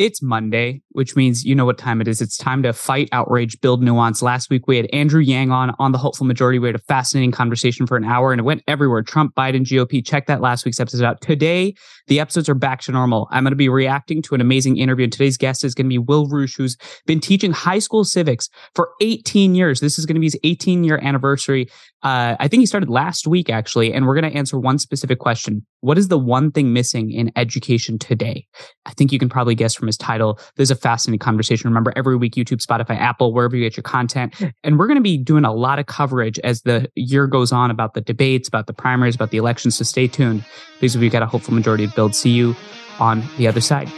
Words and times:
It's 0.00 0.22
Monday, 0.22 0.80
which 0.92 1.14
means 1.14 1.44
you 1.44 1.54
know 1.54 1.66
what 1.66 1.76
time 1.76 2.00
it 2.00 2.08
is. 2.08 2.22
It's 2.22 2.38
time 2.38 2.62
to 2.62 2.72
fight 2.72 3.10
outrage, 3.12 3.60
build 3.60 3.82
nuance. 3.82 4.22
Last 4.22 4.48
week 4.48 4.66
we 4.66 4.78
had 4.78 4.86
Andrew 4.94 5.20
Yang 5.20 5.50
on 5.50 5.74
on 5.78 5.92
the 5.92 5.98
hopeful 5.98 6.24
majority. 6.24 6.58
We 6.58 6.68
had 6.68 6.74
a 6.74 6.78
fascinating 6.78 7.32
conversation 7.32 7.86
for 7.86 7.98
an 7.98 8.04
hour 8.04 8.32
and 8.32 8.40
it 8.40 8.44
went 8.44 8.62
everywhere. 8.66 9.02
Trump, 9.02 9.34
Biden, 9.34 9.60
GOP. 9.60 10.02
Check 10.02 10.24
that 10.24 10.40
last 10.40 10.64
week's 10.64 10.80
episode 10.80 11.04
out. 11.04 11.20
Today, 11.20 11.74
the 12.06 12.18
episodes 12.18 12.48
are 12.48 12.54
back 12.54 12.80
to 12.80 12.92
normal. 12.92 13.28
I'm 13.30 13.44
going 13.44 13.52
to 13.52 13.56
be 13.56 13.68
reacting 13.68 14.22
to 14.22 14.34
an 14.34 14.40
amazing 14.40 14.78
interview. 14.78 15.04
And 15.04 15.12
today's 15.12 15.36
guest 15.36 15.64
is 15.64 15.74
going 15.74 15.84
to 15.84 15.90
be 15.90 15.98
Will 15.98 16.26
Reusch, 16.26 16.56
who's 16.56 16.78
been 17.04 17.20
teaching 17.20 17.52
high 17.52 17.78
school 17.78 18.04
civics 18.04 18.48
for 18.74 18.92
18 19.02 19.54
years. 19.54 19.80
This 19.80 19.98
is 19.98 20.06
going 20.06 20.14
to 20.14 20.20
be 20.20 20.28
his 20.28 20.38
18 20.44 20.82
year 20.82 20.98
anniversary. 21.02 21.68
Uh, 22.02 22.36
I 22.40 22.48
think 22.48 22.60
he 22.60 22.66
started 22.66 22.88
last 22.88 23.26
week, 23.26 23.50
actually. 23.50 23.92
And 23.92 24.06
we're 24.06 24.18
going 24.18 24.30
to 24.30 24.36
answer 24.36 24.58
one 24.58 24.78
specific 24.78 25.18
question 25.18 25.64
What 25.80 25.98
is 25.98 26.08
the 26.08 26.18
one 26.18 26.50
thing 26.50 26.72
missing 26.72 27.10
in 27.10 27.30
education 27.36 27.98
today? 27.98 28.46
I 28.86 28.92
think 28.92 29.12
you 29.12 29.18
can 29.18 29.28
probably 29.28 29.54
guess 29.54 29.74
from 29.74 29.86
his 29.86 29.96
title. 29.96 30.38
There's 30.56 30.70
a 30.70 30.76
fascinating 30.76 31.18
conversation. 31.18 31.68
Remember, 31.68 31.92
every 31.96 32.16
week, 32.16 32.34
YouTube, 32.34 32.64
Spotify, 32.64 32.96
Apple, 32.96 33.34
wherever 33.34 33.56
you 33.56 33.64
get 33.64 33.76
your 33.76 33.82
content. 33.82 34.34
And 34.62 34.78
we're 34.78 34.86
going 34.86 34.96
to 34.96 35.02
be 35.02 35.18
doing 35.18 35.44
a 35.44 35.52
lot 35.52 35.78
of 35.78 35.86
coverage 35.86 36.38
as 36.40 36.62
the 36.62 36.90
year 36.94 37.26
goes 37.26 37.52
on 37.52 37.70
about 37.70 37.94
the 37.94 38.00
debates, 38.00 38.48
about 38.48 38.66
the 38.66 38.72
primaries, 38.72 39.14
about 39.14 39.30
the 39.30 39.38
elections. 39.38 39.76
So 39.76 39.84
stay 39.84 40.06
tuned 40.06 40.44
because 40.80 40.96
we've 40.96 41.12
got 41.12 41.22
a 41.22 41.26
hopeful 41.26 41.54
majority 41.54 41.84
of 41.84 41.94
build. 41.94 42.14
See 42.14 42.30
you 42.30 42.56
on 42.98 43.22
the 43.36 43.46
other 43.46 43.60
side. 43.60 43.90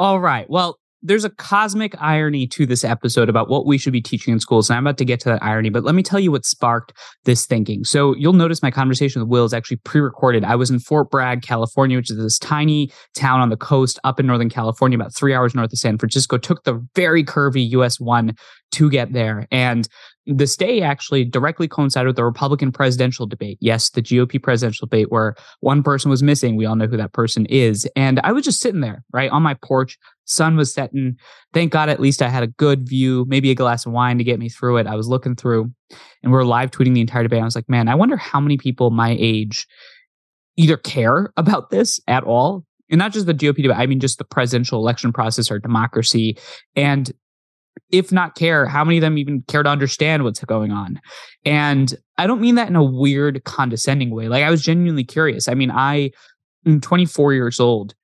All 0.00 0.18
right. 0.18 0.48
Well, 0.48 0.78
there's 1.02 1.26
a 1.26 1.30
cosmic 1.30 1.94
irony 2.00 2.46
to 2.46 2.64
this 2.64 2.84
episode 2.84 3.28
about 3.28 3.50
what 3.50 3.66
we 3.66 3.76
should 3.76 3.92
be 3.92 4.00
teaching 4.00 4.32
in 4.32 4.40
schools. 4.40 4.70
And 4.70 4.78
I'm 4.78 4.86
about 4.86 4.96
to 4.96 5.04
get 5.04 5.20
to 5.20 5.28
that 5.28 5.42
irony, 5.42 5.68
but 5.68 5.84
let 5.84 5.94
me 5.94 6.02
tell 6.02 6.18
you 6.18 6.30
what 6.32 6.46
sparked 6.46 6.94
this 7.26 7.44
thinking. 7.44 7.84
So 7.84 8.16
you'll 8.16 8.32
notice 8.32 8.62
my 8.62 8.70
conversation 8.70 9.20
with 9.20 9.28
Will 9.28 9.44
is 9.44 9.52
actually 9.52 9.76
pre-recorded. 9.76 10.42
I 10.42 10.56
was 10.56 10.70
in 10.70 10.78
Fort 10.78 11.10
Bragg, 11.10 11.42
California, 11.42 11.98
which 11.98 12.10
is 12.10 12.16
this 12.16 12.38
tiny 12.38 12.90
town 13.14 13.40
on 13.40 13.50
the 13.50 13.58
coast 13.58 13.98
up 14.02 14.18
in 14.18 14.26
Northern 14.26 14.48
California, 14.48 14.96
about 14.96 15.14
three 15.14 15.34
hours 15.34 15.54
north 15.54 15.70
of 15.70 15.78
San 15.78 15.98
Francisco. 15.98 16.38
Took 16.38 16.64
the 16.64 16.82
very 16.94 17.22
curvy 17.22 17.68
US 17.72 18.00
one 18.00 18.34
to 18.72 18.88
get 18.88 19.12
there. 19.12 19.46
And 19.50 19.86
this 20.36 20.56
day 20.56 20.82
actually 20.82 21.24
directly 21.24 21.66
coincided 21.68 22.06
with 22.06 22.16
the 22.16 22.24
Republican 22.24 22.72
presidential 22.72 23.26
debate. 23.26 23.58
Yes, 23.60 23.90
the 23.90 24.02
GOP 24.02 24.42
presidential 24.42 24.86
debate 24.86 25.10
where 25.10 25.34
one 25.60 25.82
person 25.82 26.10
was 26.10 26.22
missing. 26.22 26.56
We 26.56 26.66
all 26.66 26.76
know 26.76 26.86
who 26.86 26.96
that 26.96 27.12
person 27.12 27.46
is. 27.46 27.88
And 27.96 28.20
I 28.24 28.32
was 28.32 28.44
just 28.44 28.60
sitting 28.60 28.80
there, 28.80 29.04
right, 29.12 29.30
on 29.30 29.42
my 29.42 29.54
porch. 29.54 29.98
Sun 30.24 30.56
was 30.56 30.72
setting. 30.72 31.16
Thank 31.52 31.72
God, 31.72 31.88
at 31.88 32.00
least 32.00 32.22
I 32.22 32.28
had 32.28 32.42
a 32.42 32.48
good 32.48 32.88
view, 32.88 33.24
maybe 33.28 33.50
a 33.50 33.54
glass 33.54 33.84
of 33.84 33.92
wine 33.92 34.18
to 34.18 34.24
get 34.24 34.38
me 34.38 34.48
through 34.48 34.76
it. 34.76 34.86
I 34.86 34.94
was 34.94 35.08
looking 35.08 35.34
through 35.34 35.72
and 36.22 36.32
we 36.32 36.38
are 36.38 36.44
live 36.44 36.70
tweeting 36.70 36.94
the 36.94 37.00
entire 37.00 37.24
debate. 37.24 37.42
I 37.42 37.44
was 37.44 37.56
like, 37.56 37.68
man, 37.68 37.88
I 37.88 37.94
wonder 37.94 38.16
how 38.16 38.40
many 38.40 38.56
people 38.56 38.90
my 38.90 39.16
age 39.18 39.66
either 40.56 40.76
care 40.76 41.32
about 41.36 41.70
this 41.70 42.00
at 42.06 42.22
all 42.22 42.64
and 42.90 42.98
not 42.98 43.12
just 43.12 43.26
the 43.26 43.34
GOP 43.34 43.62
debate, 43.62 43.76
I 43.76 43.86
mean 43.86 44.00
just 44.00 44.18
the 44.18 44.24
presidential 44.24 44.78
election 44.78 45.12
process 45.12 45.50
or 45.50 45.58
democracy. 45.58 46.36
And 46.76 47.10
if 47.90 48.12
not 48.12 48.34
care, 48.34 48.66
how 48.66 48.84
many 48.84 48.98
of 48.98 49.02
them 49.02 49.18
even 49.18 49.42
care 49.48 49.62
to 49.62 49.68
understand 49.68 50.24
what's 50.24 50.44
going 50.44 50.70
on? 50.70 51.00
And 51.44 51.94
I 52.18 52.26
don't 52.26 52.40
mean 52.40 52.54
that 52.54 52.68
in 52.68 52.76
a 52.76 52.84
weird, 52.84 53.42
condescending 53.44 54.10
way. 54.10 54.28
Like 54.28 54.44
I 54.44 54.50
was 54.50 54.62
genuinely 54.62 55.04
curious. 55.04 55.48
I 55.48 55.54
mean, 55.54 55.70
I 55.70 56.10
am 56.66 56.80
24 56.80 57.34
years 57.34 57.60
old. 57.60 57.94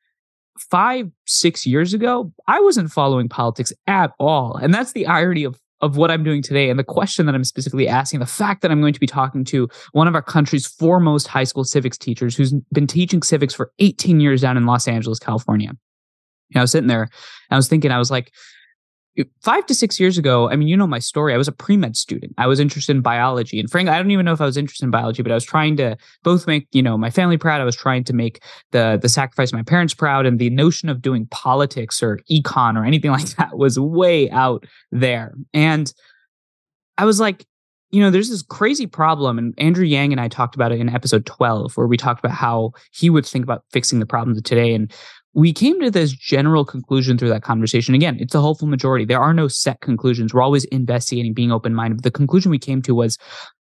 Five, 0.70 1.11
six 1.27 1.67
years 1.67 1.92
ago, 1.92 2.33
I 2.48 2.61
wasn't 2.61 2.91
following 2.91 3.28
politics 3.28 3.72
at 3.87 4.12
all. 4.19 4.56
And 4.56 4.72
that's 4.72 4.92
the 4.92 5.06
irony 5.06 5.44
of 5.44 5.61
of 5.83 5.97
what 5.97 6.11
I'm 6.11 6.25
doing 6.25 6.42
today 6.42 6.70
and 6.70 6.78
the 6.78 6.84
question 6.84 7.27
that 7.27 7.34
I'm 7.34 7.44
specifically 7.44 7.87
asking, 7.87 8.20
the 8.20 8.27
fact 8.27 8.62
that 8.62 8.70
I'm 8.70 8.81
going 8.81 8.94
to 8.94 9.00
be 9.00 9.06
talking 9.06 9.44
to 9.44 9.69
one 9.92 10.09
of 10.09 10.14
our 10.14 10.22
country's 10.22 10.67
foremost 10.67 11.28
high 11.28 11.44
school 11.44 11.64
civics 11.64 11.98
teachers 11.98 12.34
who's 12.34 12.55
been 12.72 12.87
teaching 12.87 13.22
civics 13.22 13.53
for 13.53 13.70
18 13.78 14.19
years 14.20 14.41
down 14.41 14.56
in 14.56 14.64
Los 14.64 14.89
Angeles, 14.89 15.19
California. 15.19 15.69
And 15.69 15.78
I 16.56 16.61
was 16.62 16.70
sitting 16.70 16.89
there 16.89 17.03
and 17.03 17.11
I 17.50 17.56
was 17.56 17.69
thinking, 17.69 17.91
I 17.91 17.98
was 17.98 18.10
like, 18.10 18.33
five 19.43 19.66
to 19.66 19.75
six 19.75 19.99
years 19.99 20.19
ago, 20.19 20.50
I 20.50 20.56
mean, 20.56 20.69
you 20.69 20.77
know 20.77 20.87
my 20.87 20.99
story. 20.99 21.32
I 21.34 21.37
was 21.37 21.49
a 21.49 21.53
pre 21.53 21.77
med 21.77 21.97
student. 21.97 22.34
I 22.38 22.47
was 22.47 22.60
interested 22.60 22.97
in 22.97 23.03
biology. 23.03 23.59
And 23.59 23.71
frankly, 23.71 23.93
I 23.93 23.99
don't 23.99 24.10
even 24.10 24.25
know 24.25 24.32
if 24.32 24.41
I 24.41 24.44
was 24.44 24.56
interested 24.56 24.84
in 24.84 24.91
biology, 24.91 25.22
but 25.22 25.32
I 25.32 25.34
was 25.34 25.44
trying 25.44 25.77
to 25.78 25.97
both 26.22 26.47
make, 26.47 26.69
you 26.72 26.82
know, 26.82 26.99
my 26.99 27.10
family 27.10 27.37
proud. 27.37 27.60
I 27.60 27.65
was 27.65 27.77
trying 27.77 28.04
to 28.04 28.12
make 28.12 28.43
the 28.72 28.99
the 29.00 29.09
sacrifice 29.09 29.53
my 29.53 29.62
parents 29.62 29.94
proud. 29.94 30.27
And 30.27 30.38
the 30.38 30.50
notion 30.50 30.88
of 30.88 31.03
doing 31.03 31.27
politics 31.31 32.03
or 32.03 32.21
econ 32.31 32.77
or 32.77 32.84
anything 32.84 33.10
like 33.19 33.28
that 33.37 33.56
was 33.56 33.78
way 33.78 34.31
out 34.31 34.65
there. 34.91 35.34
And 35.54 35.93
I 36.98 37.04
was 37.04 37.21
like, 37.21 37.47
you 37.91 38.00
know, 38.00 38.10
there's 38.10 38.31
this 38.31 38.43
crazy 38.43 38.87
problem, 38.87 39.38
and 39.38 39.54
Andrew 39.59 39.84
Yang 39.84 40.12
and 40.12 40.21
I 40.21 40.28
talked 40.28 40.54
about 40.54 40.72
it 40.72 40.81
in 40.81 40.88
episode 40.88 41.25
12, 41.25 41.77
where 41.77 41.87
we 41.87 41.97
talked 41.97 42.22
about 42.22 42.37
how 42.37 42.72
he 42.91 43.09
would 43.09 43.25
think 43.25 43.44
about 43.44 43.65
fixing 43.72 44.00
the 44.00 44.06
problems 44.06 44.38
of 44.38 44.44
today. 44.44 44.75
And 44.75 44.93
we 45.36 45.52
came 45.52 45.78
to 45.82 45.91
this 45.91 46.12
general 46.12 46.64
conclusion 46.64 47.19
through 47.19 47.28
that 47.28 47.42
conversation. 47.42 47.94
Again, 47.94 48.16
it's 48.19 48.34
a 48.34 48.41
hopeful 48.41 48.66
majority. 48.66 49.04
There 49.04 49.20
are 49.20 49.34
no 49.34 49.48
set 49.48 49.82
conclusions. 49.82 50.32
We're 50.32 50.41
always 50.41 50.64
investigating, 50.64 51.34
being 51.34 51.52
open 51.52 51.74
minded. 51.74 52.02
The 52.02 52.10
conclusion 52.10 52.50
we 52.50 52.58
came 52.58 52.80
to 52.82 52.94
was 52.94 53.19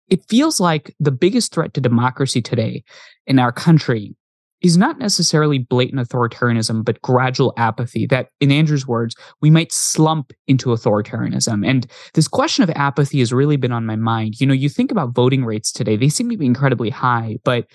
it 0.08 0.20
feels 0.28 0.58
like 0.58 0.92
the 0.98 1.12
biggest 1.12 1.54
threat 1.54 1.72
to 1.74 1.80
democracy 1.80 2.42
today 2.42 2.82
in 3.28 3.38
our 3.38 3.52
country 3.52 4.16
is 4.62 4.76
not 4.76 4.98
necessarily 4.98 5.58
blatant 5.58 6.06
authoritarianism, 6.06 6.84
but 6.84 7.00
gradual 7.02 7.54
apathy 7.56 8.04
that, 8.06 8.30
in 8.40 8.50
Andrew's 8.50 8.86
words, 8.86 9.14
we 9.40 9.48
might 9.48 9.72
slump 9.72 10.32
into 10.48 10.70
authoritarianism. 10.70 11.64
And 11.64 11.86
this 12.14 12.26
question 12.26 12.64
of 12.64 12.70
apathy 12.70 13.20
has 13.20 13.32
really 13.32 13.56
been 13.56 13.72
on 13.72 13.86
my 13.86 13.96
mind. 13.96 14.40
You 14.40 14.46
know, 14.46 14.52
you 14.52 14.68
think 14.68 14.90
about 14.90 15.14
voting 15.14 15.44
rates 15.44 15.70
today, 15.70 15.96
they 15.96 16.08
seem 16.08 16.28
to 16.30 16.36
be 16.36 16.46
incredibly 16.46 16.90
high, 16.90 17.38
but 17.44 17.66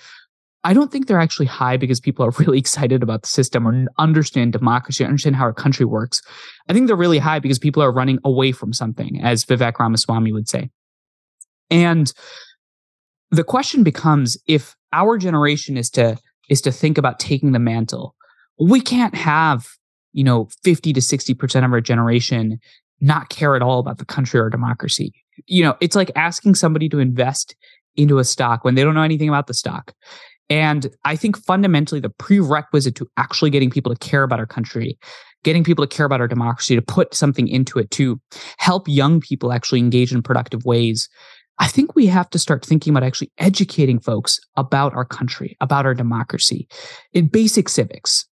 I 0.64 0.74
don't 0.74 0.90
think 0.90 1.06
they're 1.06 1.20
actually 1.20 1.46
high 1.46 1.76
because 1.76 2.00
people 2.00 2.24
are 2.24 2.30
really 2.38 2.58
excited 2.58 3.02
about 3.02 3.22
the 3.22 3.28
system 3.28 3.66
or 3.66 3.86
understand 3.98 4.52
democracy, 4.52 5.04
understand 5.04 5.36
how 5.36 5.44
our 5.44 5.52
country 5.52 5.86
works. 5.86 6.22
I 6.68 6.72
think 6.72 6.86
they're 6.86 6.96
really 6.96 7.18
high 7.18 7.38
because 7.38 7.58
people 7.58 7.82
are 7.82 7.92
running 7.92 8.18
away 8.24 8.52
from 8.52 8.72
something, 8.72 9.20
as 9.22 9.44
Vivek 9.44 9.78
Ramaswamy 9.78 10.32
would 10.32 10.48
say. 10.48 10.70
And 11.70 12.12
the 13.30 13.44
question 13.44 13.82
becomes 13.82 14.36
if 14.46 14.76
our 14.92 15.18
generation 15.18 15.76
is 15.76 15.90
to 15.90 16.18
is 16.48 16.60
to 16.60 16.70
think 16.70 16.96
about 16.96 17.18
taking 17.18 17.50
the 17.52 17.58
mantle, 17.58 18.14
we 18.58 18.80
can't 18.80 19.16
have, 19.16 19.66
you 20.12 20.22
know, 20.22 20.48
50 20.62 20.92
to 20.92 21.00
60% 21.00 21.64
of 21.64 21.72
our 21.72 21.80
generation 21.80 22.60
not 23.00 23.28
care 23.28 23.56
at 23.56 23.62
all 23.62 23.80
about 23.80 23.98
the 23.98 24.04
country 24.04 24.40
or 24.40 24.48
democracy. 24.48 25.12
You 25.46 25.64
know, 25.64 25.76
it's 25.80 25.96
like 25.96 26.10
asking 26.14 26.54
somebody 26.54 26.88
to 26.88 26.98
invest 26.98 27.56
into 27.96 28.18
a 28.18 28.24
stock 28.24 28.64
when 28.64 28.74
they 28.74 28.84
don't 28.84 28.94
know 28.94 29.02
anything 29.02 29.28
about 29.28 29.48
the 29.48 29.54
stock. 29.54 29.92
And 30.48 30.88
I 31.04 31.16
think 31.16 31.36
fundamentally 31.36 32.00
the 32.00 32.10
prerequisite 32.10 32.94
to 32.96 33.08
actually 33.16 33.50
getting 33.50 33.70
people 33.70 33.94
to 33.94 33.98
care 33.98 34.22
about 34.22 34.38
our 34.38 34.46
country, 34.46 34.98
getting 35.42 35.64
people 35.64 35.86
to 35.86 35.94
care 35.96 36.06
about 36.06 36.20
our 36.20 36.28
democracy, 36.28 36.76
to 36.76 36.82
put 36.82 37.14
something 37.14 37.48
into 37.48 37.78
it, 37.78 37.90
to 37.92 38.20
help 38.58 38.86
young 38.86 39.20
people 39.20 39.52
actually 39.52 39.80
engage 39.80 40.12
in 40.12 40.22
productive 40.22 40.64
ways. 40.64 41.08
I 41.58 41.68
think 41.68 41.96
we 41.96 42.06
have 42.06 42.30
to 42.30 42.38
start 42.38 42.64
thinking 42.64 42.92
about 42.92 43.02
actually 43.02 43.32
educating 43.38 43.98
folks 43.98 44.38
about 44.56 44.94
our 44.94 45.04
country, 45.04 45.56
about 45.60 45.86
our 45.86 45.94
democracy 45.94 46.68
in 47.12 47.28
basic 47.28 47.68
civics. 47.68 48.26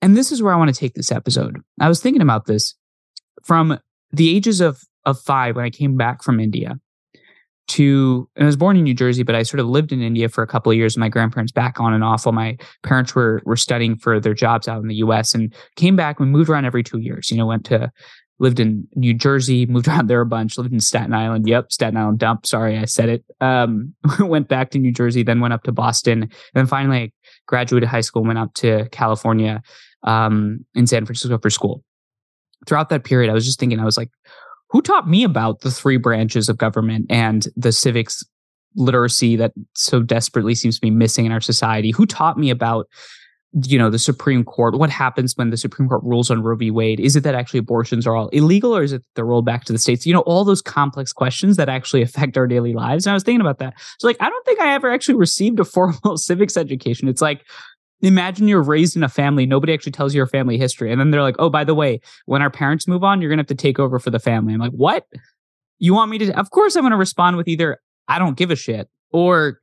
And 0.00 0.16
this 0.16 0.32
is 0.32 0.42
where 0.42 0.52
I 0.52 0.56
want 0.56 0.74
to 0.74 0.78
take 0.80 0.94
this 0.94 1.12
episode. 1.12 1.60
I 1.78 1.88
was 1.88 2.00
thinking 2.00 2.22
about 2.22 2.46
this 2.46 2.74
from 3.44 3.78
the 4.10 4.34
ages 4.34 4.60
of, 4.60 4.80
of 5.04 5.20
five 5.20 5.56
when 5.56 5.64
I 5.64 5.70
came 5.70 5.96
back 5.96 6.22
from 6.22 6.40
India 6.40 6.80
to 7.68 8.28
I 8.38 8.44
was 8.44 8.56
born 8.56 8.76
in 8.76 8.84
New 8.84 8.94
Jersey, 8.94 9.22
but 9.22 9.34
I 9.34 9.42
sort 9.42 9.60
of 9.60 9.66
lived 9.66 9.92
in 9.92 10.02
India 10.02 10.28
for 10.28 10.42
a 10.42 10.46
couple 10.46 10.70
of 10.72 10.78
years. 10.78 10.96
My 10.96 11.08
grandparents 11.08 11.52
back 11.52 11.80
on 11.80 11.94
and 11.94 12.04
off 12.04 12.26
while 12.26 12.32
my 12.32 12.56
parents 12.82 13.14
were 13.14 13.42
were 13.44 13.56
studying 13.56 13.96
for 13.96 14.20
their 14.20 14.34
jobs 14.34 14.68
out 14.68 14.82
in 14.82 14.88
the 14.88 14.96
US 14.96 15.34
and 15.34 15.54
came 15.76 15.96
back. 15.96 16.20
We 16.20 16.26
moved 16.26 16.50
around 16.50 16.64
every 16.64 16.82
two 16.82 16.98
years. 16.98 17.30
You 17.30 17.36
know, 17.36 17.46
went 17.46 17.64
to 17.66 17.90
lived 18.38 18.58
in 18.58 18.86
New 18.96 19.14
Jersey, 19.14 19.66
moved 19.70 19.88
around 19.88 20.08
there 20.08 20.20
a 20.20 20.26
bunch, 20.26 20.58
lived 20.58 20.72
in 20.72 20.80
Staten 20.80 21.14
Island. 21.14 21.48
Yep, 21.48 21.72
Staten 21.72 21.96
Island 21.96 22.18
dump. 22.18 22.44
Sorry, 22.46 22.76
I 22.76 22.84
said 22.84 23.08
it. 23.08 23.24
Um, 23.40 23.94
went 24.20 24.48
back 24.48 24.70
to 24.70 24.78
New 24.78 24.92
Jersey, 24.92 25.22
then 25.22 25.40
went 25.40 25.54
up 25.54 25.62
to 25.64 25.72
Boston, 25.72 26.22
and 26.22 26.32
then 26.54 26.66
finally 26.66 26.98
I 26.98 27.12
graduated 27.46 27.88
high 27.88 28.00
school, 28.00 28.24
went 28.24 28.38
up 28.38 28.52
to 28.54 28.88
California 28.90 29.62
um, 30.02 30.64
in 30.74 30.86
San 30.86 31.06
Francisco 31.06 31.38
for 31.38 31.50
school. 31.50 31.84
Throughout 32.66 32.90
that 32.90 33.04
period, 33.04 33.30
I 33.30 33.34
was 33.34 33.44
just 33.44 33.58
thinking, 33.58 33.80
I 33.80 33.84
was 33.84 33.96
like, 33.96 34.10
who 34.72 34.80
taught 34.80 35.08
me 35.08 35.22
about 35.22 35.60
the 35.60 35.70
three 35.70 35.98
branches 35.98 36.48
of 36.48 36.56
government 36.56 37.06
and 37.10 37.46
the 37.56 37.72
civics 37.72 38.24
literacy 38.74 39.36
that 39.36 39.52
so 39.74 40.00
desperately 40.00 40.54
seems 40.54 40.76
to 40.76 40.80
be 40.80 40.90
missing 40.90 41.26
in 41.26 41.32
our 41.32 41.42
society? 41.42 41.90
Who 41.90 42.06
taught 42.06 42.38
me 42.38 42.48
about 42.48 42.88
you 43.66 43.78
know 43.78 43.90
the 43.90 43.98
Supreme 43.98 44.44
Court? 44.44 44.78
What 44.78 44.88
happens 44.88 45.36
when 45.36 45.50
the 45.50 45.58
Supreme 45.58 45.90
Court 45.90 46.02
rules 46.02 46.30
on 46.30 46.42
Roe 46.42 46.56
v. 46.56 46.70
Wade? 46.70 47.00
Is 47.00 47.16
it 47.16 47.22
that 47.24 47.34
actually 47.34 47.58
abortions 47.58 48.06
are 48.06 48.16
all 48.16 48.28
illegal, 48.28 48.74
or 48.74 48.82
is 48.82 48.94
it 48.94 49.02
they're 49.14 49.26
rolled 49.26 49.44
back 49.44 49.64
to 49.64 49.74
the 49.74 49.78
states? 49.78 50.06
You 50.06 50.14
know, 50.14 50.20
all 50.20 50.42
those 50.42 50.62
complex 50.62 51.12
questions 51.12 51.58
that 51.58 51.68
actually 51.68 52.00
affect 52.08 52.38
our 52.38 52.46
daily 52.46 52.72
lives. 52.72 53.04
And 53.04 53.10
I 53.10 53.14
was 53.14 53.22
thinking 53.22 53.42
about 53.42 53.58
that. 53.58 53.74
So, 53.98 54.06
like, 54.06 54.16
I 54.20 54.30
don't 54.30 54.46
think 54.46 54.58
I 54.58 54.72
ever 54.72 54.90
actually 54.90 55.16
received 55.16 55.60
a 55.60 55.66
formal 55.66 56.16
civics 56.16 56.56
education. 56.56 57.08
It's 57.08 57.20
like 57.20 57.44
imagine 58.02 58.48
you're 58.48 58.62
raised 58.62 58.96
in 58.96 59.02
a 59.02 59.08
family 59.08 59.46
nobody 59.46 59.72
actually 59.72 59.92
tells 59.92 60.12
you 60.14 60.18
your 60.18 60.26
family 60.26 60.58
history 60.58 60.90
and 60.90 61.00
then 61.00 61.10
they're 61.10 61.22
like 61.22 61.36
oh 61.38 61.48
by 61.48 61.64
the 61.64 61.74
way 61.74 62.00
when 62.26 62.42
our 62.42 62.50
parents 62.50 62.86
move 62.86 63.04
on 63.04 63.20
you're 63.20 63.30
gonna 63.30 63.40
have 63.40 63.46
to 63.46 63.54
take 63.54 63.78
over 63.78 63.98
for 63.98 64.10
the 64.10 64.18
family. 64.18 64.52
I'm 64.52 64.60
like 64.60 64.72
what? 64.72 65.06
You 65.78 65.94
want 65.94 66.10
me 66.10 66.18
to 66.18 66.38
of 66.38 66.50
course 66.50 66.76
i'm 66.76 66.82
gonna 66.82 66.96
respond 66.96 67.36
with 67.36 67.48
either 67.48 67.78
i 68.08 68.18
don't 68.18 68.36
give 68.36 68.50
a 68.50 68.56
shit 68.56 68.88
or 69.12 69.62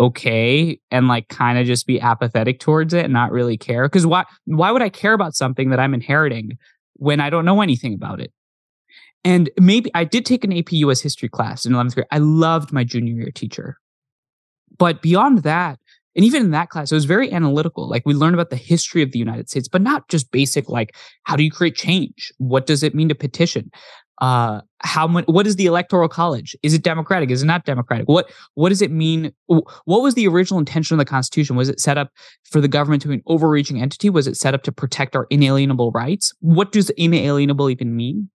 okay 0.00 0.78
and 0.90 1.08
like 1.08 1.28
kind 1.28 1.58
of 1.58 1.66
just 1.66 1.86
be 1.86 2.00
apathetic 2.00 2.60
towards 2.60 2.94
it 2.94 3.04
and 3.04 3.12
not 3.12 3.32
really 3.32 3.56
care. 3.56 3.84
Because 3.84 4.06
why 4.06 4.24
why 4.44 4.70
would 4.70 4.82
i 4.82 4.88
care 4.88 5.12
about 5.12 5.34
something 5.34 5.70
that 5.70 5.80
i'm 5.80 5.94
inheriting 5.94 6.58
when 6.94 7.20
i 7.20 7.30
don't 7.30 7.44
know 7.44 7.60
anything 7.60 7.94
about 7.94 8.20
it? 8.20 8.32
And 9.24 9.50
maybe 9.58 9.90
i 9.94 10.04
did 10.04 10.24
take 10.24 10.44
an 10.44 10.56
ap 10.56 10.72
us 10.72 11.00
history 11.00 11.28
class 11.28 11.66
in 11.66 11.72
11th 11.72 11.94
grade. 11.94 12.06
I 12.10 12.18
loved 12.18 12.72
my 12.72 12.84
junior 12.84 13.14
year 13.14 13.30
teacher. 13.30 13.78
But 14.76 15.02
beyond 15.02 15.42
that 15.42 15.78
and 16.18 16.24
even 16.24 16.42
in 16.42 16.50
that 16.50 16.68
class 16.68 16.90
it 16.90 16.96
was 16.96 17.04
very 17.04 17.32
analytical. 17.32 17.88
Like 17.88 18.02
we 18.04 18.12
learned 18.12 18.34
about 18.34 18.50
the 18.50 18.56
history 18.56 19.02
of 19.02 19.12
the 19.12 19.18
united 19.20 19.48
states 19.48 19.68
but 19.68 19.80
not 19.80 20.08
just 20.08 20.30
basic 20.32 20.68
like 20.68 20.96
how 21.22 21.36
do 21.36 21.44
you 21.44 21.50
create 21.50 21.76
change? 21.76 22.32
What 22.38 22.66
does 22.66 22.82
it 22.82 22.94
mean 22.94 23.08
to 23.08 23.14
petition? 23.14 23.70
Uh, 24.20 24.60
how 24.80 25.06
much 25.06 25.24
what 25.28 25.46
is 25.46 25.54
the 25.54 25.66
electoral 25.66 26.08
college? 26.08 26.56
Is 26.64 26.74
it 26.74 26.82
democratic? 26.82 27.30
Is 27.30 27.44
it 27.44 27.46
not 27.46 27.64
democratic? 27.64 28.08
What 28.08 28.32
what 28.54 28.70
does 28.70 28.82
it 28.82 28.90
mean? 28.90 29.32
What 29.46 30.02
was 30.02 30.14
the 30.14 30.26
original 30.26 30.58
intention 30.58 30.94
of 30.94 30.98
the 30.98 31.04
constitution? 31.08 31.54
Was 31.54 31.68
it 31.68 31.78
set 31.78 31.96
up 31.96 32.10
for 32.50 32.60
the 32.60 32.66
government 32.66 33.02
to 33.02 33.08
be 33.08 33.14
an 33.14 33.22
overreaching 33.26 33.80
entity? 33.80 34.10
Was 34.10 34.26
it 34.26 34.36
set 34.36 34.54
up 34.54 34.64
to 34.64 34.72
protect 34.72 35.14
our 35.14 35.28
inalienable 35.30 35.92
rights? 35.92 36.32
What 36.40 36.72
does 36.72 36.90
inalienable 36.90 37.70
even 37.70 37.94
mean 37.94 38.28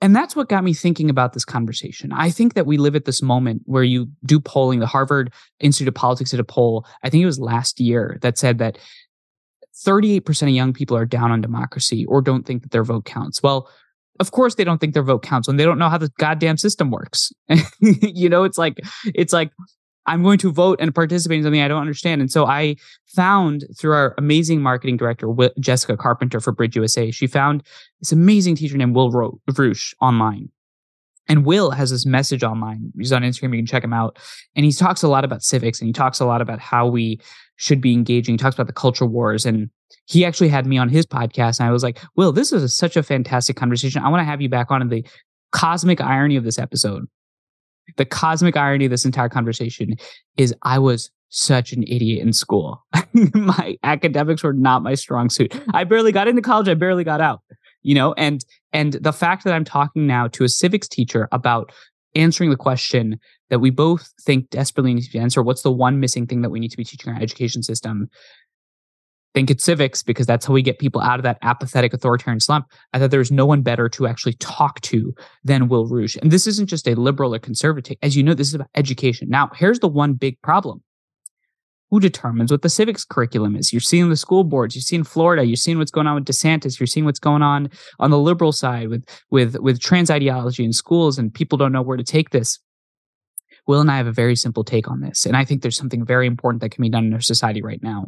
and 0.00 0.16
that's 0.16 0.34
what 0.34 0.48
got 0.48 0.64
me 0.64 0.72
thinking 0.72 1.10
about 1.10 1.32
this 1.32 1.44
conversation. 1.44 2.12
I 2.12 2.30
think 2.30 2.54
that 2.54 2.66
we 2.66 2.78
live 2.78 2.96
at 2.96 3.04
this 3.04 3.22
moment 3.22 3.62
where 3.66 3.82
you 3.82 4.08
do 4.24 4.40
polling. 4.40 4.80
The 4.80 4.86
harvard 4.86 5.32
institute 5.60 5.88
of 5.88 5.94
politics 5.94 6.30
did 6.30 6.40
a 6.40 6.44
poll 6.44 6.86
i 7.02 7.10
think 7.10 7.22
it 7.22 7.26
was 7.26 7.38
last 7.38 7.80
year 7.80 8.18
that 8.22 8.38
said 8.38 8.58
that 8.58 8.78
38% 9.86 10.42
of 10.42 10.48
young 10.50 10.72
people 10.72 10.96
are 10.96 11.06
down 11.06 11.30
on 11.30 11.40
democracy 11.40 12.04
or 12.06 12.20
don't 12.20 12.46
think 12.46 12.62
that 12.62 12.70
their 12.70 12.84
vote 12.84 13.04
counts. 13.04 13.42
Well 13.42 13.68
of 14.20 14.32
course 14.32 14.54
they 14.54 14.64
don't 14.64 14.78
think 14.78 14.92
their 14.92 15.02
vote 15.02 15.22
counts 15.22 15.48
when 15.48 15.56
they 15.56 15.64
don't 15.64 15.78
know 15.78 15.88
how 15.88 15.98
the 15.98 16.10
goddamn 16.18 16.58
system 16.58 16.90
works. 16.90 17.32
you 17.80 18.28
know, 18.28 18.44
it's 18.44 18.58
like 18.58 18.78
it's 19.14 19.32
like 19.32 19.50
I'm 20.10 20.24
going 20.24 20.38
to 20.38 20.50
vote 20.50 20.80
and 20.80 20.92
participate 20.92 21.38
in 21.38 21.44
something 21.44 21.62
I 21.62 21.68
don't 21.68 21.80
understand. 21.80 22.20
And 22.20 22.32
so 22.32 22.44
I 22.44 22.74
found 23.06 23.64
through 23.78 23.92
our 23.92 24.14
amazing 24.18 24.60
marketing 24.60 24.96
director, 24.96 25.28
Jessica 25.60 25.96
Carpenter 25.96 26.40
for 26.40 26.50
Bridge 26.50 26.74
USA, 26.74 27.12
she 27.12 27.28
found 27.28 27.62
this 28.00 28.10
amazing 28.10 28.56
teacher 28.56 28.76
named 28.76 28.96
Will 28.96 29.12
Reusch 29.12 29.94
online. 30.00 30.48
And 31.28 31.46
Will 31.46 31.70
has 31.70 31.90
this 31.90 32.04
message 32.04 32.42
online. 32.42 32.92
He's 32.98 33.12
on 33.12 33.22
Instagram. 33.22 33.52
You 33.52 33.58
can 33.58 33.66
check 33.66 33.84
him 33.84 33.92
out. 33.92 34.18
And 34.56 34.66
he 34.66 34.72
talks 34.72 35.04
a 35.04 35.08
lot 35.08 35.24
about 35.24 35.44
civics 35.44 35.80
and 35.80 35.86
he 35.86 35.92
talks 35.92 36.18
a 36.18 36.26
lot 36.26 36.42
about 36.42 36.58
how 36.58 36.88
we 36.88 37.20
should 37.54 37.80
be 37.80 37.92
engaging. 37.92 38.34
He 38.34 38.38
talks 38.38 38.56
about 38.56 38.66
the 38.66 38.72
culture 38.72 39.06
wars. 39.06 39.46
And 39.46 39.70
he 40.06 40.24
actually 40.24 40.48
had 40.48 40.66
me 40.66 40.76
on 40.76 40.88
his 40.88 41.06
podcast. 41.06 41.60
And 41.60 41.68
I 41.68 41.72
was 41.72 41.84
like, 41.84 42.00
Will, 42.16 42.32
this 42.32 42.52
is 42.52 42.64
a, 42.64 42.68
such 42.68 42.96
a 42.96 43.04
fantastic 43.04 43.54
conversation. 43.54 44.02
I 44.02 44.08
want 44.08 44.22
to 44.22 44.24
have 44.24 44.40
you 44.40 44.48
back 44.48 44.72
on. 44.72 44.82
And 44.82 44.90
the 44.90 45.06
cosmic 45.52 46.00
irony 46.00 46.34
of 46.34 46.42
this 46.42 46.58
episode, 46.58 47.06
the 47.96 48.04
cosmic 48.04 48.56
irony 48.56 48.86
of 48.86 48.90
this 48.90 49.04
entire 49.04 49.28
conversation 49.28 49.94
is 50.36 50.54
I 50.62 50.78
was 50.78 51.10
such 51.28 51.72
an 51.72 51.84
idiot 51.84 52.22
in 52.22 52.32
school. 52.32 52.84
my 53.34 53.76
academics 53.82 54.42
were 54.42 54.52
not 54.52 54.82
my 54.82 54.94
strong 54.94 55.30
suit. 55.30 55.54
I 55.72 55.84
barely 55.84 56.12
got 56.12 56.28
into 56.28 56.42
college. 56.42 56.68
I 56.68 56.74
barely 56.74 57.04
got 57.04 57.20
out 57.20 57.42
you 57.82 57.94
know 57.94 58.12
and 58.14 58.44
and 58.72 58.94
the 58.94 59.12
fact 59.12 59.44
that 59.44 59.54
i'm 59.54 59.64
talking 59.64 60.06
now 60.06 60.28
to 60.28 60.44
a 60.44 60.48
civics 60.48 60.88
teacher 60.88 61.28
about 61.32 61.72
answering 62.14 62.50
the 62.50 62.56
question 62.56 63.18
that 63.50 63.60
we 63.60 63.70
both 63.70 64.12
think 64.22 64.50
desperately 64.50 64.92
needs 64.94 65.06
to 65.06 65.12
be 65.12 65.18
answered 65.18 65.42
what's 65.42 65.62
the 65.62 65.72
one 65.72 66.00
missing 66.00 66.26
thing 66.26 66.42
that 66.42 66.50
we 66.50 66.60
need 66.60 66.70
to 66.70 66.76
be 66.76 66.84
teaching 66.84 67.12
our 67.12 67.20
education 67.20 67.62
system 67.62 68.08
think 69.34 69.50
it's 69.50 69.64
civics 69.64 70.02
because 70.02 70.26
that's 70.26 70.46
how 70.46 70.52
we 70.52 70.62
get 70.62 70.78
people 70.78 71.00
out 71.00 71.18
of 71.18 71.22
that 71.22 71.38
apathetic 71.42 71.92
authoritarian 71.92 72.40
slump. 72.40 72.66
I 72.92 72.98
thought 72.98 73.10
there's 73.10 73.30
no 73.30 73.46
one 73.46 73.62
better 73.62 73.88
to 73.90 74.06
actually 74.06 74.34
talk 74.34 74.80
to 74.82 75.14
than 75.44 75.68
Will 75.68 75.88
Reusch. 75.88 76.16
And 76.20 76.30
this 76.30 76.46
isn't 76.46 76.68
just 76.68 76.88
a 76.88 76.94
liberal 76.94 77.34
or 77.34 77.38
conservative. 77.38 77.96
As 78.02 78.16
you 78.16 78.22
know, 78.22 78.34
this 78.34 78.48
is 78.48 78.54
about 78.54 78.68
education. 78.74 79.28
Now, 79.28 79.50
here's 79.54 79.78
the 79.78 79.88
one 79.88 80.14
big 80.14 80.40
problem 80.42 80.82
who 81.90 82.00
determines 82.00 82.52
what 82.52 82.62
the 82.62 82.68
civics 82.68 83.04
curriculum 83.04 83.56
is? 83.56 83.72
You're 83.72 83.80
seeing 83.80 84.08
the 84.08 84.16
school 84.16 84.44
boards. 84.44 84.74
You're 84.76 84.82
seeing 84.82 85.04
Florida. 85.04 85.44
You're 85.44 85.56
seeing 85.56 85.78
what's 85.78 85.90
going 85.90 86.06
on 86.06 86.14
with 86.14 86.24
DeSantis. 86.24 86.78
You're 86.78 86.86
seeing 86.86 87.04
what's 87.04 87.18
going 87.18 87.42
on 87.42 87.68
on 87.98 88.10
the 88.10 88.18
liberal 88.18 88.52
side 88.52 88.88
with 88.88 89.04
with 89.30 89.56
with 89.58 89.80
trans 89.80 90.10
ideology 90.10 90.64
in 90.64 90.72
schools, 90.72 91.18
and 91.18 91.34
people 91.34 91.58
don't 91.58 91.72
know 91.72 91.82
where 91.82 91.96
to 91.96 92.04
take 92.04 92.30
this. 92.30 92.60
Will 93.66 93.80
and 93.80 93.90
I 93.90 93.96
have 93.96 94.06
a 94.06 94.12
very 94.12 94.36
simple 94.36 94.64
take 94.64 94.88
on 94.88 95.00
this, 95.00 95.26
and 95.26 95.36
I 95.36 95.44
think 95.44 95.62
there's 95.62 95.76
something 95.76 96.04
very 96.04 96.26
important 96.26 96.60
that 96.62 96.70
can 96.70 96.82
be 96.82 96.88
done 96.88 97.06
in 97.06 97.12
our 97.12 97.20
society 97.20 97.60
right 97.60 97.82
now. 97.82 98.06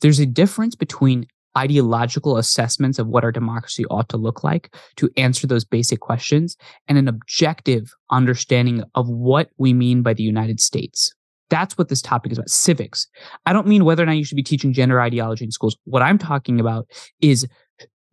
There's 0.00 0.18
a 0.18 0.26
difference 0.26 0.74
between 0.74 1.26
ideological 1.56 2.36
assessments 2.36 2.98
of 2.98 3.08
what 3.08 3.24
our 3.24 3.32
democracy 3.32 3.84
ought 3.86 4.08
to 4.10 4.16
look 4.16 4.44
like 4.44 4.74
to 4.96 5.10
answer 5.16 5.46
those 5.46 5.64
basic 5.64 6.00
questions 6.00 6.56
and 6.86 6.98
an 6.98 7.08
objective 7.08 7.90
understanding 8.10 8.84
of 8.94 9.08
what 9.08 9.50
we 9.58 9.72
mean 9.72 10.02
by 10.02 10.14
the 10.14 10.22
United 10.22 10.60
States. 10.60 11.12
That's 11.50 11.78
what 11.78 11.88
this 11.88 12.02
topic 12.02 12.30
is 12.30 12.38
about 12.38 12.50
civics. 12.50 13.08
I 13.46 13.52
don't 13.52 13.66
mean 13.66 13.84
whether 13.84 14.02
or 14.02 14.06
not 14.06 14.16
you 14.16 14.24
should 14.24 14.36
be 14.36 14.42
teaching 14.42 14.72
gender 14.72 15.00
ideology 15.00 15.44
in 15.44 15.50
schools. 15.50 15.76
What 15.84 16.02
I'm 16.02 16.18
talking 16.18 16.60
about 16.60 16.86
is 17.20 17.48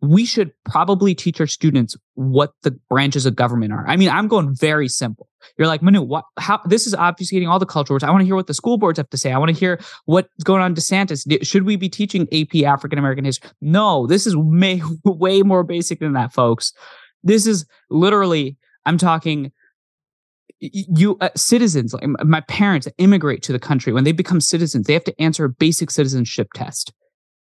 we 0.02 0.24
should 0.24 0.52
probably 0.64 1.14
teach 1.14 1.40
our 1.40 1.46
students 1.46 1.96
what 2.14 2.52
the 2.62 2.72
branches 2.90 3.24
of 3.24 3.34
government 3.34 3.72
are. 3.72 3.84
I 3.88 3.96
mean, 3.96 4.10
I'm 4.10 4.28
going 4.28 4.54
very 4.54 4.88
simple. 4.88 5.28
You're 5.56 5.68
like, 5.68 5.80
Manu, 5.80 6.02
what, 6.02 6.24
how, 6.38 6.60
this 6.66 6.86
is 6.86 6.94
obfuscating 6.94 7.48
all 7.48 7.58
the 7.58 7.66
culture 7.66 7.94
wars. 7.94 8.02
I 8.02 8.10
want 8.10 8.20
to 8.20 8.26
hear 8.26 8.36
what 8.36 8.46
the 8.46 8.54
school 8.54 8.78
boards 8.78 8.98
have 8.98 9.08
to 9.10 9.16
say. 9.16 9.32
I 9.32 9.38
want 9.38 9.48
to 9.50 9.58
hear 9.58 9.80
what's 10.04 10.44
going 10.44 10.60
on 10.60 10.74
DeSantis. 10.74 11.26
Should 11.46 11.62
we 11.62 11.76
be 11.76 11.88
teaching 11.88 12.28
AP 12.32 12.62
African 12.64 12.98
American 12.98 13.24
history? 13.24 13.50
No, 13.60 14.06
this 14.06 14.26
is 14.26 14.36
way, 14.36 14.82
way 15.04 15.42
more 15.42 15.62
basic 15.62 16.00
than 16.00 16.12
that, 16.12 16.32
folks. 16.32 16.72
This 17.22 17.46
is 17.46 17.66
literally, 17.90 18.56
I'm 18.84 18.98
talking 18.98 19.52
you 20.58 21.18
uh, 21.20 21.28
citizens 21.36 21.92
like 21.92 22.06
my 22.24 22.40
parents 22.42 22.88
immigrate 22.96 23.42
to 23.42 23.52
the 23.52 23.58
country 23.58 23.92
when 23.92 24.04
they 24.04 24.12
become 24.12 24.40
citizens 24.40 24.86
they 24.86 24.94
have 24.94 25.04
to 25.04 25.20
answer 25.20 25.44
a 25.44 25.50
basic 25.50 25.90
citizenship 25.90 26.48
test 26.54 26.94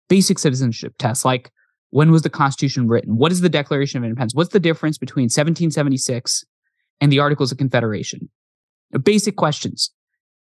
basic 0.08 0.40
citizenship 0.40 0.94
test 0.98 1.26
like 1.26 1.52
when 1.92 2.12
was 2.12 2.24
the 2.24 2.30
constitution 2.30 2.88
written 2.88 3.18
what 3.18 3.32
is 3.32 3.42
the 3.42 3.50
declaration 3.50 3.98
of 3.98 4.04
independence 4.04 4.36
what's 4.36 4.54
the 4.54 4.60
difference 4.60 4.98
between 4.98 5.26
1776 5.26 6.44
and 7.00 7.12
the 7.12 7.20
articles 7.20 7.52
of 7.52 7.58
confederation 7.58 8.30
basic 9.04 9.36
questions 9.36 9.92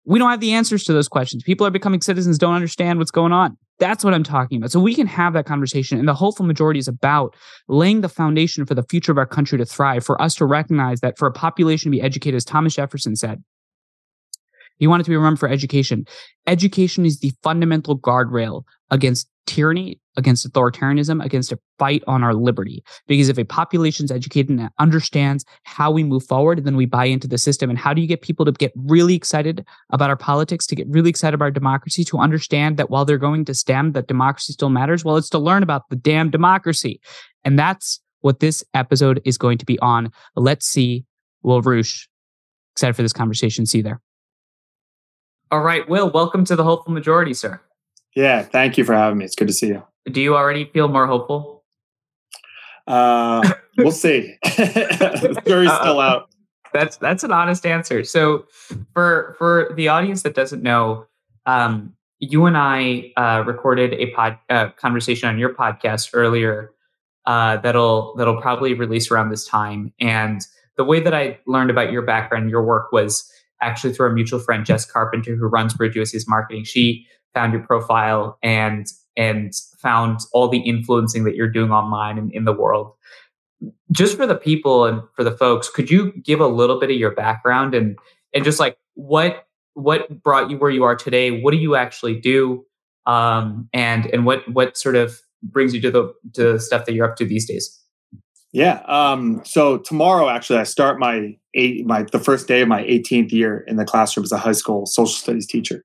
we 0.04 0.18
don't 0.18 0.30
have 0.30 0.40
the 0.40 0.52
answers 0.52 0.82
to 0.84 0.92
those 0.92 1.08
questions 1.08 1.42
people 1.42 1.66
are 1.66 1.70
becoming 1.70 2.00
citizens 2.00 2.38
don't 2.38 2.54
understand 2.54 2.98
what's 2.98 3.10
going 3.10 3.32
on 3.32 3.56
that's 3.82 4.04
what 4.04 4.14
I'm 4.14 4.22
talking 4.22 4.58
about. 4.58 4.70
So 4.70 4.78
we 4.78 4.94
can 4.94 5.08
have 5.08 5.32
that 5.32 5.44
conversation. 5.44 5.98
And 5.98 6.06
the 6.06 6.14
hopeful 6.14 6.46
majority 6.46 6.78
is 6.78 6.86
about 6.86 7.34
laying 7.66 8.00
the 8.00 8.08
foundation 8.08 8.64
for 8.64 8.74
the 8.74 8.84
future 8.84 9.10
of 9.10 9.18
our 9.18 9.26
country 9.26 9.58
to 9.58 9.64
thrive, 9.64 10.04
for 10.04 10.22
us 10.22 10.36
to 10.36 10.46
recognize 10.46 11.00
that 11.00 11.18
for 11.18 11.26
a 11.26 11.32
population 11.32 11.90
to 11.90 11.96
be 11.96 12.00
educated, 12.00 12.36
as 12.36 12.44
Thomas 12.44 12.76
Jefferson 12.76 13.16
said, 13.16 13.42
he 14.78 14.86
wanted 14.86 15.02
to 15.02 15.10
be 15.10 15.16
remembered 15.16 15.40
for 15.40 15.48
education. 15.48 16.06
Education 16.46 17.04
is 17.04 17.18
the 17.18 17.32
fundamental 17.42 17.98
guardrail 17.98 18.62
against 18.88 19.28
tyranny, 19.46 19.98
against 20.16 20.50
authoritarianism, 20.50 21.24
against 21.24 21.52
a 21.52 21.58
fight 21.78 22.02
on 22.06 22.22
our 22.22 22.34
liberty. 22.34 22.84
Because 23.06 23.28
if 23.28 23.38
a 23.38 23.44
population 23.44 24.04
is 24.04 24.10
educated 24.10 24.50
and 24.50 24.68
understands 24.78 25.44
how 25.64 25.90
we 25.90 26.04
move 26.04 26.24
forward, 26.24 26.64
then 26.64 26.76
we 26.76 26.86
buy 26.86 27.06
into 27.06 27.26
the 27.26 27.38
system. 27.38 27.70
And 27.70 27.78
how 27.78 27.94
do 27.94 28.00
you 28.00 28.06
get 28.06 28.22
people 28.22 28.44
to 28.44 28.52
get 28.52 28.72
really 28.76 29.14
excited 29.14 29.64
about 29.90 30.10
our 30.10 30.16
politics, 30.16 30.66
to 30.66 30.74
get 30.74 30.86
really 30.88 31.10
excited 31.10 31.34
about 31.34 31.46
our 31.46 31.50
democracy, 31.50 32.04
to 32.04 32.18
understand 32.18 32.76
that 32.76 32.90
while 32.90 33.04
they're 33.04 33.18
going 33.18 33.44
to 33.46 33.54
STEM, 33.54 33.92
that 33.92 34.06
democracy 34.06 34.52
still 34.52 34.70
matters? 34.70 35.04
Well, 35.04 35.16
it's 35.16 35.30
to 35.30 35.38
learn 35.38 35.62
about 35.62 35.88
the 35.88 35.96
damn 35.96 36.30
democracy. 36.30 37.00
And 37.44 37.58
that's 37.58 38.00
what 38.20 38.40
this 38.40 38.62
episode 38.74 39.20
is 39.24 39.38
going 39.38 39.58
to 39.58 39.66
be 39.66 39.78
on. 39.80 40.12
Let's 40.36 40.66
see 40.66 41.04
Will 41.42 41.62
Reusch. 41.62 42.06
Excited 42.74 42.94
for 42.94 43.02
this 43.02 43.12
conversation. 43.12 43.66
See 43.66 43.78
you 43.78 43.84
there. 43.84 44.00
All 45.50 45.60
right, 45.60 45.86
Will, 45.88 46.10
welcome 46.10 46.44
to 46.46 46.56
the 46.56 46.64
Hopeful 46.64 46.94
Majority, 46.94 47.34
sir. 47.34 47.60
Yeah, 48.14 48.42
thank 48.42 48.76
you 48.76 48.84
for 48.84 48.94
having 48.94 49.18
me. 49.18 49.24
It's 49.24 49.34
good 49.34 49.48
to 49.48 49.54
see 49.54 49.68
you. 49.68 49.82
Do 50.10 50.20
you 50.20 50.36
already 50.36 50.66
feel 50.66 50.88
more 50.88 51.06
hopeful? 51.06 51.64
Uh, 52.86 53.48
we'll 53.78 53.92
see. 53.92 54.36
the 54.42 55.42
jury's 55.46 55.72
still 55.72 56.00
out. 56.00 56.28
That's 56.72 56.96
that's 56.96 57.22
an 57.22 57.32
honest 57.32 57.66
answer. 57.66 58.02
So, 58.02 58.46
for 58.94 59.34
for 59.38 59.72
the 59.76 59.88
audience 59.88 60.22
that 60.22 60.34
doesn't 60.34 60.62
know, 60.62 61.06
um, 61.46 61.94
you 62.18 62.46
and 62.46 62.56
I 62.56 63.12
uh, 63.16 63.44
recorded 63.46 63.94
a 63.94 64.10
pod 64.12 64.38
uh, 64.48 64.70
conversation 64.70 65.28
on 65.28 65.38
your 65.38 65.54
podcast 65.54 66.10
earlier. 66.14 66.72
Uh, 67.26 67.58
that'll 67.58 68.14
that'll 68.16 68.40
probably 68.40 68.74
release 68.74 69.10
around 69.10 69.30
this 69.30 69.46
time. 69.46 69.92
And 70.00 70.40
the 70.76 70.84
way 70.84 71.00
that 71.00 71.14
I 71.14 71.38
learned 71.46 71.70
about 71.70 71.92
your 71.92 72.02
background, 72.02 72.50
your 72.50 72.64
work 72.64 72.90
was 72.90 73.30
actually 73.60 73.92
through 73.92 74.10
a 74.10 74.12
mutual 74.12 74.40
friend, 74.40 74.64
Jess 74.66 74.84
Carpenter, 74.84 75.36
who 75.36 75.46
runs 75.46 75.74
Bridge 75.74 75.94
USA's 75.94 76.26
marketing. 76.26 76.64
She 76.64 77.06
found 77.34 77.52
your 77.52 77.62
profile 77.62 78.38
and 78.42 78.86
and 79.16 79.52
found 79.78 80.20
all 80.32 80.48
the 80.48 80.60
influencing 80.60 81.24
that 81.24 81.34
you're 81.34 81.50
doing 81.50 81.70
online 81.70 82.18
and 82.18 82.32
in 82.32 82.44
the 82.44 82.52
world. 82.52 82.92
Just 83.90 84.16
for 84.16 84.26
the 84.26 84.34
people 84.34 84.86
and 84.86 85.02
for 85.14 85.22
the 85.22 85.30
folks, 85.30 85.68
could 85.68 85.90
you 85.90 86.12
give 86.22 86.40
a 86.40 86.46
little 86.46 86.80
bit 86.80 86.90
of 86.90 86.96
your 86.96 87.14
background 87.14 87.74
and 87.74 87.98
and 88.34 88.44
just 88.44 88.58
like 88.58 88.76
what 88.94 89.46
what 89.74 90.22
brought 90.22 90.50
you 90.50 90.58
where 90.58 90.70
you 90.70 90.84
are 90.84 90.96
today? 90.96 91.40
What 91.42 91.52
do 91.52 91.58
you 91.58 91.76
actually 91.76 92.18
do? 92.20 92.64
Um, 93.06 93.68
and 93.72 94.06
and 94.06 94.24
what 94.26 94.48
what 94.48 94.76
sort 94.76 94.96
of 94.96 95.20
brings 95.42 95.74
you 95.74 95.80
to 95.82 95.90
the 95.90 96.14
to 96.34 96.52
the 96.52 96.60
stuff 96.60 96.86
that 96.86 96.94
you're 96.94 97.08
up 97.08 97.16
to 97.16 97.24
these 97.24 97.46
days? 97.46 97.78
Yeah. 98.52 98.82
Um, 98.86 99.42
so 99.44 99.78
tomorrow, 99.78 100.28
actually, 100.28 100.58
I 100.58 100.64
start 100.64 100.98
my 100.98 101.36
eight, 101.54 101.86
my 101.86 102.02
the 102.02 102.18
first 102.18 102.48
day 102.48 102.62
of 102.62 102.68
my 102.68 102.82
18th 102.84 103.32
year 103.32 103.64
in 103.66 103.76
the 103.76 103.84
classroom 103.84 104.24
as 104.24 104.32
a 104.32 104.38
high 104.38 104.52
school 104.52 104.86
social 104.86 105.14
studies 105.14 105.46
teacher. 105.46 105.84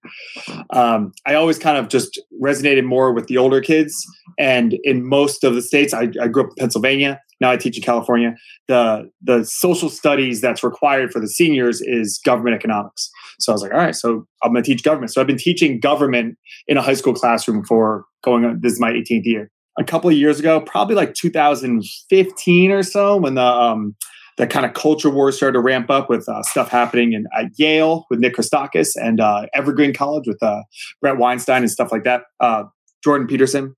Um, 0.71 1.13
I 1.25 1.35
always 1.35 1.59
kind 1.59 1.77
of 1.77 1.89
just 1.89 2.19
resonated 2.41 2.85
more 2.85 3.13
with 3.13 3.27
the 3.27 3.37
older 3.37 3.61
kids, 3.61 4.05
and 4.37 4.77
in 4.83 5.07
most 5.07 5.43
of 5.43 5.55
the 5.55 5.61
states, 5.61 5.93
I, 5.93 6.09
I 6.21 6.27
grew 6.27 6.43
up 6.43 6.49
in 6.49 6.55
Pennsylvania. 6.57 7.21
Now 7.39 7.51
I 7.51 7.57
teach 7.57 7.77
in 7.77 7.83
California. 7.83 8.35
The 8.67 9.09
the 9.21 9.43
social 9.43 9.89
studies 9.89 10.41
that's 10.41 10.63
required 10.63 11.11
for 11.11 11.19
the 11.19 11.27
seniors 11.27 11.81
is 11.81 12.19
government 12.25 12.55
economics. 12.55 13.09
So 13.39 13.51
I 13.51 13.53
was 13.53 13.61
like, 13.61 13.73
all 13.73 13.79
right, 13.79 13.95
so 13.95 14.25
I'm 14.43 14.51
going 14.51 14.63
to 14.63 14.69
teach 14.69 14.83
government. 14.83 15.13
So 15.13 15.21
I've 15.21 15.27
been 15.27 15.37
teaching 15.37 15.79
government 15.79 16.37
in 16.67 16.77
a 16.77 16.81
high 16.81 16.95
school 16.95 17.13
classroom 17.13 17.63
for 17.65 18.05
going 18.23 18.45
on. 18.45 18.59
This 18.61 18.73
is 18.73 18.79
my 18.79 18.91
18th 18.91 19.25
year 19.25 19.51
a 19.77 19.83
couple 19.83 20.09
of 20.09 20.15
years 20.15 20.39
ago, 20.39 20.59
probably 20.59 20.95
like 20.95 21.13
2015 21.13 22.71
or 22.71 22.83
so, 22.83 23.17
when 23.17 23.35
the 23.35 23.45
um, 23.45 23.95
the 24.37 24.47
kind 24.47 24.65
of 24.65 24.73
culture 24.73 25.09
war 25.09 25.31
started 25.31 25.53
to 25.53 25.59
ramp 25.59 25.89
up 25.89 26.09
with 26.09 26.27
uh, 26.29 26.43
stuff 26.43 26.69
happening 26.69 27.13
in 27.13 27.25
at 27.37 27.47
Yale 27.57 28.05
with 28.09 28.19
Nick 28.19 28.35
Christakis 28.35 28.91
and 28.95 29.19
uh, 29.19 29.47
Evergreen 29.53 29.93
College 29.93 30.27
with 30.27 30.41
uh, 30.41 30.61
Bret 31.01 31.17
Weinstein 31.17 31.63
and 31.63 31.71
stuff 31.71 31.91
like 31.91 32.03
that. 32.03 32.23
Uh, 32.39 32.65
Jordan 33.03 33.27
Peterson. 33.27 33.75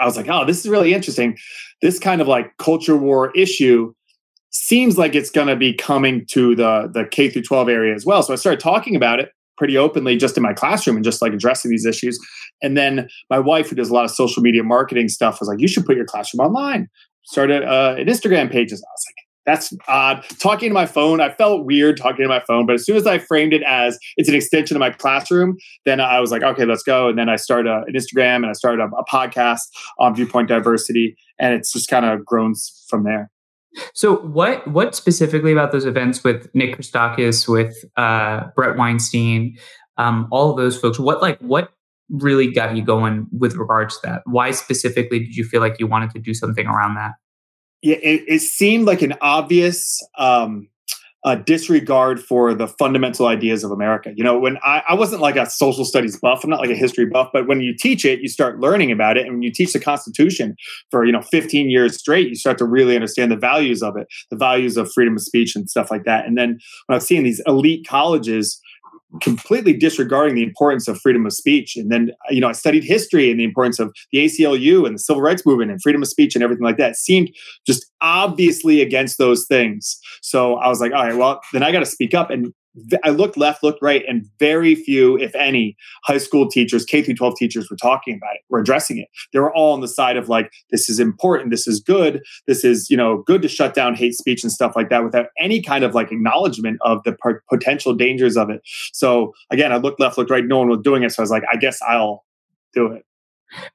I 0.00 0.04
was 0.04 0.16
like, 0.16 0.28
oh, 0.28 0.44
this 0.44 0.60
is 0.60 0.68
really 0.68 0.94
interesting. 0.94 1.36
This 1.80 1.98
kind 1.98 2.20
of 2.20 2.28
like 2.28 2.56
culture 2.58 2.96
war 2.96 3.30
issue 3.36 3.92
seems 4.50 4.98
like 4.98 5.14
it's 5.14 5.30
going 5.30 5.48
to 5.48 5.56
be 5.56 5.72
coming 5.72 6.26
to 6.30 6.54
the 6.54 6.90
the 6.92 7.04
K 7.04 7.28
through 7.28 7.42
12 7.42 7.68
area 7.68 7.94
as 7.94 8.04
well. 8.04 8.22
So 8.22 8.32
I 8.32 8.36
started 8.36 8.60
talking 8.60 8.96
about 8.96 9.20
it 9.20 9.30
pretty 9.56 9.76
openly 9.76 10.16
just 10.16 10.36
in 10.36 10.42
my 10.42 10.52
classroom 10.52 10.96
and 10.96 11.04
just 11.04 11.22
like 11.22 11.32
addressing 11.32 11.70
these 11.70 11.86
issues. 11.86 12.18
And 12.62 12.76
then 12.76 13.08
my 13.30 13.38
wife, 13.38 13.70
who 13.70 13.76
does 13.76 13.90
a 13.90 13.94
lot 13.94 14.04
of 14.04 14.10
social 14.10 14.42
media 14.42 14.62
marketing 14.62 15.08
stuff, 15.08 15.40
was 15.40 15.48
like, 15.48 15.60
"You 15.60 15.68
should 15.68 15.86
put 15.86 15.96
your 15.96 16.06
classroom 16.06 16.46
online." 16.46 16.88
Started 17.24 17.62
uh, 17.62 17.96
an 17.98 18.06
Instagram 18.06 18.50
pages. 18.50 18.82
I 18.82 18.90
was 18.92 19.04
like, 19.08 19.22
"That's 19.46 19.72
odd." 19.88 20.24
Talking 20.40 20.70
to 20.70 20.74
my 20.74 20.86
phone, 20.86 21.20
I 21.20 21.30
felt 21.30 21.64
weird 21.64 21.96
talking 21.96 22.22
to 22.22 22.28
my 22.28 22.42
phone, 22.46 22.66
but 22.66 22.74
as 22.74 22.84
soon 22.84 22.96
as 22.96 23.06
I 23.06 23.18
framed 23.18 23.52
it 23.52 23.62
as 23.62 23.98
it's 24.16 24.28
an 24.28 24.34
extension 24.34 24.76
of 24.76 24.80
my 24.80 24.90
classroom, 24.90 25.56
then 25.84 26.00
I 26.00 26.20
was 26.20 26.30
like, 26.30 26.42
"Okay, 26.42 26.64
let's 26.64 26.82
go." 26.82 27.08
And 27.08 27.18
then 27.18 27.28
I 27.28 27.36
started 27.36 27.70
a, 27.70 27.82
an 27.86 27.94
Instagram 27.94 28.36
and 28.36 28.46
I 28.46 28.52
started 28.52 28.82
a, 28.82 28.86
a 28.96 29.04
podcast 29.04 29.62
on 29.98 30.14
viewpoint 30.14 30.48
diversity, 30.48 31.16
and 31.38 31.54
it's 31.54 31.72
just 31.72 31.88
kind 31.88 32.04
of 32.04 32.24
grown 32.24 32.54
from 32.88 33.04
there. 33.04 33.30
So 33.94 34.16
what 34.16 34.66
what 34.68 34.94
specifically 34.94 35.52
about 35.52 35.72
those 35.72 35.86
events 35.86 36.22
with 36.22 36.48
Nick 36.54 36.76
Christakis, 36.76 37.48
with 37.48 37.74
uh, 37.96 38.48
Bret 38.54 38.76
Weinstein, 38.76 39.56
um, 39.96 40.28
all 40.30 40.50
of 40.50 40.56
those 40.56 40.78
folks? 40.78 40.98
What 40.98 41.22
like 41.22 41.38
what 41.40 41.72
really 42.10 42.50
got 42.52 42.76
you 42.76 42.82
going 42.82 43.26
with 43.32 43.54
regards 43.54 43.98
to 44.00 44.08
that? 44.08 44.22
Why 44.26 44.50
specifically 44.50 45.20
did 45.20 45.36
you 45.36 45.44
feel 45.44 45.60
like 45.60 45.76
you 45.78 45.86
wanted 45.86 46.10
to 46.10 46.18
do 46.18 46.34
something 46.34 46.66
around 46.66 46.96
that? 46.96 47.12
It, 47.82 48.24
it 48.28 48.40
seemed 48.40 48.86
like 48.86 49.02
an 49.02 49.14
obvious 49.20 50.00
um, 50.16 50.68
a 51.24 51.36
disregard 51.36 52.20
for 52.20 52.52
the 52.52 52.66
fundamental 52.66 53.26
ideas 53.26 53.62
of 53.62 53.70
America. 53.70 54.12
You 54.16 54.24
know, 54.24 54.38
when 54.38 54.58
I, 54.64 54.82
I 54.88 54.94
wasn't 54.94 55.22
like 55.22 55.36
a 55.36 55.48
social 55.48 55.84
studies 55.84 56.18
buff, 56.18 56.42
I'm 56.42 56.50
not 56.50 56.60
like 56.60 56.70
a 56.70 56.74
history 56.74 57.06
buff, 57.06 57.28
but 57.32 57.46
when 57.46 57.60
you 57.60 57.76
teach 57.76 58.04
it, 58.04 58.20
you 58.20 58.28
start 58.28 58.58
learning 58.58 58.90
about 58.90 59.16
it. 59.16 59.26
And 59.26 59.34
when 59.34 59.42
you 59.42 59.52
teach 59.52 59.72
the 59.72 59.78
Constitution 59.78 60.56
for, 60.90 61.04
you 61.04 61.12
know, 61.12 61.22
15 61.22 61.70
years 61.70 61.96
straight, 61.96 62.28
you 62.28 62.34
start 62.34 62.58
to 62.58 62.64
really 62.64 62.96
understand 62.96 63.30
the 63.30 63.36
values 63.36 63.84
of 63.84 63.96
it, 63.96 64.08
the 64.30 64.36
values 64.36 64.76
of 64.76 64.92
freedom 64.92 65.14
of 65.14 65.22
speech 65.22 65.54
and 65.54 65.70
stuff 65.70 65.92
like 65.92 66.04
that. 66.04 66.26
And 66.26 66.36
then 66.36 66.58
when 66.86 66.96
I've 66.96 67.04
seen 67.04 67.22
these 67.22 67.40
elite 67.46 67.86
colleges 67.86 68.60
completely 69.20 69.72
disregarding 69.72 70.34
the 70.34 70.42
importance 70.42 70.88
of 70.88 71.00
freedom 71.00 71.26
of 71.26 71.32
speech. 71.32 71.76
And 71.76 71.90
then, 71.90 72.12
you 72.30 72.40
know, 72.40 72.48
I 72.48 72.52
studied 72.52 72.84
history 72.84 73.30
and 73.30 73.38
the 73.38 73.44
importance 73.44 73.78
of 73.78 73.94
the 74.10 74.18
ACLU 74.24 74.86
and 74.86 74.94
the 74.94 74.98
civil 74.98 75.22
rights 75.22 75.44
movement 75.44 75.70
and 75.70 75.82
freedom 75.82 76.02
of 76.02 76.08
speech 76.08 76.34
and 76.34 76.42
everything 76.42 76.64
like 76.64 76.78
that. 76.78 76.96
Seemed 76.96 77.30
just 77.66 77.86
obviously 78.00 78.80
against 78.80 79.18
those 79.18 79.46
things. 79.46 79.98
So 80.22 80.54
I 80.56 80.68
was 80.68 80.80
like, 80.80 80.92
all 80.92 81.04
right, 81.04 81.16
well, 81.16 81.40
then 81.52 81.62
I 81.62 81.72
got 81.72 81.80
to 81.80 81.86
speak 81.86 82.14
up. 82.14 82.30
And 82.30 82.52
I 83.04 83.10
looked 83.10 83.36
left, 83.36 83.62
looked 83.62 83.82
right, 83.82 84.02
and 84.08 84.26
very 84.38 84.74
few, 84.74 85.18
if 85.18 85.34
any, 85.34 85.76
high 86.04 86.18
school 86.18 86.48
teachers, 86.48 86.84
K 86.84 87.02
through 87.02 87.14
12 87.14 87.36
teachers 87.36 87.70
were 87.70 87.76
talking 87.76 88.16
about 88.16 88.34
it, 88.34 88.40
were 88.48 88.60
addressing 88.60 88.98
it. 88.98 89.08
They 89.32 89.40
were 89.40 89.52
all 89.54 89.74
on 89.74 89.80
the 89.80 89.88
side 89.88 90.16
of 90.16 90.28
like, 90.28 90.50
this 90.70 90.88
is 90.88 90.98
important, 90.98 91.50
this 91.50 91.66
is 91.66 91.80
good, 91.80 92.22
this 92.46 92.64
is, 92.64 92.88
you 92.88 92.96
know, 92.96 93.22
good 93.26 93.42
to 93.42 93.48
shut 93.48 93.74
down 93.74 93.94
hate 93.94 94.14
speech 94.14 94.42
and 94.42 94.50
stuff 94.50 94.74
like 94.74 94.88
that 94.88 95.04
without 95.04 95.26
any 95.38 95.60
kind 95.60 95.84
of 95.84 95.94
like 95.94 96.10
acknowledgement 96.10 96.78
of 96.80 97.02
the 97.04 97.14
potential 97.50 97.94
dangers 97.94 98.36
of 98.36 98.48
it. 98.48 98.62
So 98.92 99.32
again, 99.50 99.72
I 99.72 99.76
looked 99.76 100.00
left, 100.00 100.16
looked 100.16 100.30
right, 100.30 100.44
no 100.44 100.58
one 100.58 100.68
was 100.68 100.80
doing 100.82 101.02
it. 101.02 101.12
So 101.12 101.22
I 101.22 101.24
was 101.24 101.30
like, 101.30 101.44
I 101.52 101.56
guess 101.56 101.80
I'll 101.82 102.24
do 102.72 102.86
it. 102.86 103.04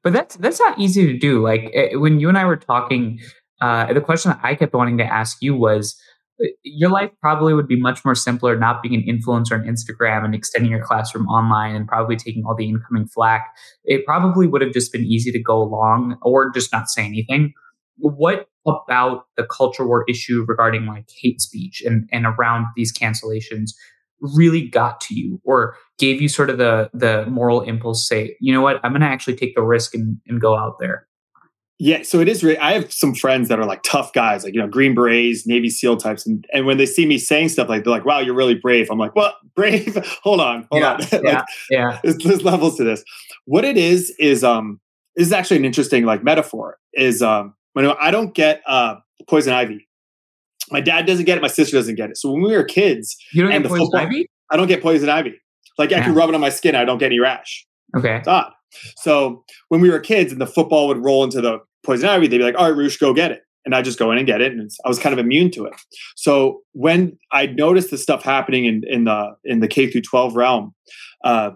But 0.01 0.13
that's 0.13 0.35
that's 0.37 0.59
not 0.59 0.79
easy 0.79 1.05
to 1.05 1.17
do. 1.17 1.43
Like 1.43 1.69
eh, 1.73 1.95
when 1.95 2.19
you 2.19 2.29
and 2.29 2.37
I 2.37 2.45
were 2.45 2.57
talking, 2.57 3.19
uh, 3.61 3.93
the 3.93 4.01
question 4.01 4.31
that 4.31 4.39
I 4.41 4.55
kept 4.55 4.73
wanting 4.73 4.97
to 4.97 5.03
ask 5.03 5.37
you 5.41 5.55
was, 5.55 5.95
your 6.63 6.89
life 6.89 7.11
probably 7.21 7.53
would 7.53 7.67
be 7.67 7.79
much 7.79 8.05
more 8.05 8.15
simpler 8.15 8.57
not 8.57 8.83
being 8.83 8.95
an 8.95 9.03
influencer 9.03 9.53
on 9.53 9.65
Instagram 9.65 10.23
and 10.23 10.35
extending 10.35 10.71
your 10.71 10.83
classroom 10.83 11.25
online 11.27 11.75
and 11.75 11.87
probably 11.87 12.15
taking 12.15 12.43
all 12.45 12.55
the 12.55 12.69
incoming 12.69 13.07
flack. 13.07 13.47
It 13.83 14.05
probably 14.05 14.47
would 14.47 14.61
have 14.61 14.73
just 14.73 14.91
been 14.91 15.03
easy 15.03 15.31
to 15.31 15.41
go 15.41 15.61
along 15.61 16.17
or 16.21 16.51
just 16.51 16.71
not 16.71 16.89
say 16.89 17.05
anything. 17.05 17.53
What 17.97 18.47
about 18.67 19.25
the 19.35 19.45
culture 19.45 19.87
war 19.87 20.05
issue 20.07 20.45
regarding 20.47 20.85
like 20.85 21.09
hate 21.21 21.41
speech 21.41 21.81
and, 21.83 22.07
and 22.11 22.25
around 22.25 22.67
these 22.75 22.93
cancellations 22.93 23.71
really 24.19 24.67
got 24.67 24.99
to 25.01 25.15
you 25.15 25.39
or 25.43 25.75
gave 25.97 26.21
you 26.21 26.27
sort 26.27 26.49
of 26.49 26.57
the 26.57 26.89
the 26.93 27.25
moral 27.27 27.61
impulse 27.61 28.07
say, 28.07 28.35
you 28.39 28.53
know 28.53 28.61
what, 28.61 28.79
I'm 28.83 28.91
gonna 28.91 29.05
actually 29.05 29.35
take 29.35 29.55
the 29.55 29.61
risk 29.61 29.93
and, 29.93 30.17
and 30.27 30.41
go 30.41 30.55
out 30.55 30.77
there? 30.79 31.06
Yeah, 31.79 32.01
so 32.01 32.19
it 32.19 32.27
is. 32.27 32.43
Really, 32.43 32.57
I 32.57 32.73
have 32.73 32.91
some 32.91 33.13
friends 33.13 33.49
that 33.49 33.59
are 33.59 33.65
like 33.65 33.83
tough 33.83 34.11
guys, 34.11 34.43
like 34.43 34.55
you 34.55 34.59
know, 34.59 34.67
Green 34.67 34.95
Berets, 34.95 35.45
Navy 35.45 35.69
SEAL 35.69 35.97
types, 35.97 36.25
and 36.25 36.45
and 36.51 36.65
when 36.65 36.77
they 36.77 36.87
see 36.87 37.05
me 37.05 37.19
saying 37.19 37.49
stuff 37.49 37.69
like 37.69 37.83
they're 37.83 37.91
like, 37.91 38.05
"Wow, 38.05 38.19
you're 38.19 38.33
really 38.33 38.55
brave." 38.55 38.89
I'm 38.89 38.97
like, 38.97 39.15
"Well, 39.15 39.35
brave? 39.55 39.95
hold 40.23 40.41
on, 40.41 40.67
hold 40.71 40.81
yeah, 40.81 40.93
on." 40.93 40.99
like, 41.11 41.23
yeah, 41.23 41.43
yeah. 41.69 41.99
There's, 42.03 42.17
there's, 42.17 42.43
levels 42.43 42.77
to 42.77 42.83
this. 42.83 43.03
What 43.45 43.63
it 43.63 43.77
is 43.77 44.11
is 44.19 44.43
um 44.43 44.79
this 45.15 45.27
is 45.27 45.33
actually 45.33 45.57
an 45.57 45.65
interesting 45.65 46.03
like 46.03 46.23
metaphor. 46.23 46.77
Is 46.93 47.21
um 47.21 47.53
when 47.73 47.85
I 47.85 48.09
don't 48.09 48.33
get 48.33 48.63
uh 48.65 48.95
poison 49.29 49.53
ivy, 49.53 49.87
my 50.71 50.81
dad 50.81 51.05
doesn't 51.05 51.25
get 51.25 51.37
it, 51.37 51.41
my 51.41 51.47
sister 51.47 51.77
doesn't 51.77 51.95
get 51.95 52.09
it. 52.09 52.17
So 52.17 52.31
when 52.31 52.41
we 52.41 52.55
were 52.55 52.63
kids, 52.63 53.15
you 53.33 53.43
don't 53.43 53.51
get 53.51 53.69
poison 53.69 53.85
football, 53.85 54.01
ivy. 54.01 54.31
I 54.49 54.57
don't 54.57 54.67
get 54.67 54.81
poison 54.81 55.09
ivy. 55.09 55.39
Like 55.77 55.91
I 55.91 55.97
yeah. 55.97 56.05
can 56.05 56.15
rub 56.15 56.29
it 56.29 56.33
on 56.33 56.41
my 56.41 56.49
skin, 56.49 56.73
I 56.73 56.85
don't 56.85 56.97
get 56.97 57.07
any 57.07 57.19
rash. 57.19 57.67
Okay, 57.95 58.15
it's 58.15 58.27
odd. 58.27 58.51
So 58.97 59.43
when 59.69 59.81
we 59.81 59.89
were 59.89 59.99
kids 59.99 60.31
and 60.31 60.41
the 60.41 60.47
football 60.47 60.87
would 60.87 61.03
roll 61.03 61.23
into 61.23 61.41
the 61.41 61.59
poison 61.83 62.09
ivy, 62.09 62.27
they'd 62.27 62.37
be 62.37 62.43
like, 62.43 62.55
all 62.55 62.69
right, 62.69 62.77
Reusch, 62.77 62.99
go 62.99 63.13
get 63.13 63.31
it. 63.31 63.43
And 63.65 63.75
I 63.75 63.81
just 63.81 63.99
go 63.99 64.11
in 64.11 64.17
and 64.17 64.25
get 64.25 64.41
it. 64.41 64.53
And 64.53 64.71
I 64.85 64.87
was 64.87 64.99
kind 64.99 65.13
of 65.13 65.19
immune 65.19 65.51
to 65.51 65.65
it. 65.65 65.73
So 66.15 66.61
when 66.71 67.17
I 67.31 67.47
noticed 67.47 67.91
the 67.91 67.97
stuff 67.97 68.23
happening 68.23 68.65
in, 68.65 68.83
in 68.87 69.03
the 69.03 69.35
in 69.43 69.59
the 69.59 69.67
K 69.67 69.89
through 69.91 70.01
12 70.01 70.35
realm, 70.35 70.73
uh, 71.23 71.51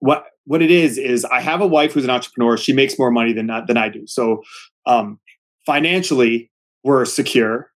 what 0.00 0.24
what 0.44 0.62
it 0.62 0.70
is 0.70 0.98
is 0.98 1.24
I 1.24 1.40
have 1.40 1.60
a 1.60 1.66
wife 1.66 1.92
who's 1.92 2.04
an 2.04 2.10
entrepreneur. 2.10 2.56
She 2.56 2.72
makes 2.72 2.98
more 2.98 3.10
money 3.10 3.32
than 3.32 3.46
than 3.68 3.76
I 3.76 3.88
do. 3.88 4.06
So 4.06 4.42
um, 4.86 5.20
financially, 5.66 6.50
we're 6.82 7.04
secure. 7.04 7.69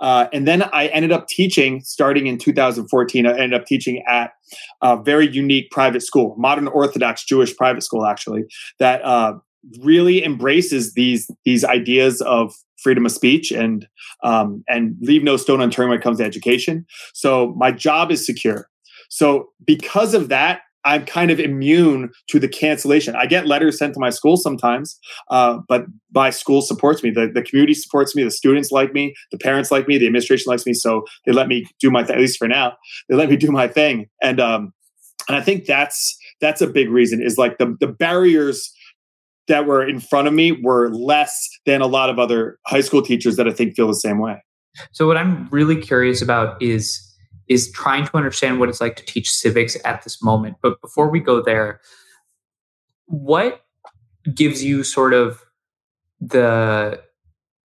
Uh, 0.00 0.26
and 0.32 0.46
then 0.48 0.62
I 0.72 0.86
ended 0.88 1.12
up 1.12 1.28
teaching 1.28 1.82
starting 1.82 2.26
in 2.26 2.38
2014. 2.38 3.26
I 3.26 3.30
ended 3.30 3.54
up 3.54 3.66
teaching 3.66 4.02
at 4.08 4.32
a 4.82 5.00
very 5.00 5.28
unique 5.28 5.70
private 5.70 6.02
school, 6.02 6.34
modern 6.38 6.68
Orthodox 6.68 7.24
Jewish 7.24 7.56
private 7.56 7.82
school, 7.82 8.06
actually, 8.06 8.44
that 8.78 9.02
uh, 9.04 9.34
really 9.80 10.24
embraces 10.24 10.94
these 10.94 11.30
these 11.44 11.64
ideas 11.64 12.20
of 12.22 12.54
freedom 12.82 13.04
of 13.04 13.12
speech 13.12 13.50
and 13.50 13.86
um, 14.24 14.64
and 14.68 14.96
leave 15.00 15.22
no 15.22 15.36
stone 15.36 15.60
unturned 15.60 15.90
when 15.90 15.98
it 15.98 16.02
comes 16.02 16.18
to 16.18 16.24
education. 16.24 16.86
So 17.12 17.54
my 17.56 17.70
job 17.70 18.10
is 18.10 18.24
secure. 18.24 18.68
So 19.10 19.48
because 19.66 20.14
of 20.14 20.28
that, 20.28 20.60
I'm 20.84 21.04
kind 21.04 21.30
of 21.30 21.38
immune 21.38 22.10
to 22.28 22.38
the 22.38 22.48
cancellation. 22.48 23.14
I 23.14 23.26
get 23.26 23.46
letters 23.46 23.78
sent 23.78 23.94
to 23.94 24.00
my 24.00 24.10
school 24.10 24.36
sometimes, 24.36 24.98
uh, 25.30 25.58
but 25.68 25.84
my 26.14 26.30
school 26.30 26.62
supports 26.62 27.02
me. 27.02 27.10
The, 27.10 27.30
the 27.32 27.42
community 27.42 27.74
supports 27.74 28.16
me. 28.16 28.22
The 28.22 28.30
students 28.30 28.70
like 28.70 28.92
me. 28.92 29.14
The 29.30 29.38
parents 29.38 29.70
like 29.70 29.86
me. 29.88 29.98
The 29.98 30.06
administration 30.06 30.50
likes 30.50 30.66
me. 30.66 30.74
So 30.74 31.04
they 31.26 31.32
let 31.32 31.48
me 31.48 31.66
do 31.80 31.90
my 31.90 32.02
th- 32.02 32.14
at 32.14 32.18
least 32.18 32.38
for 32.38 32.48
now. 32.48 32.76
They 33.08 33.16
let 33.16 33.28
me 33.28 33.36
do 33.36 33.50
my 33.50 33.68
thing, 33.68 34.08
and 34.22 34.40
um, 34.40 34.72
and 35.28 35.36
I 35.36 35.42
think 35.42 35.66
that's 35.66 36.16
that's 36.40 36.60
a 36.60 36.66
big 36.66 36.90
reason. 36.90 37.22
Is 37.22 37.38
like 37.38 37.58
the 37.58 37.76
the 37.80 37.86
barriers 37.86 38.72
that 39.48 39.66
were 39.66 39.86
in 39.86 40.00
front 40.00 40.28
of 40.28 40.34
me 40.34 40.52
were 40.52 40.90
less 40.90 41.48
than 41.66 41.80
a 41.80 41.86
lot 41.86 42.08
of 42.08 42.18
other 42.18 42.58
high 42.66 42.80
school 42.80 43.02
teachers 43.02 43.36
that 43.36 43.48
I 43.48 43.52
think 43.52 43.74
feel 43.74 43.88
the 43.88 43.94
same 43.94 44.18
way. 44.18 44.42
So 44.92 45.06
what 45.06 45.16
I'm 45.16 45.48
really 45.50 45.76
curious 45.76 46.22
about 46.22 46.60
is 46.62 47.09
is 47.50 47.70
trying 47.72 48.06
to 48.06 48.16
understand 48.16 48.60
what 48.60 48.68
it's 48.68 48.80
like 48.80 48.94
to 48.94 49.04
teach 49.04 49.28
civics 49.28 49.76
at 49.84 50.04
this 50.04 50.22
moment. 50.22 50.56
But 50.62 50.80
before 50.80 51.10
we 51.10 51.18
go 51.18 51.42
there, 51.42 51.80
what 53.06 53.62
gives 54.32 54.62
you 54.62 54.84
sort 54.84 55.12
of 55.12 55.44
the 56.20 57.02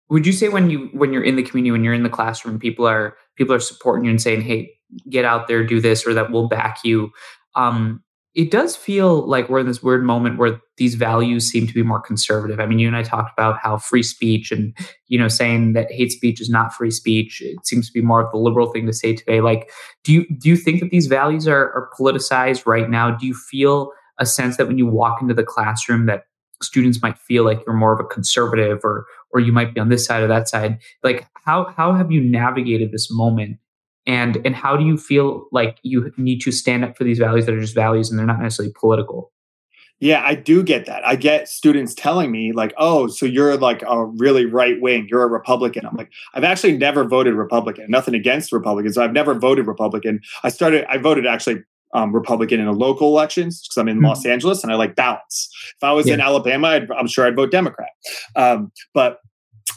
would 0.08 0.26
you 0.26 0.32
say 0.32 0.48
when 0.48 0.70
you 0.70 0.88
when 0.94 1.12
you're 1.12 1.22
in 1.22 1.36
the 1.36 1.42
community 1.42 1.70
when 1.70 1.84
you're 1.84 1.92
in 1.92 2.02
the 2.02 2.08
classroom 2.08 2.58
people 2.58 2.86
are 2.86 3.16
people 3.36 3.52
are 3.52 3.60
supporting 3.60 4.04
you 4.04 4.10
and 4.10 4.22
saying 4.22 4.40
hey 4.40 4.72
get 5.10 5.24
out 5.24 5.48
there 5.48 5.66
do 5.66 5.80
this 5.80 6.06
or 6.06 6.14
that 6.14 6.30
will 6.30 6.46
back 6.46 6.78
you 6.84 7.10
um 7.56 8.02
it 8.34 8.50
does 8.50 8.74
feel 8.74 9.26
like 9.28 9.48
we're 9.48 9.60
in 9.60 9.66
this 9.66 9.82
weird 9.82 10.04
moment 10.04 10.38
where 10.38 10.60
these 10.76 10.96
values 10.96 11.48
seem 11.48 11.68
to 11.68 11.72
be 11.72 11.84
more 11.84 12.00
conservative. 12.00 12.58
I 12.58 12.66
mean, 12.66 12.80
you 12.80 12.88
and 12.88 12.96
I 12.96 13.04
talked 13.04 13.32
about 13.38 13.58
how 13.62 13.78
free 13.78 14.02
speech 14.02 14.50
and, 14.50 14.76
you 15.06 15.18
know, 15.18 15.28
saying 15.28 15.74
that 15.74 15.92
hate 15.92 16.10
speech 16.10 16.40
is 16.40 16.50
not 16.50 16.74
free 16.74 16.90
speech. 16.90 17.40
It 17.40 17.64
seems 17.64 17.86
to 17.86 17.92
be 17.92 18.00
more 18.00 18.24
of 18.24 18.32
the 18.32 18.38
liberal 18.38 18.72
thing 18.72 18.86
to 18.86 18.92
say 18.92 19.14
today. 19.14 19.40
Like, 19.40 19.70
do 20.02 20.12
you 20.12 20.26
do 20.36 20.48
you 20.48 20.56
think 20.56 20.80
that 20.80 20.90
these 20.90 21.06
values 21.06 21.46
are, 21.46 21.72
are 21.72 21.90
politicized 21.98 22.66
right 22.66 22.90
now? 22.90 23.12
Do 23.12 23.24
you 23.24 23.34
feel 23.34 23.92
a 24.18 24.26
sense 24.26 24.56
that 24.56 24.66
when 24.66 24.78
you 24.78 24.86
walk 24.86 25.22
into 25.22 25.34
the 25.34 25.44
classroom 25.44 26.06
that 26.06 26.24
students 26.60 27.02
might 27.02 27.18
feel 27.18 27.44
like 27.44 27.62
you're 27.64 27.76
more 27.76 27.92
of 27.92 28.00
a 28.00 28.04
conservative 28.04 28.80
or 28.82 29.06
or 29.32 29.40
you 29.40 29.52
might 29.52 29.74
be 29.74 29.80
on 29.80 29.90
this 29.90 30.04
side 30.04 30.24
or 30.24 30.26
that 30.26 30.48
side? 30.48 30.80
Like 31.04 31.28
how 31.44 31.72
how 31.76 31.92
have 31.92 32.10
you 32.10 32.20
navigated 32.20 32.90
this 32.90 33.12
moment 33.12 33.58
and 34.06 34.40
and 34.44 34.54
how 34.54 34.76
do 34.76 34.84
you 34.84 34.96
feel 34.96 35.46
like 35.52 35.78
you 35.82 36.12
need 36.16 36.40
to 36.40 36.52
stand 36.52 36.84
up 36.84 36.96
for 36.96 37.04
these 37.04 37.18
values 37.18 37.46
that 37.46 37.54
are 37.54 37.60
just 37.60 37.74
values 37.74 38.10
and 38.10 38.18
they're 38.18 38.26
not 38.26 38.40
necessarily 38.40 38.72
political 38.78 39.32
yeah 40.00 40.22
i 40.24 40.34
do 40.34 40.62
get 40.62 40.86
that 40.86 41.06
i 41.06 41.16
get 41.16 41.48
students 41.48 41.94
telling 41.94 42.30
me 42.30 42.52
like 42.52 42.74
oh 42.76 43.06
so 43.06 43.26
you're 43.26 43.56
like 43.56 43.82
a 43.86 44.04
really 44.04 44.44
right 44.44 44.80
wing 44.80 45.06
you're 45.10 45.22
a 45.22 45.28
republican 45.28 45.86
i'm 45.86 45.96
like 45.96 46.10
i've 46.34 46.44
actually 46.44 46.76
never 46.76 47.04
voted 47.04 47.34
republican 47.34 47.86
nothing 47.88 48.14
against 48.14 48.52
republicans 48.52 48.98
i've 48.98 49.12
never 49.12 49.34
voted 49.34 49.66
republican 49.66 50.20
i 50.42 50.48
started 50.48 50.84
i 50.88 50.98
voted 50.98 51.26
actually 51.26 51.62
um, 51.94 52.12
Republican 52.12 52.58
in 52.58 52.66
the 52.66 52.72
local 52.72 53.06
elections 53.08 53.62
because 53.62 53.76
I'm 53.76 53.86
in 53.86 53.98
mm-hmm. 53.98 54.06
Los 54.06 54.26
Angeles 54.26 54.64
and 54.64 54.72
I 54.72 54.74
like 54.74 54.96
balance. 54.96 55.48
If 55.76 55.84
I 55.84 55.92
was 55.92 56.08
yeah. 56.08 56.14
in 56.14 56.20
Alabama, 56.20 56.66
i 56.68 56.98
am 56.98 57.06
sure 57.06 57.24
I'd 57.24 57.36
vote 57.36 57.52
Democrat. 57.52 57.90
Um, 58.34 58.72
but 58.92 59.20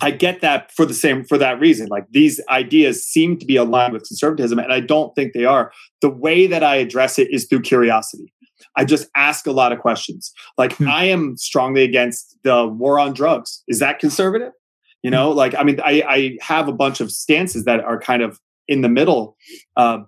I 0.02 0.12
get 0.12 0.42
that 0.42 0.72
for 0.72 0.86
the 0.86 0.94
same 0.94 1.24
for 1.26 1.38
that 1.38 1.60
reason. 1.60 1.88
Like 1.88 2.06
these 2.12 2.40
ideas 2.50 3.06
seem 3.06 3.38
to 3.38 3.46
be 3.46 3.56
aligned 3.56 3.94
with 3.94 4.08
conservatism, 4.08 4.60
and 4.60 4.72
I 4.72 4.80
don't 4.80 5.14
think 5.16 5.34
they 5.34 5.46
are. 5.46 5.72
The 6.02 6.10
way 6.10 6.48
that 6.48 6.64
I 6.64 6.76
address 6.76 7.18
it 7.18 7.30
is 7.32 7.46
through 7.46 7.62
curiosity. 7.62 8.32
I 8.76 8.86
just 8.86 9.10
ask 9.16 9.48
a 9.48 9.52
lot 9.52 9.72
of 9.72 9.80
questions. 9.80 10.32
Like 10.58 10.74
hmm. 10.74 10.88
I 10.88 11.06
am 11.06 11.36
strongly 11.38 11.84
against 11.84 12.38
the 12.44 12.68
war 12.68 13.00
on 13.00 13.14
drugs. 13.14 13.64
Is 13.68 13.80
that 13.80 14.00
conservative? 14.00 14.52
You 15.04 15.12
know, 15.12 15.32
like 15.32 15.56
I 15.56 15.64
mean, 15.64 15.80
I, 15.84 16.04
I 16.08 16.38
have 16.42 16.68
a 16.68 16.74
bunch 16.74 17.02
of 17.02 17.12
stances 17.12 17.66
that 17.66 17.82
are 17.82 18.00
kind 18.00 18.22
of 18.22 18.40
in 18.68 18.82
the 18.82 18.90
middle. 18.90 19.36
Uh, 19.76 20.00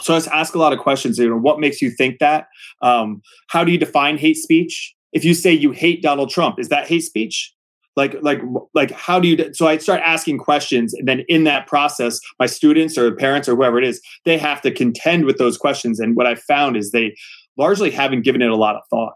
so 0.00 0.14
I 0.14 0.18
just 0.18 0.28
ask 0.28 0.54
a 0.54 0.58
lot 0.58 0.72
of 0.72 0.78
questions. 0.78 1.18
You 1.18 1.30
know, 1.30 1.38
what 1.38 1.60
makes 1.60 1.80
you 1.80 1.90
think 1.90 2.18
that? 2.18 2.46
Um, 2.82 3.22
how 3.48 3.64
do 3.64 3.72
you 3.72 3.78
define 3.78 4.18
hate 4.18 4.36
speech? 4.36 4.94
If 5.12 5.24
you 5.24 5.34
say 5.34 5.52
you 5.52 5.70
hate 5.70 6.02
Donald 6.02 6.30
Trump, 6.30 6.58
is 6.58 6.68
that 6.68 6.86
hate 6.88 7.02
speech? 7.02 7.54
Like 7.96 8.16
like 8.22 8.40
like 8.74 8.90
how 8.90 9.20
do 9.20 9.28
you 9.28 9.52
so 9.54 9.66
i 9.66 9.76
start 9.76 10.00
asking 10.04 10.38
questions 10.38 10.94
and 10.94 11.06
then 11.06 11.24
in 11.28 11.44
that 11.44 11.66
process 11.66 12.20
my 12.40 12.46
students 12.46 12.98
or 12.98 13.14
parents 13.14 13.48
or 13.48 13.54
whoever 13.54 13.78
it 13.78 13.84
is 13.84 14.00
they 14.24 14.36
have 14.36 14.60
to 14.60 14.70
contend 14.70 15.24
with 15.24 15.38
those 15.38 15.56
questions 15.56 16.00
and 16.00 16.16
what 16.16 16.26
i 16.26 16.34
found 16.34 16.76
is 16.76 16.90
they 16.90 17.14
largely 17.56 17.90
haven't 17.90 18.22
given 18.22 18.42
it 18.42 18.50
a 18.50 18.56
lot 18.56 18.76
of 18.76 18.82
thought. 18.90 19.14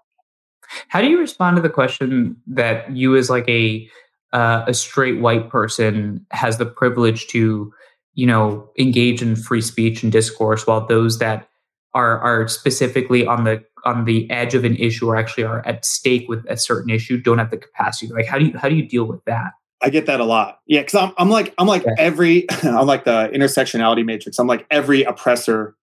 How 0.89 1.01
do 1.01 1.09
you 1.09 1.19
respond 1.19 1.57
to 1.57 1.63
the 1.63 1.71
question 1.71 2.37
that 2.47 2.91
you 2.95 3.17
as 3.17 3.31
like 3.31 3.49
a 3.49 3.89
uh, 4.33 4.65
a 4.67 4.75
straight 4.75 5.21
white 5.21 5.49
person 5.49 6.27
has 6.31 6.59
the 6.59 6.67
privilege 6.67 7.27
to 7.29 7.73
you 8.15 8.27
know 8.27 8.69
engage 8.79 9.23
in 9.23 9.37
free 9.37 9.63
speech 9.63 10.03
and 10.03 10.13
discourse 10.13 10.67
while 10.67 10.87
those 10.87 11.19
that 11.19 11.49
are 11.95 12.19
are 12.21 12.47
specifically 12.49 13.27
on 13.27 13.45
the 13.45 13.65
on 13.85 14.05
the 14.05 14.31
edge 14.31 14.55
of 14.55 14.65
an 14.65 14.77
issue 14.77 15.09
or 15.09 15.17
actually 15.17 15.45
are 15.45 15.67
at 15.67 15.85
stake 15.85 16.27
with 16.29 16.45
a 16.49 16.57
certain 16.57 16.91
issue 16.91 17.21
don't 17.21 17.39
have 17.39 17.51
the 17.51 17.57
capacity 17.57 18.13
like 18.13 18.27
how 18.27 18.39
do 18.39 18.47
you 18.47 18.59
how 18.59 18.69
do 18.69 18.75
you 18.75 18.87
deal 18.87 19.05
with 19.05 19.25
that 19.25 19.53
I 19.81 19.91
get 19.91 20.07
that 20.07 20.19
a 20.19 20.25
lot. 20.25 20.59
Yeah, 20.67 20.81
because 20.81 20.97
I'm, 20.97 21.13
I'm 21.19 21.31
like 21.31 21.55
I'm 21.57 21.69
like 21.69 21.85
yeah. 21.85 21.95
every 21.99 22.51
I'm 22.65 22.89
like 22.89 23.05
the 23.05 23.31
intersectionality 23.33 24.05
matrix. 24.05 24.37
I'm 24.41 24.49
like 24.49 24.67
every 24.73 25.05
oppressor 25.05 25.77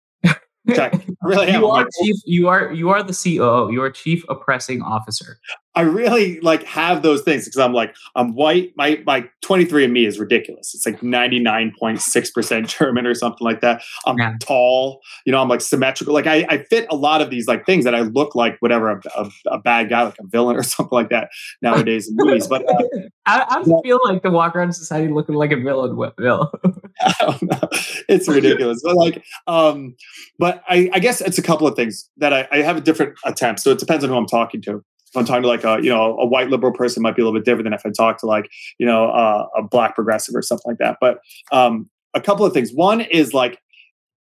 Check. 0.74 1.00
really 1.22 1.52
You 1.52 1.68
are 1.68 1.88
chief. 2.02 2.16
You 2.26 2.48
are 2.48 2.74
you 2.74 2.90
are 2.90 3.04
the 3.04 3.14
COO. 3.14 3.72
You 3.72 3.82
are 3.82 3.92
chief 3.92 4.24
oppressing 4.30 4.82
officer. 4.82 5.40
I 5.76 5.82
really 5.82 6.40
like 6.40 6.64
have 6.64 7.02
those 7.02 7.22
things 7.24 7.46
because 7.46 7.60
I'm 7.60 7.74
like 7.74 7.96
I'm 8.16 8.34
white. 8.34 8.74
My 8.76 9.02
my 9.06 9.30
23 9.42 9.86
and 9.86 9.94
me 9.94 10.06
is 10.06 10.20
ridiculous. 10.20 10.74
It's 10.74 10.86
like 10.86 11.02
99.6 11.02 12.34
percent 12.34 12.68
German 12.68 13.06
or 13.06 13.14
something 13.14 13.44
like 13.46 13.62
that. 13.62 13.84
I'm 14.06 14.18
yeah. 14.18 14.34
tall. 14.40 15.02
You 15.26 15.32
know, 15.32 15.42
I'm 15.42 15.50
like 15.50 15.62
symmetrical. 15.62 16.14
Like 16.14 16.28
I, 16.28 16.46
I 16.50 16.64
fit 16.64 16.88
a 16.90 16.96
lot 16.96 17.22
of 17.22 17.30
these 17.30 17.48
like 17.48 17.66
things 17.66 17.84
that 17.84 17.94
I 17.94 18.02
look 18.02 18.36
like 18.36 18.58
whatever 18.60 18.90
a, 18.90 19.02
a, 19.18 19.30
a 19.48 19.60
bad 19.60 19.90
guy, 19.90 20.04
like 20.04 20.20
a 20.20 20.28
villain 20.28 20.56
or 20.58 20.64
something 20.64 20.96
like 20.96 21.10
that 21.10 21.30
nowadays 21.62 22.08
in 22.08 22.16
movies. 22.18 22.48
But 22.48 22.68
uh, 22.70 22.84
I, 23.26 23.42
I 23.42 23.64
yeah. 23.66 23.76
feel 23.84 24.00
like 24.06 24.24
the 24.24 24.32
walk 24.32 24.56
around 24.56 24.74
society 24.74 25.12
looking 25.12 25.36
like 25.36 25.52
a 25.52 25.58
villain. 25.58 25.96
Bill. 26.18 26.52
I 27.02 27.14
don't 27.20 27.42
know. 27.44 27.70
It's 28.08 28.28
ridiculous. 28.28 28.82
but 28.84 28.96
like, 28.96 29.24
um, 29.48 29.96
but 30.40 30.64
I, 30.68 30.90
I 30.94 31.00
guess 31.00 31.22
it's 31.22 31.38
a 31.38 31.42
couple 31.42 31.68
of 31.68 31.76
things 31.76 32.10
that 32.18 32.34
I, 32.34 32.48
I 32.52 32.58
have 32.58 32.78
a 32.78 32.82
different 32.82 33.16
attempt. 33.26 33.62
So 33.62 33.72
it 33.72 33.80
depends 33.80 34.04
on 34.04 34.10
who 34.10 34.16
I'm 34.16 34.28
talking 34.28 34.62
to. 34.64 34.84
I'm 35.18 35.26
talking 35.26 35.44
to 35.44 35.48
like 35.48 35.64
a 35.64 35.80
you 35.82 35.90
know 35.90 36.18
a 36.18 36.26
white 36.26 36.50
liberal 36.50 36.74
person, 36.74 37.04
might 37.04 37.16
be 37.16 37.22
a 37.22 37.26
little 37.26 37.40
bit 37.40 37.46
different 37.46 37.66
than 37.66 37.74
if 37.74 37.86
I 37.86 37.90
talk 37.90 38.20
to 38.20 38.26
like 38.26 38.50
you 38.78 38.86
know 38.86 39.10
uh, 39.10 39.48
a 39.58 39.64
black 39.64 39.96
progressive 39.96 40.36
or 40.36 40.42
something 40.42 40.72
like 40.72 40.78
that. 40.80 40.98
But 41.00 41.20
um, 41.52 41.90
a 42.14 42.22
couple 42.22 42.46
of 42.46 42.54
things. 42.54 42.72
One 42.74 43.02
is 43.02 43.34
like 43.34 43.60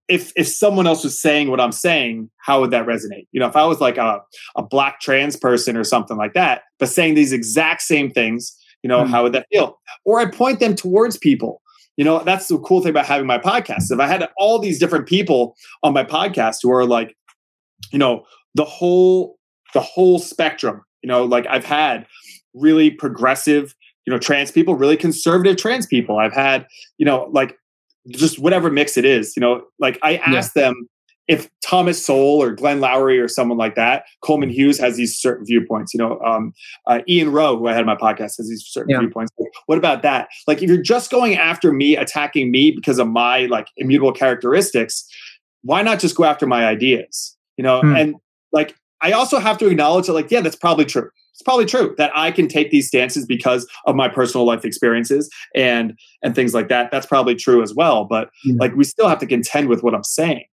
if 0.09 0.33
if 0.37 0.47
someone 0.47 0.87
else 0.87 1.05
was 1.05 1.21
saying 1.21 1.51
what 1.51 1.61
I'm 1.61 1.73
saying, 1.73 2.31
how 2.39 2.61
would 2.61 2.71
that 2.71 2.87
resonate? 2.87 3.27
You 3.33 3.41
know, 3.41 3.47
if 3.47 3.57
I 3.57 3.65
was 3.65 3.81
like 3.81 3.97
a, 3.97 4.21
a 4.57 4.63
black 4.63 5.01
trans 5.01 5.37
person 5.37 5.77
or 5.77 5.85
something 5.85 6.17
like 6.17 6.35
that, 6.35 6.63
but 6.79 6.89
saying 6.89 7.15
these 7.15 7.33
exact 7.33 7.83
same 7.83 8.11
things, 8.11 8.57
you 8.83 8.89
know, 8.89 9.03
mm-hmm. 9.03 9.11
how 9.11 9.23
would 9.23 9.33
that 9.33 9.47
feel? 9.53 9.79
Or 10.05 10.21
I 10.21 10.31
point 10.31 10.61
them 10.61 10.75
towards 10.75 11.17
people 11.17 11.61
you 11.97 12.05
know 12.05 12.23
that's 12.25 12.49
the 12.49 12.59
cool 12.59 12.81
thing 12.81 12.91
about 12.91 13.07
having 13.07 13.27
my 13.27 13.39
podcast 13.39 13.91
if 13.91 14.01
i 14.01 14.07
had 14.09 14.29
all 14.37 14.59
these 14.59 14.79
different 14.79 15.07
people 15.07 15.57
on 15.83 15.93
my 15.93 16.05
podcast 16.05 16.57
who 16.63 16.73
are 16.73 16.85
like 16.85 17.17
you 17.93 17.99
know 17.99 18.25
the 18.55 18.65
whole 18.65 19.39
the 19.75 19.81
whole 19.81 20.19
spectrum 20.19 20.83
you 21.03 21.09
know 21.09 21.25
like 21.25 21.47
i've 21.49 21.65
had 21.65 22.07
really 22.55 22.91
progressive 22.91 23.75
you 24.07 24.13
know 24.13 24.19
trans 24.19 24.51
people 24.51 24.75
really 24.75 24.97
conservative 24.97 25.57
trans 25.57 25.87
people 25.87 26.19
i've 26.19 26.33
had 26.33 26.67
you 26.99 27.05
know 27.05 27.29
like 27.33 27.57
just 28.09 28.39
whatever 28.39 28.71
mix 28.71 28.97
it 28.97 29.05
is 29.05 29.37
you 29.37 29.41
know 29.41 29.63
like 29.79 29.99
i 30.03 30.17
ask 30.17 30.55
yeah. 30.57 30.63
them 30.63 30.89
if 31.27 31.49
Thomas 31.63 32.05
Sowell 32.05 32.43
or 32.43 32.51
Glenn 32.51 32.81
Loury 32.81 33.23
or 33.23 33.29
someone 33.29 33.57
like 33.57 33.77
that, 33.77 34.05
Coleman 34.21 34.51
Hughes 34.51 34.79
has 34.79 34.97
these 34.97 35.19
certain 35.19 35.47
viewpoints. 35.47 35.95
You 35.95 35.99
know, 35.99 36.21
um, 36.21 36.53
uh, 36.87 37.01
Ian 37.09 37.33
Rowe, 37.33 37.57
who 37.57 37.67
I 37.67 37.73
had 37.73 37.81
on 37.81 37.87
my 37.87 37.97
podcast, 37.97 38.37
has 38.37 38.49
these 38.49 38.65
certain 38.67 38.91
yeah. 38.91 39.01
viewpoints. 39.01 39.33
What 39.67 39.79
about 39.79 40.03
that? 40.03 40.29
Like, 40.47 40.63
if 40.63 40.69
you're 40.69 40.83
just 40.83 41.11
going 41.11 41.37
after 41.37 41.73
me, 41.73 41.97
attacking 41.97 42.51
me 42.51 42.73
because 42.73 42.99
of 42.99 43.09
my 43.09 43.47
like 43.47 43.69
immutable 43.77 44.13
characteristics, 44.13 45.09
why 45.63 45.81
not 45.83 45.99
just 45.99 46.15
go 46.15 46.25
after 46.25 46.47
my 46.47 46.67
ideas? 46.67 47.37
You 47.57 47.65
know, 47.65 47.81
hmm. 47.81 47.97
and 47.97 48.15
like 48.53 48.75
I 49.05 49.13
also 49.13 49.39
have 49.39 49.59
to 49.59 49.69
acknowledge 49.69 50.07
that, 50.07 50.15
like, 50.15 50.31
yeah, 50.31 50.41
that's 50.41 50.57
probably 50.57 50.87
true. 50.87 51.11
It's 51.33 51.43
probably 51.43 51.67
true 51.67 51.95
that 51.99 52.11
I 52.15 52.31
can 52.31 52.49
take 52.49 52.71
these 52.71 52.89
stances 52.89 53.27
because 53.27 53.69
of 53.87 53.95
my 53.95 54.09
personal 54.09 54.47
life 54.47 54.65
experiences 54.65 55.29
and 55.55 55.99
and 56.23 56.35
things 56.35 56.55
like 56.55 56.69
that. 56.69 56.91
That's 56.91 57.07
probably 57.07 57.35
true 57.35 57.63
as 57.63 57.75
well. 57.75 58.05
But 58.05 58.31
yeah. 58.45 58.55
like, 58.59 58.75
we 58.75 58.85
still 58.85 59.09
have 59.09 59.19
to 59.19 59.27
contend 59.27 59.69
with 59.69 59.83
what 59.83 59.95
I'm 59.95 60.05
saying. 60.05 60.45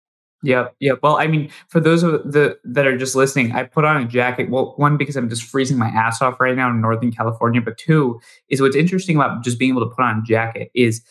Yeah, 0.42 0.68
yeah. 0.80 0.92
Well, 1.02 1.16
I 1.16 1.26
mean, 1.26 1.50
for 1.68 1.80
those 1.80 2.02
of 2.02 2.32
the 2.32 2.58
that 2.64 2.86
are 2.86 2.96
just 2.96 3.14
listening, 3.14 3.52
I 3.52 3.64
put 3.64 3.84
on 3.84 4.02
a 4.02 4.06
jacket. 4.06 4.50
Well, 4.50 4.72
one 4.76 4.96
because 4.96 5.16
I'm 5.16 5.28
just 5.28 5.42
freezing 5.42 5.78
my 5.78 5.88
ass 5.88 6.22
off 6.22 6.40
right 6.40 6.56
now 6.56 6.70
in 6.70 6.80
Northern 6.80 7.12
California, 7.12 7.60
but 7.60 7.76
two 7.76 8.20
is 8.48 8.60
what's 8.60 8.74
interesting 8.74 9.16
about 9.16 9.44
just 9.44 9.58
being 9.58 9.72
able 9.72 9.86
to 9.88 9.94
put 9.94 10.02
on 10.02 10.18
a 10.18 10.22
jacket 10.22 10.70
is 10.74 11.02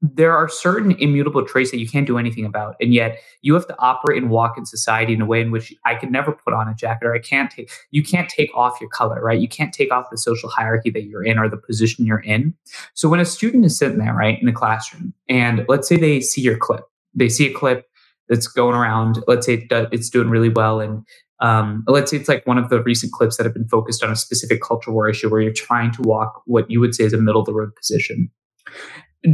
there 0.00 0.36
are 0.36 0.48
certain 0.48 0.92
immutable 0.92 1.44
traits 1.44 1.70
that 1.70 1.78
you 1.78 1.88
can't 1.88 2.06
do 2.06 2.18
anything 2.18 2.44
about, 2.44 2.76
and 2.80 2.92
yet 2.92 3.18
you 3.42 3.54
have 3.54 3.66
to 3.66 3.76
operate 3.78 4.22
and 4.22 4.30
walk 4.30 4.58
in 4.58 4.66
society 4.66 5.12
in 5.12 5.20
a 5.20 5.26
way 5.26 5.40
in 5.40 5.50
which 5.50 5.72
I 5.84 5.94
could 5.94 6.10
never 6.10 6.32
put 6.32 6.54
on 6.54 6.68
a 6.68 6.74
jacket, 6.74 7.06
or 7.06 7.14
I 7.14 7.18
can't 7.18 7.50
take. 7.50 7.70
You 7.90 8.02
can't 8.02 8.28
take 8.28 8.50
off 8.54 8.80
your 8.80 8.90
color, 8.90 9.20
right? 9.22 9.40
You 9.40 9.48
can't 9.48 9.72
take 9.72 9.92
off 9.92 10.10
the 10.10 10.18
social 10.18 10.48
hierarchy 10.48 10.90
that 10.90 11.04
you're 11.04 11.24
in 11.24 11.38
or 11.38 11.48
the 11.48 11.56
position 11.56 12.06
you're 12.06 12.18
in. 12.18 12.54
So 12.94 13.08
when 13.08 13.20
a 13.20 13.24
student 13.24 13.64
is 13.64 13.78
sitting 13.78 13.98
there, 13.98 14.14
right, 14.14 14.40
in 14.40 14.48
a 14.48 14.52
classroom, 14.52 15.14
and 15.28 15.64
let's 15.68 15.88
say 15.88 15.96
they 15.96 16.20
see 16.20 16.40
your 16.42 16.58
clip, 16.58 16.84
they 17.14 17.28
see 17.28 17.46
a 17.46 17.54
clip 17.54 17.86
that's 18.28 18.46
going 18.46 18.74
around. 18.74 19.22
Let's 19.26 19.46
say 19.46 19.66
it's 19.70 20.10
doing 20.10 20.30
really 20.30 20.50
well, 20.50 20.80
and 20.80 21.04
um, 21.40 21.84
let's 21.86 22.10
say 22.10 22.16
it's 22.16 22.28
like 22.28 22.46
one 22.46 22.58
of 22.58 22.70
the 22.70 22.82
recent 22.82 23.12
clips 23.12 23.36
that 23.36 23.44
have 23.44 23.54
been 23.54 23.68
focused 23.68 24.02
on 24.02 24.10
a 24.10 24.16
specific 24.16 24.62
cultural 24.62 24.94
war 24.94 25.08
issue 25.08 25.28
where 25.28 25.40
you're 25.40 25.52
trying 25.52 25.92
to 25.92 26.02
walk 26.02 26.42
what 26.46 26.70
you 26.70 26.80
would 26.80 26.94
say 26.94 27.04
is 27.04 27.12
a 27.12 27.18
middle 27.18 27.40
of 27.40 27.46
the 27.46 27.52
road 27.54 27.74
position. 27.76 28.30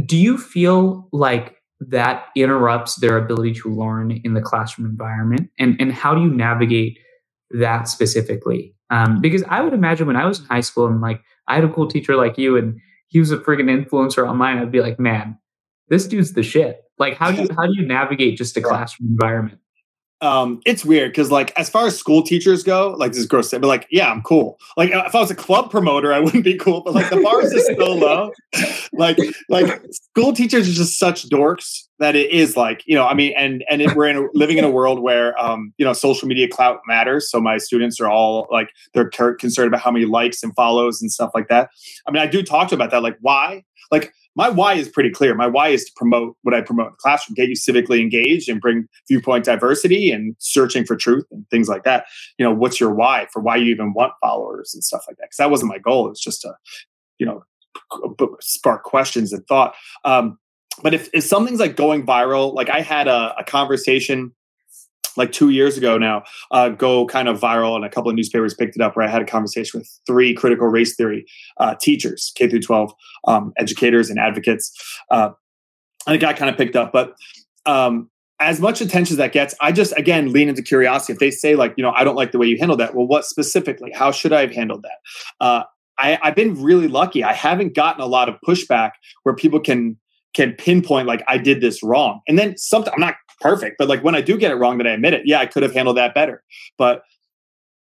Do 0.05 0.17
you 0.17 0.37
feel 0.37 1.09
like 1.11 1.57
that 1.81 2.25
interrupts 2.35 2.95
their 2.95 3.17
ability 3.17 3.53
to 3.55 3.69
learn 3.73 4.11
in 4.23 4.33
the 4.33 4.41
classroom 4.41 4.89
environment, 4.89 5.49
and 5.59 5.75
and 5.79 5.91
how 5.91 6.15
do 6.15 6.21
you 6.21 6.29
navigate 6.29 6.99
that 7.51 7.87
specifically? 7.87 8.75
Um, 8.89 9.21
because 9.21 9.43
I 9.47 9.61
would 9.61 9.73
imagine 9.73 10.07
when 10.07 10.17
I 10.17 10.25
was 10.25 10.39
in 10.39 10.45
high 10.45 10.61
school 10.61 10.85
and 10.85 11.01
like 11.01 11.21
I 11.47 11.55
had 11.55 11.63
a 11.63 11.69
cool 11.69 11.87
teacher 11.87 12.15
like 12.15 12.37
you 12.37 12.57
and 12.57 12.79
he 13.07 13.19
was 13.19 13.31
a 13.31 13.37
freaking 13.37 13.69
influencer 13.69 14.27
online, 14.27 14.57
I'd 14.57 14.71
be 14.71 14.81
like, 14.81 14.99
man, 14.99 15.37
this 15.87 16.07
dude's 16.07 16.33
the 16.33 16.43
shit. 16.43 16.81
Like 16.97 17.15
how 17.15 17.31
do 17.31 17.41
you 17.41 17.47
how 17.57 17.65
do 17.65 17.73
you 17.73 17.85
navigate 17.85 18.37
just 18.37 18.57
a 18.57 18.61
classroom 18.61 19.11
environment? 19.11 19.59
Um, 20.21 20.61
it's 20.67 20.85
weird 20.85 21.11
because 21.11 21.31
like 21.31 21.51
as 21.57 21.69
far 21.69 21.87
as 21.87 21.97
school 21.97 22.21
teachers 22.21 22.63
go, 22.63 22.95
like 22.97 23.11
this 23.11 23.21
is 23.21 23.25
gross, 23.25 23.49
but 23.49 23.63
like 23.63 23.87
yeah, 23.89 24.11
I'm 24.11 24.21
cool. 24.21 24.59
Like 24.77 24.91
if 24.91 25.15
I 25.15 25.19
was 25.19 25.31
a 25.31 25.35
club 25.35 25.71
promoter, 25.71 26.13
I 26.13 26.19
wouldn't 26.19 26.43
be 26.43 26.57
cool. 26.57 26.81
But 26.81 26.93
like 26.93 27.09
the 27.09 27.19
bar 27.21 27.41
is 27.41 27.51
just 27.51 27.67
so 27.67 27.93
low. 27.93 28.31
Like 28.93 29.17
like 29.47 29.81
school 29.91 30.33
teachers 30.33 30.67
are 30.67 30.73
just 30.73 30.99
such 30.99 31.29
dorks 31.29 31.87
that 31.99 32.15
it 32.15 32.29
is 32.29 32.57
like 32.57 32.83
you 32.85 32.93
know 32.93 33.07
I 33.07 33.13
mean 33.13 33.33
and 33.37 33.63
and 33.69 33.81
we're 33.95 34.09
in 34.09 34.17
a, 34.17 34.27
living 34.33 34.57
in 34.57 34.65
a 34.65 34.69
world 34.69 34.99
where 34.99 35.39
um 35.41 35.73
you 35.77 35.85
know 35.85 35.93
social 35.93 36.27
media 36.27 36.47
clout 36.47 36.81
matters. 36.87 37.31
So 37.31 37.39
my 37.39 37.57
students 37.57 38.01
are 38.01 38.09
all 38.09 38.47
like 38.51 38.69
they're 38.93 39.09
concerned 39.09 39.67
about 39.67 39.79
how 39.79 39.91
many 39.91 40.05
likes 40.05 40.43
and 40.43 40.53
follows 40.55 41.01
and 41.01 41.09
stuff 41.09 41.31
like 41.33 41.47
that. 41.47 41.69
I 42.05 42.11
mean 42.11 42.21
I 42.21 42.27
do 42.27 42.43
talk 42.43 42.71
about 42.73 42.91
that 42.91 43.01
like 43.01 43.17
why 43.21 43.63
like 43.91 44.13
my 44.35 44.49
why 44.49 44.73
is 44.73 44.87
pretty 44.87 45.09
clear. 45.09 45.35
My 45.35 45.47
why 45.47 45.69
is 45.69 45.85
to 45.85 45.91
promote 45.95 46.37
what 46.43 46.53
I 46.53 46.61
promote 46.61 46.87
in 46.87 46.93
the 46.93 46.97
classroom, 46.97 47.35
get 47.35 47.49
you 47.49 47.55
civically 47.55 47.99
engaged 47.99 48.47
and 48.49 48.61
bring 48.61 48.87
viewpoint 49.07 49.45
diversity 49.45 50.11
and 50.11 50.35
searching 50.39 50.85
for 50.85 50.95
truth 50.95 51.25
and 51.31 51.47
things 51.49 51.67
like 51.67 51.83
that. 51.83 52.05
You 52.37 52.45
know, 52.45 52.53
what's 52.53 52.79
your 52.79 52.93
why 52.93 53.27
for 53.33 53.41
why 53.41 53.57
you 53.57 53.65
even 53.65 53.93
want 53.93 54.13
followers 54.21 54.73
and 54.73 54.83
stuff 54.83 55.03
like 55.07 55.17
that? 55.17 55.25
Because 55.25 55.37
that 55.37 55.51
wasn't 55.51 55.69
my 55.69 55.79
goal. 55.79 56.05
It 56.05 56.11
was 56.11 56.21
just 56.21 56.41
to, 56.41 56.53
you 57.19 57.25
know, 57.25 57.43
spark 58.39 58.83
questions 58.83 59.33
and 59.33 59.45
thought. 59.47 59.75
Um, 60.05 60.37
but 60.81 60.93
if, 60.93 61.09
if 61.13 61.23
something's 61.23 61.59
like 61.59 61.75
going 61.75 62.05
viral, 62.05 62.53
like 62.53 62.69
I 62.69 62.81
had 62.81 63.07
a, 63.07 63.35
a 63.37 63.43
conversation 63.43 64.33
like 65.17 65.31
two 65.31 65.49
years 65.49 65.77
ago 65.77 65.97
now 65.97 66.23
uh, 66.51 66.69
go 66.69 67.05
kind 67.05 67.27
of 67.27 67.39
viral 67.39 67.75
and 67.75 67.85
a 67.85 67.89
couple 67.89 68.09
of 68.09 68.15
newspapers 68.15 68.53
picked 68.53 68.75
it 68.75 68.81
up 68.81 68.95
where 68.95 69.05
i 69.05 69.09
had 69.09 69.21
a 69.21 69.25
conversation 69.25 69.79
with 69.79 69.89
three 70.05 70.33
critical 70.33 70.67
race 70.67 70.95
theory 70.95 71.25
uh, 71.57 71.75
teachers 71.79 72.31
k 72.35 72.47
through 72.47 72.61
12 72.61 72.93
um, 73.27 73.53
educators 73.57 74.09
and 74.09 74.19
advocates. 74.19 74.71
Uh, 75.09 75.31
and 76.07 76.15
it 76.15 76.19
got 76.19 76.37
kind 76.37 76.49
of 76.49 76.57
picked 76.57 76.75
up 76.75 76.91
but 76.91 77.15
um, 77.65 78.09
as 78.39 78.59
much 78.59 78.81
attention 78.81 79.13
as 79.13 79.17
that 79.17 79.33
gets 79.33 79.53
i 79.61 79.71
just 79.71 79.95
again 79.97 80.31
lean 80.31 80.49
into 80.49 80.61
curiosity. 80.61 81.13
If 81.13 81.19
they 81.19 81.31
say 81.31 81.55
like 81.55 81.73
you 81.77 81.83
know 81.83 81.91
i 81.91 82.03
don't 82.03 82.15
like 82.15 82.31
the 82.31 82.37
way 82.37 82.47
you 82.47 82.57
handled 82.57 82.79
that 82.79 82.95
well 82.95 83.07
what 83.07 83.25
specifically? 83.25 83.91
How 83.91 84.11
should 84.11 84.33
i 84.33 84.41
have 84.41 84.51
handled 84.51 84.83
that? 84.83 85.45
Uh, 85.45 85.63
I, 85.97 86.17
i've 86.23 86.35
been 86.35 86.61
really 86.61 86.87
lucky. 86.87 87.23
I 87.23 87.33
haven't 87.33 87.75
gotten 87.75 88.01
a 88.01 88.07
lot 88.07 88.29
of 88.29 88.35
pushback 88.47 88.91
where 89.23 89.35
people 89.35 89.59
can 89.59 89.97
can 90.33 90.53
pinpoint 90.53 91.07
like 91.07 91.23
I 91.27 91.37
did 91.37 91.61
this 91.61 91.83
wrong. 91.83 92.21
And 92.27 92.37
then 92.37 92.57
something 92.57 92.93
I'm 92.93 93.01
not 93.01 93.15
perfect. 93.41 93.77
But 93.77 93.89
like 93.89 94.03
when 94.03 94.15
I 94.15 94.21
do 94.21 94.37
get 94.37 94.51
it 94.51 94.55
wrong, 94.55 94.77
then 94.77 94.87
I 94.87 94.91
admit 94.91 95.13
it. 95.13 95.23
Yeah, 95.25 95.39
I 95.39 95.45
could 95.45 95.63
have 95.63 95.73
handled 95.73 95.97
that 95.97 96.13
better. 96.13 96.43
But 96.77 97.03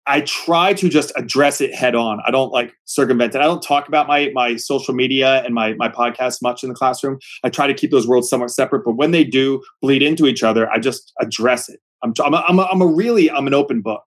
I 0.06 0.20
try 0.20 0.72
to 0.74 0.88
just 0.88 1.12
address 1.16 1.60
it 1.60 1.74
head 1.74 1.96
on. 1.96 2.20
I 2.24 2.30
don't 2.30 2.52
like 2.52 2.72
circumvent 2.84 3.34
it. 3.34 3.40
I 3.40 3.44
don't 3.44 3.62
talk 3.62 3.88
about 3.88 4.06
my 4.06 4.30
my 4.34 4.56
social 4.56 4.94
media 4.94 5.42
and 5.44 5.52
my 5.54 5.74
my 5.74 5.88
podcast 5.88 6.42
much 6.42 6.62
in 6.62 6.68
the 6.68 6.74
classroom. 6.74 7.18
I 7.42 7.50
try 7.50 7.66
to 7.66 7.74
keep 7.74 7.90
those 7.90 8.06
worlds 8.06 8.28
somewhat 8.28 8.50
separate. 8.50 8.84
But 8.84 8.92
when 8.92 9.10
they 9.10 9.24
do 9.24 9.62
bleed 9.82 10.02
into 10.02 10.26
each 10.26 10.42
other, 10.42 10.70
I 10.70 10.78
just 10.78 11.12
address 11.20 11.68
it. 11.68 11.80
I'm 12.02 12.12
I'm 12.24 12.34
a, 12.34 12.44
I'm, 12.48 12.58
a, 12.58 12.62
I'm 12.64 12.82
a 12.82 12.86
really 12.86 13.30
I'm 13.30 13.46
an 13.46 13.54
open 13.54 13.80
book. 13.80 14.02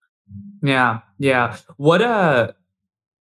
Yeah, 0.61 0.99
yeah. 1.17 1.57
What 1.77 2.01
uh, 2.01 2.51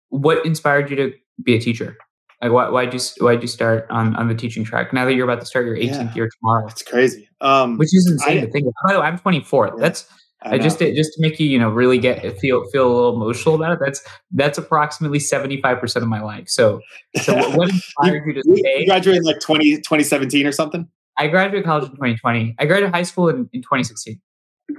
what 0.09 0.43
inspired 0.45 0.89
you 0.89 0.95
to 0.95 1.13
be 1.43 1.55
a 1.55 1.59
teacher? 1.59 1.97
Like, 2.43 2.51
why 2.51 2.69
why'd 2.69 2.93
you 2.93 2.99
why'd 3.25 3.41
you 3.41 3.47
start 3.47 3.88
on 3.89 4.15
on 4.17 4.27
the 4.27 4.36
teaching 4.36 4.65
track? 4.65 4.91
Now 4.91 5.06
that 5.06 5.13
you're 5.13 5.23
about 5.23 5.39
to 5.39 5.45
start 5.45 5.65
your 5.65 5.77
18th 5.77 5.88
yeah, 5.88 6.13
year 6.13 6.29
tomorrow, 6.39 6.67
it's 6.67 6.84
crazy. 6.84 7.29
Um, 7.39 7.77
which 7.77 7.95
is 7.95 8.10
insane 8.12 8.39
I, 8.39 8.45
to 8.45 8.51
think. 8.51 8.67
Of. 8.67 8.73
By 8.86 8.93
the 8.93 8.99
way, 8.99 9.06
I'm 9.06 9.17
24. 9.17 9.67
Yeah, 9.67 9.73
That's 9.77 10.10
I, 10.41 10.56
I 10.56 10.58
just 10.58 10.79
just 10.79 11.13
to 11.13 11.21
make 11.21 11.39
you 11.39 11.47
you 11.47 11.58
know 11.58 11.69
really 11.69 11.97
get 11.97 12.19
feel 12.39 12.69
feel 12.69 12.86
a 12.86 12.93
little 12.93 13.15
emotional 13.15 13.56
about 13.56 13.71
it. 13.71 13.79
That's 13.79 14.03
that's 14.32 14.58
approximately 14.58 15.19
75 15.19 15.79
percent 15.79 16.03
of 16.03 16.10
my 16.10 16.21
life. 16.21 16.49
So 16.49 16.82
so 17.21 17.34
what 17.56 17.69
inspired 17.73 18.25
you, 18.25 18.34
you 18.34 18.41
to 18.41 18.60
stay? 18.60 18.79
You 18.79 18.88
graduated 18.88 19.23
like 19.23 19.39
20 19.39 19.77
2017 19.77 20.45
or 20.45 20.51
something. 20.51 20.86
I 21.17 21.27
graduated 21.27 21.63
college 21.63 21.86
in 21.86 21.91
2020. 21.91 22.56
I 22.60 22.65
graduated 22.65 22.93
high 22.93 23.03
school 23.03 23.29
in, 23.29 23.49
in 23.53 23.62
2016. 23.62 24.19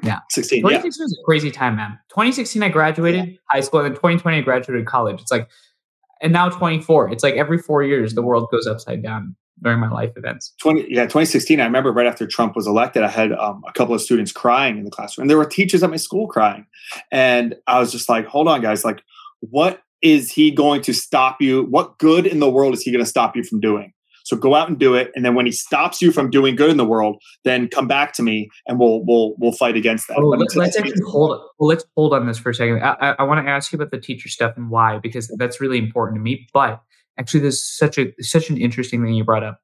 Yeah. 0.02 0.18
16. 0.30 0.62
2016 0.62 1.00
yeah. 1.00 1.04
was 1.04 1.18
a 1.18 1.24
crazy 1.24 1.50
time, 1.50 1.76
man. 1.76 1.98
2016, 2.10 2.62
I 2.62 2.68
graduated 2.68 3.28
yeah. 3.28 3.34
high 3.50 3.60
school, 3.60 3.80
and 3.80 3.86
then 3.86 3.94
2020, 3.94 4.38
I 4.38 4.40
graduated 4.40 4.86
college. 4.86 5.20
It's 5.20 5.30
like 5.30 5.48
and 6.24 6.32
now 6.32 6.48
24. 6.48 7.10
It's 7.10 7.22
like 7.22 7.34
every 7.34 7.58
four 7.58 7.84
years 7.84 8.14
the 8.14 8.22
world 8.22 8.48
goes 8.50 8.66
upside 8.66 9.02
down 9.02 9.36
during 9.62 9.78
my 9.78 9.90
life 9.90 10.12
events. 10.16 10.54
20 10.60 10.86
yeah, 10.88 11.02
2016. 11.02 11.60
I 11.60 11.64
remember 11.64 11.92
right 11.92 12.06
after 12.06 12.26
Trump 12.26 12.56
was 12.56 12.66
elected, 12.66 13.02
I 13.04 13.08
had 13.08 13.32
um, 13.32 13.62
a 13.68 13.72
couple 13.72 13.94
of 13.94 14.00
students 14.00 14.32
crying 14.32 14.78
in 14.78 14.84
the 14.84 14.90
classroom, 14.90 15.24
and 15.24 15.30
there 15.30 15.38
were 15.38 15.44
teachers 15.44 15.82
at 15.82 15.90
my 15.90 15.96
school 15.96 16.26
crying, 16.26 16.66
and 17.12 17.54
I 17.66 17.78
was 17.78 17.92
just 17.92 18.08
like, 18.08 18.26
"Hold 18.26 18.48
on, 18.48 18.62
guys! 18.62 18.84
Like, 18.84 19.02
what 19.40 19.82
is 20.02 20.32
he 20.32 20.50
going 20.50 20.82
to 20.82 20.92
stop 20.92 21.40
you? 21.40 21.64
What 21.64 21.98
good 21.98 22.26
in 22.26 22.40
the 22.40 22.50
world 22.50 22.74
is 22.74 22.82
he 22.82 22.90
going 22.90 23.04
to 23.04 23.08
stop 23.08 23.36
you 23.36 23.44
from 23.44 23.60
doing?" 23.60 23.92
So 24.24 24.36
go 24.36 24.54
out 24.54 24.68
and 24.68 24.78
do 24.78 24.94
it, 24.94 25.12
and 25.14 25.24
then 25.24 25.34
when 25.34 25.46
he 25.46 25.52
stops 25.52 26.02
you 26.02 26.10
from 26.10 26.30
doing 26.30 26.56
good 26.56 26.70
in 26.70 26.76
the 26.76 26.84
world, 26.84 27.22
then 27.44 27.68
come 27.68 27.86
back 27.86 28.12
to 28.14 28.22
me, 28.22 28.48
and 28.66 28.80
we'll 28.80 29.04
we'll 29.04 29.34
we'll 29.38 29.52
fight 29.52 29.76
against 29.76 30.08
that. 30.08 30.18
Oh, 30.18 30.28
let's, 30.28 30.56
let's 30.56 30.76
actually 30.76 31.02
hold. 31.06 31.38
Well, 31.58 31.68
let's 31.68 31.84
hold 31.94 32.14
on 32.14 32.26
this 32.26 32.38
for 32.38 32.50
a 32.50 32.54
second. 32.54 32.82
I, 32.82 32.96
I, 33.00 33.14
I 33.18 33.22
want 33.22 33.44
to 33.44 33.50
ask 33.50 33.72
you 33.72 33.76
about 33.76 33.90
the 33.90 34.00
teacher 34.00 34.28
stuff 34.28 34.56
and 34.56 34.70
why, 34.70 34.98
because 34.98 35.32
that's 35.38 35.60
really 35.60 35.78
important 35.78 36.18
to 36.18 36.22
me. 36.22 36.48
But 36.52 36.80
actually, 37.18 37.40
there's 37.40 37.62
such 37.62 37.98
a 37.98 38.12
such 38.20 38.50
an 38.50 38.56
interesting 38.56 39.04
thing 39.04 39.14
you 39.14 39.24
brought 39.24 39.44
up. 39.44 39.60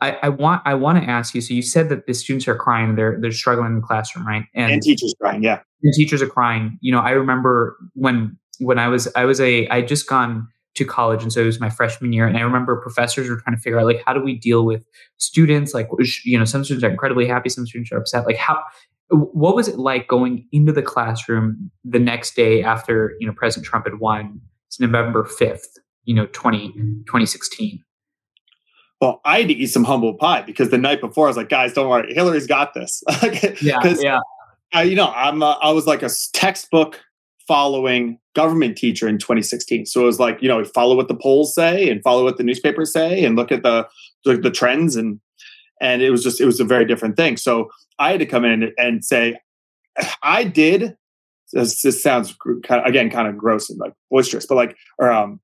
I, 0.00 0.18
I, 0.24 0.28
want 0.28 0.62
I 0.64 0.74
want 0.74 1.02
to 1.02 1.08
ask 1.08 1.34
you. 1.34 1.40
So 1.40 1.54
you 1.54 1.62
said 1.62 1.88
that 1.88 2.06
the 2.06 2.14
students 2.14 2.48
are 2.48 2.56
crying, 2.56 2.96
they're 2.96 3.18
they're 3.20 3.32
struggling 3.32 3.68
in 3.68 3.76
the 3.76 3.86
classroom, 3.86 4.26
right? 4.26 4.44
And, 4.54 4.72
and 4.72 4.82
teachers 4.82 5.14
crying, 5.20 5.42
yeah. 5.42 5.60
And 5.82 5.94
teachers 5.94 6.20
are 6.20 6.26
crying. 6.26 6.78
You 6.80 6.92
know, 6.92 7.00
I 7.00 7.10
remember 7.10 7.76
when 7.94 8.36
when 8.58 8.78
I 8.78 8.88
was 8.88 9.08
I 9.14 9.24
was 9.24 9.40
a 9.40 9.68
I 9.68 9.82
just 9.82 10.08
gone 10.08 10.48
to 10.74 10.84
college 10.84 11.22
and 11.22 11.32
so 11.32 11.42
it 11.42 11.46
was 11.46 11.60
my 11.60 11.70
freshman 11.70 12.12
year 12.12 12.26
and 12.26 12.36
i 12.36 12.40
remember 12.40 12.80
professors 12.80 13.28
were 13.28 13.40
trying 13.40 13.54
to 13.54 13.60
figure 13.60 13.78
out 13.78 13.86
like 13.86 14.02
how 14.06 14.12
do 14.12 14.20
we 14.20 14.34
deal 14.34 14.64
with 14.64 14.82
students 15.18 15.72
like 15.74 15.88
you 16.24 16.38
know 16.38 16.44
some 16.44 16.64
students 16.64 16.84
are 16.84 16.90
incredibly 16.90 17.26
happy 17.26 17.48
some 17.48 17.66
students 17.66 17.92
are 17.92 17.98
upset 17.98 18.26
like 18.26 18.36
how 18.36 18.62
what 19.10 19.54
was 19.54 19.68
it 19.68 19.78
like 19.78 20.08
going 20.08 20.46
into 20.52 20.72
the 20.72 20.82
classroom 20.82 21.70
the 21.84 21.98
next 21.98 22.34
day 22.34 22.62
after 22.62 23.14
you 23.20 23.26
know 23.26 23.32
president 23.32 23.66
trump 23.66 23.86
had 23.86 24.00
won 24.00 24.40
it's 24.66 24.80
november 24.80 25.24
5th 25.24 25.78
you 26.04 26.14
know 26.14 26.26
20, 26.32 26.72
2016 26.72 27.82
well, 29.00 29.20
I 29.24 29.40
had 29.40 29.48
to 29.48 29.54
eat 29.54 29.66
some 29.66 29.84
humble 29.84 30.14
pie 30.14 30.42
because 30.42 30.70
the 30.70 30.78
night 30.78 31.02
before 31.02 31.26
I 31.26 31.28
was 31.28 31.36
like, 31.36 31.50
guys, 31.50 31.74
don't 31.74 31.90
worry, 31.90 32.14
Hillary's 32.14 32.46
got 32.46 32.72
this. 32.72 33.02
yeah, 33.60 33.80
yeah. 34.00 34.20
I, 34.72 34.84
you 34.84 34.96
know, 34.96 35.12
I'm 35.14 35.42
a, 35.42 35.58
I 35.62 35.72
was 35.72 35.86
like 35.86 36.02
a 36.02 36.08
textbook 36.32 37.00
following 37.46 38.18
government 38.34 38.76
teacher 38.76 39.08
in 39.08 39.18
2016. 39.18 39.86
So 39.86 40.02
it 40.02 40.06
was 40.06 40.20
like, 40.20 40.42
you 40.42 40.48
know, 40.48 40.64
follow 40.64 40.96
what 40.96 41.08
the 41.08 41.14
polls 41.14 41.54
say 41.54 41.88
and 41.88 42.02
follow 42.02 42.24
what 42.24 42.36
the 42.36 42.42
newspapers 42.42 42.92
say 42.92 43.24
and 43.24 43.36
look 43.36 43.52
at 43.52 43.62
the 43.62 43.88
the, 44.24 44.36
the 44.36 44.50
trends 44.50 44.96
and 44.96 45.20
and 45.80 46.02
it 46.02 46.10
was 46.10 46.22
just 46.22 46.40
it 46.40 46.46
was 46.46 46.60
a 46.60 46.64
very 46.64 46.84
different 46.84 47.16
thing. 47.16 47.36
So 47.36 47.70
I 47.98 48.10
had 48.10 48.20
to 48.20 48.26
come 48.26 48.44
in 48.44 48.72
and 48.76 49.04
say, 49.04 49.36
I 50.22 50.44
did. 50.44 50.96
This, 51.52 51.82
this 51.82 52.02
sounds 52.02 52.36
kind 52.64 52.80
of, 52.80 52.86
again 52.86 53.10
kind 53.10 53.28
of 53.28 53.36
gross 53.36 53.70
and 53.70 53.78
like 53.78 53.92
boisterous, 54.10 54.46
but 54.46 54.56
like 54.56 54.76
or 54.98 55.12
um 55.12 55.40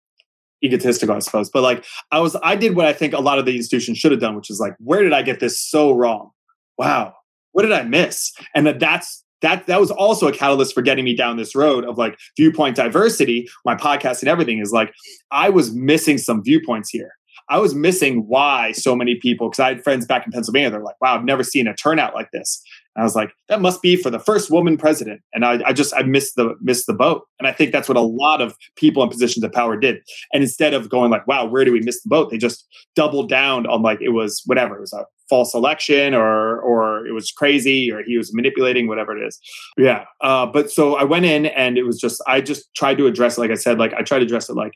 egotistical, 0.62 1.14
I 1.14 1.20
suppose. 1.20 1.50
But 1.50 1.62
like 1.62 1.84
I 2.10 2.20
was, 2.20 2.36
I 2.42 2.56
did 2.56 2.76
what 2.76 2.86
I 2.86 2.92
think 2.92 3.14
a 3.14 3.20
lot 3.20 3.38
of 3.38 3.46
the 3.46 3.56
institutions 3.56 3.98
should 3.98 4.12
have 4.12 4.20
done, 4.20 4.36
which 4.36 4.50
is 4.50 4.60
like, 4.60 4.74
where 4.78 5.02
did 5.02 5.12
I 5.12 5.22
get 5.22 5.40
this 5.40 5.60
so 5.60 5.92
wrong? 5.92 6.30
Wow, 6.78 7.14
what 7.52 7.62
did 7.62 7.72
I 7.72 7.82
miss? 7.82 8.32
And 8.54 8.66
that 8.66 8.80
that's 8.80 9.24
that 9.42 9.66
that 9.66 9.80
was 9.80 9.90
also 9.90 10.28
a 10.28 10.32
catalyst 10.32 10.74
for 10.74 10.82
getting 10.82 11.04
me 11.04 11.14
down 11.14 11.36
this 11.36 11.54
road 11.54 11.84
of 11.84 11.98
like 11.98 12.18
viewpoint 12.36 12.76
diversity. 12.76 13.48
My 13.64 13.74
podcast 13.74 14.20
and 14.20 14.28
everything 14.28 14.58
is 14.58 14.72
like 14.72 14.92
i 15.30 15.48
was 15.48 15.72
missing 15.72 16.18
some 16.18 16.42
viewpoints 16.42 16.90
here. 16.90 17.12
I 17.48 17.58
was 17.58 17.74
missing 17.74 18.26
why 18.28 18.72
so 18.72 18.94
many 18.94 19.16
people 19.16 19.48
because 19.48 19.60
i 19.60 19.68
had 19.68 19.82
friends 19.82 20.06
back 20.06 20.26
in 20.26 20.32
pennsylvania 20.32 20.70
they're 20.70 20.82
like 20.82 21.00
wow 21.00 21.16
i've 21.16 21.24
never 21.24 21.42
seen 21.42 21.66
a 21.66 21.74
turnout 21.74 22.14
like 22.14 22.30
this. 22.32 22.62
And 22.94 23.02
i 23.02 23.04
was 23.04 23.14
like 23.14 23.32
that 23.48 23.60
must 23.60 23.82
be 23.82 23.96
for 23.96 24.10
the 24.10 24.20
first 24.20 24.50
woman 24.50 24.76
president. 24.76 25.20
And 25.32 25.44
i, 25.44 25.60
I 25.64 25.72
just 25.72 25.94
i 25.94 26.02
missed 26.02 26.36
the 26.36 26.54
missed 26.60 26.86
the 26.86 26.94
boat. 26.94 27.26
And 27.38 27.48
i 27.48 27.52
think 27.52 27.72
that's 27.72 27.88
what 27.88 27.96
a 27.96 28.02
lot 28.02 28.40
of 28.40 28.54
people 28.76 29.02
in 29.02 29.08
positions 29.08 29.44
of 29.44 29.52
power 29.52 29.76
did. 29.76 29.98
And 30.32 30.42
instead 30.42 30.74
of 30.74 30.88
going 30.88 31.10
like 31.10 31.26
wow 31.26 31.46
where 31.46 31.64
do 31.64 31.72
we 31.72 31.80
miss 31.80 32.02
the 32.02 32.08
boat? 32.08 32.30
They 32.30 32.38
just 32.38 32.66
doubled 32.94 33.28
down 33.28 33.66
on 33.66 33.82
like 33.82 34.00
it 34.00 34.10
was 34.10 34.42
whatever 34.46 34.76
it 34.76 34.80
was 34.80 34.92
a 34.92 35.04
false 35.30 35.54
election 35.54 36.12
or 36.12 36.60
or 36.60 37.06
it 37.06 37.12
was 37.12 37.30
crazy 37.30 37.90
or 37.90 38.02
he 38.02 38.18
was 38.18 38.34
manipulating 38.34 38.88
whatever 38.88 39.16
it 39.16 39.26
is 39.26 39.38
yeah 39.78 40.04
uh, 40.20 40.44
but 40.44 40.70
so 40.70 40.96
i 40.96 41.04
went 41.04 41.24
in 41.24 41.46
and 41.46 41.78
it 41.78 41.84
was 41.84 41.98
just 41.98 42.20
i 42.26 42.40
just 42.40 42.74
tried 42.74 42.98
to 42.98 43.06
address 43.06 43.38
it 43.38 43.40
like 43.40 43.50
i 43.50 43.54
said 43.54 43.78
like 43.78 43.94
i 43.94 44.02
tried 44.02 44.18
to 44.18 44.24
address 44.24 44.50
it 44.50 44.56
like 44.56 44.72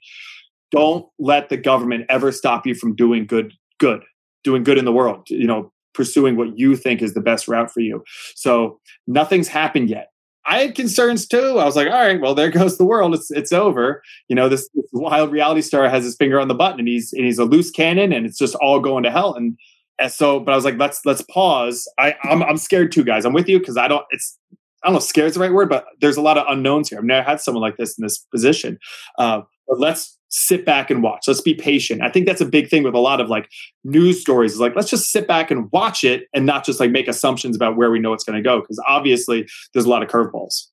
don't 0.71 1.07
let 1.19 1.49
the 1.49 1.57
government 1.57 2.07
ever 2.09 2.33
stop 2.33 2.67
you 2.67 2.75
from 2.75 2.95
doing 2.95 3.27
good 3.27 3.53
good 3.79 4.03
doing 4.45 4.63
good 4.63 4.79
in 4.79 4.85
the 4.85 4.93
world 4.93 5.27
you 5.29 5.47
know 5.47 5.71
pursuing 5.93 6.37
what 6.37 6.57
you 6.59 6.77
think 6.77 7.03
is 7.03 7.15
the 7.15 7.21
best 7.21 7.49
route 7.49 7.71
for 7.71 7.81
you 7.81 8.03
so 8.35 8.81
nothing's 9.07 9.49
happened 9.49 9.91
yet 9.91 10.09
I 10.47 10.59
had 10.59 10.75
concerns 10.75 11.27
too. 11.27 11.59
I 11.59 11.65
was 11.65 11.77
like, 11.77 11.89
all 11.89 11.95
right, 11.95 12.21
well, 12.21 12.35
there 12.35 12.51
goes 12.51 12.77
the 12.77 12.85
world. 12.85 13.15
It's 13.15 13.31
it's 13.31 13.53
over. 13.53 14.03
You 14.29 14.37
know, 14.37 14.49
this, 14.49 14.69
this, 14.75 14.87
wild 14.93 15.33
reality 15.33 15.63
star 15.63 15.89
has 15.89 16.05
his 16.05 16.17
finger 16.17 16.39
on 16.39 16.49
the 16.49 16.55
button 16.55 16.81
and 16.81 16.89
he's 16.89 17.13
and 17.13 17.25
he's 17.25 17.39
a 17.39 17.45
loose 17.45 17.71
cannon 17.71 18.13
and 18.13 18.27
it's 18.27 18.39
just 18.39 18.55
all 18.57 18.81
going 18.81 19.05
to 19.05 19.11
hell. 19.11 19.35
And 19.35 19.57
and 19.99 20.11
so, 20.11 20.41
but 20.41 20.53
I 20.53 20.57
was 20.57 20.65
like, 20.65 20.79
let's 20.79 21.01
let's 21.05 21.23
pause. 21.23 21.89
I 21.99 22.15
I'm, 22.25 22.43
I'm 22.43 22.57
scared 22.57 22.93
too, 22.93 23.05
guys. 23.05 23.25
I'm 23.25 23.33
with 23.33 23.49
you 23.49 23.59
because 23.59 23.77
I 23.77 23.89
don't. 23.89 24.05
It's 24.11 24.39
I 24.83 24.89
don't 24.89 24.95
know. 24.95 25.01
Scared 25.01 25.29
is 25.29 25.35
the 25.35 25.41
right 25.41 25.53
word, 25.53 25.69
but 25.69 25.87
there's 26.01 26.17
a 26.17 26.23
lot 26.23 26.37
of 26.37 26.45
unknowns 26.49 26.91
here. 26.91 26.99
I've 26.99 27.05
never 27.05 27.23
had 27.23 27.41
someone 27.41 27.63
like 27.63 27.77
this 27.77 27.99
in 27.99 28.03
this 28.03 28.19
position. 28.19 28.79
Uh, 29.19 29.43
but 29.67 29.81
let's 29.81 30.19
sit 30.29 30.67
back 30.67 30.91
and 30.91 31.03
watch. 31.03 31.27
Let's 31.27 31.41
be 31.41 31.55
patient. 31.55 32.03
I 32.03 32.11
think 32.11 32.27
that's 32.27 32.41
a 32.41 32.47
big 32.47 32.69
thing 32.69 32.83
with 32.83 32.95
a 32.95 32.99
lot 32.99 33.21
of 33.21 33.29
like 33.29 33.49
news 33.85 34.21
stories 34.21 34.53
is 34.53 34.61
like, 34.61 34.75
let's 34.75 34.91
just 34.91 35.13
sit 35.13 35.29
back 35.29 35.51
and 35.51 35.71
watch 35.73 36.03
it 36.03 36.25
and 36.35 36.45
not 36.45 36.65
just 36.65 36.81
like 36.81 36.91
make 36.91 37.07
assumptions 37.09 37.55
about 37.55 37.77
where 37.77 37.91
we 37.91 38.01
know 38.01 38.13
it's 38.13 38.25
going 38.25 38.37
to 38.37 38.43
go. 38.43 38.61
Cause 38.61 38.83
obviously 38.89 39.47
there's 39.73 39.87
a 39.87 39.89
lot 39.89 40.03
of 40.03 40.09
curveballs. 40.09 40.67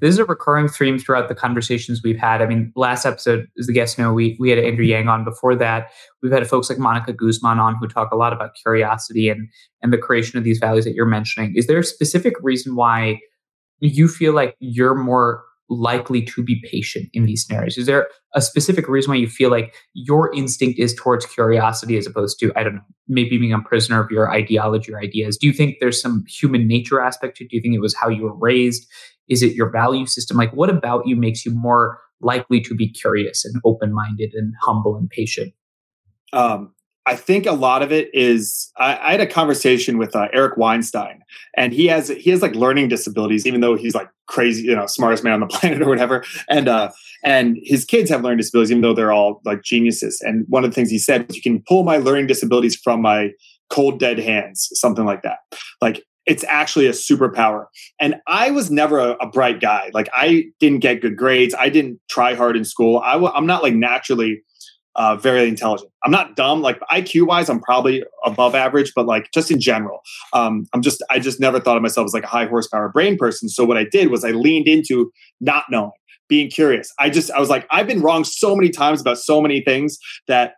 This 0.00 0.10
is 0.10 0.18
a 0.18 0.24
recurring 0.24 0.68
theme 0.68 0.98
throughout 0.98 1.28
the 1.28 1.34
conversations 1.34 2.02
we've 2.02 2.18
had. 2.18 2.42
I 2.42 2.46
mean, 2.46 2.72
last 2.76 3.04
episode, 3.04 3.46
as 3.58 3.66
the 3.66 3.72
guests 3.72 3.98
know, 3.98 4.12
we, 4.12 4.36
we 4.38 4.50
had 4.50 4.58
Andrew 4.58 4.84
Yang 4.84 5.08
on. 5.08 5.24
Before 5.24 5.54
that, 5.56 5.90
we've 6.22 6.32
had 6.32 6.46
folks 6.46 6.68
like 6.70 6.78
Monica 6.78 7.12
Guzman 7.12 7.58
on 7.58 7.76
who 7.76 7.88
talk 7.88 8.12
a 8.12 8.16
lot 8.16 8.32
about 8.32 8.54
curiosity 8.54 9.28
and, 9.28 9.48
and 9.82 9.92
the 9.92 9.98
creation 9.98 10.38
of 10.38 10.44
these 10.44 10.58
values 10.58 10.84
that 10.84 10.94
you're 10.94 11.06
mentioning. 11.06 11.52
Is 11.56 11.66
there 11.66 11.78
a 11.78 11.84
specific 11.84 12.34
reason 12.42 12.76
why 12.76 13.20
you 13.80 14.08
feel 14.08 14.32
like 14.32 14.56
you're 14.60 14.94
more 14.94 15.42
likely 15.72 16.22
to 16.22 16.42
be 16.42 16.62
patient 16.70 17.08
in 17.14 17.24
these 17.24 17.44
scenarios? 17.44 17.78
Is 17.78 17.86
there 17.86 18.08
a 18.34 18.42
specific 18.42 18.88
reason 18.88 19.10
why 19.10 19.16
you 19.16 19.26
feel 19.26 19.50
like 19.50 19.74
your 19.94 20.32
instinct 20.34 20.78
is 20.78 20.94
towards 20.94 21.24
curiosity 21.26 21.96
as 21.96 22.06
opposed 22.06 22.38
to, 22.40 22.52
I 22.56 22.62
don't 22.62 22.74
know, 22.74 22.82
maybe 23.08 23.38
being 23.38 23.52
a 23.52 23.60
prisoner 23.60 24.02
of 24.02 24.10
your 24.10 24.30
ideology 24.30 24.92
or 24.92 25.00
ideas? 25.00 25.36
Do 25.36 25.46
you 25.46 25.52
think 25.52 25.76
there's 25.80 26.00
some 26.00 26.24
human 26.28 26.68
nature 26.68 27.00
aspect 27.00 27.38
to 27.38 27.44
it? 27.44 27.50
Do 27.50 27.56
you 27.56 27.62
think 27.62 27.74
it 27.74 27.80
was 27.80 27.94
how 27.94 28.08
you 28.08 28.22
were 28.22 28.36
raised? 28.36 28.86
Is 29.32 29.42
it 29.42 29.54
your 29.54 29.70
value 29.70 30.06
system? 30.06 30.36
Like, 30.36 30.52
what 30.52 30.68
about 30.68 31.06
you 31.06 31.16
makes 31.16 31.46
you 31.46 31.52
more 31.52 31.98
likely 32.20 32.60
to 32.60 32.74
be 32.74 32.88
curious 32.88 33.44
and 33.44 33.54
open 33.64 33.92
minded 33.92 34.34
and 34.34 34.52
humble 34.60 34.96
and 34.96 35.08
patient? 35.08 35.52
Um, 36.32 36.74
I 37.04 37.16
think 37.16 37.46
a 37.46 37.52
lot 37.52 37.82
of 37.82 37.90
it 37.90 38.14
is 38.14 38.70
I, 38.76 38.96
I 38.96 39.10
had 39.12 39.20
a 39.20 39.26
conversation 39.26 39.98
with 39.98 40.14
uh, 40.14 40.28
Eric 40.32 40.56
Weinstein, 40.56 41.22
and 41.56 41.72
he 41.72 41.88
has 41.88 42.08
he 42.08 42.30
has 42.30 42.42
like 42.42 42.54
learning 42.54 42.88
disabilities, 42.88 43.44
even 43.46 43.60
though 43.60 43.74
he's 43.74 43.94
like 43.94 44.08
crazy, 44.26 44.62
you 44.62 44.76
know, 44.76 44.86
smartest 44.86 45.24
man 45.24 45.34
on 45.34 45.40
the 45.40 45.46
planet 45.58 45.82
or 45.82 45.88
whatever. 45.88 46.24
And 46.48 46.68
uh, 46.68 46.92
and 47.24 47.58
his 47.62 47.84
kids 47.84 48.08
have 48.10 48.22
learning 48.22 48.38
disabilities, 48.38 48.70
even 48.70 48.82
though 48.82 48.94
they're 48.94 49.12
all 49.12 49.40
like 49.44 49.62
geniuses. 49.62 50.20
And 50.20 50.44
one 50.48 50.64
of 50.64 50.70
the 50.70 50.74
things 50.74 50.90
he 50.90 50.98
said 50.98 51.26
was, 51.26 51.36
"You 51.36 51.42
can 51.42 51.62
pull 51.66 51.82
my 51.82 51.96
learning 51.96 52.28
disabilities 52.28 52.76
from 52.76 53.02
my 53.02 53.30
cold 53.68 53.98
dead 53.98 54.20
hands," 54.20 54.68
something 54.74 55.04
like 55.04 55.22
that. 55.22 55.38
Like 55.80 56.04
it's 56.26 56.44
actually 56.44 56.86
a 56.86 56.92
superpower. 56.92 57.66
And 58.00 58.16
I 58.26 58.50
was 58.50 58.70
never 58.70 58.98
a, 58.98 59.10
a, 59.20 59.26
bright 59.26 59.60
guy. 59.60 59.90
Like 59.92 60.08
I 60.14 60.44
didn't 60.60 60.80
get 60.80 61.00
good 61.00 61.16
grades. 61.16 61.54
I 61.58 61.68
didn't 61.68 62.00
try 62.08 62.34
hard 62.34 62.56
in 62.56 62.64
school. 62.64 62.98
i 63.00 63.14
w- 63.14 63.32
I'm 63.34 63.46
not 63.46 63.62
like 63.62 63.74
naturally 63.74 64.42
uh, 64.94 65.16
very 65.16 65.48
intelligent. 65.48 65.90
I'm 66.04 66.10
not 66.10 66.36
dumb. 66.36 66.60
Like 66.60 66.78
IQ 66.92 67.26
wise, 67.26 67.48
I'm 67.48 67.60
probably 67.60 68.04
above 68.24 68.54
average, 68.54 68.92
but 68.94 69.06
like 69.06 69.30
just 69.32 69.50
in 69.50 69.60
general, 69.60 70.00
um, 70.32 70.66
I'm 70.74 70.82
just 70.82 71.02
I 71.10 71.18
just 71.18 71.40
never 71.40 71.58
thought 71.60 71.76
of 71.76 71.82
myself 71.82 72.06
as 72.06 72.14
like 72.14 72.24
a 72.24 72.28
high 72.28 72.46
horsepower 72.46 72.90
brain 72.90 73.16
person. 73.16 73.48
So 73.48 73.64
what 73.64 73.76
I 73.76 73.84
did 73.84 74.10
was 74.10 74.24
I 74.24 74.30
leaned 74.30 74.68
into 74.68 75.10
not 75.40 75.64
knowing, 75.70 75.92
being 76.28 76.50
curious. 76.50 76.92
I 76.98 77.08
just 77.08 77.30
I 77.30 77.40
was 77.40 77.48
like 77.48 77.66
I've 77.70 77.86
been 77.86 78.02
wrong 78.02 78.24
so 78.24 78.54
many 78.54 78.68
times 78.68 79.00
about 79.00 79.18
so 79.18 79.40
many 79.40 79.62
things 79.62 79.98
that 80.28 80.54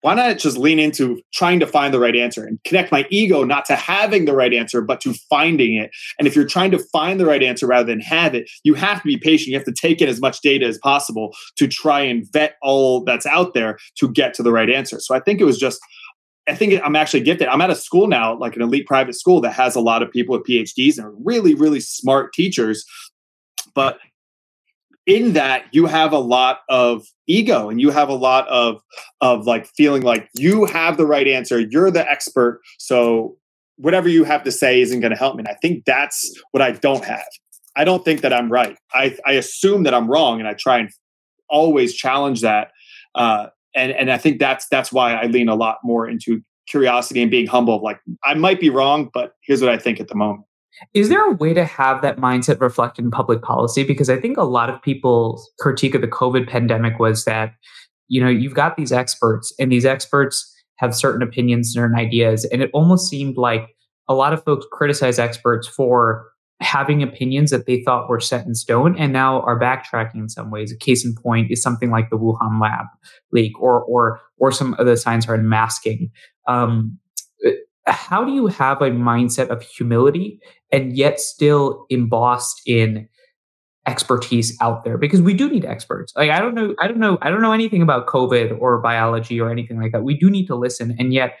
why 0.00 0.14
not 0.14 0.38
just 0.38 0.56
lean 0.56 0.78
into 0.78 1.20
trying 1.32 1.60
to 1.60 1.66
find 1.66 1.92
the 1.92 1.98
right 1.98 2.16
answer 2.16 2.44
and 2.44 2.62
connect 2.64 2.92
my 2.92 3.06
ego 3.10 3.42
not 3.42 3.64
to 3.64 3.74
having 3.74 4.24
the 4.24 4.34
right 4.34 4.54
answer 4.54 4.80
but 4.80 5.00
to 5.00 5.14
finding 5.28 5.74
it 5.74 5.90
and 6.18 6.26
if 6.26 6.36
you're 6.36 6.46
trying 6.46 6.70
to 6.70 6.78
find 6.92 7.18
the 7.18 7.26
right 7.26 7.42
answer 7.42 7.66
rather 7.66 7.86
than 7.86 8.00
have 8.00 8.34
it 8.34 8.48
you 8.64 8.74
have 8.74 8.98
to 8.98 9.06
be 9.06 9.16
patient 9.16 9.48
you 9.48 9.56
have 9.56 9.66
to 9.66 9.72
take 9.72 10.00
in 10.00 10.08
as 10.08 10.20
much 10.20 10.40
data 10.40 10.66
as 10.66 10.78
possible 10.78 11.34
to 11.56 11.66
try 11.66 12.00
and 12.00 12.26
vet 12.32 12.56
all 12.62 13.02
that's 13.04 13.26
out 13.26 13.54
there 13.54 13.78
to 13.96 14.10
get 14.10 14.34
to 14.34 14.42
the 14.42 14.52
right 14.52 14.70
answer 14.70 15.00
so 15.00 15.14
i 15.14 15.20
think 15.20 15.40
it 15.40 15.44
was 15.44 15.58
just 15.58 15.80
I 16.48 16.54
think 16.54 16.80
I'm 16.82 16.96
actually 16.96 17.20
gifted. 17.20 17.46
I'm 17.48 17.60
at 17.60 17.68
a 17.68 17.74
school 17.74 18.06
now, 18.06 18.34
like 18.38 18.56
an 18.56 18.62
elite 18.62 18.86
private 18.86 19.14
school 19.14 19.40
that 19.42 19.52
has 19.52 19.76
a 19.76 19.80
lot 19.80 20.02
of 20.02 20.10
people 20.10 20.34
with 20.34 20.46
PhDs 20.46 20.96
and 20.96 21.14
really, 21.22 21.54
really 21.54 21.78
smart 21.78 22.32
teachers. 22.32 22.86
But 23.74 23.98
in 25.08 25.32
that 25.32 25.64
you 25.72 25.86
have 25.86 26.12
a 26.12 26.18
lot 26.18 26.60
of 26.68 27.06
ego 27.26 27.70
and 27.70 27.80
you 27.80 27.90
have 27.90 28.10
a 28.10 28.14
lot 28.14 28.46
of 28.48 28.80
of 29.22 29.46
like 29.46 29.66
feeling 29.66 30.02
like 30.02 30.28
you 30.34 30.66
have 30.66 30.98
the 30.98 31.06
right 31.06 31.26
answer 31.26 31.58
you're 31.58 31.90
the 31.90 32.08
expert 32.08 32.60
so 32.78 33.34
whatever 33.76 34.08
you 34.08 34.22
have 34.22 34.44
to 34.44 34.52
say 34.52 34.80
isn't 34.80 35.00
going 35.00 35.10
to 35.10 35.16
help 35.16 35.34
me. 35.34 35.40
And 35.40 35.48
i 35.48 35.54
think 35.54 35.84
that's 35.86 36.32
what 36.52 36.62
i 36.62 36.70
don't 36.70 37.04
have. 37.04 37.26
I 37.74 37.84
don't 37.84 38.04
think 38.04 38.20
that 38.20 38.32
i'm 38.32 38.52
right. 38.52 38.76
I 38.92 39.16
i 39.26 39.32
assume 39.32 39.82
that 39.84 39.94
i'm 39.94 40.08
wrong 40.08 40.38
and 40.38 40.48
i 40.48 40.52
try 40.52 40.78
and 40.78 40.90
always 41.48 41.94
challenge 41.94 42.42
that 42.42 42.70
uh 43.14 43.46
and 43.74 43.90
and 43.92 44.12
i 44.12 44.18
think 44.18 44.38
that's 44.38 44.68
that's 44.68 44.92
why 44.92 45.14
i 45.14 45.24
lean 45.24 45.48
a 45.48 45.54
lot 45.54 45.78
more 45.82 46.06
into 46.06 46.42
curiosity 46.68 47.22
and 47.22 47.30
being 47.30 47.46
humble 47.46 47.82
like 47.82 47.98
i 48.24 48.34
might 48.34 48.60
be 48.60 48.68
wrong 48.68 49.08
but 49.14 49.32
here's 49.42 49.62
what 49.62 49.70
i 49.70 49.78
think 49.78 49.98
at 49.98 50.08
the 50.08 50.14
moment 50.14 50.44
is 50.94 51.08
there 51.08 51.24
a 51.24 51.34
way 51.34 51.54
to 51.54 51.64
have 51.64 52.02
that 52.02 52.18
mindset 52.18 52.60
reflected 52.60 53.04
in 53.04 53.10
public 53.10 53.42
policy? 53.42 53.84
Because 53.84 54.10
I 54.10 54.20
think 54.20 54.36
a 54.36 54.44
lot 54.44 54.70
of 54.70 54.80
people's 54.82 55.50
critique 55.58 55.94
of 55.94 56.00
the 56.00 56.08
COVID 56.08 56.48
pandemic 56.48 56.98
was 56.98 57.24
that, 57.24 57.52
you 58.08 58.22
know, 58.22 58.28
you've 58.28 58.54
got 58.54 58.76
these 58.76 58.92
experts 58.92 59.52
and 59.58 59.70
these 59.70 59.84
experts 59.84 60.54
have 60.76 60.94
certain 60.94 61.22
opinions, 61.22 61.72
certain 61.72 61.96
ideas. 61.96 62.44
And 62.46 62.62
it 62.62 62.70
almost 62.72 63.08
seemed 63.08 63.36
like 63.36 63.74
a 64.08 64.14
lot 64.14 64.32
of 64.32 64.44
folks 64.44 64.66
criticize 64.72 65.18
experts 65.18 65.66
for 65.66 66.28
having 66.60 67.02
opinions 67.02 67.50
that 67.50 67.66
they 67.66 67.82
thought 67.82 68.08
were 68.08 68.20
set 68.20 68.44
in 68.46 68.54
stone 68.54 68.96
and 68.98 69.12
now 69.12 69.42
are 69.42 69.58
backtracking 69.58 70.16
in 70.16 70.28
some 70.28 70.50
ways. 70.50 70.72
A 70.72 70.76
case 70.76 71.04
in 71.04 71.14
point 71.14 71.50
is 71.50 71.62
something 71.62 71.90
like 71.90 72.10
the 72.10 72.18
Wuhan 72.18 72.60
lab 72.60 72.86
leak 73.32 73.52
or 73.60 73.82
or 73.82 74.20
or 74.38 74.50
some 74.50 74.74
of 74.74 74.86
the 74.86 75.24
are 75.28 75.34
in 75.34 75.48
masking. 75.48 76.10
Um, 76.48 76.98
how 77.92 78.24
do 78.24 78.32
you 78.32 78.46
have 78.46 78.80
a 78.82 78.90
mindset 78.90 79.48
of 79.48 79.62
humility 79.62 80.40
and 80.72 80.96
yet 80.96 81.20
still 81.20 81.86
embossed 81.90 82.60
in 82.66 83.08
expertise 83.86 84.56
out 84.60 84.84
there? 84.84 84.98
Because 84.98 85.22
we 85.22 85.34
do 85.34 85.50
need 85.50 85.64
experts. 85.64 86.12
Like 86.16 86.30
i 86.30 86.38
don't 86.38 86.54
know 86.54 86.74
i 86.80 86.86
don't 86.86 86.98
know 86.98 87.18
i 87.22 87.30
don't 87.30 87.42
know 87.42 87.52
anything 87.52 87.82
about 87.82 88.06
covid 88.06 88.58
or 88.60 88.78
biology 88.80 89.40
or 89.40 89.50
anything 89.50 89.80
like 89.80 89.92
that. 89.92 90.02
We 90.02 90.16
do 90.16 90.30
need 90.30 90.46
to 90.46 90.56
listen 90.56 90.94
and 90.98 91.12
yet 91.12 91.38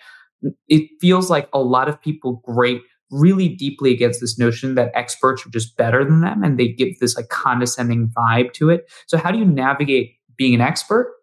it 0.68 0.88
feels 1.00 1.30
like 1.30 1.48
a 1.52 1.58
lot 1.58 1.88
of 1.88 2.00
people 2.00 2.40
grate 2.44 2.82
really 3.10 3.48
deeply 3.48 3.92
against 3.92 4.20
this 4.20 4.38
notion 4.38 4.74
that 4.74 4.92
experts 4.94 5.44
are 5.46 5.50
just 5.50 5.76
better 5.76 6.04
than 6.04 6.20
them 6.20 6.42
and 6.42 6.58
they 6.58 6.68
give 6.68 6.98
this 7.00 7.16
like 7.16 7.28
condescending 7.28 8.08
vibe 8.08 8.52
to 8.52 8.70
it. 8.70 8.90
So 9.06 9.16
how 9.16 9.30
do 9.30 9.38
you 9.38 9.44
navigate 9.44 10.14
being 10.36 10.54
an 10.54 10.60
expert 10.60 11.14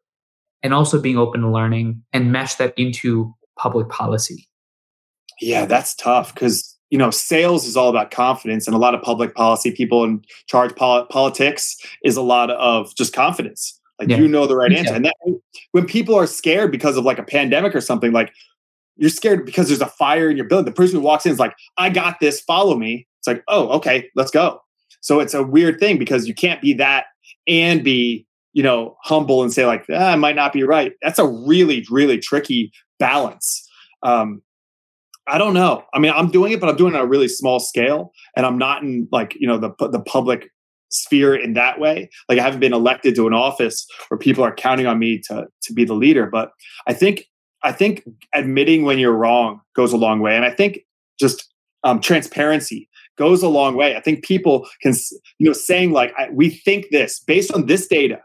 and 0.64 0.74
also 0.74 1.00
being 1.00 1.18
open 1.18 1.42
to 1.42 1.50
learning 1.50 2.02
and 2.12 2.32
mesh 2.32 2.56
that 2.56 2.74
into 2.76 3.34
public 3.58 3.88
policy 3.88 4.50
yeah, 5.42 5.66
that's 5.66 5.96
tough 5.96 6.34
because 6.34 6.76
you 6.90 6.98
know 6.98 7.10
sales 7.10 7.66
is 7.66 7.76
all 7.76 7.90
about 7.90 8.12
confidence, 8.12 8.68
and 8.68 8.76
a 8.76 8.80
lot 8.80 8.96
of 8.96 9.02
public 9.02 9.36
policy 9.36 9.72
people 9.72 10.04
in 10.04 10.24
charge 10.48 10.76
pol- 10.76 11.06
politics 11.06 11.78
is 12.04 12.18
a 12.18 12.22
lot 12.22 12.50
of 12.52 12.96
just 12.96 13.14
confidence. 13.14 13.80
Like 14.00 14.10
yeah. 14.10 14.18
you 14.18 14.28
know 14.28 14.46
the 14.46 14.56
right 14.56 14.72
answer, 14.72 14.92
yeah. 14.92 14.96
and 14.96 15.06
that, 15.06 15.16
when 15.72 15.86
people 15.86 16.16
are 16.16 16.28
scared 16.28 16.72
because 16.72 16.98
of 16.98 17.06
like 17.06 17.20
a 17.20 17.24
pandemic 17.24 17.76
or 17.76 17.82
something, 17.82 18.12
like 18.12 18.34
you're 18.98 19.10
scared 19.10 19.46
because 19.46 19.68
there's 19.68 19.82
a 19.82 19.88
fire 19.88 20.30
in 20.30 20.38
your 20.38 20.46
building. 20.46 20.66
The 20.66 20.72
person 20.72 20.98
who 20.98 21.02
walks 21.02 21.26
in 21.26 21.32
is 21.32 21.40
like, 21.40 21.56
"I 21.78 21.90
got 21.90 22.20
this, 22.20 22.42
follow 22.42 22.76
me." 22.78 23.08
It's 23.20 23.28
like, 23.28 23.44
"Oh, 23.48 23.70
okay, 23.70 24.10
let's 24.16 24.32
go." 24.32 24.62
So 25.02 25.20
it's 25.20 25.34
a 25.34 25.44
weird 25.44 25.80
thing 25.80 25.98
because 25.98 26.28
you 26.28 26.34
can't 26.34 26.62
be 26.62 26.74
that 26.74 27.06
and 27.48 27.84
be 27.84 28.26
you 28.54 28.64
know 28.64 28.98
humble 29.04 29.44
and 29.44 29.54
say 29.54 29.66
like, 29.66 29.86
ah, 29.90 30.12
"I 30.12 30.16
might 30.16 30.36
not 30.36 30.54
be 30.54 30.64
right." 30.64 30.94
That's 31.02 31.20
a 31.20 31.28
really 31.28 31.86
really 31.90 32.18
tricky 32.18 32.72
balance. 33.00 33.68
Um, 34.04 34.42
I 35.28 35.38
don't 35.38 35.54
know. 35.54 35.84
I 35.94 36.00
mean, 36.00 36.12
I'm 36.16 36.30
doing 36.30 36.52
it, 36.52 36.60
but 36.60 36.70
I'm 36.70 36.76
doing 36.76 36.94
it 36.94 36.98
on 36.98 37.04
a 37.04 37.08
really 37.08 37.28
small 37.28 37.60
scale, 37.60 38.12
and 38.36 38.46
I'm 38.46 38.58
not 38.58 38.84
in 38.84 39.08
like 39.12 39.36
you 39.40 39.48
know 39.48 39.58
the 39.58 39.72
the 39.90 40.02
public 40.02 40.50
sphere 40.90 41.36
in 41.36 41.54
that 41.54 41.80
way. 41.80 42.10
Like 42.30 42.40
I 42.40 42.44
haven't 42.44 42.60
been 42.60 42.74
elected 42.74 43.16
to 43.16 43.28
an 43.28 43.34
office 43.34 43.88
where 44.08 44.18
people 44.18 44.44
are 44.44 44.54
counting 44.54 44.88
on 44.88 45.00
me 45.00 45.20
to 45.28 45.48
to 45.64 45.74
be 45.74 45.84
the 45.84 45.94
leader. 45.94 46.28
But 46.28 46.52
I 46.88 46.94
think 46.94 47.26
I 47.64 47.72
think 47.72 48.04
admitting 48.34 48.84
when 48.84 49.00
you're 49.00 49.14
wrong 49.14 49.62
goes 49.76 49.94
a 49.94 49.98
long 49.98 50.20
way, 50.20 50.36
and 50.36 50.46
I 50.46 50.52
think 50.52 50.80
just 51.20 51.52
um, 51.84 52.00
transparency 52.00 52.90
goes 53.18 53.42
a 53.42 53.50
long 53.50 53.76
way. 53.76 53.96
I 53.96 54.02
think 54.02 54.24
people 54.24 54.68
can 54.82 54.94
you 55.40 55.48
know 55.48 55.54
saying 55.54 55.92
like 55.92 56.14
we 56.32 56.50
think 56.50 56.88
this 56.92 57.20
based 57.20 57.52
on 57.52 57.66
this 57.66 57.88
data. 57.88 58.22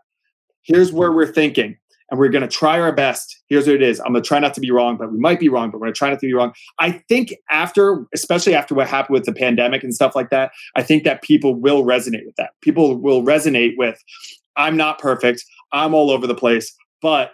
Here's 0.63 0.93
where 0.93 1.11
we're 1.11 1.33
thinking 1.33 1.79
and 2.11 2.19
we're 2.19 2.29
going 2.29 2.43
to 2.43 2.49
try 2.49 2.81
our 2.81 2.93
best. 2.93 3.41
Here's 3.49 3.67
what 3.67 3.77
it 3.77 3.83
is. 3.83 4.01
I'm 4.01 4.13
going 4.13 4.23
to 4.23 4.27
try 4.27 4.39
not 4.39 4.55
to 4.55 4.61
be 4.61 4.71
wrong, 4.71 4.97
but 4.97 5.13
we 5.13 5.19
might 5.19 5.41
be 5.41 5.49
wrong, 5.49 5.71
but 5.71 5.79
we're 5.79 5.87
going 5.87 5.95
to 5.95 5.99
try 5.99 6.11
not 6.11 6.19
to 6.21 6.27
be 6.27 6.35
wrong. 6.35 6.53
I 6.79 6.93
think 7.09 7.35
after, 7.51 8.05
especially 8.13 8.55
after 8.55 8.75
what 8.75 8.89
happened 8.89 9.15
with 9.15 9.25
the 9.25 9.33
pandemic 9.33 9.85
and 9.85 9.95
stuff 9.95 10.17
like 10.17 10.31
that, 10.31 10.53
I 10.75 10.83
think 10.83 11.05
that 11.05 11.23
people 11.23 11.55
will 11.55 11.85
resonate 11.85 12.27
with 12.27 12.37
that. 12.37 12.51
People 12.63 12.97
will 12.97 13.23
resonate 13.23 13.75
with, 13.77 14.03
I'm 14.57 14.77
not 14.77 14.99
perfect. 14.99 15.45
I'm 15.73 15.95
all 15.95 16.11
over 16.11 16.27
the 16.27 16.35
place, 16.35 16.75
but 17.01 17.33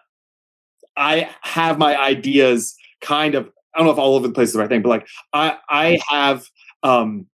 I 0.97 1.31
have 1.43 1.79
my 1.79 1.99
ideas 1.99 2.77
kind 3.01 3.35
of, 3.35 3.51
I 3.75 3.79
don't 3.79 3.87
know 3.87 3.93
if 3.93 3.99
all 3.99 4.15
over 4.15 4.27
the 4.27 4.35
place 4.35 4.49
is 4.49 4.55
the 4.55 4.61
right 4.61 4.69
thing, 4.69 4.83
but 4.83 4.89
like 4.91 5.07
I, 5.33 5.57
I 5.69 5.99
have, 6.09 6.49
um, 6.83 7.27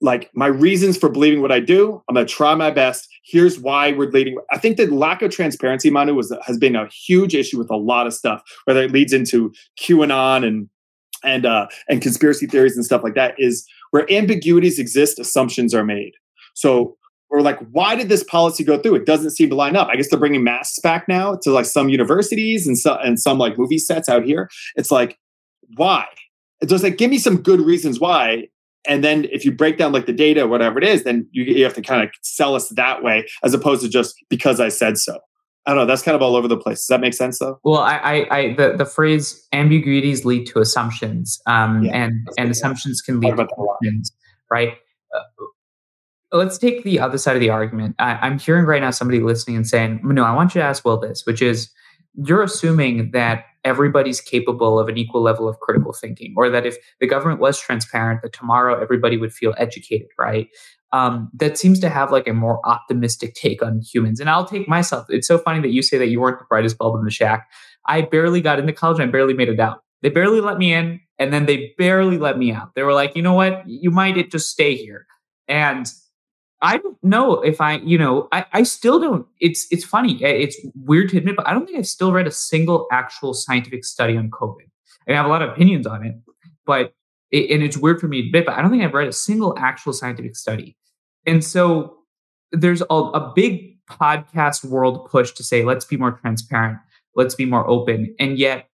like 0.00 0.30
my 0.34 0.46
reasons 0.46 0.96
for 0.96 1.08
believing 1.08 1.42
what 1.42 1.52
I 1.52 1.60
do. 1.60 2.02
I'm 2.08 2.14
going 2.14 2.26
to 2.26 2.32
try 2.32 2.54
my 2.54 2.70
best. 2.70 3.08
Here's 3.24 3.58
why 3.58 3.92
we're 3.92 4.10
leading. 4.10 4.38
I 4.50 4.58
think 4.58 4.76
the 4.76 4.86
lack 4.86 5.22
of 5.22 5.30
transparency, 5.30 5.90
Manu, 5.90 6.14
was 6.14 6.34
has 6.46 6.58
been 6.58 6.76
a 6.76 6.88
huge 6.88 7.34
issue 7.34 7.58
with 7.58 7.70
a 7.70 7.76
lot 7.76 8.06
of 8.06 8.14
stuff. 8.14 8.42
Whether 8.64 8.82
it 8.82 8.92
leads 8.92 9.12
into 9.12 9.52
QAnon 9.80 10.46
and 10.46 10.68
and 11.22 11.44
uh, 11.44 11.66
and 11.88 12.00
conspiracy 12.00 12.46
theories 12.46 12.76
and 12.76 12.84
stuff 12.84 13.02
like 13.02 13.14
that, 13.14 13.34
is 13.38 13.66
where 13.90 14.10
ambiguities 14.10 14.78
exist, 14.78 15.18
assumptions 15.18 15.74
are 15.74 15.84
made. 15.84 16.12
So 16.54 16.96
we're 17.28 17.42
like, 17.42 17.58
why 17.70 17.94
did 17.94 18.08
this 18.08 18.24
policy 18.24 18.64
go 18.64 18.78
through? 18.78 18.96
It 18.96 19.06
doesn't 19.06 19.30
seem 19.30 19.50
to 19.50 19.54
line 19.54 19.76
up. 19.76 19.88
I 19.88 19.96
guess 19.96 20.08
they're 20.08 20.18
bringing 20.18 20.42
masks 20.42 20.80
back 20.80 21.06
now 21.06 21.36
to 21.42 21.52
like 21.52 21.66
some 21.66 21.88
universities 21.88 22.66
and 22.66 22.76
some 22.76 22.98
and 23.02 23.20
some 23.20 23.38
like 23.38 23.58
movie 23.58 23.78
sets 23.78 24.08
out 24.08 24.24
here. 24.24 24.48
It's 24.76 24.90
like, 24.90 25.18
why? 25.76 26.06
It's 26.60 26.70
just 26.70 26.84
like, 26.84 26.98
give 26.98 27.10
me 27.10 27.18
some 27.18 27.42
good 27.42 27.60
reasons 27.60 28.00
why. 28.00 28.48
And 28.86 29.04
then 29.04 29.26
if 29.26 29.44
you 29.44 29.52
break 29.52 29.76
down 29.76 29.92
like 29.92 30.06
the 30.06 30.12
data, 30.12 30.46
whatever 30.46 30.78
it 30.78 30.84
is, 30.84 31.04
then 31.04 31.28
you, 31.32 31.44
you 31.44 31.64
have 31.64 31.74
to 31.74 31.82
kind 31.82 32.02
of 32.02 32.10
sell 32.22 32.54
us 32.54 32.68
that 32.70 33.02
way 33.02 33.26
as 33.44 33.52
opposed 33.52 33.82
to 33.82 33.88
just 33.88 34.14
because 34.28 34.58
I 34.58 34.68
said 34.68 34.98
so. 34.98 35.18
I 35.66 35.74
don't 35.74 35.82
know. 35.82 35.86
That's 35.86 36.02
kind 36.02 36.14
of 36.14 36.22
all 36.22 36.36
over 36.36 36.48
the 36.48 36.56
place. 36.56 36.78
Does 36.80 36.86
that 36.86 37.00
make 37.00 37.14
sense, 37.14 37.38
though? 37.38 37.60
Well, 37.64 37.80
I, 37.80 37.96
I, 37.96 38.36
I 38.36 38.54
the, 38.54 38.76
the 38.78 38.86
phrase 38.86 39.46
ambiguities 39.52 40.24
lead 40.24 40.46
to 40.46 40.60
assumptions, 40.60 41.40
um, 41.46 41.82
yeah, 41.82 41.92
and 41.92 42.12
and 42.38 42.46
good, 42.46 42.50
assumptions 42.50 43.02
can 43.02 43.20
lead 43.20 43.36
to 43.36 43.46
questions, 43.46 44.10
right? 44.50 44.72
Uh, 45.14 46.36
let's 46.36 46.56
take 46.56 46.82
the 46.82 46.98
other 46.98 47.18
side 47.18 47.36
of 47.36 47.40
the 47.40 47.50
argument. 47.50 47.94
I, 47.98 48.26
am 48.26 48.38
hearing 48.38 48.64
right 48.64 48.80
now 48.80 48.90
somebody 48.90 49.20
listening 49.20 49.56
and 49.56 49.66
saying, 49.66 50.00
"No, 50.02 50.24
I 50.24 50.34
want 50.34 50.54
you 50.54 50.62
to 50.62 50.66
ask 50.66 50.84
Will 50.84 50.98
this," 50.98 51.26
which 51.26 51.42
is, 51.42 51.70
you're 52.14 52.42
assuming 52.42 53.10
that 53.12 53.44
everybody's 53.64 54.20
capable 54.20 54.78
of 54.78 54.88
an 54.88 54.96
equal 54.96 55.22
level 55.22 55.48
of 55.48 55.58
critical 55.60 55.92
thinking, 55.92 56.34
or 56.36 56.48
that 56.50 56.66
if 56.66 56.76
the 57.00 57.06
government 57.06 57.40
was 57.40 57.60
transparent, 57.60 58.22
that 58.22 58.32
tomorrow 58.32 58.80
everybody 58.80 59.16
would 59.16 59.32
feel 59.32 59.54
educated, 59.58 60.08
right? 60.18 60.48
Um, 60.92 61.30
that 61.34 61.56
seems 61.56 61.78
to 61.80 61.88
have 61.88 62.10
like 62.10 62.26
a 62.26 62.32
more 62.32 62.66
optimistic 62.66 63.34
take 63.34 63.62
on 63.62 63.80
humans. 63.80 64.18
And 64.18 64.28
I'll 64.28 64.44
take 64.44 64.66
myself. 64.66 65.06
It's 65.08 65.28
so 65.28 65.38
funny 65.38 65.60
that 65.60 65.70
you 65.70 65.82
say 65.82 65.98
that 65.98 66.08
you 66.08 66.20
weren't 66.20 66.40
the 66.40 66.46
brightest 66.46 66.78
bulb 66.78 66.98
in 66.98 67.04
the 67.04 67.10
shack. 67.10 67.48
I 67.86 68.00
barely 68.02 68.40
got 68.40 68.58
into 68.58 68.72
college. 68.72 69.00
I 69.00 69.06
barely 69.06 69.34
made 69.34 69.48
it 69.48 69.60
out. 69.60 69.82
They 70.02 70.08
barely 70.08 70.40
let 70.40 70.58
me 70.58 70.72
in, 70.72 71.00
and 71.18 71.32
then 71.32 71.46
they 71.46 71.74
barely 71.76 72.18
let 72.18 72.38
me 72.38 72.52
out. 72.52 72.74
They 72.74 72.82
were 72.82 72.94
like, 72.94 73.14
you 73.14 73.22
know 73.22 73.34
what? 73.34 73.62
You 73.66 73.90
might 73.90 74.30
just 74.30 74.50
stay 74.50 74.74
here. 74.74 75.06
And 75.46 75.86
I 76.62 76.76
don't 76.76 77.02
know 77.02 77.40
if 77.40 77.60
I, 77.60 77.78
you 77.78 77.96
know, 77.96 78.28
I, 78.32 78.44
I 78.52 78.62
still 78.64 79.00
don't. 79.00 79.26
It's 79.40 79.66
it's 79.70 79.84
funny. 79.84 80.22
Eh, 80.22 80.28
it's 80.28 80.58
weird 80.74 81.08
to 81.10 81.18
admit, 81.18 81.36
but 81.36 81.46
I 81.46 81.54
don't 81.54 81.66
think 81.66 81.78
I've 81.78 81.86
still 81.86 82.12
read 82.12 82.26
a 82.26 82.30
single 82.30 82.86
actual 82.92 83.32
scientific 83.32 83.84
study 83.84 84.16
on 84.16 84.30
COVID. 84.30 84.68
I 85.08 85.14
have 85.14 85.26
a 85.26 85.28
lot 85.28 85.42
of 85.42 85.50
opinions 85.50 85.86
on 85.86 86.04
it, 86.04 86.14
but 86.66 86.92
it, 87.30 87.50
and 87.50 87.62
it's 87.62 87.76
weird 87.76 88.00
for 88.00 88.08
me 88.08 88.22
to 88.22 88.26
admit, 88.28 88.46
but 88.46 88.54
I 88.54 88.62
don't 88.62 88.70
think 88.70 88.82
I've 88.82 88.94
read 88.94 89.08
a 89.08 89.12
single 89.12 89.58
actual 89.58 89.92
scientific 89.92 90.36
study. 90.36 90.76
And 91.26 91.42
so 91.42 91.96
there's 92.52 92.82
a, 92.82 92.94
a 92.94 93.32
big 93.34 93.78
podcast 93.88 94.64
world 94.64 95.08
push 95.10 95.32
to 95.32 95.42
say 95.42 95.64
let's 95.64 95.84
be 95.84 95.96
more 95.96 96.12
transparent, 96.12 96.78
let's 97.16 97.34
be 97.34 97.46
more 97.46 97.66
open, 97.66 98.14
and 98.18 98.38
yet 98.38 98.68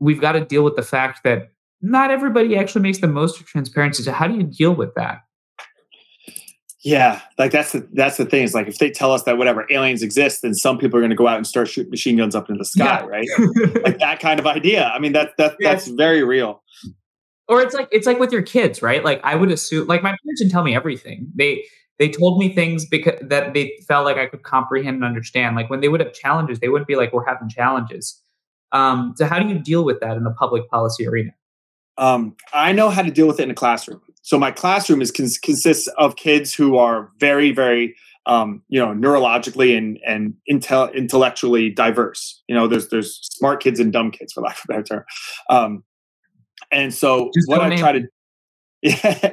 we've 0.00 0.20
got 0.20 0.32
to 0.32 0.44
deal 0.44 0.64
with 0.64 0.76
the 0.76 0.82
fact 0.82 1.22
that 1.24 1.52
not 1.80 2.10
everybody 2.10 2.56
actually 2.56 2.82
makes 2.82 2.98
the 2.98 3.06
most 3.06 3.40
of 3.40 3.46
transparency. 3.46 4.02
So 4.02 4.12
how 4.12 4.26
do 4.26 4.34
you 4.34 4.42
deal 4.42 4.74
with 4.74 4.94
that? 4.96 5.20
Yeah, 6.82 7.20
like 7.38 7.52
that's 7.52 7.72
the 7.72 7.86
that's 7.92 8.16
the 8.16 8.24
thing. 8.24 8.42
Is 8.42 8.54
like 8.54 8.66
if 8.66 8.78
they 8.78 8.90
tell 8.90 9.12
us 9.12 9.24
that 9.24 9.36
whatever 9.36 9.66
aliens 9.70 10.02
exist, 10.02 10.40
then 10.40 10.54
some 10.54 10.78
people 10.78 10.98
are 10.98 11.02
going 11.02 11.10
to 11.10 11.16
go 11.16 11.28
out 11.28 11.36
and 11.36 11.46
start 11.46 11.68
shooting 11.68 11.90
machine 11.90 12.16
guns 12.16 12.34
up 12.34 12.48
into 12.48 12.58
the 12.58 12.64
sky, 12.64 13.00
yeah. 13.00 13.06
right? 13.06 13.28
like 13.84 13.98
that 13.98 14.18
kind 14.18 14.40
of 14.40 14.46
idea. 14.46 14.86
I 14.86 14.98
mean, 14.98 15.12
that 15.12 15.36
that 15.36 15.56
yeah. 15.60 15.70
that's 15.70 15.88
very 15.88 16.24
real. 16.24 16.62
Or 17.48 17.60
it's 17.60 17.74
like 17.74 17.88
it's 17.92 18.06
like 18.06 18.18
with 18.18 18.32
your 18.32 18.40
kids, 18.40 18.80
right? 18.80 19.04
Like 19.04 19.20
I 19.24 19.34
would 19.34 19.50
assume, 19.50 19.88
like 19.88 20.02
my 20.02 20.10
parents 20.10 20.40
didn't 20.40 20.52
tell 20.52 20.62
me 20.62 20.74
everything. 20.74 21.30
They 21.34 21.64
they 21.98 22.08
told 22.08 22.38
me 22.38 22.54
things 22.54 22.86
because 22.86 23.20
that 23.28 23.52
they 23.52 23.78
felt 23.86 24.06
like 24.06 24.16
I 24.16 24.24
could 24.24 24.42
comprehend 24.42 24.96
and 24.96 25.04
understand. 25.04 25.56
Like 25.56 25.68
when 25.68 25.80
they 25.80 25.88
would 25.88 26.00
have 26.00 26.14
challenges, 26.14 26.60
they 26.60 26.70
wouldn't 26.70 26.88
be 26.88 26.96
like, 26.96 27.12
"We're 27.12 27.26
having 27.26 27.50
challenges." 27.50 28.22
Um, 28.72 29.12
so 29.18 29.26
how 29.26 29.38
do 29.38 29.46
you 29.48 29.58
deal 29.58 29.84
with 29.84 30.00
that 30.00 30.16
in 30.16 30.24
the 30.24 30.30
public 30.30 30.66
policy 30.70 31.06
arena? 31.06 31.32
Um, 31.98 32.36
I 32.54 32.72
know 32.72 32.88
how 32.88 33.02
to 33.02 33.10
deal 33.10 33.26
with 33.26 33.38
it 33.38 33.42
in 33.42 33.50
a 33.50 33.54
classroom. 33.54 34.00
So 34.22 34.38
my 34.38 34.50
classroom 34.50 35.02
is 35.02 35.10
cons- 35.10 35.38
consists 35.38 35.86
of 35.98 36.16
kids 36.16 36.54
who 36.54 36.76
are 36.76 37.10
very, 37.18 37.52
very, 37.52 37.96
um, 38.26 38.62
you 38.68 38.78
know, 38.78 38.88
neurologically 38.88 39.76
and 39.76 39.98
and 40.06 40.34
intel- 40.50 40.94
intellectually 40.94 41.70
diverse. 41.70 42.42
You 42.48 42.54
know, 42.54 42.66
there's 42.66 42.88
there's 42.88 43.18
smart 43.22 43.62
kids 43.62 43.80
and 43.80 43.92
dumb 43.92 44.10
kids, 44.10 44.32
for 44.32 44.42
lack 44.42 44.58
of 44.58 44.64
a 44.64 44.68
better 44.68 44.82
term. 44.82 45.04
Um, 45.48 45.84
and 46.70 46.92
so 46.92 47.30
Just 47.34 47.48
what 47.48 47.60
I 47.60 47.76
try 47.76 47.92
to 47.92 48.08
yeah. 48.82 49.32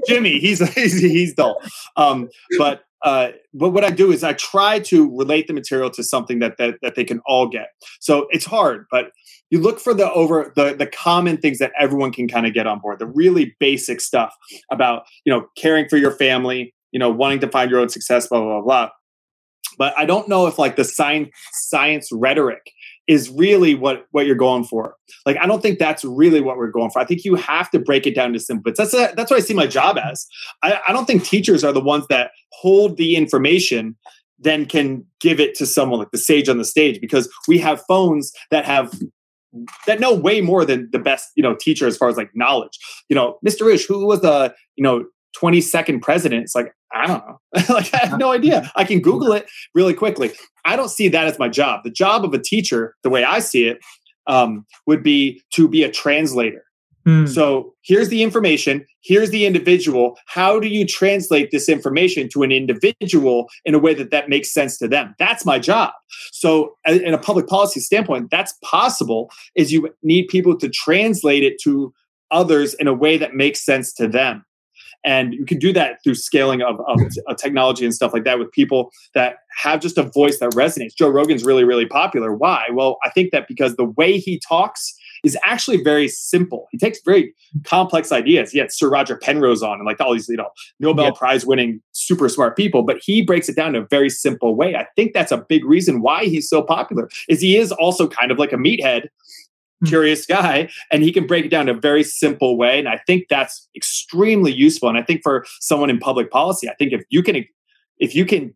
Jimmy, 0.08 0.38
he's, 0.38 0.60
he's 0.74 1.00
he's 1.00 1.34
dull. 1.34 1.62
Um, 1.96 2.28
but 2.58 2.84
uh, 3.04 3.32
but 3.52 3.70
what 3.70 3.84
I 3.84 3.90
do 3.90 4.10
is 4.10 4.24
I 4.24 4.32
try 4.32 4.78
to 4.80 5.14
relate 5.16 5.46
the 5.46 5.52
material 5.52 5.90
to 5.90 6.02
something 6.02 6.38
that, 6.38 6.56
that 6.56 6.76
that 6.82 6.94
they 6.94 7.04
can 7.04 7.20
all 7.26 7.46
get. 7.46 7.68
So 8.00 8.26
it's 8.30 8.46
hard, 8.46 8.86
but 8.90 9.10
you 9.50 9.60
look 9.60 9.78
for 9.78 9.92
the 9.92 10.10
over 10.12 10.52
the 10.56 10.74
the 10.74 10.86
common 10.86 11.36
things 11.36 11.58
that 11.58 11.72
everyone 11.78 12.12
can 12.12 12.28
kind 12.28 12.46
of 12.46 12.54
get 12.54 12.66
on 12.66 12.78
board. 12.78 12.98
The 12.98 13.06
really 13.06 13.54
basic 13.60 14.00
stuff 14.00 14.34
about 14.72 15.04
you 15.24 15.32
know 15.32 15.46
caring 15.56 15.86
for 15.88 15.98
your 15.98 16.12
family, 16.12 16.74
you 16.92 16.98
know 16.98 17.10
wanting 17.10 17.40
to 17.40 17.48
find 17.48 17.70
your 17.70 17.80
own 17.80 17.90
success, 17.90 18.26
blah 18.26 18.40
blah 18.40 18.60
blah. 18.60 18.62
blah. 18.62 18.90
But 19.76 19.94
I 19.98 20.04
don't 20.04 20.28
know 20.28 20.46
if 20.46 20.58
like 20.58 20.76
the 20.76 20.84
science 20.84 21.30
science 21.52 22.08
rhetoric 22.10 22.72
is 23.06 23.30
really 23.30 23.74
what 23.74 24.06
what 24.12 24.26
you're 24.26 24.34
going 24.34 24.64
for. 24.64 24.96
Like 25.26 25.36
I 25.38 25.46
don't 25.46 25.62
think 25.62 25.78
that's 25.78 26.04
really 26.04 26.40
what 26.40 26.56
we're 26.56 26.70
going 26.70 26.90
for. 26.90 27.00
I 27.00 27.04
think 27.04 27.24
you 27.24 27.34
have 27.34 27.70
to 27.70 27.78
break 27.78 28.06
it 28.06 28.14
down 28.14 28.32
to 28.32 28.40
simple 28.40 28.62
bits. 28.62 28.78
That's 28.78 28.94
a, 28.94 29.14
that's 29.16 29.30
what 29.30 29.36
I 29.36 29.40
see 29.40 29.54
my 29.54 29.66
job 29.66 29.98
as. 29.98 30.26
I, 30.62 30.80
I 30.88 30.92
don't 30.92 31.06
think 31.06 31.24
teachers 31.24 31.64
are 31.64 31.72
the 31.72 31.80
ones 31.80 32.06
that 32.08 32.30
hold 32.52 32.96
the 32.96 33.16
information 33.16 33.96
then 34.38 34.66
can 34.66 35.04
give 35.20 35.40
it 35.40 35.54
to 35.56 35.66
someone 35.66 35.98
like 35.98 36.10
the 36.10 36.18
sage 36.18 36.48
on 36.48 36.58
the 36.58 36.64
stage 36.64 37.00
because 37.00 37.32
we 37.48 37.58
have 37.58 37.82
phones 37.86 38.32
that 38.50 38.64
have 38.64 38.92
that 39.86 40.00
know 40.00 40.12
way 40.12 40.40
more 40.40 40.64
than 40.64 40.88
the 40.92 40.98
best 40.98 41.30
you 41.36 41.42
know 41.42 41.54
teacher 41.54 41.86
as 41.86 41.96
far 41.96 42.08
as 42.08 42.16
like 42.16 42.30
knowledge 42.34 42.76
you 43.08 43.14
know 43.14 43.38
mr 43.46 43.72
ish 43.72 43.86
who 43.86 44.04
was 44.04 44.20
the 44.20 44.52
you 44.76 44.82
know 44.82 45.04
22nd 45.40 46.02
president 46.02 46.42
it's 46.42 46.54
like 46.54 46.72
i 46.94 47.06
don't 47.06 47.24
know 47.26 47.38
like 47.74 47.92
i 47.94 47.98
have 47.98 48.18
no 48.18 48.32
idea 48.32 48.70
i 48.76 48.84
can 48.84 49.00
google 49.00 49.32
it 49.32 49.46
really 49.74 49.94
quickly 49.94 50.32
I 50.64 50.76
don't 50.76 50.88
see 50.88 51.08
that 51.08 51.26
as 51.26 51.38
my 51.38 51.48
job. 51.48 51.82
The 51.84 51.90
job 51.90 52.24
of 52.24 52.32
a 52.32 52.38
teacher, 52.38 52.94
the 53.02 53.10
way 53.10 53.24
I 53.24 53.38
see 53.38 53.66
it, 53.66 53.78
um, 54.26 54.64
would 54.86 55.02
be 55.02 55.42
to 55.52 55.68
be 55.68 55.82
a 55.82 55.90
translator. 55.90 56.64
Hmm. 57.04 57.26
So 57.26 57.74
here's 57.82 58.08
the 58.08 58.22
information, 58.22 58.86
here's 59.02 59.28
the 59.28 59.44
individual. 59.44 60.16
How 60.26 60.58
do 60.58 60.68
you 60.68 60.86
translate 60.86 61.50
this 61.50 61.68
information 61.68 62.30
to 62.30 62.42
an 62.42 62.50
individual 62.50 63.50
in 63.66 63.74
a 63.74 63.78
way 63.78 63.92
that 63.92 64.10
that 64.10 64.30
makes 64.30 64.54
sense 64.54 64.78
to 64.78 64.88
them? 64.88 65.14
That's 65.18 65.44
my 65.44 65.58
job. 65.58 65.92
So 66.32 66.76
in 66.86 67.12
a 67.12 67.18
public 67.18 67.46
policy 67.46 67.80
standpoint, 67.80 68.30
that's 68.30 68.54
possible 68.64 69.30
is 69.54 69.70
you 69.70 69.94
need 70.02 70.28
people 70.28 70.56
to 70.56 70.70
translate 70.70 71.42
it 71.42 71.60
to 71.64 71.92
others 72.30 72.72
in 72.72 72.88
a 72.88 72.94
way 72.94 73.18
that 73.18 73.34
makes 73.34 73.62
sense 73.62 73.92
to 73.94 74.08
them. 74.08 74.42
And 75.04 75.34
you 75.34 75.44
can 75.44 75.58
do 75.58 75.72
that 75.74 76.02
through 76.02 76.14
scaling 76.14 76.62
of, 76.62 76.80
of, 76.86 77.00
of, 77.26 77.36
technology 77.36 77.84
and 77.84 77.94
stuff 77.94 78.14
like 78.14 78.24
that 78.24 78.38
with 78.38 78.50
people 78.52 78.90
that 79.14 79.36
have 79.56 79.80
just 79.80 79.98
a 79.98 80.02
voice 80.02 80.38
that 80.38 80.50
resonates. 80.52 80.94
Joe 80.96 81.08
Rogan's 81.08 81.44
really, 81.44 81.64
really 81.64 81.86
popular. 81.86 82.34
Why? 82.34 82.66
Well, 82.72 82.98
I 83.04 83.10
think 83.10 83.30
that 83.32 83.46
because 83.46 83.76
the 83.76 83.84
way 83.84 84.18
he 84.18 84.40
talks 84.40 84.94
is 85.24 85.36
actually 85.44 85.82
very 85.82 86.06
simple. 86.06 86.68
He 86.70 86.78
takes 86.78 87.00
very 87.04 87.34
complex 87.64 88.12
ideas. 88.12 88.52
He 88.52 88.58
had 88.58 88.70
Sir 88.70 88.90
Roger 88.90 89.16
Penrose 89.16 89.62
on 89.62 89.78
and 89.78 89.86
like 89.86 90.00
all 90.00 90.12
these, 90.12 90.28
you 90.28 90.36
know, 90.36 90.50
Nobel 90.78 91.06
yeah. 91.06 91.10
Prize 91.16 91.46
winning 91.46 91.80
super 91.92 92.28
smart 92.28 92.56
people, 92.56 92.82
but 92.82 92.98
he 93.02 93.22
breaks 93.22 93.48
it 93.48 93.56
down 93.56 93.74
in 93.74 93.82
a 93.82 93.86
very 93.86 94.10
simple 94.10 94.54
way. 94.54 94.76
I 94.76 94.86
think 94.96 95.14
that's 95.14 95.32
a 95.32 95.38
big 95.38 95.64
reason 95.64 96.02
why 96.02 96.26
he's 96.26 96.48
so 96.48 96.62
popular 96.62 97.08
is 97.28 97.40
he 97.40 97.56
is 97.56 97.72
also 97.72 98.06
kind 98.06 98.30
of 98.30 98.38
like 98.38 98.52
a 98.52 98.56
meathead. 98.56 99.08
Mm-hmm. 99.84 99.90
curious 99.90 100.26
guy 100.26 100.68
and 100.90 101.02
he 101.02 101.12
can 101.12 101.26
break 101.26 101.44
it 101.44 101.48
down 101.48 101.68
in 101.68 101.76
a 101.76 101.80
very 101.80 102.02
simple 102.02 102.56
way 102.56 102.78
and 102.78 102.88
i 102.88 103.00
think 103.06 103.26
that's 103.28 103.68
extremely 103.76 104.52
useful 104.52 104.88
and 104.88 104.98
i 104.98 105.02
think 105.02 105.22
for 105.22 105.44
someone 105.60 105.90
in 105.90 105.98
public 105.98 106.30
policy 106.30 106.68
i 106.68 106.74
think 106.74 106.92
if 106.92 107.02
you 107.10 107.22
can 107.22 107.44
if 107.98 108.14
you 108.14 108.24
can 108.24 108.54